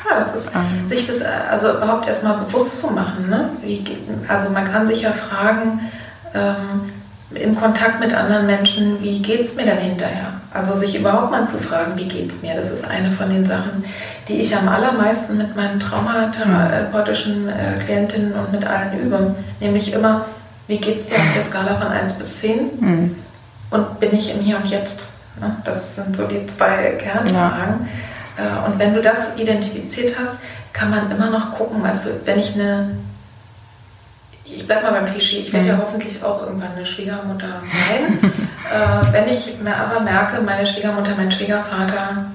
Ja, 0.08 0.18
das 0.18 0.34
ist, 0.34 0.50
ähm. 0.56 0.88
sich 0.88 1.06
das 1.06 1.22
also 1.22 1.76
überhaupt 1.76 2.08
erstmal 2.08 2.38
bewusst 2.38 2.80
zu 2.80 2.92
machen. 2.92 3.28
Ne? 3.28 3.50
Wie, 3.62 3.84
also 4.26 4.50
man 4.50 4.68
kann 4.68 4.88
sich 4.88 5.02
ja 5.02 5.12
fragen, 5.12 5.88
ähm, 6.34 6.90
im 7.32 7.54
Kontakt 7.54 8.00
mit 8.00 8.12
anderen 8.12 8.46
Menschen, 8.46 9.00
wie 9.02 9.22
geht 9.22 9.42
es 9.42 9.54
mir 9.54 9.66
denn 9.66 9.78
hinterher? 9.78 10.39
Also 10.52 10.76
sich 10.76 10.96
überhaupt 10.96 11.30
mal 11.30 11.46
zu 11.46 11.58
fragen, 11.58 11.92
wie 11.96 12.08
geht 12.08 12.30
es 12.30 12.42
mir? 12.42 12.54
Das 12.54 12.70
ist 12.70 12.84
eine 12.84 13.12
von 13.12 13.30
den 13.30 13.46
Sachen, 13.46 13.84
die 14.26 14.40
ich 14.40 14.56
am 14.56 14.68
allermeisten 14.68 15.38
mit 15.38 15.54
meinen 15.54 15.78
traumatherapeutischen 15.78 17.48
äh, 17.48 17.78
Klientinnen 17.84 18.32
und 18.32 18.50
mit 18.52 18.66
allen 18.66 18.98
übe. 18.98 19.36
Nämlich 19.60 19.92
immer, 19.92 20.26
wie 20.66 20.78
geht 20.78 20.98
es 20.98 21.06
dir 21.06 21.16
auf 21.16 21.32
der 21.34 21.44
Skala 21.44 21.76
von 21.76 21.88
1 21.88 22.14
bis 22.14 22.40
10? 22.40 22.58
Mhm. 22.80 23.16
Und 23.70 24.00
bin 24.00 24.12
ich 24.12 24.34
im 24.34 24.40
Hier 24.40 24.56
und 24.56 24.66
Jetzt? 24.66 25.06
Ne? 25.40 25.56
Das 25.64 25.94
sind 25.94 26.16
so 26.16 26.26
die 26.26 26.44
zwei 26.48 26.96
Kernfragen. 26.98 27.88
Ja. 28.36 28.66
Äh, 28.66 28.68
und 28.68 28.78
wenn 28.78 28.94
du 28.94 29.02
das 29.02 29.36
identifiziert 29.36 30.16
hast, 30.20 30.38
kann 30.72 30.90
man 30.90 31.10
immer 31.10 31.30
noch 31.30 31.54
gucken, 31.54 31.82
weißt 31.82 32.06
du, 32.06 32.10
wenn 32.24 32.38
ich 32.38 32.54
eine, 32.54 32.90
ich 34.52 34.66
bleibe 34.66 34.82
mal 34.82 34.92
beim 34.92 35.06
Klischee, 35.06 35.40
ich 35.40 35.52
werde 35.52 35.66
mhm. 35.66 35.70
ja 35.72 35.78
hoffentlich 35.84 36.22
auch 36.22 36.42
irgendwann 36.42 36.72
eine 36.76 36.86
Schwiegermutter 36.86 37.62
sein. 37.88 38.32
äh, 38.72 39.12
wenn 39.12 39.28
ich 39.28 39.58
mir 39.60 39.76
aber 39.76 40.00
merke, 40.00 40.40
meine 40.42 40.66
Schwiegermutter, 40.66 41.14
mein 41.16 41.30
Schwiegervater, 41.30 42.26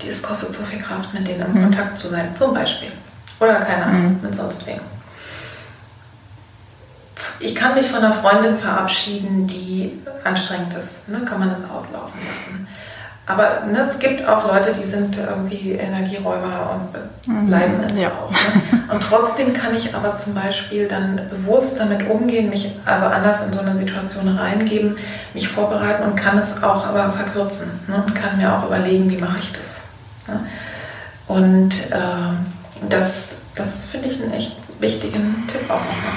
die, 0.00 0.08
es 0.08 0.22
kostet 0.22 0.54
so 0.54 0.62
viel 0.62 0.80
Kraft, 0.80 1.12
mit 1.14 1.26
denen 1.26 1.46
im 1.46 1.54
mhm. 1.54 1.62
Kontakt 1.62 1.98
zu 1.98 2.08
sein, 2.08 2.34
zum 2.36 2.54
Beispiel. 2.54 2.90
Oder 3.40 3.56
keine 3.56 3.84
Ahnung, 3.84 4.02
mhm. 4.14 4.20
mit 4.22 4.36
sonst 4.36 4.66
wem. 4.66 4.80
Ich 7.40 7.54
kann 7.54 7.74
mich 7.74 7.86
von 7.86 8.04
einer 8.04 8.12
Freundin 8.12 8.56
verabschieden, 8.56 9.46
die 9.46 9.98
anstrengend 10.24 10.74
ist. 10.74 11.08
Ne? 11.08 11.24
Kann 11.24 11.40
man 11.40 11.50
das 11.50 11.70
auslaufen 11.70 12.20
lassen. 12.30 12.68
Aber 13.24 13.62
ne, 13.70 13.86
es 13.88 14.00
gibt 14.00 14.26
auch 14.26 14.48
Leute, 14.48 14.72
die 14.72 14.84
sind 14.84 15.16
irgendwie 15.16 15.72
Energieräuber 15.72 16.80
und 17.26 17.32
mhm. 17.32 17.46
bleiben 17.46 17.74
es 17.86 17.96
ja. 17.96 18.08
auch. 18.08 18.30
Ne? 18.30 18.82
Und 18.92 19.02
trotzdem 19.08 19.54
kann 19.54 19.76
ich 19.76 19.94
aber 19.94 20.16
zum 20.16 20.34
Beispiel 20.34 20.88
dann 20.88 21.20
bewusst 21.30 21.78
damit 21.78 22.10
umgehen, 22.10 22.50
mich 22.50 22.74
also 22.84 23.06
anders 23.06 23.46
in 23.46 23.52
so 23.52 23.60
eine 23.60 23.76
Situation 23.76 24.36
reingeben, 24.36 24.96
mich 25.34 25.48
vorbereiten 25.48 26.02
und 26.02 26.16
kann 26.16 26.36
es 26.36 26.62
auch 26.64 26.84
aber 26.84 27.12
verkürzen 27.12 27.70
ne? 27.86 28.02
und 28.04 28.14
kann 28.14 28.38
mir 28.38 28.52
auch 28.52 28.66
überlegen, 28.66 29.08
wie 29.08 29.18
mache 29.18 29.38
ich 29.40 29.52
das. 29.52 29.84
Ne? 30.26 30.40
Und 31.28 31.92
äh, 31.92 32.88
das, 32.88 33.42
das 33.54 33.84
finde 33.84 34.08
ich 34.08 34.20
einen 34.20 34.32
echt 34.32 34.56
wichtigen 34.80 35.46
Tipp 35.46 35.62
auch 35.70 35.80
nochmal. 35.80 36.12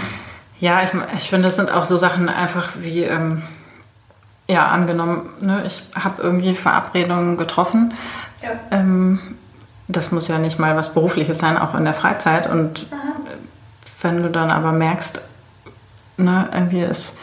Ja, 0.59 0.83
ich, 0.83 0.89
ich 1.17 1.29
finde, 1.29 1.49
das 1.49 1.55
sind 1.55 1.69
auch 1.69 1.85
so 1.85 1.97
Sachen 1.97 2.29
einfach 2.29 2.71
wie, 2.79 3.03
ähm, 3.03 3.43
ja, 4.47 4.67
angenommen, 4.67 5.29
ne, 5.39 5.63
ich 5.65 5.83
habe 5.95 6.21
irgendwie 6.21 6.53
Verabredungen 6.55 7.37
getroffen. 7.37 7.93
Ja. 8.41 8.49
Ähm, 8.71 9.19
das 9.87 10.11
muss 10.11 10.27
ja 10.27 10.37
nicht 10.37 10.59
mal 10.59 10.75
was 10.75 10.93
Berufliches 10.93 11.39
sein, 11.39 11.57
auch 11.57 11.75
in 11.75 11.83
der 11.83 11.93
Freizeit. 11.93 12.49
Und 12.49 12.87
Aha. 12.91 12.97
wenn 14.01 14.21
du 14.21 14.29
dann 14.29 14.51
aber 14.51 14.71
merkst, 14.71 15.21
ne, 16.17 16.47
irgendwie 16.51 16.81
es, 16.81 17.13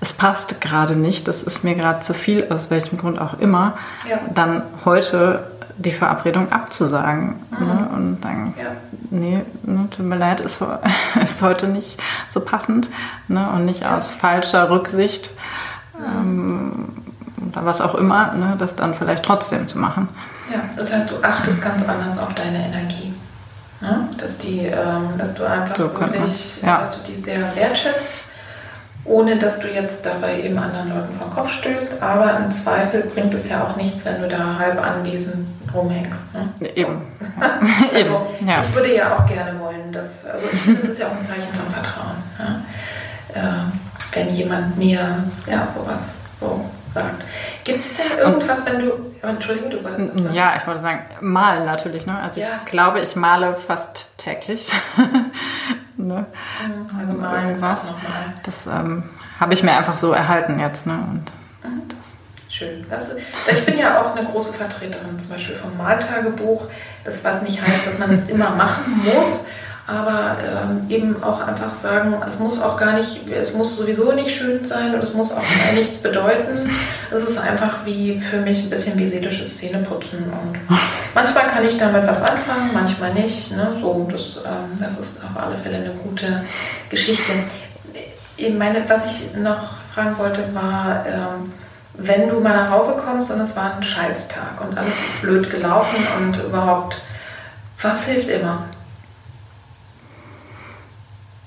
es 0.00 0.12
passt 0.12 0.60
gerade 0.60 0.96
nicht, 0.96 1.28
das 1.28 1.42
ist 1.42 1.64
mir 1.64 1.74
gerade 1.74 2.00
zu 2.00 2.14
viel, 2.14 2.46
aus 2.50 2.70
welchem 2.70 2.98
Grund 2.98 3.20
auch 3.20 3.38
immer, 3.38 3.76
ja. 4.08 4.18
dann 4.32 4.62
heute 4.84 5.50
die 5.76 5.92
Verabredung 5.92 6.52
abzusagen 6.52 7.36
ne? 7.58 7.88
und 7.94 8.22
sagen, 8.22 8.54
ja. 8.60 8.72
nee, 9.10 9.40
ne, 9.62 9.88
tut 9.90 10.04
mir 10.04 10.16
leid, 10.16 10.40
ist, 10.40 10.60
ist 11.22 11.42
heute 11.42 11.68
nicht 11.68 12.00
so 12.28 12.40
passend 12.40 12.90
ne? 13.28 13.48
und 13.50 13.64
nicht 13.64 13.86
aus 13.86 14.10
falscher 14.10 14.68
Rücksicht 14.68 15.30
ähm, 16.04 16.88
oder 17.50 17.64
was 17.64 17.80
auch 17.80 17.94
immer, 17.94 18.32
ne? 18.32 18.54
das 18.58 18.76
dann 18.76 18.94
vielleicht 18.94 19.24
trotzdem 19.24 19.66
zu 19.66 19.78
machen. 19.78 20.08
Ja, 20.50 20.60
das 20.76 20.92
heißt, 20.92 21.10
du 21.10 21.22
achtest 21.22 21.62
ganz 21.62 21.86
anders 21.86 22.18
auf 22.18 22.34
deine 22.34 22.66
Energie. 22.66 23.14
Ne? 23.80 24.08
Dass, 24.18 24.38
die, 24.38 24.66
ähm, 24.66 25.16
dass 25.16 25.34
du 25.34 25.44
einfach 25.44 25.74
so 25.76 25.84
wirklich, 25.98 26.60
ja. 26.62 26.80
dass 26.80 26.90
du 26.92 27.12
die 27.12 27.18
sehr 27.18 27.54
wertschätzt 27.56 28.24
ohne 29.04 29.36
dass 29.36 29.60
du 29.60 29.68
jetzt 29.68 30.04
dabei 30.04 30.42
eben 30.42 30.58
anderen 30.58 30.90
Leuten 30.90 31.18
vom 31.18 31.30
Kopf 31.30 31.50
stößt. 31.50 32.02
Aber 32.02 32.38
im 32.38 32.52
Zweifel 32.52 33.02
bringt 33.02 33.34
es 33.34 33.48
ja 33.48 33.64
auch 33.64 33.76
nichts, 33.76 34.04
wenn 34.04 34.20
du 34.20 34.28
da 34.28 34.58
halb 34.58 34.80
anwesend 34.84 35.48
rumhängst. 35.74 36.20
Ne? 36.34 36.68
Eben. 36.74 37.02
also, 37.94 38.26
ja. 38.46 38.60
Ich 38.60 38.74
würde 38.74 38.94
ja 38.94 39.16
auch 39.16 39.26
gerne 39.26 39.58
wollen, 39.58 39.92
dass, 39.92 40.26
also 40.26 40.46
ich 40.52 40.60
finde, 40.60 40.80
das 40.80 40.90
ist 40.90 41.00
ja 41.00 41.06
auch 41.06 41.16
ein 41.16 41.22
Zeichen 41.22 41.48
von 41.54 41.72
Vertrauen. 41.72 42.16
Ja? 42.38 43.40
Äh, 43.40 43.79
wenn 44.12 44.34
jemand 44.34 44.76
mir 44.76 45.24
ja, 45.46 45.68
sowas 45.74 46.14
so 46.38 46.68
sagt. 46.92 47.22
Gibt 47.64 47.84
es 47.84 47.96
denn 47.96 48.18
irgendwas, 48.18 48.66
wenn 48.66 48.80
du. 48.80 48.92
Entschuldige, 49.22 49.68
du 49.68 49.84
wolltest 49.84 50.14
das 50.14 50.22
sagen. 50.22 50.34
Ja, 50.34 50.56
ich 50.56 50.66
wollte 50.66 50.80
sagen, 50.80 51.04
malen 51.20 51.64
natürlich. 51.64 52.06
Ne? 52.06 52.18
Also 52.20 52.40
ja. 52.40 52.60
ich 52.64 52.70
glaube, 52.70 53.00
ich 53.00 53.16
male 53.16 53.54
fast 53.54 54.06
täglich. 54.16 54.70
ne? 55.96 56.26
Mhm, 56.66 56.98
also 56.98 57.12
malen 57.12 57.48
irgendwas. 57.48 57.92
Das 58.42 58.66
ähm, 58.66 59.04
habe 59.38 59.54
ich 59.54 59.62
mir 59.62 59.76
einfach 59.76 59.96
so 59.96 60.12
erhalten 60.12 60.58
jetzt. 60.58 60.86
Ne? 60.86 60.94
Und 60.94 61.24
mhm. 61.64 61.90
Schön. 62.60 62.84
Das, 62.90 63.14
ich 63.50 63.64
bin 63.64 63.78
ja 63.78 64.02
auch 64.02 64.14
eine 64.14 64.26
große 64.26 64.52
Vertreterin 64.52 65.18
zum 65.18 65.30
Beispiel 65.30 65.56
vom 65.56 65.78
Maltagebuch, 65.78 66.66
das 67.04 67.24
was 67.24 67.40
nicht 67.40 67.62
heißt, 67.62 67.86
dass 67.86 67.98
man 67.98 68.12
es 68.12 68.28
immer 68.28 68.50
machen 68.50 69.00
muss, 69.02 69.46
aber 69.90 70.36
ähm, 70.40 70.86
eben 70.88 71.22
auch 71.22 71.40
einfach 71.46 71.74
sagen, 71.74 72.14
es 72.28 72.38
muss 72.38 72.62
auch 72.62 72.76
gar 72.78 72.94
nicht, 72.94 73.28
es 73.28 73.54
muss 73.54 73.76
sowieso 73.76 74.12
nicht 74.12 74.30
schön 74.30 74.64
sein 74.64 74.94
und 74.94 75.02
es 75.02 75.12
muss 75.12 75.32
auch 75.32 75.42
nichts 75.74 75.98
bedeuten. 75.98 76.70
Es 77.10 77.24
ist 77.24 77.38
einfach 77.38 77.84
wie 77.84 78.20
für 78.20 78.38
mich 78.38 78.62
ein 78.62 78.70
bisschen 78.70 78.98
wie 78.98 79.08
seelisches 79.08 79.58
Zähneputzen 79.58 80.24
und 80.24 80.78
manchmal 81.14 81.48
kann 81.48 81.66
ich 81.66 81.76
damit 81.76 82.06
was 82.06 82.22
anfangen, 82.22 82.70
manchmal 82.72 83.12
nicht. 83.14 83.50
Ne? 83.56 83.76
So, 83.80 84.08
das, 84.10 84.38
ähm, 84.44 84.78
das 84.78 84.98
ist 84.98 85.16
auf 85.24 85.42
alle 85.42 85.56
Fälle 85.56 85.78
eine 85.78 85.90
gute 85.90 86.44
Geschichte. 86.88 87.32
Ich 88.36 88.54
meine, 88.54 88.84
was 88.88 89.06
ich 89.06 89.36
noch 89.36 89.74
fragen 89.92 90.16
wollte, 90.18 90.44
war, 90.54 91.04
ähm, 91.06 91.52
wenn 91.94 92.28
du 92.28 92.40
mal 92.40 92.54
nach 92.54 92.70
Hause 92.70 93.02
kommst 93.04 93.30
und 93.30 93.40
es 93.40 93.56
war 93.56 93.74
ein 93.76 93.82
Scheißtag 93.82 94.60
und 94.60 94.78
alles 94.78 94.92
ist 94.92 95.22
blöd 95.22 95.50
gelaufen 95.50 95.98
und 96.18 96.36
überhaupt, 96.36 97.02
was 97.82 98.04
hilft 98.04 98.28
immer? 98.28 98.64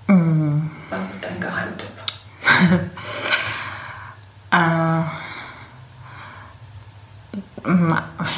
Mm. 0.07 0.69
Was 0.89 1.15
ist 1.15 1.23
dein 1.23 1.32
Geheimtipp? 1.43 1.89
äh, 4.51 5.01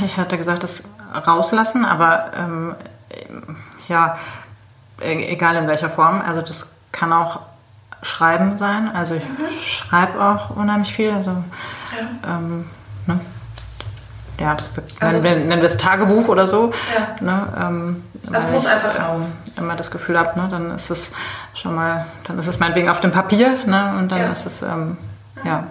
ich 0.06 0.18
hatte 0.18 0.38
gesagt, 0.38 0.64
das 0.64 0.84
rauslassen, 1.28 1.86
aber 1.86 2.32
ähm, 2.38 2.76
ja, 3.88 4.18
e-, 5.02 5.32
egal 5.32 5.56
in 5.56 5.68
welcher 5.68 5.90
Form. 5.90 6.22
Also 6.22 6.42
das 6.42 6.76
kann 6.92 7.14
auch 7.14 7.42
Schreiben 8.02 8.58
sein. 8.58 8.92
Also 8.94 9.16
ich 9.16 9.24
mhm. 9.24 9.50
schreibe 9.62 10.22
auch 10.24 10.52
unheimlich 10.52 10.94
viel. 10.94 11.12
Also 11.12 11.32
ja, 11.32 12.36
ähm, 12.36 12.70
ne? 13.08 13.20
Ja 14.40 14.58
also, 15.00 15.20
nennen, 15.20 15.50
wir 15.50 15.64
es 15.64 15.78
Tagebuch 15.78 16.28
oder 16.28 16.48
so. 16.48 16.72
Ja. 16.94 17.16
Ne? 17.26 17.48
Ähm, 17.60 18.04
das 18.32 18.52
muss 18.52 18.64
ich, 18.64 18.70
einfach 18.70 19.00
raus. 19.00 19.32
Ähm, 19.58 19.64
immer 19.64 19.76
das 19.76 19.92
Gefühl 19.92 20.18
habe, 20.18 20.40
ne? 20.40 20.48
dann 20.50 20.72
ist 20.72 20.90
es 20.90 21.12
schon 21.54 21.76
mal, 21.76 22.06
dann 22.26 22.40
ist 22.40 22.48
es 22.48 22.60
meinetwegen 22.60 22.90
auf 22.90 23.00
dem 23.00 23.12
Papier 23.12 23.60
ne? 23.66 23.94
und 23.98 24.12
dann 24.12 24.20
ja. 24.20 24.32
ist 24.32 24.46
es, 24.46 24.62
ähm, 24.62 24.98
ja. 25.44 25.64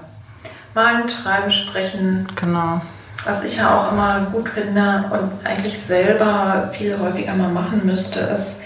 Malen, 0.74 1.08
schreiben, 1.08 1.50
sprechen. 1.52 2.26
Genau. 2.36 2.80
Was 3.24 3.44
ich 3.44 3.56
ja 3.56 3.76
auch 3.76 3.92
immer 3.92 4.20
gut 4.32 4.48
finde 4.50 5.04
und 5.10 5.46
eigentlich 5.46 5.80
selber 5.80 6.70
viel 6.72 6.98
häufiger 6.98 7.34
mal 7.34 7.48
machen 7.48 7.82
müsste, 7.84 8.20
ist, 8.20 8.60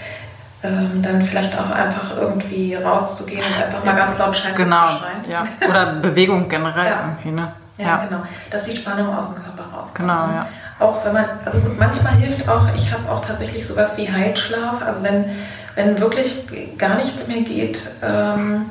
ähm, 0.61 1.01
dann 1.01 1.21
vielleicht 1.21 1.57
auch 1.57 1.69
einfach 1.71 2.17
irgendwie 2.17 2.75
rauszugehen 2.75 3.43
und 3.45 3.63
einfach 3.63 3.83
mal 3.85 3.95
ganz 3.95 4.17
laut 4.17 4.35
Scheiße 4.35 4.55
genau, 4.55 4.87
zu 4.87 4.97
schreien. 4.97 5.29
Ja. 5.29 5.43
Oder 5.69 5.93
Bewegung 5.93 6.49
generell 6.49 6.91
irgendwie, 7.23 7.31
ne? 7.31 7.53
Ja, 7.79 7.87
ja, 7.87 8.05
genau. 8.05 8.23
Dass 8.51 8.63
die 8.63 8.75
Spannung 8.75 9.15
aus 9.15 9.33
dem 9.33 9.35
Körper 9.35 9.63
rauskommt. 9.63 9.95
Genau, 9.95 10.27
ja. 10.27 10.47
Auch 10.79 11.03
wenn 11.05 11.13
man, 11.13 11.25
also 11.45 11.59
gut, 11.59 11.79
manchmal 11.79 12.13
hilft 12.13 12.47
auch, 12.47 12.67
ich 12.75 12.91
habe 12.91 13.09
auch 13.09 13.25
tatsächlich 13.25 13.65
sowas 13.65 13.91
wie 13.95 14.11
Heilschlaf. 14.11 14.81
Also 14.85 15.01
wenn, 15.01 15.25
wenn 15.75 15.99
wirklich 15.99 16.47
gar 16.77 16.95
nichts 16.95 17.27
mehr 17.27 17.41
geht, 17.41 17.89
ähm, 18.03 18.65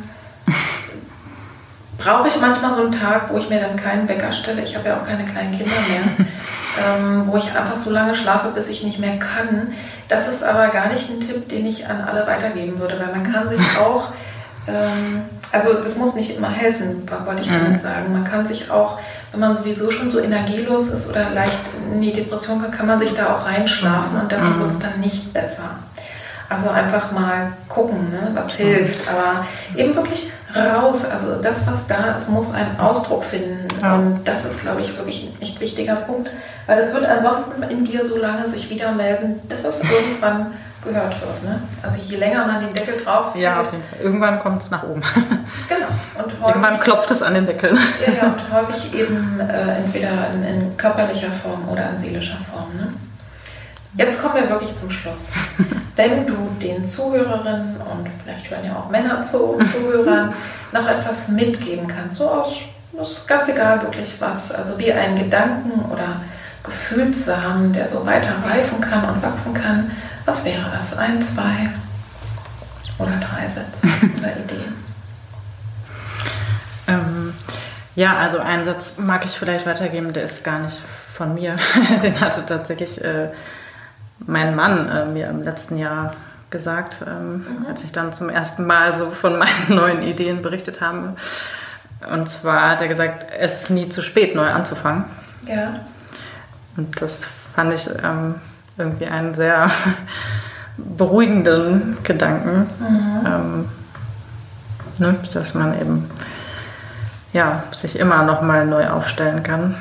brauche 1.98 2.28
ich 2.28 2.40
manchmal 2.40 2.74
so 2.74 2.82
einen 2.82 2.92
Tag, 2.92 3.32
wo 3.32 3.38
ich 3.38 3.48
mir 3.48 3.60
dann 3.60 3.76
keinen 3.76 4.08
Wecker 4.08 4.32
stelle. 4.32 4.62
Ich 4.62 4.76
habe 4.76 4.90
ja 4.90 4.96
auch 4.96 5.06
keine 5.06 5.24
kleinen 5.24 5.56
Kinder 5.56 5.76
mehr. 5.88 6.26
ähm, 6.84 7.24
wo 7.26 7.36
ich 7.36 7.54
einfach 7.54 7.78
so 7.78 7.90
lange 7.90 8.14
schlafe, 8.14 8.50
bis 8.50 8.68
ich 8.68 8.82
nicht 8.82 8.98
mehr 8.98 9.18
kann. 9.18 9.72
Das 10.08 10.28
ist 10.28 10.42
aber 10.42 10.68
gar 10.68 10.88
nicht 10.88 11.10
ein 11.10 11.20
Tipp, 11.20 11.48
den 11.48 11.66
ich 11.66 11.86
an 11.86 12.02
alle 12.02 12.26
weitergeben 12.26 12.78
würde, 12.78 12.98
weil 12.98 13.14
man 13.14 13.32
kann 13.32 13.48
sich 13.48 13.60
auch, 13.80 14.12
ähm, 14.66 15.22
also 15.52 15.74
das 15.74 15.96
muss 15.96 16.14
nicht 16.14 16.36
immer 16.36 16.50
helfen, 16.50 17.08
wollte 17.24 17.42
ich 17.42 17.48
damit 17.48 17.72
mhm. 17.72 17.78
sagen. 17.78 18.12
Man 18.12 18.24
kann 18.24 18.46
sich 18.46 18.70
auch, 18.70 18.98
wenn 19.32 19.40
man 19.40 19.56
sowieso 19.56 19.90
schon 19.90 20.10
so 20.10 20.18
energielos 20.20 20.88
ist 20.88 21.08
oder 21.08 21.30
leicht 21.30 21.58
in 21.92 22.02
die 22.02 22.12
Depression 22.12 22.60
kann, 22.60 22.70
kann 22.70 22.86
man 22.86 22.98
sich 22.98 23.14
da 23.14 23.34
auch 23.34 23.46
reinschlafen 23.46 24.20
und 24.20 24.30
davon 24.30 24.56
mhm. 24.56 24.60
wird 24.60 24.70
es 24.70 24.78
dann 24.78 25.00
nicht 25.00 25.32
besser. 25.32 25.70
Also 26.50 26.70
einfach 26.70 27.12
mal 27.12 27.52
gucken, 27.68 28.10
ne, 28.10 28.30
was 28.32 28.52
hilft. 28.52 29.06
Aber 29.06 29.44
eben 29.76 29.94
wirklich 29.94 30.30
raus. 30.56 31.04
Also 31.04 31.42
das, 31.42 31.66
was 31.66 31.86
da 31.86 32.16
ist, 32.16 32.30
muss 32.30 32.54
einen 32.54 32.80
Ausdruck 32.80 33.24
finden. 33.24 33.68
Ja. 33.82 33.96
Und 33.96 34.26
das 34.26 34.46
ist, 34.46 34.62
glaube 34.62 34.80
ich, 34.80 34.96
wirklich 34.96 35.24
ein 35.24 35.42
echt 35.42 35.60
wichtiger 35.60 35.96
Punkt. 35.96 36.30
Weil 36.66 36.78
es 36.78 36.94
wird 36.94 37.04
ansonsten 37.04 37.62
in 37.64 37.84
dir 37.84 38.06
so 38.06 38.16
lange 38.16 38.48
sich 38.48 38.70
wieder 38.70 38.92
melden, 38.92 39.40
bis 39.46 39.64
es 39.64 39.82
irgendwann 39.82 40.52
gehört 40.82 41.20
wird. 41.20 41.44
Ne? 41.44 41.60
Also 41.82 42.00
je 42.00 42.16
länger 42.16 42.46
man 42.46 42.60
den 42.60 42.74
Deckel 42.74 43.02
drauf 43.02 43.34
Ja, 43.34 43.60
auf 43.60 43.72
jeden 43.72 43.84
Fall. 43.84 44.00
Irgendwann 44.00 44.38
kommt 44.38 44.62
es 44.62 44.70
nach 44.70 44.82
oben. 44.82 45.02
Genau. 45.68 45.88
Und 46.24 46.32
häufig, 46.40 46.46
Irgendwann 46.46 46.80
klopft 46.80 47.10
es 47.10 47.22
an 47.22 47.34
den 47.34 47.46
Deckel. 47.46 47.76
Ja, 48.06 48.12
ja 48.12 48.32
und 48.32 48.52
häufig 48.52 48.94
eben 48.94 49.40
äh, 49.40 49.76
entweder 49.76 50.10
in, 50.32 50.44
in, 50.44 50.76
körperlicher 50.76 51.30
Form 51.30 51.68
oder 51.68 51.90
in 51.90 51.98
seelischer 51.98 52.38
Form. 52.50 52.76
Ne? 52.76 52.92
Jetzt 53.94 54.22
kommen 54.22 54.34
wir 54.34 54.48
wirklich 54.50 54.76
zum 54.76 54.90
Schluss. 54.90 55.32
Wenn 55.96 56.26
du 56.26 56.50
den 56.62 56.86
Zuhörerinnen 56.86 57.76
und 57.76 58.08
vielleicht 58.22 58.50
hören 58.50 58.64
ja 58.64 58.76
auch 58.76 58.88
Männer 58.90 59.24
zu, 59.24 59.58
Zuhörern 59.70 60.32
noch 60.72 60.88
etwas 60.88 61.28
mitgeben 61.28 61.86
kannst, 61.86 62.18
so 62.18 62.28
aus 62.28 62.52
ist 63.02 63.28
ganz 63.28 63.48
egal 63.48 63.82
wirklich 63.82 64.20
was, 64.20 64.52
also 64.52 64.78
wie 64.78 64.92
ein 64.92 65.16
Gedanken 65.16 65.90
oder 65.90 66.20
Gefühlssamen, 66.64 67.72
der 67.72 67.88
so 67.88 68.04
weiter 68.04 68.34
reifen 68.44 68.80
kann 68.80 69.04
und 69.08 69.22
wachsen 69.22 69.54
kann. 69.54 69.90
Was 70.28 70.44
wäre 70.44 70.70
das? 70.70 70.94
Ein, 70.94 71.22
zwei 71.22 71.70
oder 72.98 73.12
drei 73.12 73.48
Sätze 73.48 73.86
oder 74.18 74.36
Ideen? 74.36 74.74
Ähm, 76.86 77.32
ja, 77.94 78.14
also 78.18 78.38
einen 78.38 78.66
Satz 78.66 78.98
mag 78.98 79.24
ich 79.24 79.30
vielleicht 79.30 79.64
weitergeben, 79.64 80.12
der 80.12 80.24
ist 80.24 80.44
gar 80.44 80.58
nicht 80.58 80.82
von 81.14 81.32
mir. 81.32 81.56
Den 82.02 82.20
hatte 82.20 82.44
tatsächlich 82.44 83.02
äh, 83.02 83.30
mein 84.18 84.54
Mann 84.54 84.90
äh, 84.90 85.06
mir 85.06 85.28
im 85.28 85.42
letzten 85.42 85.78
Jahr 85.78 86.10
gesagt, 86.50 86.98
ähm, 87.06 87.36
mhm. 87.36 87.66
als 87.66 87.82
ich 87.82 87.92
dann 87.92 88.12
zum 88.12 88.28
ersten 88.28 88.66
Mal 88.66 88.94
so 88.94 89.10
von 89.10 89.38
meinen 89.38 89.68
neuen 89.70 90.02
Ideen 90.02 90.42
berichtet 90.42 90.82
habe. 90.82 91.16
Und 92.12 92.28
zwar 92.28 92.72
hat 92.72 92.82
er 92.82 92.88
gesagt, 92.88 93.24
es 93.38 93.62
ist 93.62 93.70
nie 93.70 93.88
zu 93.88 94.02
spät, 94.02 94.34
neu 94.34 94.50
anzufangen. 94.50 95.04
Ja. 95.46 95.80
Und 96.76 97.00
das 97.00 97.26
fand 97.54 97.72
ich 97.72 97.88
ähm, 98.04 98.34
irgendwie 98.78 99.06
einen 99.06 99.34
sehr 99.34 99.70
beruhigenden 100.76 101.98
Gedanken, 102.04 102.66
mhm. 102.78 103.26
ähm, 103.26 103.64
ne, 104.98 105.16
dass 105.32 105.54
man 105.54 105.78
eben 105.80 106.10
ja, 107.32 107.64
sich 107.72 107.98
immer 107.98 108.22
noch 108.22 108.40
mal 108.42 108.66
neu 108.66 108.88
aufstellen 108.88 109.42
kann. 109.42 109.74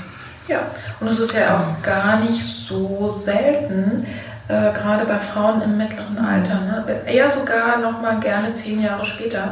Ja, 0.48 0.60
und 1.00 1.08
es 1.08 1.20
ist 1.20 1.34
ja 1.34 1.58
auch 1.58 1.84
gar 1.84 2.20
nicht 2.20 2.44
so 2.44 3.10
selten, 3.10 4.06
äh, 4.48 4.72
gerade 4.72 5.06
bei 5.06 5.20
Frauen 5.20 5.62
im 5.62 5.78
mittleren 5.78 6.18
Alter. 6.18 6.56
Ne? 6.62 7.02
Eher 7.06 7.30
sogar 7.30 7.80
noch 7.80 8.02
mal 8.02 8.20
gerne 8.20 8.54
zehn 8.56 8.82
Jahre 8.82 9.06
später, 9.06 9.52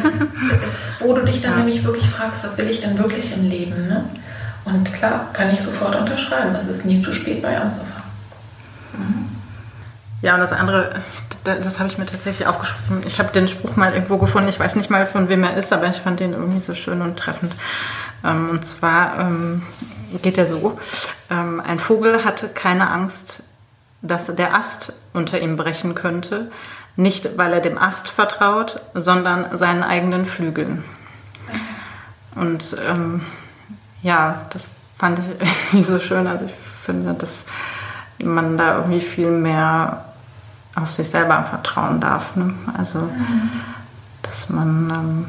wo 1.00 1.14
du 1.14 1.24
dich 1.24 1.40
dann 1.40 1.52
ja. 1.52 1.58
nämlich 1.58 1.84
wirklich 1.84 2.08
fragst, 2.08 2.44
was 2.44 2.58
will 2.58 2.68
ich 2.68 2.80
denn 2.80 2.98
wirklich 2.98 3.34
im 3.34 3.48
Leben? 3.48 3.88
Ne? 3.88 4.04
Und 4.64 4.92
klar, 4.92 5.28
kann 5.32 5.50
ich 5.52 5.62
sofort 5.62 5.96
unterschreiben, 5.96 6.54
es 6.54 6.68
ist 6.68 6.84
nie 6.84 7.02
zu 7.02 7.12
spät, 7.12 7.42
neu 7.42 7.56
anzufangen. 7.56 7.99
Ja, 10.22 10.34
und 10.34 10.40
das 10.40 10.52
andere, 10.52 11.02
das 11.44 11.78
habe 11.78 11.88
ich 11.88 11.96
mir 11.96 12.06
tatsächlich 12.06 12.46
aufgeschrieben. 12.46 13.02
Ich 13.06 13.18
habe 13.18 13.32
den 13.32 13.48
Spruch 13.48 13.76
mal 13.76 13.94
irgendwo 13.94 14.18
gefunden. 14.18 14.48
Ich 14.48 14.60
weiß 14.60 14.76
nicht 14.76 14.90
mal, 14.90 15.06
von 15.06 15.28
wem 15.28 15.44
er 15.44 15.56
ist, 15.56 15.72
aber 15.72 15.88
ich 15.88 15.96
fand 15.96 16.20
den 16.20 16.32
irgendwie 16.32 16.60
so 16.60 16.74
schön 16.74 17.00
und 17.00 17.18
treffend. 17.18 17.54
Ähm, 18.22 18.50
und 18.50 18.64
zwar 18.64 19.18
ähm, 19.18 19.62
geht 20.22 20.36
er 20.36 20.46
so: 20.46 20.78
ähm, 21.30 21.62
Ein 21.66 21.78
Vogel 21.78 22.24
hatte 22.24 22.48
keine 22.48 22.90
Angst 22.90 23.44
dass 24.02 24.34
der 24.34 24.54
Ast 24.54 24.94
unter 25.12 25.40
ihm 25.40 25.56
brechen 25.56 25.94
könnte, 25.94 26.50
nicht 26.96 27.36
weil 27.36 27.52
er 27.52 27.60
dem 27.60 27.78
Ast 27.78 28.08
vertraut, 28.08 28.80
sondern 28.94 29.56
seinen 29.56 29.82
eigenen 29.82 30.26
Flügeln. 30.26 30.84
Und 32.34 32.76
ähm, 32.86 33.22
ja, 34.02 34.46
das 34.50 34.66
fand 34.96 35.18
ich 35.18 35.24
irgendwie 35.66 35.84
so 35.84 35.98
schön. 35.98 36.26
Also 36.26 36.46
ich 36.46 36.54
finde, 36.84 37.14
dass 37.14 37.44
man 38.24 38.56
da 38.56 38.76
irgendwie 38.76 39.00
viel 39.00 39.30
mehr 39.30 40.04
auf 40.74 40.92
sich 40.92 41.08
selber 41.08 41.42
vertrauen 41.42 42.00
darf. 42.00 42.36
Ne? 42.36 42.54
Also, 42.76 42.98
mhm. 42.98 43.50
dass 44.22 44.48
man 44.48 44.90
ähm, 44.90 45.26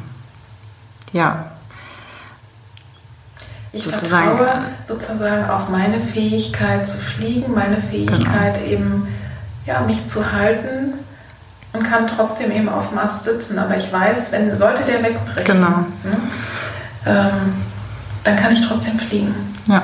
ja 1.13 1.45
ich 3.73 3.84
sozusagen, 3.84 4.38
vertraue 4.38 4.65
sozusagen 4.88 5.49
auf 5.49 5.69
meine 5.69 5.99
Fähigkeit 5.99 6.85
zu 6.85 6.97
fliegen, 6.97 7.53
meine 7.53 7.77
Fähigkeit 7.77 8.55
genau. 8.55 8.68
eben, 8.68 9.07
ja, 9.65 9.81
mich 9.81 10.07
zu 10.07 10.31
halten 10.31 10.93
und 11.73 11.84
kann 11.84 12.07
trotzdem 12.07 12.51
eben 12.51 12.68
auf 12.68 12.89
dem 12.89 12.97
Ast 12.97 13.23
sitzen. 13.23 13.57
Aber 13.59 13.77
ich 13.77 13.91
weiß, 13.91 14.31
wenn 14.31 14.57
sollte 14.57 14.84
der 14.84 15.03
wegbrechen, 15.03 15.45
genau. 15.45 15.85
ne, 16.03 16.18
ähm, 17.05 17.53
dann 18.23 18.35
kann 18.35 18.53
ich 18.53 18.68
trotzdem 18.68 18.99
fliegen. 18.99 19.34
Ja. 19.68 19.84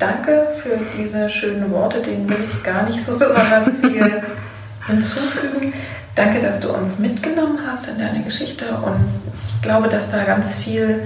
Danke 0.00 0.46
für 0.62 0.78
diese 0.96 1.28
schönen 1.28 1.70
Worte, 1.70 2.00
denen 2.00 2.26
will 2.26 2.38
ich 2.42 2.62
gar 2.62 2.84
nicht 2.84 3.04
so 3.04 3.18
besonders 3.18 3.68
viel 3.82 4.22
hinzufügen. 4.86 5.74
Danke, 6.14 6.40
dass 6.40 6.58
du 6.58 6.70
uns 6.70 6.98
mitgenommen 6.98 7.58
hast 7.70 7.86
in 7.86 7.98
deine 7.98 8.22
Geschichte 8.22 8.64
und 8.76 8.96
ich 9.46 9.60
glaube, 9.60 9.88
dass 9.88 10.10
da 10.10 10.24
ganz 10.24 10.56
viel 10.56 11.02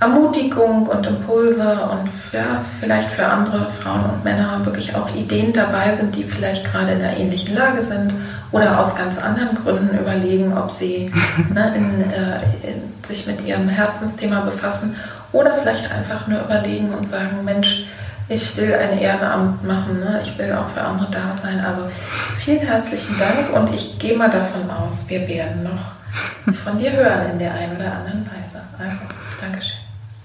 Ermutigung 0.00 0.86
und 0.86 1.06
Impulse 1.06 1.78
und 1.92 2.10
ja, 2.32 2.64
vielleicht 2.80 3.10
für 3.10 3.26
andere 3.26 3.70
Frauen 3.70 4.04
und 4.14 4.24
Männer 4.24 4.62
wirklich 4.64 4.96
auch 4.96 5.14
Ideen 5.14 5.52
dabei 5.52 5.94
sind, 5.94 6.16
die 6.16 6.24
vielleicht 6.24 6.64
gerade 6.64 6.92
in 6.92 7.02
einer 7.02 7.14
ähnlichen 7.14 7.54
Lage 7.54 7.82
sind 7.82 8.14
oder 8.50 8.80
aus 8.80 8.96
ganz 8.96 9.18
anderen 9.18 9.56
Gründen 9.62 9.96
überlegen, 9.98 10.56
ob 10.56 10.70
sie 10.70 11.12
ne, 11.54 11.74
in, 11.76 12.10
äh, 12.10 12.40
in, 12.66 13.06
sich 13.06 13.26
mit 13.26 13.42
ihrem 13.42 13.68
Herzensthema 13.68 14.40
befassen 14.40 14.96
oder 15.32 15.52
vielleicht 15.58 15.92
einfach 15.92 16.26
nur 16.28 16.40
überlegen 16.40 16.94
und 16.94 17.06
sagen, 17.06 17.44
Mensch, 17.44 17.86
ich 18.34 18.56
will 18.56 18.74
ein 18.74 18.98
Ehrenamt 18.98 19.64
machen, 19.64 20.00
ne? 20.00 20.20
ich 20.24 20.36
will 20.38 20.52
auch 20.52 20.68
für 20.70 20.80
andere 20.80 21.10
da 21.10 21.36
sein. 21.36 21.60
Also 21.64 21.90
vielen 22.38 22.60
herzlichen 22.60 23.16
Dank 23.18 23.52
und 23.54 23.74
ich 23.74 23.98
gehe 23.98 24.16
mal 24.16 24.30
davon 24.30 24.70
aus, 24.70 25.04
wir 25.08 25.26
werden 25.28 25.62
noch 25.62 26.54
von 26.64 26.78
dir 26.78 26.92
hören 26.92 27.30
in 27.32 27.38
der 27.38 27.54
einen 27.54 27.76
oder 27.76 27.92
anderen 27.92 28.26
Weise. 28.26 28.62
Also, 28.78 29.02
Dankeschön. 29.40 29.78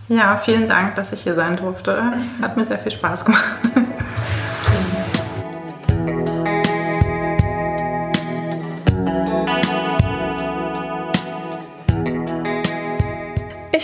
Ja, 0.10 0.38
vielen 0.38 0.68
Dank, 0.68 0.96
dass 0.96 1.12
ich 1.12 1.24
hier 1.24 1.36
sein 1.36 1.58
durfte. 1.58 2.02
Hat 2.42 2.56
mir 2.56 2.66
sehr 2.66 2.80
viel 2.80 2.92
Spaß 2.92 3.26
gemacht. 3.26 3.44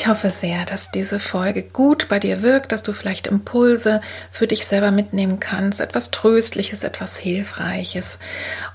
Ich 0.03 0.09
hoffe 0.09 0.31
sehr, 0.31 0.65
dass 0.65 0.91
diese 0.91 1.17
Folge 1.17 1.63
gut 1.63 2.09
bei 2.09 2.19
dir 2.19 2.41
wirkt, 2.41 2.73
dass 2.73 2.83
du 2.83 2.91
vielleicht 2.91 3.25
Impulse 3.25 4.01
für 4.31 4.47
dich 4.47 4.65
selber 4.65 4.91
mitnehmen 4.91 5.39
kannst, 5.39 5.79
etwas 5.79 6.11
Tröstliches, 6.11 6.83
etwas 6.83 7.15
Hilfreiches. 7.15 8.17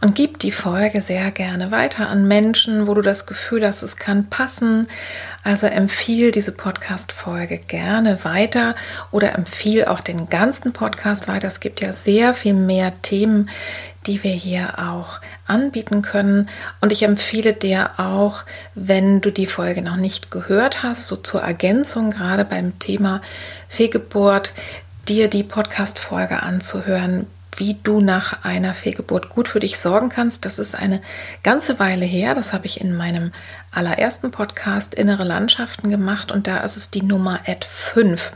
Und 0.00 0.14
gib 0.14 0.38
die 0.38 0.52
Folge 0.52 1.02
sehr 1.02 1.30
gerne 1.30 1.70
weiter 1.70 2.09
an 2.09 2.26
Menschen, 2.26 2.86
wo 2.86 2.94
du 2.94 3.02
das 3.02 3.26
Gefühl 3.26 3.66
hast, 3.66 3.82
es 3.82 3.98
kann 3.98 4.30
passen. 4.30 4.88
Also 5.48 5.66
empfiehl 5.66 6.30
diese 6.30 6.52
Podcast-Folge 6.52 7.56
gerne 7.56 8.22
weiter 8.22 8.74
oder 9.10 9.34
empfiehl 9.34 9.86
auch 9.86 10.00
den 10.00 10.28
ganzen 10.28 10.74
Podcast 10.74 11.26
weiter. 11.26 11.48
Es 11.48 11.60
gibt 11.60 11.80
ja 11.80 11.94
sehr 11.94 12.34
viel 12.34 12.52
mehr 12.52 12.92
Themen, 13.00 13.48
die 14.06 14.22
wir 14.22 14.32
hier 14.32 14.74
auch 14.78 15.22
anbieten 15.46 16.02
können. 16.02 16.50
Und 16.82 16.92
ich 16.92 17.02
empfehle 17.02 17.54
dir 17.54 17.92
auch, 17.96 18.44
wenn 18.74 19.22
du 19.22 19.32
die 19.32 19.46
Folge 19.46 19.80
noch 19.80 19.96
nicht 19.96 20.30
gehört 20.30 20.82
hast, 20.82 21.06
so 21.06 21.16
zur 21.16 21.40
Ergänzung, 21.40 22.10
gerade 22.10 22.44
beim 22.44 22.78
Thema 22.78 23.22
Fehlgeburt, 23.68 24.52
dir 25.08 25.28
die 25.28 25.44
Podcast-Folge 25.44 26.42
anzuhören, 26.42 27.26
wie 27.59 27.74
du 27.82 28.01
nach 28.01 28.44
einer 28.44 28.74
Fehlgeburt 28.74 29.28
gut 29.28 29.48
für 29.48 29.60
dich 29.60 29.78
sorgen 29.78 30.09
kannst. 30.09 30.44
Das 30.44 30.59
ist 30.59 30.74
eine 30.74 31.01
ganze 31.43 31.78
Weile 31.78 32.06
her. 32.06 32.35
Das 32.35 32.52
habe 32.52 32.66
ich 32.66 32.80
in 32.80 32.97
meinem 32.97 33.32
allerersten 33.70 34.30
Podcast 34.30 34.94
Innere 34.94 35.24
Landschaften 35.24 35.90
gemacht 35.90 36.30
und 36.32 36.47
da 36.47 36.59
ist 36.59 36.76
es 36.76 36.90
die 36.90 37.02
Nummer 37.02 37.40
Ad 37.47 37.66
5. 37.68 38.32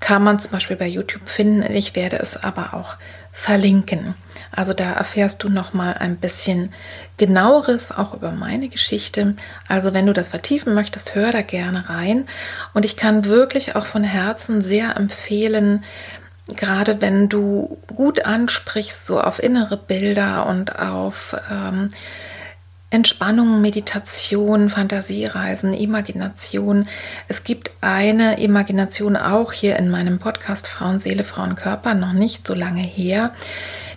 Kann 0.00 0.22
man 0.22 0.38
zum 0.38 0.52
Beispiel 0.52 0.76
bei 0.76 0.86
YouTube 0.86 1.28
finden. 1.28 1.62
Ich 1.74 1.94
werde 1.94 2.18
es 2.18 2.36
aber 2.36 2.72
auch 2.72 2.96
verlinken. 3.32 4.14
Also 4.52 4.72
da 4.72 4.92
erfährst 4.92 5.42
du 5.42 5.48
noch 5.48 5.72
mal 5.72 5.94
ein 5.94 6.16
bisschen 6.16 6.72
genaueres 7.16 7.92
auch 7.92 8.14
über 8.14 8.32
meine 8.32 8.68
Geschichte. 8.68 9.36
Also 9.68 9.94
wenn 9.94 10.06
du 10.06 10.12
das 10.12 10.30
vertiefen 10.30 10.74
möchtest, 10.74 11.14
hör 11.14 11.30
da 11.30 11.42
gerne 11.42 11.88
rein. 11.88 12.26
Und 12.74 12.84
ich 12.84 12.96
kann 12.96 13.26
wirklich 13.26 13.76
auch 13.76 13.86
von 13.86 14.02
Herzen 14.02 14.62
sehr 14.62 14.96
empfehlen, 14.96 15.84
gerade 16.56 17.00
wenn 17.00 17.28
du 17.28 17.78
gut 17.94 18.24
ansprichst, 18.24 19.06
so 19.06 19.20
auf 19.20 19.42
innere 19.42 19.76
Bilder 19.76 20.46
und 20.46 20.78
auf 20.78 21.36
ähm, 21.50 21.90
Entspannung, 22.92 23.60
Meditation, 23.60 24.68
Fantasiereisen, 24.68 25.72
Imagination. 25.74 26.88
Es 27.28 27.44
gibt 27.44 27.70
eine 27.80 28.40
Imagination 28.40 29.16
auch 29.16 29.52
hier 29.52 29.76
in 29.76 29.90
meinem 29.90 30.18
Podcast 30.18 30.66
Frauen, 30.66 30.98
Seele, 30.98 31.22
Frauen, 31.22 31.54
Körper, 31.54 31.94
noch 31.94 32.12
nicht 32.12 32.48
so 32.48 32.54
lange 32.54 32.82
her. 32.82 33.32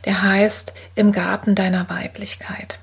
Der 0.05 0.21
heißt 0.21 0.73
Im 0.93 1.11
Garten 1.11 1.55
deiner 1.55 1.89
Weiblichkeit. 1.89 2.77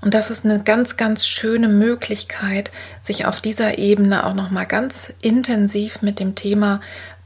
Und 0.00 0.14
das 0.14 0.30
ist 0.30 0.46
eine 0.46 0.62
ganz, 0.62 0.96
ganz 0.96 1.26
schöne 1.26 1.68
Möglichkeit, 1.68 2.70
sich 3.02 3.26
auf 3.26 3.40
dieser 3.40 3.76
Ebene 3.76 4.24
auch 4.24 4.34
noch 4.34 4.50
mal 4.50 4.64
ganz 4.64 5.12
intensiv 5.20 6.00
mit 6.00 6.18
dem 6.20 6.34
Thema 6.34 6.80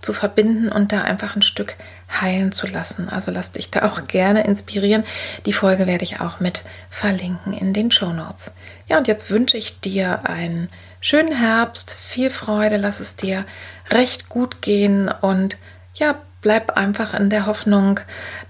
zu 0.05 0.13
verbinden 0.13 0.69
und 0.69 0.93
da 0.93 1.03
einfach 1.03 1.35
ein 1.35 1.43
Stück 1.43 1.77
heilen 2.21 2.53
zu 2.53 2.67
lassen. 2.67 3.09
Also 3.09 3.31
lass 3.31 3.53
dich 3.53 3.71
da 3.71 3.83
auch 3.83 4.07
gerne 4.07 4.45
inspirieren. 4.45 5.05
Die 5.47 5.53
Folge 5.53 5.87
werde 5.87 6.05
ich 6.05 6.21
auch 6.21 6.41
mit 6.41 6.63
verlinken 6.91 7.53
in 7.53 7.73
den 7.73 7.91
Show 7.91 8.13
Notes. 8.13 8.55
Ja, 8.87 8.99
und 8.99 9.09
jetzt 9.09 9.31
wünsche 9.31 9.57
ich 9.57 9.81
dir 9.81 10.29
einen 10.29 10.69
schönen 11.01 11.35
Herbst, 11.35 11.97
viel 12.01 12.31
Freude, 12.31 12.77
lass 12.77 13.01
es 13.01 13.17
dir 13.17 13.45
recht 13.91 14.29
gut 14.29 14.63
gehen 14.63 15.09
und 15.09 15.57
ja, 15.95 16.17
bleib 16.43 16.77
einfach 16.77 17.15
in 17.15 17.31
der 17.31 17.47
Hoffnung 17.47 18.01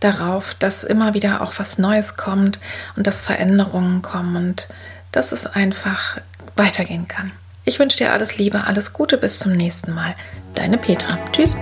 darauf, 0.00 0.54
dass 0.54 0.82
immer 0.82 1.14
wieder 1.14 1.40
auch 1.40 1.52
was 1.58 1.78
Neues 1.78 2.16
kommt 2.16 2.58
und 2.96 3.06
dass 3.06 3.20
Veränderungen 3.20 4.02
kommen 4.02 4.36
und 4.36 4.68
dass 5.12 5.30
es 5.30 5.46
einfach 5.46 6.18
weitergehen 6.56 7.06
kann. 7.06 7.30
Ich 7.64 7.78
wünsche 7.78 7.98
dir 7.98 8.12
alles 8.12 8.36
Liebe, 8.36 8.64
alles 8.66 8.92
Gute, 8.92 9.16
bis 9.16 9.38
zum 9.38 9.52
nächsten 9.52 9.92
Mal. 9.94 10.14
Deine 10.54 10.78
Petra. 10.78 11.18
Tschüss. 11.32 11.56